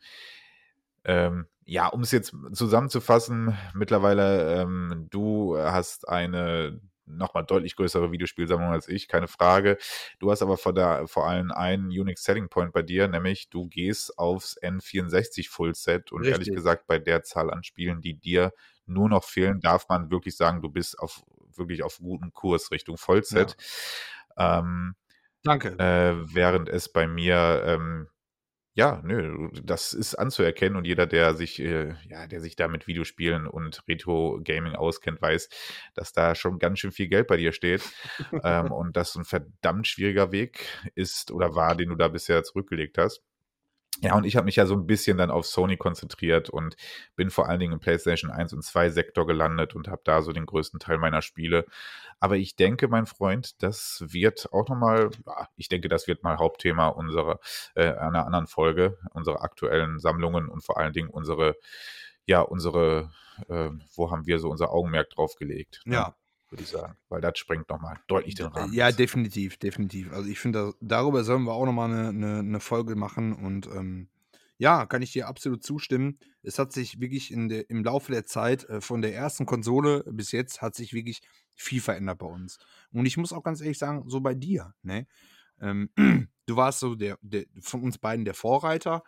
ähm, 1.04 1.46
ja, 1.64 1.88
um's 1.88 2.10
jetzt 2.12 2.34
zusammenzufassen, 2.52 3.56
mittlerweile, 3.74 4.60
ähm, 4.62 5.06
du 5.10 5.56
hast 5.58 6.08
eine 6.08 6.80
noch 7.06 7.34
mal 7.34 7.42
deutlich 7.42 7.74
größere 7.74 8.12
Videospielsammlung 8.12 8.70
als 8.70 8.86
ich, 8.86 9.08
keine 9.08 9.26
Frage. 9.26 9.78
Du 10.20 10.30
hast 10.30 10.42
aber 10.42 10.56
vor 10.56 10.72
da 10.72 11.06
vor 11.08 11.26
allem 11.28 11.50
einen 11.50 11.86
unique 11.86 12.18
selling 12.18 12.48
point 12.48 12.72
bei 12.72 12.82
dir, 12.82 13.08
nämlich 13.08 13.50
du 13.50 13.66
gehst 13.66 14.16
aufs 14.18 14.56
N64 14.62 15.48
Fullset 15.50 16.12
und 16.12 16.28
ehrlich 16.28 16.52
Richtig. 16.52 16.52
gesagt, 16.52 16.86
bei 16.86 16.98
der 17.00 17.24
Zahl 17.24 17.50
an 17.50 17.64
Spielen, 17.64 18.00
die 18.00 18.14
dir 18.14 18.52
nur 18.86 19.08
noch 19.08 19.24
fehlen, 19.24 19.60
darf 19.60 19.88
man 19.88 20.10
wirklich 20.10 20.36
sagen, 20.36 20.62
du 20.62 20.70
bist 20.70 20.98
auf 20.98 21.22
wirklich 21.56 21.82
auf 21.82 21.98
gutem 21.98 22.32
Kurs 22.32 22.70
Richtung 22.70 22.96
Vollset. 22.96 23.56
Ähm, 24.38 24.94
Danke. 25.44 25.76
äh, 25.78 26.14
während 26.34 26.68
es 26.68 26.92
bei 26.92 27.06
mir, 27.06 27.62
ähm 27.66 28.08
ja, 28.74 29.02
nö, 29.04 29.50
das 29.62 29.92
ist 29.94 30.14
anzuerkennen 30.16 30.76
und 30.76 30.86
jeder, 30.86 31.06
der 31.06 31.34
sich, 31.34 31.60
äh 31.60 31.94
ja, 32.08 32.26
der 32.28 32.40
sich 32.40 32.56
da 32.56 32.68
mit 32.68 32.86
Videospielen 32.86 33.46
und 33.48 33.82
Retro-Gaming 33.88 34.74
auskennt, 34.76 35.20
weiß, 35.22 35.48
dass 35.94 36.12
da 36.12 36.34
schon 36.36 36.58
ganz 36.60 36.78
schön 36.80 36.92
viel 36.92 37.08
Geld 37.08 37.26
bei 37.28 37.36
dir 37.36 37.52
steht, 37.52 37.90
ähm, 38.44 38.72
und 38.72 38.96
das 38.96 39.16
'n 39.16 39.24
verdammt 39.24 39.86
schwieriger 39.88 40.32
Weg 40.32 40.66
ist 40.94 41.32
oder 41.32 41.54
war, 41.56 41.76
den 41.76 41.90
du 41.90 41.96
da 41.96 42.08
bisher 42.08 42.44
zurückgelegt 42.44 42.98
hast. 42.98 43.22
Ja, 43.98 44.16
und 44.16 44.24
ich 44.24 44.36
habe 44.36 44.44
mich 44.46 44.56
ja 44.56 44.66
so 44.66 44.74
'n 44.74 44.86
bisschen 44.86 45.18
dann 45.18 45.30
auf 45.30 45.46
Sony 45.46 45.76
konzentriert 45.76 46.48
und 46.48 46.76
bin 47.16 47.28
vor 47.30 47.48
allen 47.48 47.60
Dingen 47.60 47.72
im 47.74 47.80
PlayStation 47.80 48.30
1 48.30 48.52
und 48.52 48.62
2 48.62 48.88
Sektor 48.88 49.26
gelandet 49.26 49.74
und 49.74 49.88
habe 49.88 50.00
da 50.04 50.22
so 50.22 50.32
den 50.32 50.46
größten 50.46 50.78
Teil 50.80 50.98
meiner 50.98 51.22
Spiele. 51.22 51.66
Aber 52.20 52.36
ich 52.36 52.56
denke, 52.56 52.88
mein 52.88 53.06
Freund, 53.06 53.62
das 53.62 54.02
wird 54.06 54.52
auch 54.52 54.68
noch 54.68 54.76
mal 54.76 55.10
ja, 55.26 55.48
ich 55.56 55.68
denke, 55.68 55.88
das 55.88 56.06
wird 56.06 56.22
mal 56.22 56.38
Hauptthema 56.38 56.88
unserer 56.88 57.40
äh, 57.74 57.92
einer 57.92 58.24
anderen 58.26 58.46
Folge, 58.46 58.98
unserer 59.12 59.42
aktuellen 59.42 59.98
Sammlungen 59.98 60.48
und 60.48 60.62
vor 60.64 60.78
allen 60.78 60.92
Dingen 60.92 61.10
unsere 61.10 61.56
ja, 62.26 62.40
unsere 62.42 63.10
ähm, 63.48 63.82
wo 63.94 64.10
haben 64.10 64.26
wir 64.26 64.38
so 64.38 64.50
unser 64.50 64.70
Augenmerk 64.72 65.10
drauf 65.10 65.34
gelegt, 65.36 65.82
ne, 65.86 65.96
Ja. 65.96 66.14
Würde 66.50 66.62
ich 66.64 66.70
sagen, 66.70 66.96
weil 67.08 67.20
das 67.20 67.38
sprengt 67.38 67.68
noch 67.70 67.80
mal 67.80 68.00
deutlich 68.08 68.34
den 68.34 68.46
Rahmen 68.48 68.74
Ja, 68.74 68.90
definitiv, 68.92 69.56
definitiv. 69.58 70.12
Also, 70.12 70.28
ich 70.28 70.38
finde, 70.40 70.72
da 70.80 70.98
darüber 70.98 71.24
sollen 71.24 71.44
wir 71.44 71.52
auch 71.52 71.66
noch 71.66 71.72
mal 71.72 71.88
'ne 71.88 72.12
'ne 72.12 72.42
'ne 72.42 72.60
Folge 72.60 72.96
machen 72.96 73.32
und, 73.32 73.66
ähm, 73.66 74.08
ja, 74.58 74.84
kann 74.86 75.02
ich 75.02 75.12
dir 75.12 75.28
absolut 75.28 75.62
zustimmen. 75.64 76.18
Es 76.42 76.58
hat 76.58 76.72
sich 76.72 77.00
wirklich 77.00 77.30
in 77.32 77.48
der 77.48 77.70
im 77.70 77.82
Laufe 77.84 78.12
der 78.12 78.24
Zeit, 78.26 78.64
äh, 78.68 78.80
von 78.80 79.00
der 79.02 79.14
ersten 79.14 79.46
Konsole 79.46 80.04
bis 80.06 80.32
jetzt 80.32 80.60
hat 80.62 80.74
sich 80.74 80.92
wirklich 80.92 81.20
viel 81.54 81.80
verändert 81.80 82.18
bei 82.18 82.26
uns. 82.26 82.58
Und 82.92 83.06
ich 83.06 83.16
muss 83.16 83.32
auch 83.32 83.42
ganz 83.42 83.60
ehrlich 83.60 83.78
sagen, 83.78 84.04
so 84.08 84.20
bei 84.20 84.34
dir, 84.34 84.74
ne? 84.82 85.06
Ähm, 85.60 85.90
du 86.46 86.56
warst 86.56 86.80
so 86.80 86.94
der 86.96 87.18
der 87.22 87.44
von 87.62 87.82
uns 87.82 87.98
beiden 87.98 88.24
der 88.24 88.34
Vorreiter 88.34 89.04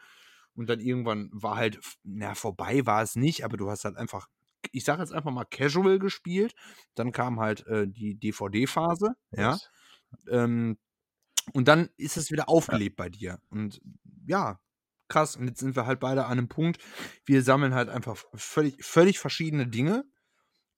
und 0.55 0.69
dann 0.71 0.81
irgendwann 0.81 1.31
war 1.33 1.57
halt 1.57 1.81
na, 2.05 2.35
vorbei 2.35 2.87
war 2.87 3.03
es 3.03 3.17
nicht, 3.17 3.45
aber 3.45 3.57
du 3.59 3.71
hast 3.71 3.85
halt 3.87 3.97
einfach 3.97 4.29
ich 4.73 4.85
sage 4.85 5.03
jetzt 5.03 5.13
einfach 5.13 5.31
mal 5.33 5.45
casual 5.47 5.99
gespielt. 5.99 6.55
Dann 6.95 7.13
kam 7.13 7.41
halt, 7.41 7.67
äh, 7.69 7.87
die 7.89 8.17
DVD-Phase, 8.17 9.15
ja? 9.33 9.61
Ähm, 10.31 10.79
und 11.55 11.69
dann 11.69 11.91
ist 11.99 12.17
es 12.19 12.31
wieder 12.33 12.49
aufgelebt 12.49 12.97
bei 12.97 13.09
dir. 13.11 13.39
Und 13.51 13.81
ja, 14.27 14.61
krass. 15.09 15.37
Und 15.37 15.49
jetzt 15.49 15.61
sind 15.61 15.77
wir 15.77 15.87
halt 15.87 16.01
beide 16.01 16.27
an 16.27 16.39
'nem 16.39 16.49
Punkt, 16.49 16.81
wir 17.27 17.43
sammeln 17.43 17.75
halt 17.75 17.89
einfach 17.91 18.17
völlig 18.35 18.85
völlig 18.85 19.19
verschiedene 19.21 19.67
Dinge, 19.69 20.05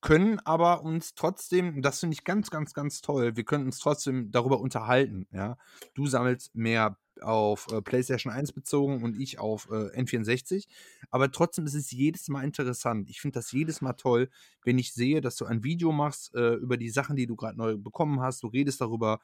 können 0.02 0.40
aber 0.40 0.82
uns 0.84 1.14
trotzdem 1.14 1.82
das 1.82 2.00
finde 2.00 2.14
ich 2.14 2.24
ganz, 2.24 2.50
ganz, 2.50 2.74
ganz 2.74 3.00
toll, 3.02 3.36
wir 3.36 3.44
können 3.44 3.66
uns 3.66 3.78
trotzdem 3.80 4.30
darüber 4.32 4.60
unterhalten, 4.60 5.26
ja? 5.32 5.56
Du 5.94 6.06
sammelst 6.06 6.54
mehr 6.56 6.98
auf, 7.24 7.66
äh, 7.72 7.82
PlayStation 7.82 8.32
1 8.32 8.52
bezogen 8.52 9.02
und 9.02 9.18
ich 9.20 9.38
auf, 9.38 9.68
äh, 9.70 9.90
N64. 9.94 10.68
Aber 11.10 11.30
trotzdem 11.32 11.66
ist 11.66 11.74
es 11.74 11.90
jedes 11.90 12.28
Mal 12.28 12.44
interessant. 12.44 13.10
Ich 13.10 13.20
finde 13.20 13.38
das 13.38 13.52
jedes 13.52 13.80
Mal 13.80 13.94
toll, 13.94 14.28
wenn 14.64 14.78
ich 14.78 14.92
sehe, 14.94 15.20
dass 15.20 15.36
du 15.36 15.46
ein 15.46 15.64
Video 15.64 15.92
machst, 15.92 16.34
äh, 16.34 16.54
über 16.54 16.76
die 16.76 16.90
Sachen, 16.90 17.16
die 17.16 17.26
du 17.26 17.36
grad 17.36 17.56
neu 17.56 17.76
bekommen 17.78 18.20
hast. 18.20 18.42
Du 18.42 18.48
redest 18.48 18.80
darüber. 18.80 19.20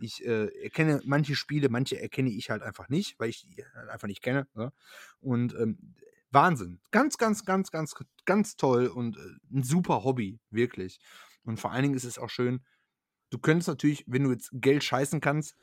Ich, 0.00 0.24
äh, 0.26 0.46
erkenne 0.62 1.00
manche 1.04 1.36
Spiele, 1.36 1.68
manche 1.68 2.00
erkenne 2.00 2.30
ich 2.30 2.50
halt 2.50 2.62
einfach 2.62 2.88
nicht, 2.88 3.18
weil 3.20 3.28
ich 3.30 3.42
die 3.42 3.64
halt 3.74 3.88
einfach 3.88 4.08
nicht 4.08 4.22
kenne, 4.22 4.48
ne? 4.54 4.72
Und, 5.20 5.54
ähm, 5.54 5.94
Wahnsinn. 6.30 6.80
Ganz, 6.90 7.16
ganz, 7.16 7.44
ganz, 7.44 7.70
ganz, 7.70 7.94
ganz 8.24 8.56
toll 8.56 8.88
und, 8.88 9.16
äh, 9.16 9.20
'n 9.56 9.62
super 9.62 10.02
Hobby, 10.04 10.40
wirklich. 10.50 10.98
Und 11.44 11.60
vor 11.60 11.70
allen 11.72 11.82
Dingen 11.84 11.94
ist 11.94 12.04
es 12.04 12.18
auch 12.18 12.30
schön 12.30 12.60
du 13.30 13.38
könntest 13.38 13.68
natürlich, 13.68 14.04
wenn 14.06 14.24
du 14.24 14.30
jetzt 14.32 14.50
Geld 14.54 14.84
scheißen 14.84 15.20
kannst, 15.20 15.56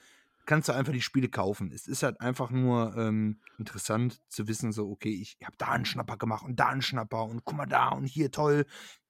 kannst 0.45 0.69
du 0.69 0.73
einfach 0.73 0.93
die 0.93 1.01
Spiele 1.01 1.29
kaufen. 1.29 1.71
Es 1.71 1.87
ist 1.87 2.03
halt 2.03 2.19
einfach 2.21 2.51
nur, 2.51 2.95
ähm, 2.97 3.41
interessant 3.57 4.21
zu 4.29 4.47
wissen, 4.47 4.71
so: 4.71 4.89
„Okay, 4.91 5.13
ich 5.13 5.37
habe 5.43 5.55
da 5.57 5.73
'n 5.75 5.85
Schnapper 5.85 6.17
gemacht 6.17 6.45
und 6.45 6.57
da 6.59 6.69
'n 6.71 6.81
Schnapper 6.81 7.25
und 7.25 7.45
guck 7.45 7.57
mal 7.57 7.65
da 7.67 7.89
und 7.89 8.05
hier 8.05 8.31
toll.“ 8.31 8.65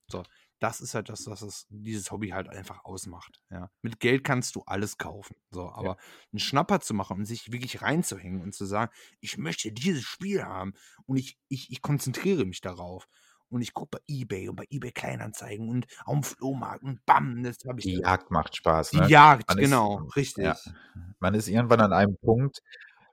So, 0.09 0.23
das 0.59 0.81
ist 0.81 0.93
halt 0.95 1.09
das, 1.09 1.27
was 1.27 1.41
es 1.43 1.67
dieses 1.69 2.11
Hobby 2.11 2.29
halt 2.29 2.49
einfach 2.49 2.85
ausmacht, 2.85 3.41
ja? 3.51 3.69
Mit 3.83 3.99
Geld 3.99 4.23
kannst 4.25 4.55
du 4.55 4.63
alles 4.67 4.97
kaufen, 4.97 5.35
so, 5.51 5.69
Ja. 5.79 5.91
aber 5.91 5.97
'n 6.33 6.39
Schnapper 6.39 6.81
zu 6.81 6.93
machen 6.93 7.17
und 7.19 7.25
sich 7.25 7.51
wirklich 7.51 7.81
reinzuhängen 7.81 8.41
und 8.41 8.53
zu 8.55 8.65
sagen: 8.65 8.91
„Ich 9.21 9.37
möchte 9.37 9.71
dieses 9.73 10.03
Spiel 10.03 10.43
haben 10.45 10.73
und 11.07 11.17
ich 11.17 11.39
ich 11.49 11.71
ich 11.71 11.81
konzentriere 11.81 12.45
mich 12.45 12.61
darauf.“ 12.61 13.07
Und 13.51 13.61
ich 13.61 13.73
gucke 13.73 13.99
bei 13.99 14.03
eBay 14.07 14.49
und 14.49 14.55
bei 14.57 14.65
eBay 14.69 14.91
Kleinanzeigen 14.91 15.69
und 15.69 15.87
auf 16.05 16.13
dem 16.15 16.23
Flohmarkt 16.23 16.83
und 16.83 17.05
bam, 17.05 17.43
das 17.43 17.57
habe 17.67 17.79
ich 17.81 17.87
Die. 17.87 18.01
Jagd 18.03 18.31
macht 18.31 18.55
Spaß, 18.55 18.93
Die 18.93 19.01
ne? 19.01 19.09
Jagd, 19.09 19.47
Man 19.47 19.57
ist 19.57 19.85
genau, 19.87 20.03
ja, 20.37 20.57
richtig. 20.57 20.75
man 21.19 21.33
ist 21.35 21.47
irgendwann 21.47 21.81
an 21.81 21.93
einem 21.93 22.17
Punkt 22.17 22.61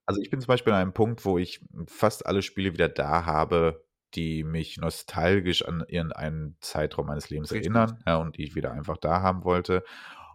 also, 0.06 0.20
ich 0.22 0.30
bin 0.30 0.40
zum 0.40 0.48
Beispiel 0.48 0.72
an 0.74 0.80
einem 0.82 0.94
Punkt, 0.94 1.24
wo 1.24 1.38
ich 1.38 1.62
fast 1.88 2.26
alle 2.26 2.42
Spiele 2.42 2.74
wieder 2.74 2.88
da 2.90 3.26
habe, 3.26 3.86
die 4.14 4.44
mich 4.44 4.76
nostalgisch 4.78 5.64
an 5.64 5.84
irgendeinen 5.88 6.58
Zeitraum 6.60 7.06
meines 7.06 7.30
Lebens 7.30 7.52
Richtig. 7.52 7.54
erinnern, 7.54 8.02
ja, 8.06 8.16
und 8.16 8.36
die 8.38 8.44
ich 8.44 8.56
wieder 8.56 8.72
einfach 8.72 8.98
da 8.98 9.22
haben 9.22 9.44
wollte. 9.44 9.84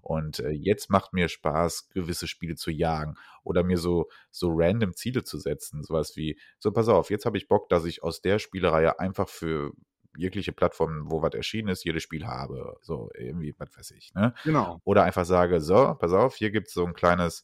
Und, 0.01 0.39
äh, 0.39 0.49
jetzt 0.51 0.89
macht 0.89 1.13
mir 1.13 1.29
Spaß, 1.29 1.89
gewisse 1.89 2.27
Spiele 2.27 2.55
zu 2.55 2.71
jagen 2.71 3.15
oder 3.43 3.63
mir 3.63 3.77
so 3.77 4.09
so 4.31 4.49
random 4.53 4.93
Ziele 4.95 5.23
zu 5.23 5.37
setzen, 5.39 5.83
so 5.83 5.93
was 5.93 6.15
wie: 6.17 6.39
„So, 6.59 6.71
pass 6.73 6.89
auf, 6.89 7.09
jetzt 7.11 7.25
habe 7.25 7.37
ich 7.37 7.47
Bock, 7.47 7.69
dass 7.69 7.85
ich 7.85 8.03
aus 8.03 8.21
der 8.21 8.39
Spielereihe 8.39 8.99
einfach 8.99 9.29
für 9.29 9.71
jegliche 10.17 10.53
Plattformen, 10.53 11.11
wo 11.11 11.21
was 11.21 11.33
erschienen 11.35 11.69
ist, 11.69 11.85
jedes 11.85 12.03
Spiel 12.03 12.25
habe.“ 12.27 12.77
So 12.81 13.09
irgendwie, 13.17 13.55
was 13.57 13.69
weiß 13.77 13.91
ich, 13.91 14.13
ne? 14.15 14.33
Genau. 14.45 14.81
Oder 14.85 15.03
einfach 15.05 15.25
sage: 15.25 15.61
„So, 15.61 15.95
pass 15.99 16.13
auf, 16.13 16.35
hier 16.37 16.51
gibt's 16.51 16.73
so 16.73 16.85
'n 16.85 16.93
kleines 16.93 17.43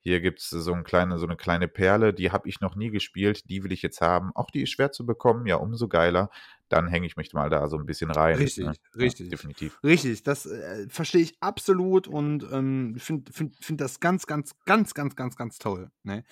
hier 0.00 0.20
gibt's 0.20 0.50
so 0.50 0.72
'n 0.74 0.84
kleine 0.84 1.18
so 1.18 1.26
'ne 1.26 1.36
kleine 1.36 1.68
Perle, 1.68 2.14
die 2.14 2.30
habe 2.32 2.48
ich 2.48 2.60
noch 2.60 2.76
nie 2.76 2.90
gespielt, 2.90 3.50
die 3.50 3.64
will 3.64 3.72
ich 3.72 3.82
jetzt 3.82 4.00
haben. 4.00 4.32
Auch 4.36 4.50
die 4.50 4.62
ist 4.62 4.70
schwer 4.70 4.92
zu 4.92 5.06
bekommen, 5.06 5.46
ja, 5.46 5.56
umso 5.56 5.88
geiler.“ 5.88 6.30
Dann 6.70 6.88
hänge 6.88 7.06
ich 7.06 7.16
mich 7.16 7.32
mal 7.34 7.50
da 7.50 7.68
so 7.68 7.76
'n 7.78 7.86
bisschen 7.86 8.10
rein, 8.12 8.48
ne? 8.58 8.74
Richtig, 8.74 8.80
Ja, 9.00 9.12
richtig. 9.14 9.32
definitiv. 9.32 9.78
Richtig, 9.84 10.22
das, 10.22 10.44
äh, 10.46 10.86
verstehe 10.90 11.22
ich 11.22 11.36
absolut 11.40 12.08
und, 12.08 12.44
ähm, 12.52 12.96
finde 12.98 13.32
finde 13.32 13.56
finde 13.60 13.84
das 13.84 14.00
ganz, 14.00 14.26
ganz, 14.26 14.56
ganz, 14.64 14.92
ganz, 14.94 15.14
ganz, 15.16 15.36
ganz 15.36 15.58
toll, 15.58 15.90
ne? 16.02 16.24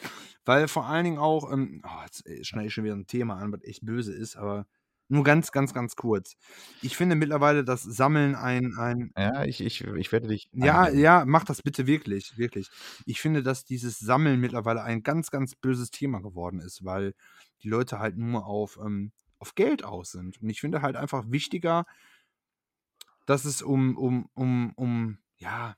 Weil 0.44 0.68
vor 0.68 0.86
allen 0.86 1.04
Dingen 1.04 1.18
auch, 1.18 1.52
ähm 1.52 1.82
oh, 1.84 2.02
jetzt, 2.04 2.26
äh, 2.26 2.44
schneide 2.44 2.68
ich 2.68 2.74
schon 2.74 2.84
wieder 2.84 2.94
'n 2.94 3.06
Thema 3.06 3.36
an, 3.36 3.52
was 3.52 3.62
echt 3.64 3.84
böse 3.86 4.14
ist, 4.14 4.36
aber 4.36 4.66
nur 5.08 5.24
ganz, 5.24 5.52
ganz, 5.52 5.72
ganz 5.74 5.96
kurz. 5.96 6.36
Ich 6.82 6.96
finde 6.96 7.14
mittlerweile, 7.16 7.64
dass 7.64 7.82
Sammeln 7.82 8.34
ein 8.34 8.74
ein 8.78 9.12
Ja, 9.16 9.44
ich 9.44 9.60
ich 9.60 9.82
ich 9.84 10.12
werde 10.12 10.28
dich 10.28 10.48
Ja, 10.52 10.88
ja, 10.88 11.24
mach 11.26 11.44
das 11.44 11.62
bitte 11.62 11.86
wirklich, 11.86 12.36
wirklich. 12.38 12.70
Ich 13.06 13.20
finde, 13.20 13.42
dass 13.42 13.64
dieses 13.64 13.98
Sammeln 13.98 14.40
mittlerweile 14.40 14.82
ein 14.82 15.02
ganz, 15.02 15.30
ganz 15.30 15.54
böses 15.54 15.90
Thema 15.90 16.20
geworden 16.20 16.60
ist, 16.60 16.84
weil 16.84 17.14
die 17.62 17.68
Leute 17.68 17.98
halt 17.98 18.16
nur 18.16 18.46
auf, 18.46 18.78
ähm 18.84 19.12
auf 19.38 19.54
Geld 19.54 19.84
aus 19.84 20.12
sind. 20.12 20.40
Und 20.40 20.48
ich 20.48 20.60
finde 20.62 20.80
halt 20.80 20.96
einfach 20.96 21.24
wichtiger 21.30 21.84
dass 23.26 23.44
es 23.44 23.62
um 23.62 23.96
um 23.96 24.28
um 24.34 24.72
um, 24.76 25.18
ja 25.36 25.76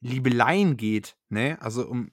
Liebeleien 0.00 0.76
geht, 0.76 1.16
ne? 1.28 1.58
Also, 1.60 1.86
um 1.88 2.08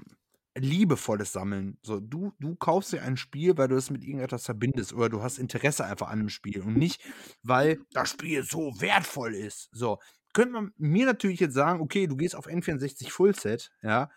liebevolles 0.58 1.34
Sammeln. 1.34 1.78
So, 1.84 2.00
du 2.00 2.34
du 2.40 2.56
kaufst 2.56 2.94
dir 2.94 3.02
ein 3.04 3.18
Spiel, 3.18 3.58
weil 3.58 3.68
du 3.68 3.76
es 3.76 3.90
mit 3.90 4.04
irgendetwas 4.04 4.46
verbindest 4.46 4.94
oder 4.94 5.10
du 5.10 5.22
hast 5.24 5.38
Interesse 5.40 5.86
einfach 5.86 6.10
an 6.10 6.20
'nem 6.20 6.30
Spiel 6.30 6.62
und 6.62 6.76
nicht, 6.78 7.02
weil 7.44 7.80
das 7.92 8.10
Spiel 8.12 8.44
so 8.44 8.74
wertvoll 8.80 9.36
ist. 9.36 9.70
So, 9.74 10.00
könnte 10.34 10.54
man 10.54 10.72
mir 10.78 11.06
natürlich 11.06 11.40
jetzt 11.42 11.54
sagen: 11.56 11.82
„Okay, 11.82 12.08
du 12.08 12.16
gehst 12.18 12.36
auf 12.36 12.48
N64 12.48 13.12
Fullset, 13.12 13.72
ja, 13.84 14.10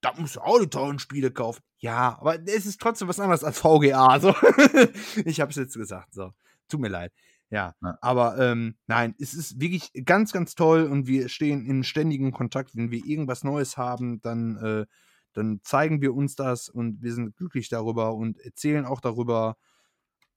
da 0.00 0.12
musst 0.18 0.36
du 0.36 0.40
auch 0.40 0.58
die 0.60 0.68
teuren 0.68 0.98
Spiele 0.98 1.30
kaufen.“ 1.30 1.62
Ja, 1.78 2.18
aber 2.20 2.38
es 2.48 2.66
ist 2.66 2.80
trotzdem 2.80 3.08
was 3.08 3.20
anderes 3.20 3.44
als 3.44 3.58
VGA, 3.60 4.20
so. 4.20 4.34
Ich 5.26 5.40
habe 5.40 5.50
es 5.50 5.56
jetzt 5.56 5.74
gesagt, 5.76 6.14
so. 6.14 6.32
Tut 6.68 6.80
mir 6.80 6.88
leid. 6.88 7.12
Ja, 7.50 7.74
Ja. 7.82 7.98
aber, 8.00 8.38
ähm, 8.38 8.76
nein, 8.86 9.14
es 9.20 9.34
ist 9.34 9.60
wirklich 9.60 9.90
ganz, 10.04 10.32
ganz 10.32 10.54
toll 10.54 10.84
und 10.84 11.06
wir 11.06 11.28
stehen 11.28 11.66
in 11.66 11.84
ständigem 11.84 12.32
Kontakt. 12.32 12.74
Wenn 12.76 12.90
wir 12.90 13.04
irgendwas 13.04 13.44
Neues 13.44 13.76
haben, 13.76 14.20
dann, 14.22 14.56
äh 14.56 14.86
dann 15.32 15.60
zeigen 15.62 16.00
wir 16.02 16.14
uns 16.14 16.36
das 16.36 16.68
und 16.68 17.02
wir 17.02 17.12
sind 17.14 17.36
glücklich 17.36 17.68
darüber 17.68 18.14
und 18.14 18.38
erzählen 18.40 18.84
auch 18.86 19.00
darüber. 19.00 19.56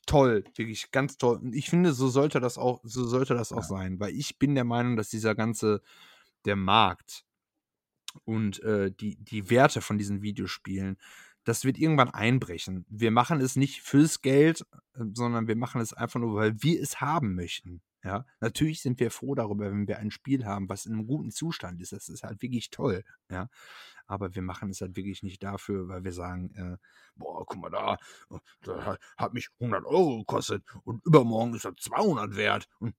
Toll, 0.07 0.43
wirklich 0.55 0.91
ganz 0.91 1.17
toll. 1.17 1.37
Und 1.37 1.55
ich 1.55 1.69
finde, 1.69 1.93
so 1.93 2.07
sollte 2.09 2.39
das 2.39 2.57
auch 2.59 2.79
so 2.83 3.05
sollte 3.05 3.33
das 3.33 3.51
auch 3.51 3.57
Ja. 3.57 3.63
sein, 3.63 3.99
weil 3.99 4.13
ich 4.15 4.37
bin 4.39 4.53
der 4.55 4.63
Meinung, 4.65 4.97
dass 4.97 5.09
dieser 5.09 5.33
ganze 5.35 5.81
der 6.45 6.55
Markt 6.55 7.25
und, 8.23 8.61
äh, 8.63 8.91
die 8.91 9.17
die 9.17 9.49
Werte 9.49 9.81
von 9.81 9.97
diesen 9.97 10.21
Videospielen, 10.21 10.97
das 11.43 11.63
wird 11.65 11.77
irgendwann 11.77 12.09
einbrechen. 12.09 12.85
Wir 12.89 13.11
machen 13.11 13.41
es 13.41 13.55
nicht 13.55 13.81
fürs 13.81 14.21
Geld, 14.21 14.65
äh, 14.95 15.03
sondern 15.13 15.47
wir 15.47 15.55
machen 15.55 15.81
es 15.81 15.93
einfach 15.93 16.19
nur, 16.19 16.35
weil 16.35 16.61
wir 16.63 16.81
es 16.81 17.01
haben 17.01 17.35
möchten, 17.35 17.81
ja? 18.05 18.25
Natürlich 18.41 18.81
sind 18.83 18.99
wir 19.01 19.11
froh 19.11 19.35
darüber, 19.35 19.71
wenn 19.71 19.87
wir 19.89 19.99
ein 19.99 20.11
Spiel 20.11 20.45
haben, 20.45 20.69
was 20.69 20.85
in 20.87 20.93
'nem 20.97 21.07
guten 21.07 21.31
Zustand 21.31 21.81
ist. 21.81 21.93
Das 21.93 22.09
ist 22.09 22.23
halt 22.23 22.41
wirklich 22.43 22.71
toll, 22.71 23.03
ja? 23.31 23.49
Aber 24.07 24.35
wir 24.35 24.41
machen 24.43 24.69
es 24.71 24.81
halt 24.81 24.95
wirklich 24.97 25.23
nicht 25.23 25.43
dafür, 25.43 25.87
weil 25.89 26.03
wir 26.05 26.13
sagen, 26.13 26.51
äh: 26.55 26.77
„Boah, 27.15 27.45
guck 27.45 27.59
mal 27.61 27.69
da, 27.71 27.97
äh, 28.31 28.39
das 28.63 28.97
hat 29.17 29.33
mich 29.33 29.49
100 29.59 29.85
€ 29.85 30.19
gekostet 30.19 30.63
und 30.85 31.05
übermorgen 31.05 31.55
ist 31.55 31.65
das 31.65 31.75
200 31.81 32.35
wert 32.35 32.67
und“ 32.79 32.95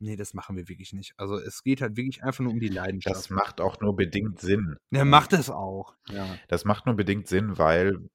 Ne, 0.00 0.16
das 0.16 0.34
machen 0.34 0.56
wir 0.56 0.68
wirklich 0.68 0.92
nicht. 0.92 1.14
Also, 1.16 1.38
es 1.38 1.62
geht 1.62 1.80
halt 1.80 1.96
wirklich 1.96 2.22
einfach 2.24 2.40
nur 2.40 2.52
um 2.52 2.60
die 2.60 2.68
Das 3.04 3.30
Leidenschaft. 3.30 3.30
macht 3.30 3.60
auch 3.60 3.80
nur 3.80 3.96
bedingt 3.96 4.40
Sinn, 4.40 4.76
Ja, 4.90 5.04
ne? 5.04 5.06
macht 5.06 5.32
es 5.32 5.48
auch, 5.50 5.96
ja. 6.06 6.38
Das 6.48 6.64
macht 6.64 6.86
nur 6.86 6.96
bedingt 6.96 7.26
Sinn, 7.28 7.58
weil 7.58 8.08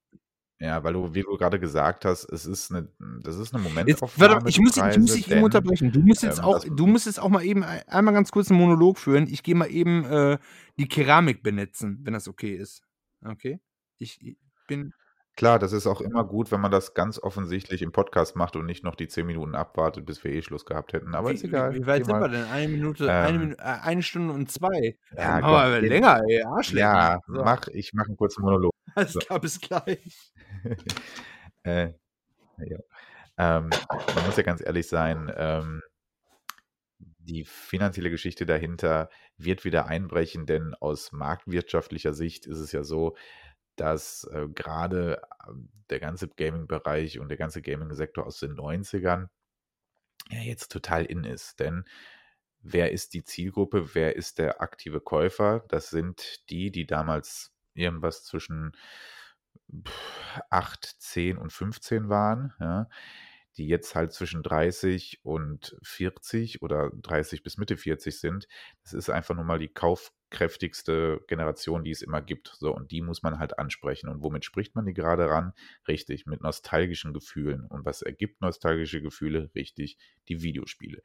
ja, 0.60 0.82
weil 0.84 0.92
du 0.94 1.14
wie 1.14 1.22
du 1.22 1.36
grade 1.36 1.60
gesagt 1.60 2.04
hast, 2.04 2.24
es 2.32 2.46
ist 2.46 2.70
'ne 2.72 2.88
das 3.22 3.36
ist 3.38 3.52
'ne 3.52 3.58
Jetzt 3.86 4.02
Momentaufnahme, 4.08 4.16
warte, 4.16 4.48
ich 4.48 4.58
muss 4.60 4.72
dich 4.72 4.84
ich 4.88 4.98
muss 4.98 5.12
Preise, 5.12 5.14
dich 5.14 5.28
eben 5.28 5.42
unterbrechen. 5.42 5.92
Du 5.92 6.00
musst 6.02 6.22
jetzt 6.22 6.42
ähm, 6.42 6.42
auch 6.42 6.58
du 6.68 6.86
musst 6.86 7.06
jetzt 7.06 7.20
auch 7.20 7.28
mal 7.28 7.44
eben 7.44 7.62
ei 7.64 7.86
einmal 7.88 8.14
ganz 8.14 8.30
kurz 8.32 8.50
'n 8.50 8.56
Monolog 8.56 8.98
führen. 8.98 9.26
Ich 9.28 9.42
gehe 9.42 9.54
mal 9.54 9.70
eben, 9.70 10.04
äh, 10.04 10.38
die 10.78 10.88
Keramik 10.88 11.42
benetzen, 11.42 12.00
wenn 12.02 12.12
das 12.12 12.28
okay 12.28 12.54
ist. 12.56 12.82
Okay? 13.24 13.60
Ich 13.98 14.20
i 14.22 14.36
bin 14.66 14.92
Klar, 15.38 15.60
das 15.60 15.72
ist 15.72 15.86
auch 15.86 16.00
immer 16.00 16.24
gut, 16.24 16.50
wenn 16.50 16.60
man 16.60 16.72
das 16.72 16.94
ganz 16.94 17.16
offensichtlich 17.22 17.82
im 17.82 17.92
Podcast 17.92 18.34
macht 18.34 18.56
und 18.56 18.66
nicht 18.66 18.82
noch 18.82 18.96
die 18.96 19.06
10 19.06 19.24
Minuten 19.24 19.54
abwartet, 19.54 20.04
bis 20.04 20.24
wir 20.24 20.32
eh 20.32 20.42
Schluss 20.42 20.66
gehabt 20.66 20.92
hätten. 20.92 21.14
Aber 21.14 21.30
ist 21.30 21.44
Wie 21.44 21.52
wie 21.52 21.52
egal, 21.52 21.74
wie 21.74 21.86
weit 21.86 22.06
sind 22.06 22.20
wir 22.20 22.28
denn? 22.28 22.44
1 22.44 22.70
Minute, 22.70 23.14
1 23.18 23.38
Ähm 23.38 23.38
Minu 23.38 23.54
äh, 23.54 23.62
1 23.62 24.06
Stunde 24.06 24.32
und 24.32 24.50
2. 24.50 24.96
Äh, 25.16 25.22
Ja, 25.22 25.44
wir 25.46 25.62
aber 25.62 25.80
geh 25.80 25.88
länger, 25.88 26.20
ey, 26.28 26.42
Arschlecken. 26.42 27.06
Ja, 27.06 27.20
So. 27.26 27.44
mach, 27.44 27.68
ich 27.68 27.92
mache 27.94 28.10
'n 28.12 28.16
kurzen 28.16 28.42
Monolog. 28.42 28.72
Alles 28.94 29.14
So. 29.14 29.20
klar, 29.20 29.40
bis 29.40 29.60
gleich. 29.60 30.32
Äh, 31.64 31.94
ja. 32.58 32.78
Ähm, 33.38 33.80
man 34.12 34.24
muss 34.24 34.36
ja 34.36 34.44
ganz 34.44 34.62
ehrlich 34.62 34.88
sein, 34.88 35.32
ähm 35.36 35.82
die 37.20 37.44
finanzielle 37.44 38.10
Geschichte 38.10 38.46
dahinter 38.46 39.10
wird 39.36 39.64
wieder 39.64 39.86
einbrechen, 39.86 40.46
denn 40.46 40.74
aus 40.74 41.12
marktwirtschaftlicher 41.12 42.12
Sicht 42.14 42.46
ist 42.46 42.58
es 42.58 42.72
ja 42.72 42.82
so, 42.84 43.16
dass, 43.80 44.24
äh, 44.32 44.48
grade, 44.48 45.22
ähm, 45.48 45.70
der 45.90 46.00
ganze 46.00 46.28
Gaming-Bereich 46.28 47.18
und 47.18 47.28
der 47.28 47.38
ganze 47.38 47.62
Gaming-Sektor 47.62 48.26
aus 48.26 48.40
den 48.40 48.54
90ern 48.54 49.30
ja 50.30 50.40
jetzt 50.40 50.72
total 50.72 51.04
in 51.04 51.24
ist. 51.24 51.60
Denn 51.60 51.84
wer 52.60 52.92
ist 52.92 53.14
die 53.14 53.24
Zielgruppe? 53.24 53.94
Wer 53.94 54.16
ist 54.16 54.38
der 54.38 54.60
aktive 54.60 55.00
Käufer? 55.00 55.64
Das 55.68 55.90
sind 55.90 56.48
die, 56.50 56.70
die 56.70 56.86
damals 56.86 57.52
irgendwas 57.74 58.24
zwischen 58.24 58.72
8, 60.50 60.84
10 60.84 61.38
und 61.38 61.52
15 61.52 62.08
waren, 62.08 62.54
ja, 62.60 62.88
die 63.56 63.66
jetzt 63.66 63.94
halt 63.94 64.12
zwischen 64.12 64.42
30 64.42 65.20
und 65.24 65.76
40 65.82 66.62
oder 66.62 66.90
30 66.94 67.42
bis 67.42 67.58
Mitte 67.58 67.76
40 67.76 68.18
sind. 68.20 68.48
Das 68.82 68.92
ist 68.94 69.10
einfach 69.10 69.34
nur 69.34 69.44
mal 69.44 69.58
die 69.58 69.72
kaufkräftigste 70.30 71.20
Generation, 71.26 71.84
die 71.84 71.90
es 71.90 72.02
immer 72.02 72.20
gibt. 72.22 72.54
So, 72.58 72.74
und 72.74 72.90
die 72.90 73.02
muss 73.02 73.22
man 73.22 73.38
halt 73.38 73.58
ansprechen. 73.58 74.08
Und 74.08 74.22
womit 74.22 74.44
spricht 74.44 74.74
man 74.74 74.86
die 74.86 74.94
grade 74.94 75.28
ran? 75.28 75.52
Richtig, 75.86 76.26
mit 76.26 76.42
nostalgischen 76.42 77.12
Gefühlen. 77.14 77.64
Und 77.66 77.84
was 77.84 78.02
ergibt 78.02 78.40
nostalgische 78.40 79.02
Gefühle? 79.02 79.50
Richtig, 79.54 79.98
die 80.28 80.42
Videospiele. 80.42 81.02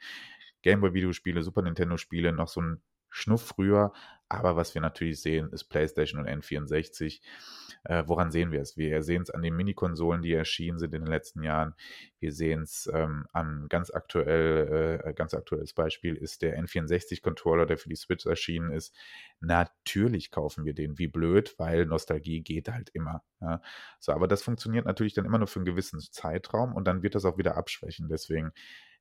Gameboy-Videospiele, 0.64 1.44
Super 1.44 1.62
Nintendo-Spiele, 1.64 2.32
noch 2.34 2.48
so 2.48 2.62
'n 2.62 2.82
Schnuff 3.14 3.44
früher. 3.46 3.94
Aber 4.30 4.56
was 4.56 4.74
wir 4.74 4.82
natürlich 4.82 5.22
sehen, 5.22 5.50
ist 5.52 5.66
PlayStation 5.66 6.20
und 6.20 6.28
N64. 6.28 7.22
Äh, 7.84 8.04
woran 8.08 8.32
sehen 8.32 8.52
wir 8.52 8.62
es? 8.62 8.78
Wir 8.78 9.04
sehen's 9.04 9.30
an 9.30 9.42
den 9.44 9.56
Minikonsolen, 9.56 10.22
die 10.24 10.34
erschienen 10.34 10.80
sind 10.80 10.94
in 10.96 11.04
den 11.04 11.12
letzten 11.12 11.44
Jahren. 11.44 11.76
Wir 12.20 12.32
sehen's, 12.32 12.90
ähm, 12.92 13.28
an 13.34 13.68
ganz 13.70 13.92
aktuell 13.92 15.02
äh, 15.06 15.14
ganz 15.14 15.34
aktuelles 15.34 15.74
Beispiel 15.74 16.16
ist 16.16 16.42
der 16.42 16.58
N64-Controller, 16.58 17.66
der 17.68 17.78
für 17.78 17.90
die 17.90 17.96
Switch 17.96 18.26
erschienen 18.26 18.72
ist. 18.72 18.96
Natürlich 19.40 20.32
kaufen 20.32 20.66
wir 20.66 20.74
den 20.74 20.98
wie 20.98 21.08
blöd, 21.08 21.56
weil 21.60 21.86
Nostalgie 21.86 22.42
geht 22.42 22.70
halt 22.70 22.90
immer, 22.90 23.24
ja? 23.42 23.62
So, 24.00 24.14
aber 24.14 24.28
das 24.28 24.42
funktioniert 24.44 24.86
natürlich 24.86 25.14
dann 25.14 25.26
immer 25.26 25.38
nur 25.38 25.48
für 25.48 25.60
'n 25.60 25.66
gewissen 25.66 26.00
Zeitraum 26.00 26.74
und 26.74 26.86
dann 26.86 27.04
wird 27.04 27.16
das 27.16 27.26
auch 27.26 27.38
wieder 27.38 27.56
abschwächen. 27.58 28.08
Deswegen 28.10 28.52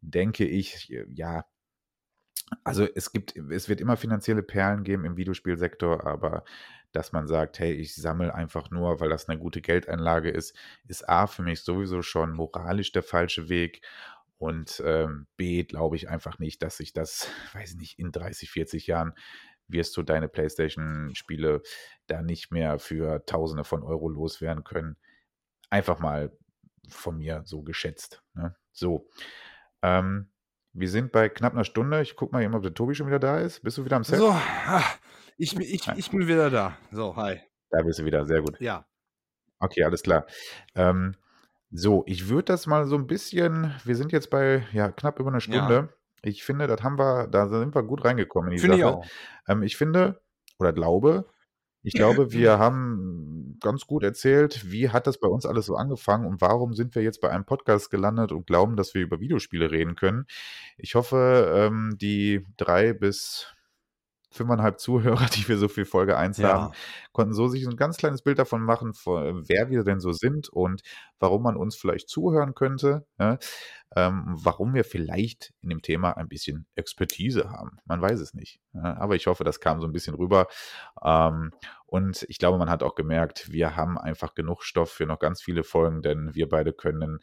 denke 0.00 0.44
ich, 0.46 0.88
ja 1.08 1.44
also, 2.64 2.86
es 2.94 3.12
gibt 3.12 3.36
es 3.36 3.68
wird 3.68 3.80
immer 3.80 3.96
finanzielle 3.96 4.42
Perlen 4.42 4.84
geben 4.84 5.05
im 5.05 5.16
Videospielsektor, 5.16 6.07
aber 6.07 6.44
dass 6.92 7.12
man 7.12 7.26
sagt: 7.28 7.59
„Hey, 7.59 7.72
ich 7.74 7.94
sammle 7.94 8.34
einfach 8.34 8.70
nur, 8.70 9.00
weil 9.00 9.09
das 9.11 9.28
'ne 9.28 9.38
gute 9.38 9.61
Geldeinlage 9.62 10.30
ist“, 10.30 10.55
ist 10.88 11.09
A 11.09 11.26
für 11.26 11.42
mich 11.42 11.61
sowieso 11.62 12.03
schon 12.03 12.32
moralisch 12.32 12.92
der 12.92 13.03
falsche 13.03 13.48
Weg 13.48 13.82
und, 14.38 14.82
ähm, 14.86 15.26
B 15.36 15.64
glaube 15.64 15.96
ich 15.96 16.09
einfach 16.09 16.38
nicht, 16.38 16.62
dass 16.62 16.76
sich 16.78 16.92
das, 16.92 17.28
weiß 17.55 17.72
ich 17.72 17.76
nicht, 17.78 17.98
in 17.98 18.12
30, 18.12 18.50
40 18.50 18.86
Jahren 18.86 19.14
wirst 19.68 19.96
du 19.96 20.03
deine 20.03 20.28
PlayStation-Spiele 20.28 21.62
da 22.09 22.22
nicht 22.22 22.50
mehr 22.53 22.78
für 22.78 23.24
Tausende 23.26 23.64
von 23.64 23.82
Euro 23.82 24.09
loswerden 24.09 24.64
können. 24.64 24.96
Einfach 25.70 25.98
mal 26.00 26.32
von 26.88 27.18
mir 27.18 27.42
so 27.46 27.62
geschätzt, 27.62 28.22
ne? 28.34 28.55
So. 28.72 29.09
Ähm, 29.82 30.32
wir 30.73 30.89
sind 30.89 31.12
bei 31.12 31.29
knapp 31.29 31.53
einer 31.53 31.64
Stunde. 31.64 32.01
Ich 32.03 32.16
gucke 32.16 32.33
mal 32.35 32.43
eben, 32.43 32.55
ob 32.55 32.62
der 32.62 32.75
Tobi 32.75 32.95
schon 32.95 33.07
wieder 33.07 33.18
da 33.18 33.39
ist. 33.41 33.61
Bist 33.62 33.79
du 33.79 33.85
wieder 33.85 33.97
am 33.97 34.05
Set? 34.05 34.18
So, 34.18 34.31
ah, 34.31 34.83
ich, 35.37 35.53
bin- 35.55 35.62
ich, 35.62 35.87
Ja. 35.87 35.95
ich 35.97 36.11
bin 36.11 36.27
wieder 36.27 36.51
da. 36.51 36.77
So, 36.91 37.14
hi. 37.16 37.41
Da 37.70 37.83
bist 37.83 37.99
du 37.99 38.05
wieder, 38.05 38.27
sehr 38.27 38.43
gut. 38.43 38.61
Ja. 38.61 38.87
Okay, 39.59 39.85
alles 39.85 40.03
klar. 40.03 40.27
Ähm, 40.75 41.14
so, 41.70 42.05
ich 42.07 42.29
würde 42.29 42.45
das 42.47 42.66
mal 42.66 42.87
so 42.87 42.97
ein 42.97 43.07
bisschen, 43.07 43.75
wir 43.85 43.97
sind 43.97 44.12
jetzt 44.12 44.29
bei 44.31 44.66
ja, 44.73 44.91
knapp 44.91 45.18
über 45.20 45.31
einer 45.31 45.41
Stunde. 45.41 45.89
Ich 46.23 46.45
finde, 46.45 46.66
das 46.66 46.83
haben 46.83 46.99
wir, 46.99 47.27
da 47.29 47.49
sind 47.49 47.75
wir 47.75 47.83
gut 47.83 48.05
reingekommen 48.05 48.51
in 48.51 48.57
die 48.57 48.61
Finde 48.61 48.77
ich 48.77 48.83
Sache. 48.83 48.95
auch. 48.97 49.07
Ähm, 49.49 49.62
ich 49.62 49.77
finde 49.77 50.20
oder 50.59 50.73
glaube, 50.73 51.27
ich 51.83 51.95
glaube, 51.95 52.33
wir 52.33 52.59
haben 52.59 53.59
ganz 53.61 53.87
gut 53.87 54.03
erzählt, 54.03 54.70
wie 54.70 54.91
hat 54.91 55.07
das 55.07 55.18
bei 55.18 55.28
uns 55.28 55.47
alles 55.47 55.66
so 55.66 55.76
angefangen 55.76 56.26
und 56.26 56.41
warum 56.41 56.74
sind 56.74 56.95
wir 56.95 57.03
jetzt 57.03 57.20
bei 57.20 57.30
einem 57.30 57.45
Podcast 57.45 57.91
gelandet 57.91 58.33
und 58.33 58.47
glauben, 58.47 58.76
dass 58.76 58.95
wir 58.95 59.03
über 59.03 59.20
Videospiele 59.20 59.70
reden 59.70 59.95
können. 59.95 60.26
Ich 60.76 60.95
hoffe, 60.95 61.53
ähm, 61.55 61.97
die 62.01 62.45
drei 62.57 62.93
bis 62.93 63.55
fünfeinhalb 64.33 64.80
Zuhörer, 64.80 65.26
die 65.37 65.47
wir 65.49 65.59
so 65.59 65.68
für 65.68 65.85
Folge 65.85 66.16
1 66.16 66.39
haben, 66.43 66.72
Ja. 66.72 66.72
konnten 67.12 67.35
so 67.35 67.49
sich 67.49 67.66
ein 67.66 67.76
ganz 67.76 67.97
kleines 67.97 68.22
Bild 68.22 68.39
davon 68.39 68.62
machen, 68.62 68.95
von, 68.95 69.49
wer 69.49 69.70
wir 69.70 69.85
denn 69.85 70.01
so 70.01 70.12
sind 70.12 70.49
und 70.49 70.83
warum 71.18 71.43
man 71.43 71.57
uns 71.57 71.76
vielleicht 71.76 72.09
zuhören 72.09 72.55
könnte, 72.55 73.07
ja? 73.18 73.39
ähm, 73.95 74.24
warum 74.26 74.74
wir 74.74 74.85
vielleicht 74.85 75.53
in 75.61 75.68
dem 75.68 75.83
Thema 75.83 76.16
ein 76.16 76.28
bisschen 76.28 76.66
Expertise 76.74 77.51
haben. 77.51 77.76
Man 77.85 78.01
weiß 78.01 78.20
es 78.20 78.35
nicht. 78.35 78.61
Ja? 78.72 78.97
Aber 78.99 79.14
ich 79.16 79.26
hoffe, 79.26 79.45
das 79.45 79.61
kam 79.61 79.80
so 79.80 79.87
ein 79.87 79.93
bisschen 79.93 80.14
rüber. 80.14 80.49
Ähm, 81.05 81.51
und 81.87 82.24
ich 82.28 82.39
glaube, 82.39 82.59
man 82.59 82.70
hat 82.70 82.83
auch 82.83 82.95
gemerkt, 82.95 83.53
wir 83.53 83.76
haben 83.76 83.99
einfach 83.99 84.35
genug 84.35 84.62
Stoff 84.64 84.91
für 84.91 85.07
noch 85.07 85.18
ganz 85.18 85.43
viele 85.43 85.62
Folgen, 85.62 86.01
denn 86.03 86.35
wir 86.35 86.49
beide 86.49 86.72
können 86.72 87.18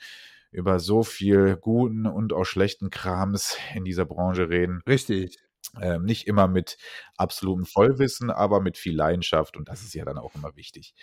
über 0.51 0.79
so 0.79 1.03
viel 1.03 1.57
guten 1.57 2.05
und 2.07 2.33
auch 2.33 2.43
schlechten 2.45 2.89
Krams 2.89 3.57
in 3.75 3.83
dieser 3.85 4.05
Branche 4.05 4.49
reden. 4.49 4.81
Richtig. 4.87 5.37
Ähm, 5.81 6.03
nicht 6.03 6.27
immer 6.27 6.47
mit 6.47 6.77
absolutem 7.17 7.65
Vollwissen, 7.65 8.31
aber 8.31 8.61
mit 8.61 8.77
viel 8.77 8.95
Leidenschaft 8.95 9.57
und 9.57 9.69
das 9.69 9.83
ist 9.83 9.93
ja 9.93 10.05
dann 10.05 10.17
auch 10.17 10.35
immer 10.35 10.55
wichtig. 10.55 10.93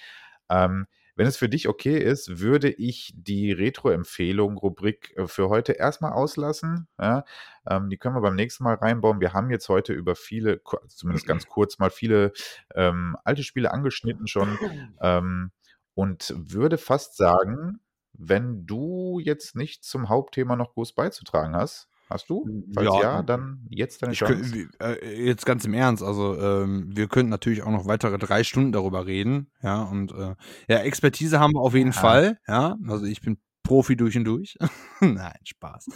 Ähm, 0.48 0.86
wenn 1.16 1.26
es 1.26 1.38
für 1.38 1.48
dich 1.48 1.66
okay 1.66 1.98
ist, 1.98 2.40
würde 2.40 2.70
ich 2.70 3.14
die 3.16 3.50
Retro-Empfehlung-Rubrik 3.50 5.14
äh, 5.16 5.26
für 5.26 5.48
heute 5.48 5.72
erstmal 5.72 6.12
auslassen. 6.12 6.88
Ja, 7.00 7.24
ähm, 7.66 7.88
die 7.88 7.96
können 7.96 8.14
wir 8.14 8.20
beim 8.20 8.36
nächsten 8.36 8.64
Mal 8.64 8.74
reinbauen. 8.74 9.20
Wir 9.20 9.32
haben 9.32 9.50
jetzt 9.50 9.70
heute 9.70 9.94
über 9.94 10.14
viele, 10.14 10.60
also 10.64 10.86
zumindest 10.88 11.26
ganz 11.26 11.46
kurz 11.48 11.78
mal 11.78 11.90
viele 11.90 12.32
ähm, 12.74 13.16
alte 13.24 13.42
Spiele 13.42 13.72
angeschnitten 13.72 14.26
schon 14.26 14.58
ähm, 15.00 15.52
und 15.94 16.34
würde 16.36 16.76
fast 16.76 17.16
sagen, 17.16 17.80
wenn 18.12 18.66
du 18.66 19.18
jetzt 19.18 19.56
nicht 19.56 19.84
zum 19.84 20.10
Hauptthema 20.10 20.54
noch 20.54 20.74
groß 20.74 20.94
beizutragen 20.94 21.56
hast, 21.56 21.88
hast 22.08 22.30
du? 22.30 22.48
Falls 22.74 22.94
Ja, 22.94 23.00
ja, 23.00 23.22
dann 23.22 23.66
jetzt 23.70 24.02
deine 24.02 24.12
Ich 24.12 24.20
könnt, 24.20 24.42
Chance. 24.42 24.54
wie- 24.54 24.68
äh, 24.80 25.24
jetzt 25.26 25.44
ganz 25.46 25.64
im 25.64 25.74
Ernst, 25.74 26.02
also 26.02 26.38
ähm, 26.40 26.90
wir 26.96 27.08
könnten 27.08 27.30
natürlich 27.30 27.62
auch 27.62 27.70
noch 27.70 27.86
weitere 27.86 28.18
drei 28.18 28.44
Stunden 28.44 28.72
darüber 28.72 29.06
reden, 29.06 29.50
ja, 29.62 29.82
und 29.82 30.12
äh, 30.12 30.34
ja, 30.68 30.78
Expertise 30.78 31.40
haben 31.40 31.52
wir 31.54 31.60
auf 31.60 31.74
jeden 31.74 31.92
Ja. 31.92 32.00
Fall, 32.00 32.38
ja, 32.48 32.76
also 32.88 33.04
ich 33.06 33.20
bin 33.20 33.38
Profi 33.62 33.96
durch 33.96 34.16
und 34.16 34.24
durch. 34.24 34.56
Nein, 35.00 35.38
Spaß. 35.44 35.88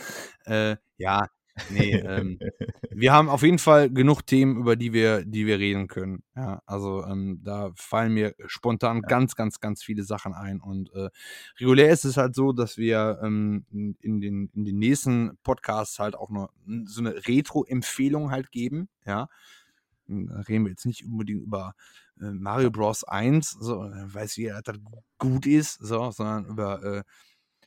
Äh, 0.46 0.76
ja, 0.98 1.26
nee, 1.68 1.92
ähm, 1.94 2.38
wir 2.90 3.12
haben 3.12 3.28
auf 3.28 3.42
jeden 3.42 3.58
Fall 3.58 3.90
genug 3.90 4.22
Themen, 4.26 4.56
über 4.56 4.76
die 4.76 4.92
wir, 4.92 5.24
die 5.24 5.46
wir 5.46 5.58
reden 5.58 5.88
können. 5.88 6.22
Ja, 6.34 6.62
also 6.66 7.04
ähm, 7.04 7.40
da 7.44 7.70
fallen 7.74 8.14
mir 8.14 8.34
spontan 8.46 9.02
ganz, 9.02 9.34
ganz, 9.34 9.60
ganz 9.60 9.82
viele 9.82 10.02
Sachen 10.02 10.34
ein. 10.34 10.60
Und 10.60 10.92
äh, 10.94 11.10
regulär 11.58 11.90
ist 11.90 12.04
es 12.04 12.16
halt 12.16 12.34
so, 12.34 12.52
dass 12.52 12.76
wir 12.76 13.20
ähm, 13.22 13.64
in, 13.70 14.20
den, 14.20 14.50
in 14.54 14.64
den 14.64 14.78
nächsten 14.78 15.38
Podcasts 15.42 15.98
halt 15.98 16.14
auch 16.14 16.30
noch 16.30 16.50
so 16.84 17.00
eine 17.00 17.14
Retro-Empfehlung 17.26 18.30
halt 18.30 18.52
geben. 18.52 18.88
Ja, 19.04 19.28
da 20.06 20.40
reden 20.40 20.64
wir 20.64 20.70
jetzt 20.70 20.86
nicht 20.86 21.04
unbedingt 21.04 21.42
über 21.42 21.74
äh, 22.20 22.30
Mario 22.30 22.70
Bros. 22.70 23.04
1, 23.04 23.50
so, 23.50 23.84
äh, 23.84 24.14
weiß 24.14 24.36
jeder, 24.36 24.62
dass 24.62 24.76
das 24.76 24.78
gut 25.18 25.46
ist, 25.46 25.74
so, 25.80 26.10
sondern 26.10 26.46
über 26.46 26.82
äh, 26.82 27.02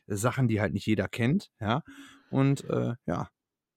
Sachen, 0.06 0.48
die 0.48 0.60
halt 0.60 0.74
nicht 0.74 0.86
jeder 0.86 1.08
kennt. 1.08 1.50
Ja, 1.60 1.82
und 2.30 2.64
äh, 2.68 2.94
ja, 3.06 3.28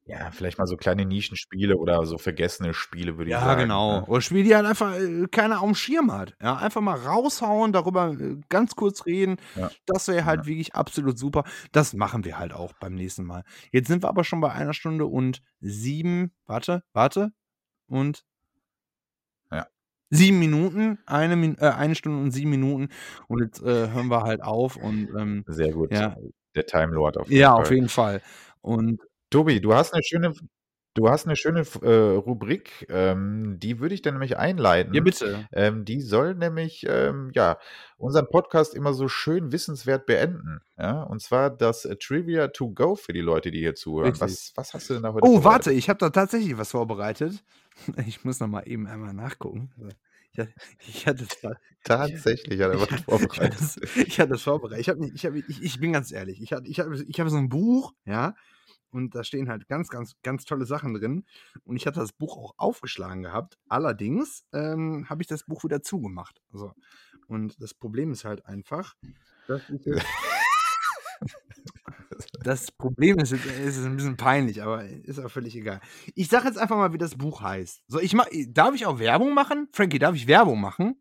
Ja, 0.10 0.32
vielleicht 0.32 0.58
mal 0.58 0.68
so 0.68 0.78
kleine 0.78 1.06
Nischenspiele 1.06 1.76
oder 1.76 2.06
so 2.06 2.18
vergessene 2.18 2.74
Spiele, 2.74 3.18
würde 3.18 3.30
ich 3.30 3.34
Ja, 3.34 3.42
sagen. 3.44 3.64
genau. 3.64 4.00
ne? 4.00 4.06
Oder 4.06 4.22
Spiele, 4.22 4.44
die 4.44 4.56
halt 4.56 4.66
einfach 4.66 4.96
äh, 4.96 5.28
keiner 5.30 5.60
auf 5.60 5.66
dem 5.66 5.76
Schirm 5.76 6.14
hat. 6.14 6.34
Ja, 6.42 6.56
einfach 6.56 6.80
mal 6.80 6.98
raushauen, 6.98 7.74
darüber 7.74 8.12
äh, 8.14 8.38
ganz 8.48 8.76
kurz 8.76 9.06
reden. 9.06 9.36
Ja. 9.56 9.70
Das 9.86 10.08
wäre 10.08 10.24
halt 10.24 10.42
Ja. 10.42 10.46
wirklich 10.46 10.76
absolut 10.76 11.20
super. 11.20 11.44
Das 11.74 11.94
machen 11.94 12.24
wir 12.24 12.40
halt 12.40 12.54
auch 12.54 12.72
beim 12.80 12.94
nächsten 12.96 13.26
Mal. 13.26 13.44
Jetzt 13.74 13.88
sind 13.90 14.02
wir 14.02 14.08
aber 14.08 14.24
schon 14.24 14.40
bei 14.40 14.50
einer 14.52 14.74
Stunde 14.74 15.06
und 15.08 15.42
sieben, 15.60 16.32
warte, 16.46 16.84
warte, 16.94 17.32
und 17.88 18.24
Ja. 19.52 19.68
sieben 20.10 20.40
Minuten, 20.40 21.00
eine, 21.06 21.36
Min 21.36 21.58
äh, 21.60 21.66
eine 21.68 21.96
Stunde 21.96 22.22
und 22.22 22.32
sieben 22.32 22.52
Minuten. 22.52 22.88
Und 23.28 23.42
jetzt 23.44 23.62
äh, 23.62 23.90
hören 23.92 24.08
wir 24.08 24.24
halt 24.24 24.42
auf 24.42 24.78
und 24.78 25.10
ähm, 25.20 25.44
Sehr 25.48 25.74
gut. 25.74 25.92
ja, 25.92 26.16
Der 26.56 26.66
Time 26.66 26.94
Lord 26.94 27.18
auf 27.18 27.28
jeden 27.30 27.42
ja, 27.42 27.52
Fall. 27.52 27.62
auf 27.62 27.72
jeden 27.72 27.90
Fall. 27.90 28.22
Und 28.62 29.02
Tobi, 29.30 29.60
du 29.60 29.74
hast 29.74 29.94
eine 29.94 30.04
schöne, 30.04 30.34
du 30.94 31.10
hast 31.10 31.26
eine 31.26 31.36
schöne 31.36 31.62
äh, 31.82 32.16
Rubrik, 32.16 32.86
ähm, 32.90 33.58
die 33.60 33.80
würde 33.80 33.94
ich 33.94 34.02
dann 34.02 34.14
nämlich 34.14 34.32
ja, 34.32 34.38
einleiten. 34.40 34.94
bitte. 35.04 35.48
Ähm, 35.52 35.84
die 35.86 36.02
soll 36.02 36.34
nämlich 36.36 36.86
ähm, 36.88 37.32
ja 37.34 37.58
unseren 37.98 38.30
Podcast 38.30 38.74
immer 38.74 38.94
so 38.94 39.08
schön 39.08 39.52
wissenswert 39.52 40.06
beenden. 40.06 40.60
Ja? 40.78 41.04
Und 41.04 41.22
zwar 41.22 41.50
das 41.50 41.86
äh, 41.86 41.98
Trivia 41.98 42.48
to 42.50 42.70
Go 42.70 42.96
für 42.96 43.14
die 43.14 43.22
Leute, 43.22 43.52
die 43.52 43.60
hier 43.60 43.76
zuhören. 43.76 44.12
Richtig. 44.12 44.22
Was, 44.22 44.52
was 44.56 44.74
hast 44.74 44.90
du 44.90 44.94
denn 44.96 45.04
da 45.04 45.14
heute 45.14 45.26
Oh, 45.28 45.44
warte, 45.44 45.72
ich 45.74 45.90
habe 45.90 46.00
da 46.00 46.10
tatsächlich 46.10 46.58
was 46.58 46.72
vorbereitet. 46.72 47.44
Ich 48.08 48.26
muss 48.26 48.40
noch 48.40 48.48
mal 48.48 48.64
eben 48.66 48.88
einmal 48.88 49.14
nachgucken. 49.14 49.70
Ich, 50.32 50.40
hatte- 50.40 50.54
ich 50.88 51.06
hatte 51.06 51.28
Tatsächlich 51.84 52.60
hat 52.60 52.72
er 52.72 52.82
was 52.82 53.02
vorbereitet. 53.02 53.60
ich 54.08 54.20
hatte 54.20 54.34
es 54.34 54.42
vorbereitet. 54.42 54.80
Ich, 54.82 54.90
hab, 54.90 54.98
ich, 55.00 55.26
hab, 55.28 55.36
ich, 55.36 55.62
ich 55.62 55.80
bin 55.80 55.94
ganz 55.94 56.12
ehrlich. 56.12 56.42
Ich, 56.42 56.54
hatte, 56.54 56.68
ich, 56.68 56.80
habe, 56.80 57.00
ich 57.08 57.20
habe 57.20 57.30
so 57.30 57.38
ein 57.38 57.50
Buch, 57.50 57.94
ja, 58.06 58.34
und 58.92 59.16
da 59.16 59.24
stehen 59.24 59.50
halt 59.50 59.68
ganz, 59.68 59.90
ganz, 59.90 60.14
ganz 60.24 60.46
tolle 60.46 60.66
Sachen 60.66 60.94
drin. 60.94 61.26
Und 61.64 61.76
ich 61.76 61.88
hatte 61.88 62.00
das 62.00 62.14
Buch 62.14 62.38
auch 62.38 62.54
aufgeschlagen 62.58 63.24
gehabt. 63.24 63.58
Allerdings 63.68 64.46
ähm, 64.54 65.10
habe 65.10 65.22
ich 65.22 65.28
das 65.28 65.44
Buch 65.44 65.64
wieder 65.64 65.82
zugemacht. 65.82 66.42
So. 66.52 66.74
Und 67.28 67.62
das 67.62 67.74
Problem 67.74 68.12
ist 68.12 68.26
halt 68.26 68.46
einfach, 68.46 68.96
dass 69.48 69.70
ich 69.70 69.86
jetzt 69.86 70.06
Das 72.44 72.72
Problem 72.72 73.20
ist, 73.20 73.32
ist 73.32 73.86
ein 73.86 73.98
bisschen 73.98 74.18
peinlich, 74.18 74.62
aber 74.62 74.86
ist 74.86 75.20
auch 75.20 75.30
völlig 75.30 75.56
egal. 75.56 75.82
Ich 76.16 76.30
sage 76.30 76.46
jetzt 76.48 76.58
einfach 76.58 76.78
mal, 76.78 76.94
wie 76.94 76.98
das 76.98 77.16
Buch 77.16 77.42
heißt. 77.42 77.82
So, 77.88 78.00
ich 78.00 78.14
mach, 78.14 78.28
darf 78.50 78.74
ich 78.74 78.86
auch 78.86 79.00
Werbung 79.00 79.34
machen? 79.34 79.68
Frankie, 79.74 80.00
darf 80.00 80.16
ich 80.16 80.28
Werbung 80.28 80.62
machen? 80.62 80.96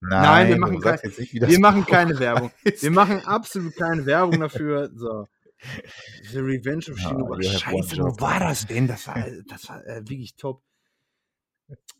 Nein, 0.00 0.48
wir 0.48 0.56
Nein, 0.56 0.60
machen, 0.60 0.76
du 0.76 0.80
sagst 0.82 1.04
kein, 1.04 1.48
wir 1.48 1.60
machen 1.60 1.86
keine 1.86 2.18
Werbung. 2.18 2.50
Wir 2.64 2.90
machen 2.90 3.24
absolut 3.24 3.76
keine 3.76 4.06
Werbung 4.06 4.40
dafür. 4.40 4.90
So. 4.94 5.26
The 6.30 6.38
Revenge 6.38 6.90
of 6.90 6.98
Ja, 6.98 7.10
have 7.10 7.24
one 7.24 7.42
Scheiße, 7.42 7.98
wo 7.98 8.20
war 8.20 8.40
das 8.40 8.66
denn? 8.66 8.86
Das 8.86 9.06
war, 9.06 9.16
das 9.48 9.68
war 9.68 9.84
äh, 9.86 10.00
wirklich 10.08 10.36
top. 10.36 10.62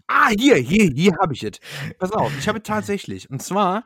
Ah, 0.07 0.31
hier, 0.37 0.57
hier, 0.57 0.91
hier 0.93 1.13
habe 1.21 1.35
ich 1.35 1.45
es. 1.45 1.61
Pass 1.99 2.13
auf, 2.13 2.37
ich 2.39 2.49
habe 2.49 2.63
tatsächlich. 2.63 3.31
Und 3.31 3.43
zwar 3.43 3.85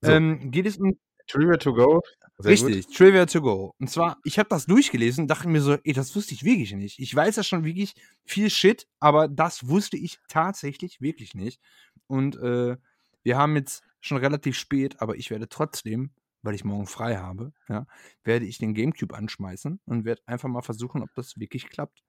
So, 0.00 0.12
ähm, 0.12 0.50
geht 0.50 0.66
es 0.66 0.76
um 0.76 0.96
Trivia 1.26 1.56
to 1.56 1.74
Go. 1.74 2.00
Sehr 2.38 2.56
gut. 2.56 2.66
Richtig, 2.68 2.96
Trivia 2.96 3.26
to 3.26 3.40
go. 3.40 3.74
Und 3.78 3.90
zwar, 3.90 4.18
ich 4.24 4.38
habe 4.38 4.48
das 4.48 4.66
durchgelesen, 4.66 5.28
dachte 5.28 5.48
mir 5.48 5.60
so, 5.60 5.76
ey, 5.84 5.92
das 5.92 6.14
wusste 6.16 6.34
ich 6.34 6.42
wirklich 6.42 6.72
nicht. 6.72 6.98
Ich 6.98 7.14
weiß 7.14 7.36
ja 7.36 7.44
schon 7.44 7.64
wirklich 7.64 7.94
viel 8.24 8.50
Shit, 8.50 8.88
aber 8.98 9.28
das 9.28 9.68
wusste 9.68 9.96
ich 9.96 10.18
tatsächlich 10.28 11.00
wirklich 11.00 11.34
nicht. 11.34 11.60
Und 12.08 12.36
äh, 12.36 12.76
wir 13.22 13.38
haben 13.38 13.54
jetzt 13.56 13.82
schon 14.00 14.18
relativ 14.18 14.58
spät, 14.58 15.00
aber 15.00 15.14
ich 15.16 15.30
werde 15.30 15.48
trotzdem, 15.48 16.10
weil 16.44 16.54
ich 16.54 16.64
morgen 16.64 16.86
frei 16.86 17.16
habe, 17.16 17.52
ja, 17.68 17.86
werde 18.22 18.46
ich 18.46 18.58
den 18.58 18.74
Gamecube 18.74 19.16
anschmeißen 19.16 19.80
und 19.86 20.04
werde 20.04 20.22
einfach 20.26 20.48
mal 20.48 20.62
versuchen, 20.62 21.02
ob 21.02 21.12
das 21.14 21.38
wirklich 21.38 21.68
klappt. 21.68 22.04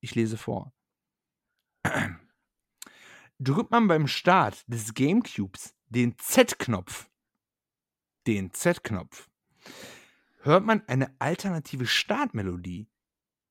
Ich 0.00 0.14
lese 0.14 0.36
vor. 0.36 0.72
Drückt 3.38 3.70
man 3.70 3.88
beim 3.88 4.06
Start 4.06 4.64
des 4.66 4.94
Gamecubes 4.94 5.74
den 5.88 6.16
Z-Knopf, 6.18 7.10
den 8.26 8.52
Z-Knopf, 8.52 9.28
hört 10.42 10.64
man 10.64 10.86
eine 10.88 11.14
alternative 11.20 11.86
Startmelodie. 11.86 12.88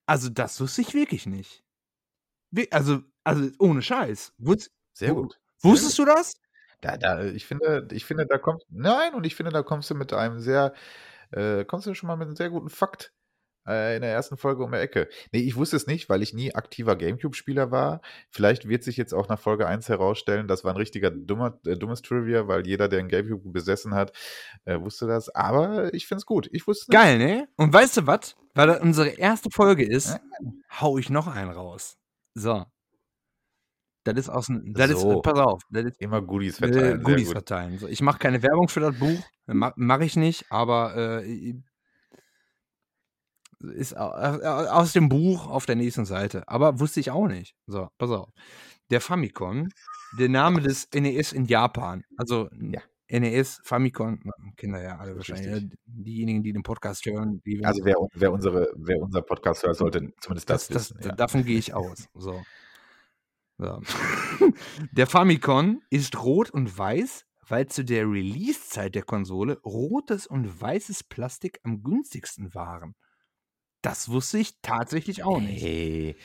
Also 0.06 0.30
das 0.30 0.60
wusste 0.60 0.81
ich 0.81 0.94
wirklich 0.94 1.26
nicht. 1.26 1.64
Also, 2.72 3.03
also 3.23 3.49
ohne 3.60 3.81
Scheiß. 3.81 4.34
Wus 4.38 4.72
Sehr 4.94 5.14
gut. 5.14 5.40
Sehr 5.57 5.72
wusstest 5.72 5.98
gut. 5.98 6.07
du 6.07 6.11
das? 6.14 6.34
Da, 6.81 6.97
da, 6.97 7.23
ich 7.23 7.45
finde, 7.45 7.88
ich 7.91 8.06
finde, 8.06 8.26
da 8.26 8.38
kommt, 8.38 8.64
nein, 8.69 9.14
und 9.14 9.26
ich 9.26 9.35
finde, 9.35 9.51
da 9.51 9.64
kommst 9.64 9.89
du 9.89 9.95
mit 9.95 10.14
einem 10.14 10.39
sehr, 10.39 10.73
äh, 11.31 11.65
kommst 11.65 11.88
du 11.88 11.93
schon 11.93 12.07
mal 12.07 12.15
mit 12.15 12.27
einem 12.27 12.35
sehr 12.35 12.49
guten 12.49 12.69
Fakt 12.69 13.14
äh, 13.68 13.95
in 13.95 14.01
der 14.01 14.11
ersten 14.11 14.38
Folge 14.38 14.64
um 14.64 14.72
die 14.72 14.77
Ecke. 14.77 15.10
Nee, 15.31 15.41
ich 15.41 15.56
wusste 15.56 15.76
es 15.76 15.88
nicht, 15.88 16.10
weil 16.10 16.22
ich 16.22 16.34
nie 16.34 16.56
aktiver 16.56 16.95
Gamecube-Spieler 16.95 17.72
war. 17.72 18.01
Vielleicht 18.30 18.68
wird 18.68 18.84
sich 18.84 18.97
jetzt 18.97 19.14
auch 19.14 19.30
nach 19.30 19.39
Folge 19.39 19.68
1 19.68 19.89
herausstellen, 19.89 20.47
das 20.47 20.64
war 20.64 20.73
ein 20.73 20.77
richtiger 20.77 21.11
dummer, 21.11 21.60
äh, 21.65 21.76
dummes 21.76 22.01
Trivia, 22.01 22.47
weil 22.47 22.65
jeder, 22.65 22.88
der 22.88 22.99
einen 22.99 23.10
Gamecube 23.10 23.49
besessen 23.51 23.93
hat, 23.93 24.14
äh, 24.65 24.80
wusste 24.80 25.07
das. 25.07 25.30
Aber 25.30 25.93
ich 25.93 26.07
finde 26.07 26.19
es 26.19 26.26
gut. 26.26 26.49
Ich 26.51 26.65
wusste 26.68 26.91
Geil, 26.91 27.18
ne? 27.18 27.47
Und 27.57 27.72
weißt 27.73 27.97
du 27.97 28.07
was? 28.07 28.35
Weil 28.56 28.68
das 28.68 28.81
unsere 28.81 29.10
erste 29.10 29.49
Folge 29.51 29.85
ist, 29.85 30.10
ja. 30.10 30.19
hau 30.81 30.97
ich 30.97 31.10
noch 31.10 31.27
einen 31.27 31.51
raus. 31.51 31.97
So. 32.34 32.65
Das 34.03 34.17
ist 34.17 34.30
aus 34.30 34.47
dem, 34.47 34.73
das 34.73 34.91
so. 34.91 35.17
ist, 35.17 35.23
pass 35.23 35.39
auf, 35.39 35.61
das 35.69 35.85
ist, 35.85 36.01
immer 36.01 36.21
Goodies 36.21 36.57
verteilen. 36.57 37.01
Äh, 37.01 37.03
Goodies 37.03 37.31
verteilen. 37.31 37.77
So, 37.77 37.88
ich 37.88 38.01
mache 38.01 38.19
keine 38.19 38.41
Werbung 38.41 38.69
für 38.69 38.80
das 38.80 38.97
Buch, 38.97 39.19
mache 39.45 40.05
ich 40.05 40.15
nicht, 40.15 40.45
aber 40.49 40.95
äh, 40.95 41.53
ist 43.61 43.95
aus 43.97 44.93
dem 44.93 45.09
Buch 45.09 45.47
auf 45.47 45.65
der 45.65 45.76
nächsten 45.76 46.05
Seite. 46.05 46.47
Aber 46.47 46.80
wusste 46.80 46.99
ich 46.99 47.11
auch 47.11 47.27
nicht. 47.27 47.55
So, 47.67 47.89
pass 47.97 48.09
auf. 48.09 48.30
Der 48.89 49.01
Famicom, 49.01 49.67
der 50.17 50.30
Name 50.30 50.61
des 50.61 50.88
NES 50.93 51.34
in 51.34 51.45
Japan, 51.45 52.03
also 52.17 52.49
ja. 52.53 52.81
NES, 53.09 53.59
Famicom, 53.63 54.19
Kinder 54.55 54.81
ja 54.81 54.97
alle 54.97 55.15
wahrscheinlich. 55.15 55.53
Richtig. 55.53 55.80
Diejenigen, 55.85 56.43
die 56.43 56.53
den 56.53 56.63
Podcast 56.63 57.05
hören. 57.05 57.41
Die 57.45 57.63
also 57.65 57.84
wer, 57.84 57.95
wer, 58.13 58.31
unsere, 58.31 58.71
wer 58.76 58.97
unser 59.01 59.21
Podcast 59.21 59.63
hört, 59.63 59.76
sollte 59.76 60.11
zumindest 60.21 60.49
das, 60.49 60.67
das 60.67 60.76
wissen. 60.76 60.97
Das, 60.97 61.05
ja. 61.07 61.15
Davon 61.15 61.43
gehe 61.43 61.57
ich 61.57 61.73
aus. 61.73 62.07
So. 62.13 62.41
So. 63.60 63.81
der 64.91 65.06
Famicom 65.06 65.81
ist 65.90 66.22
rot 66.23 66.49
und 66.49 66.76
weiß, 66.77 67.26
weil 67.48 67.68
zu 67.68 67.84
der 67.84 68.10
Release-Zeit 68.10 68.95
der 68.95 69.03
Konsole 69.03 69.60
rotes 69.65 70.27
und 70.27 70.61
weißes 70.61 71.03
Plastik 71.03 71.60
am 71.64 71.84
günstigsten 71.84 72.53
waren. 72.56 72.95
Das 73.81 74.10
wusste 74.10 74.40
ich 74.40 74.61
tatsächlich 74.61 75.23
auch 75.23 75.40
nicht. 75.40 75.61
Hey, 75.61 76.15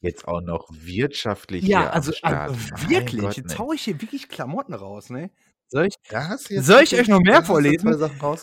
jetzt 0.00 0.26
auch 0.28 0.40
noch 0.40 0.68
wirtschaftlich 0.70 1.64
Ja, 1.64 1.90
also, 1.90 2.12
also 2.22 2.54
wirklich, 2.88 3.22
Gott, 3.22 3.36
jetzt 3.36 3.52
ne. 3.52 3.58
haue 3.58 3.74
ich 3.74 3.82
hier 3.82 4.00
wirklich 4.00 4.28
Klamotten 4.28 4.74
raus, 4.74 5.10
ne? 5.10 5.30
Soll 5.70 5.86
ich, 5.86 5.96
soll 6.64 6.82
ich 6.82 6.98
euch 6.98 7.08
noch 7.08 7.20
mehr 7.20 7.42
vorlesen? 7.42 7.94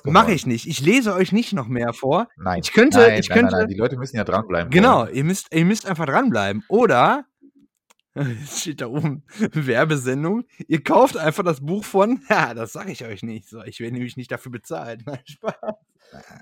Mache 0.04 0.32
ich 0.32 0.46
nicht. 0.46 0.68
Ich 0.68 0.80
lese 0.82 1.16
euch 1.16 1.32
nicht 1.32 1.54
noch 1.54 1.68
mehr 1.68 1.92
vor. 1.92 2.28
Nein, 2.38 2.60
ich 2.64 2.72
könnte, 2.72 3.00
nein, 3.00 3.20
ich 3.20 3.30
könnte, 3.30 3.52
nein, 3.52 3.62
nein, 3.62 3.68
die 3.68 3.76
Leute 3.76 3.98
müssen 3.98 4.16
ja 4.16 4.24
dranbleiben. 4.24 4.70
Genau, 4.70 5.08
ihr 5.08 5.24
müsst, 5.24 5.48
ihr 5.52 5.66
müsst 5.66 5.88
einfach 5.88 6.06
dranbleiben. 6.06 6.64
Oder, 6.70 7.26
jetzt 8.40 8.62
steht 8.62 8.80
da 8.80 8.88
oben, 8.88 9.24
Werbesendung, 9.52 10.46
ihr 10.68 10.84
kauft 10.84 11.18
einfach 11.18 11.44
das 11.44 11.60
Buch 11.60 11.84
von, 11.84 12.22
ja, 12.30 12.54
das 12.54 12.74
sage 12.74 12.92
ich 12.92 13.04
euch 13.04 13.24
nicht. 13.24 13.50
So, 13.50 13.62
ich 13.64 13.80
werde 13.80 13.94
nämlich 13.94 14.16
nicht 14.16 14.32
dafür 14.32 14.52
bezahlt. 14.52 15.02
Nein, 15.06 15.20
Spaß. 15.26 15.56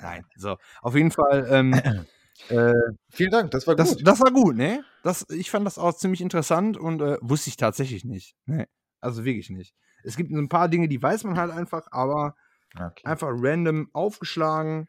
Nein, 0.01 0.25
so. 0.35 0.57
Auf 0.81 0.95
jeden 0.95 1.11
Fall. 1.11 1.47
Ähm, 1.49 1.73
äh, 2.49 2.73
Vielen 3.09 3.31
Dank, 3.31 3.51
das 3.51 3.65
war 3.65 3.75
gut. 3.75 3.85
Das, 3.85 3.97
das 3.97 4.21
war 4.21 4.31
gut, 4.31 4.55
ne? 4.55 4.83
Das, 5.01 5.25
ich 5.29 5.49
fand 5.49 5.65
das 5.65 5.79
auch 5.79 5.93
ziemlich 5.93 6.21
interessant 6.21 6.77
und 6.77 7.01
äh, 7.01 7.17
wusste 7.21 7.49
ich 7.49 7.57
tatsächlich 7.57 8.05
nicht. 8.05 8.35
Ne? 8.45 8.67
Also 9.01 9.25
wirklich 9.25 9.49
nicht. 9.49 9.73
Es 10.03 10.15
gibt 10.15 10.31
ein 10.31 10.49
paar 10.49 10.69
Dinge, 10.69 10.87
die 10.87 11.01
weiß 11.01 11.23
man 11.23 11.37
halt 11.37 11.51
einfach, 11.51 11.87
aber 11.91 12.35
okay. 12.75 13.01
einfach 13.03 13.29
random 13.31 13.89
aufgeschlagen. 13.93 14.87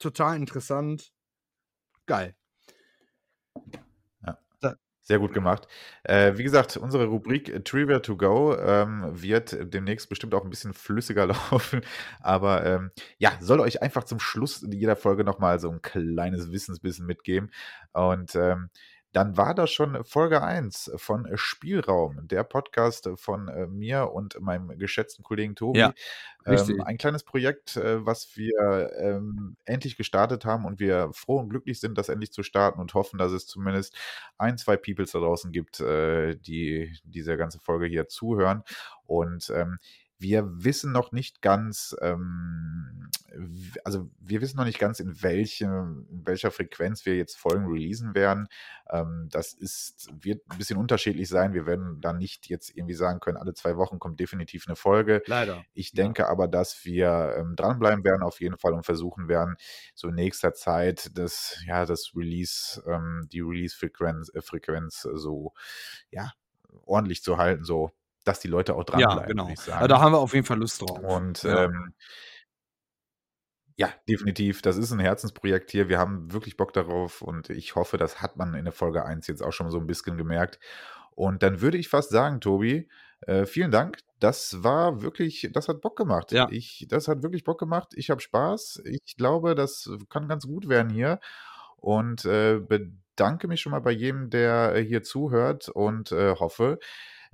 Total 0.00 0.36
interessant. 0.36 1.12
Geil. 2.06 2.34
Sehr 5.06 5.18
gut 5.18 5.34
gemacht. 5.34 5.68
Äh, 6.02 6.38
wie 6.38 6.44
gesagt, 6.44 6.78
unsere 6.78 7.04
Rubrik 7.04 7.62
Trivia 7.66 7.98
to 7.98 8.16
Go 8.16 8.56
ähm, 8.56 9.04
wird 9.12 9.54
demnächst 9.74 10.08
bestimmt 10.08 10.34
auch 10.34 10.44
ein 10.44 10.48
bisschen 10.48 10.72
flüssiger 10.72 11.26
laufen. 11.50 11.82
Aber 12.20 12.64
ähm, 12.64 12.90
ja, 13.18 13.32
soll 13.40 13.60
euch 13.60 13.82
einfach 13.82 14.04
zum 14.04 14.18
Schluss 14.18 14.66
jeder 14.70 14.96
Folge 14.96 15.22
nochmal 15.22 15.60
so 15.60 15.70
ein 15.70 15.82
kleines 15.82 16.50
Wissensbissen 16.52 17.04
mitgeben. 17.04 17.50
Und 17.92 18.34
ähm, 18.34 18.70
dann 19.14 19.36
war 19.36 19.54
das 19.54 19.70
schon 19.70 20.04
Folge 20.04 20.42
1 20.42 20.92
von 20.96 21.28
Spielraum, 21.36 22.26
der 22.26 22.42
Podcast 22.42 23.08
von 23.14 23.46
äh, 23.46 23.66
mir 23.66 24.10
und 24.12 24.40
meinem 24.40 24.76
geschätzten 24.76 25.22
Kollegen 25.22 25.54
Tobi. 25.54 25.78
Ja, 25.78 25.94
ähm, 26.44 26.82
ein 26.84 26.98
kleines 26.98 27.22
Projekt, 27.22 27.76
äh, 27.76 28.04
was 28.04 28.36
wir 28.36 28.90
ähm, 28.98 29.56
endlich 29.64 29.96
gestartet 29.96 30.44
haben 30.44 30.64
und 30.64 30.80
wir 30.80 31.10
froh 31.12 31.38
und 31.38 31.48
glücklich 31.48 31.78
sind, 31.78 31.96
das 31.96 32.08
endlich 32.08 32.32
zu 32.32 32.42
starten 32.42 32.80
und 32.80 32.92
hoffen, 32.94 33.18
dass 33.18 33.30
es 33.30 33.46
zumindest 33.46 33.96
ein, 34.36 34.58
zwei 34.58 34.76
Peoples 34.76 35.12
da 35.12 35.20
draußen 35.20 35.52
gibt, 35.52 35.78
äh, 35.78 36.34
die 36.34 36.92
diese 37.04 37.36
ganze 37.36 37.60
Folge 37.60 37.86
hier 37.86 38.08
zuhören. 38.08 38.64
Und 39.06 39.48
ähm, 39.54 39.78
wir 40.18 40.48
wissen 40.64 40.92
noch 40.92 41.12
nicht 41.12 41.42
ganz, 41.42 41.94
ähm, 42.00 43.10
also 43.84 44.08
wir 44.20 44.40
wissen 44.40 44.56
noch 44.56 44.64
nicht 44.64 44.78
ganz, 44.78 45.00
in, 45.00 45.22
welche, 45.22 45.64
in 45.64 46.22
welcher 46.24 46.50
Frequenz 46.50 47.04
wir 47.04 47.16
jetzt 47.16 47.36
Folgen 47.36 47.66
releasen 47.66 48.14
werden. 48.14 48.46
Ähm, 48.90 49.28
das 49.30 49.52
ist, 49.52 50.08
wird 50.20 50.42
ein 50.50 50.58
bisschen 50.58 50.78
unterschiedlich 50.78 51.28
sein. 51.28 51.52
Wir 51.52 51.66
werden 51.66 52.00
da 52.00 52.12
nicht 52.12 52.48
jetzt 52.48 52.70
irgendwie 52.76 52.94
sagen 52.94 53.20
können, 53.20 53.36
alle 53.36 53.54
zwei 53.54 53.76
Wochen 53.76 53.98
kommt 53.98 54.20
definitiv 54.20 54.66
eine 54.66 54.76
Folge. 54.76 55.22
Leider. 55.26 55.64
Ich 55.74 55.92
denke 55.92 56.22
ja. 56.22 56.28
aber, 56.28 56.48
dass 56.48 56.84
wir 56.84 57.34
ähm, 57.36 57.56
dranbleiben 57.56 58.04
werden 58.04 58.22
auf 58.22 58.40
jeden 58.40 58.56
Fall 58.56 58.72
und 58.72 58.84
versuchen 58.84 59.28
werden, 59.28 59.56
so 59.94 60.08
in 60.08 60.14
nächster 60.14 60.54
Zeit 60.54 61.10
das, 61.14 61.58
ja, 61.66 61.86
das 61.86 62.12
Release, 62.14 62.82
ähm, 62.86 63.28
die 63.32 63.40
Release-Frequenz 63.40 64.30
äh, 64.34 64.42
Frequenz 64.42 65.02
so, 65.02 65.52
ja, 66.10 66.32
ordentlich 66.84 67.22
zu 67.22 67.36
halten, 67.36 67.64
so 67.64 67.92
dass 68.24 68.40
die 68.40 68.48
Leute 68.48 68.74
auch 68.74 68.84
dranbleiben, 68.84 69.38
ja, 69.38 69.44
genau. 69.44 69.48
Ja, 69.66 69.86
da 69.86 70.00
haben 70.00 70.12
wir 70.12 70.18
auf 70.18 70.34
jeden 70.34 70.46
Fall 70.46 70.58
Lust 70.58 70.80
drauf. 70.82 70.98
Und 70.98 71.42
ja. 71.42 71.64
Ähm, 71.64 71.94
ja, 73.76 73.92
definitiv. 74.08 74.62
Das 74.62 74.76
ist 74.76 74.92
ein 74.92 75.00
Herzensprojekt 75.00 75.70
hier. 75.72 75.88
Wir 75.88 75.98
haben 75.98 76.32
wirklich 76.32 76.56
Bock 76.56 76.72
darauf 76.72 77.22
und 77.22 77.50
ich 77.50 77.74
hoffe, 77.74 77.96
das 77.96 78.22
hat 78.22 78.36
man 78.36 78.54
in 78.54 78.64
der 78.64 78.72
Folge 78.72 79.04
1 79.04 79.26
jetzt 79.26 79.42
auch 79.42 79.52
schon 79.52 79.70
so 79.70 79.78
ein 79.78 79.86
bisschen 79.86 80.16
gemerkt. 80.16 80.60
Und 81.10 81.42
dann 81.42 81.60
würde 81.60 81.78
ich 81.78 81.88
fast 81.88 82.10
sagen, 82.10 82.40
Tobi, 82.40 82.88
äh, 83.22 83.46
vielen 83.46 83.72
Dank. 83.72 83.98
Das 84.20 84.62
war 84.62 85.02
wirklich, 85.02 85.50
das 85.52 85.68
hat 85.68 85.80
Bock 85.80 85.96
gemacht. 85.96 86.30
Ja. 86.30 86.48
Ich, 86.50 86.86
das 86.88 87.08
hat 87.08 87.22
wirklich 87.22 87.42
Bock 87.42 87.58
gemacht. 87.58 87.92
Ich 87.96 88.10
habe 88.10 88.20
Spaß. 88.20 88.82
Ich 88.84 89.16
glaube, 89.16 89.56
das 89.56 89.90
kann 90.08 90.28
ganz 90.28 90.46
gut 90.46 90.68
werden 90.68 90.90
hier. 90.90 91.18
Und 91.76 92.24
äh, 92.24 92.60
bedanke 92.60 93.48
mich 93.48 93.60
schon 93.60 93.72
mal 93.72 93.80
bei 93.80 93.90
jedem, 93.90 94.30
der 94.30 94.76
hier 94.78 95.02
zuhört 95.02 95.68
und 95.68 96.12
äh, 96.12 96.36
hoffe, 96.36 96.78
äh, 96.80 96.84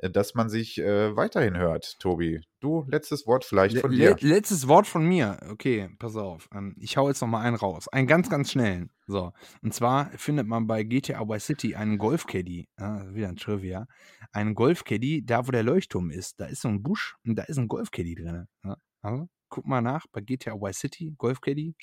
dass 0.08 0.34
man 0.34 0.48
sich 0.48 0.78
äh, 0.78 1.14
weiterhin 1.16 1.56
hört, 1.56 1.98
Tobi. 1.98 2.40
Du, 2.60 2.84
letztes 2.88 3.26
Wort 3.26 3.44
vielleicht 3.44 3.78
von 3.78 3.90
dir. 3.90 4.16
letztes 4.20 4.68
Wort 4.68 4.86
von 4.86 5.04
mir. 5.04 5.38
Okay, 5.50 5.90
pass 5.98 6.16
auf. 6.16 6.48
Ähm, 6.54 6.74
ich 6.78 6.96
hau 6.96 7.08
jetzt 7.08 7.20
noch 7.20 7.28
mal 7.28 7.42
einen 7.42 7.56
raus. 7.56 7.88
Einen 7.88 8.06
ganz, 8.06 8.30
ganz 8.30 8.50
schnellen. 8.50 8.90
So. 9.06 9.32
Und 9.62 9.74
zwar 9.74 10.10
findet 10.16 10.46
man 10.46 10.66
bei 10.66 10.82
GTA 10.82 11.20
Y 11.20 11.40
City 11.40 11.74
einen 11.74 11.98
Golfcaddy. 11.98 12.68
Ja, 12.78 13.14
wieder 13.14 13.28
ein 13.28 13.36
Trivia. 13.36 13.86
Einen 14.32 14.54
Golfcaddy, 14.54 15.24
da 15.24 15.46
wo 15.46 15.50
der 15.50 15.62
Leuchtturm 15.62 16.10
ist. 16.10 16.40
Da 16.40 16.46
ist 16.46 16.62
so 16.62 16.68
ein 16.68 16.82
Busch 16.82 17.16
und 17.26 17.36
da 17.36 17.42
ist 17.44 17.58
ein 17.58 17.68
Golfcaddy 17.68 18.14
drin. 18.14 18.46
Ja, 18.64 18.76
also, 19.02 19.28
guck 19.48 19.66
mal 19.66 19.82
nach 19.82 20.06
bei 20.12 20.20
GTA 20.20 20.54
Y 20.54 20.72
City. 20.72 21.14
Golfcaddy 21.16 21.74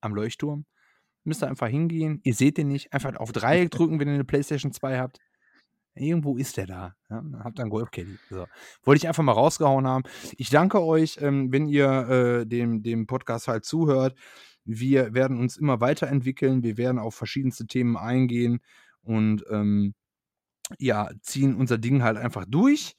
am 0.00 0.14
Leuchtturm. 0.14 0.66
Müsst 1.24 1.42
ihr 1.42 1.48
einfach 1.48 1.68
hingehen. 1.68 2.20
Ihr 2.22 2.34
seht 2.34 2.58
den 2.58 2.68
nicht. 2.68 2.92
Einfach 2.92 3.16
auf 3.16 3.32
Dreieck 3.32 3.70
drücken, 3.70 3.98
wenn 3.98 4.08
ihr 4.08 4.14
eine 4.14 4.24
PlayStation 4.24 4.72
2 4.72 4.98
habt. 4.98 5.18
Irgendwo 5.96 6.36
ist 6.36 6.56
der 6.56 6.66
da. 6.66 6.96
Ja, 7.08 7.22
habt 7.44 7.60
einen 7.60 7.70
Golfcaddy. 7.70 8.18
So. 8.28 8.46
Wollte 8.82 8.98
ich 8.98 9.08
einfach 9.08 9.22
mal 9.22 9.32
rausgehauen 9.32 9.86
haben. 9.86 10.04
Ich 10.36 10.50
danke 10.50 10.82
euch, 10.82 11.18
ähm, 11.20 11.52
wenn 11.52 11.68
ihr 11.68 12.08
äh, 12.08 12.46
dem, 12.46 12.82
dem 12.82 13.06
Podcast 13.06 13.46
halt 13.46 13.64
zuhört. 13.64 14.18
Wir 14.64 15.14
werden 15.14 15.38
uns 15.38 15.56
immer 15.56 15.80
weiterentwickeln. 15.80 16.62
Wir 16.62 16.76
werden 16.76 16.98
auf 16.98 17.14
verschiedenste 17.14 17.66
Themen 17.66 17.96
eingehen 17.96 18.60
und 19.02 19.44
ähm, 19.50 19.94
ja, 20.78 21.10
ziehen 21.20 21.54
unser 21.54 21.78
Ding 21.78 22.02
halt 22.02 22.16
einfach 22.16 22.44
durch. 22.48 22.96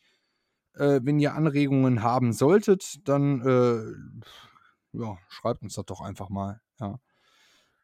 Äh, 0.73 1.01
wenn 1.03 1.19
ihr 1.19 1.33
Anregungen 1.33 2.01
haben 2.03 2.31
solltet, 2.31 3.07
dann 3.07 3.41
äh, 3.41 4.97
ja, 4.97 5.17
schreibt 5.27 5.63
uns 5.63 5.75
das 5.75 5.85
doch 5.85 6.01
einfach 6.01 6.29
mal. 6.29 6.61
Ja. 6.79 6.99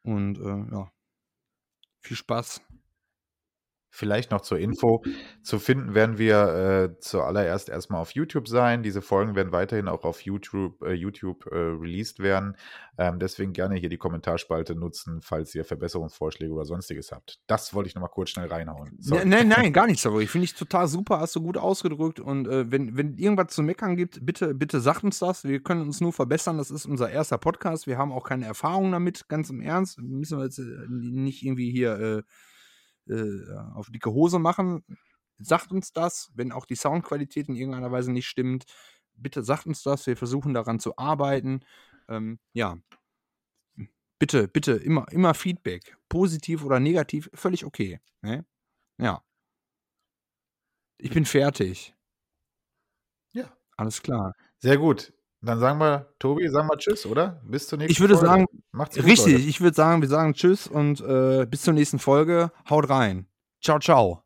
Und 0.02 0.38
äh, 0.38 0.74
ja, 0.74 0.90
viel 2.00 2.16
Spaß 2.16 2.62
Vielleicht 3.94 4.30
noch 4.30 4.40
zur 4.40 4.58
Info. 4.58 5.04
Zu 5.42 5.58
finden 5.58 5.94
werden 5.94 6.16
wir 6.16 6.94
äh, 6.94 6.98
zuallererst 6.98 7.68
erstmal 7.68 8.00
auf 8.00 8.12
YouTube 8.12 8.48
sein. 8.48 8.82
Diese 8.82 9.02
Folgen 9.02 9.36
werden 9.36 9.52
weiterhin 9.52 9.86
auch 9.86 10.04
auf 10.04 10.22
YouTube, 10.22 10.80
äh, 10.80 10.94
YouTube 10.94 11.44
äh, 11.52 11.56
released 11.56 12.18
werden. 12.18 12.56
Ähm, 12.96 13.18
deswegen 13.18 13.52
gerne 13.52 13.76
hier 13.76 13.90
die 13.90 13.98
Kommentarspalte 13.98 14.74
nutzen, 14.76 15.20
falls 15.20 15.54
ihr 15.54 15.66
Verbesserungsvorschläge 15.66 16.50
oder 16.54 16.64
sonstiges 16.64 17.12
habt. 17.12 17.40
Das 17.46 17.74
wollte 17.74 17.88
ich 17.88 17.94
nochmal 17.94 18.08
kurz 18.08 18.30
schnell 18.30 18.46
reinhauen. 18.46 18.96
Sorry. 18.98 19.26
Nein, 19.26 19.48
nein, 19.48 19.72
gar 19.74 19.86
nicht 19.86 20.00
sorry. 20.00 20.26
Finde 20.26 20.46
ich 20.46 20.54
total 20.54 20.88
super, 20.88 21.20
hast 21.20 21.36
du 21.36 21.42
gut 21.42 21.58
ausgedrückt. 21.58 22.18
Und 22.18 22.48
äh, 22.48 22.70
wenn, 22.72 22.96
wenn 22.96 23.18
irgendwas 23.18 23.54
zu 23.54 23.62
meckern 23.62 23.96
gibt, 23.96 24.24
bitte, 24.24 24.54
bitte 24.54 24.80
sagt 24.80 25.04
uns 25.04 25.18
das. 25.18 25.44
Wir 25.44 25.62
können 25.62 25.82
uns 25.82 26.00
nur 26.00 26.14
verbessern. 26.14 26.56
Das 26.56 26.70
ist 26.70 26.86
unser 26.86 27.10
erster 27.10 27.36
Podcast. 27.36 27.86
Wir 27.86 27.98
haben 27.98 28.10
auch 28.10 28.24
keine 28.24 28.46
Erfahrung 28.46 28.90
damit, 28.90 29.28
ganz 29.28 29.50
im 29.50 29.60
Ernst. 29.60 29.98
Müssen 30.00 30.38
wir 30.38 30.44
jetzt 30.44 30.60
äh, 30.60 30.86
nicht 30.88 31.42
irgendwie 31.42 31.70
hier 31.70 32.24
äh, 33.08 33.56
auf 33.74 33.90
dicke 33.90 34.12
Hose 34.12 34.38
machen. 34.38 34.84
Sagt 35.38 35.72
uns 35.72 35.92
das, 35.92 36.30
wenn 36.34 36.52
auch 36.52 36.66
die 36.66 36.76
Soundqualität 36.76 37.48
in 37.48 37.54
irgendeiner 37.54 37.90
Weise 37.90 38.12
nicht 38.12 38.26
stimmt. 38.28 38.64
Bitte 39.14 39.42
sagt 39.42 39.66
uns 39.66 39.82
das, 39.82 40.06
wir 40.06 40.16
versuchen 40.16 40.54
daran 40.54 40.78
zu 40.78 40.96
arbeiten. 40.96 41.60
Ähm, 42.08 42.38
ja, 42.52 42.78
Bitte, 44.22 44.46
bitte, 44.46 44.74
immer, 44.74 45.04
immer 45.10 45.34
Feedback. 45.34 45.96
Positiv 46.08 46.64
oder 46.64 46.78
negativ, 46.78 47.28
völlig 47.34 47.64
okay. 47.64 47.98
Ne? 48.20 48.46
Ja. 48.96 49.24
Ich 50.98 51.10
bin 51.10 51.24
fertig. 51.24 51.92
Ja. 53.32 53.52
Alles 53.76 54.00
klar. 54.00 54.32
Sehr 54.58 54.78
gut. 54.78 55.12
Dann 55.44 55.58
sagen 55.58 55.78
wir, 55.80 56.06
Tobi, 56.20 56.48
sagen 56.48 56.68
wir 56.68 56.78
Tschüss, 56.78 57.04
oder? 57.04 57.40
Bis 57.44 57.66
zur 57.66 57.78
nächsten 57.78 57.92
Ich 57.92 58.00
würde 58.00 58.14
Folge. 58.14 58.28
sagen, 58.28 58.46
Macht's 58.70 58.96
gut, 58.96 59.04
richtig, 59.04 59.32
Leute. 59.32 59.44
ich 59.44 59.60
würde 59.60 59.74
sagen, 59.74 60.00
wir 60.00 60.08
sagen 60.08 60.34
Tschüss 60.34 60.68
und 60.68 61.00
äh, 61.00 61.46
bis 61.46 61.62
zur 61.62 61.74
nächsten 61.74 61.98
Folge. 61.98 62.52
Haut 62.70 62.88
rein. 62.88 63.26
Ciao, 63.60 63.78
ciao. 63.80 64.21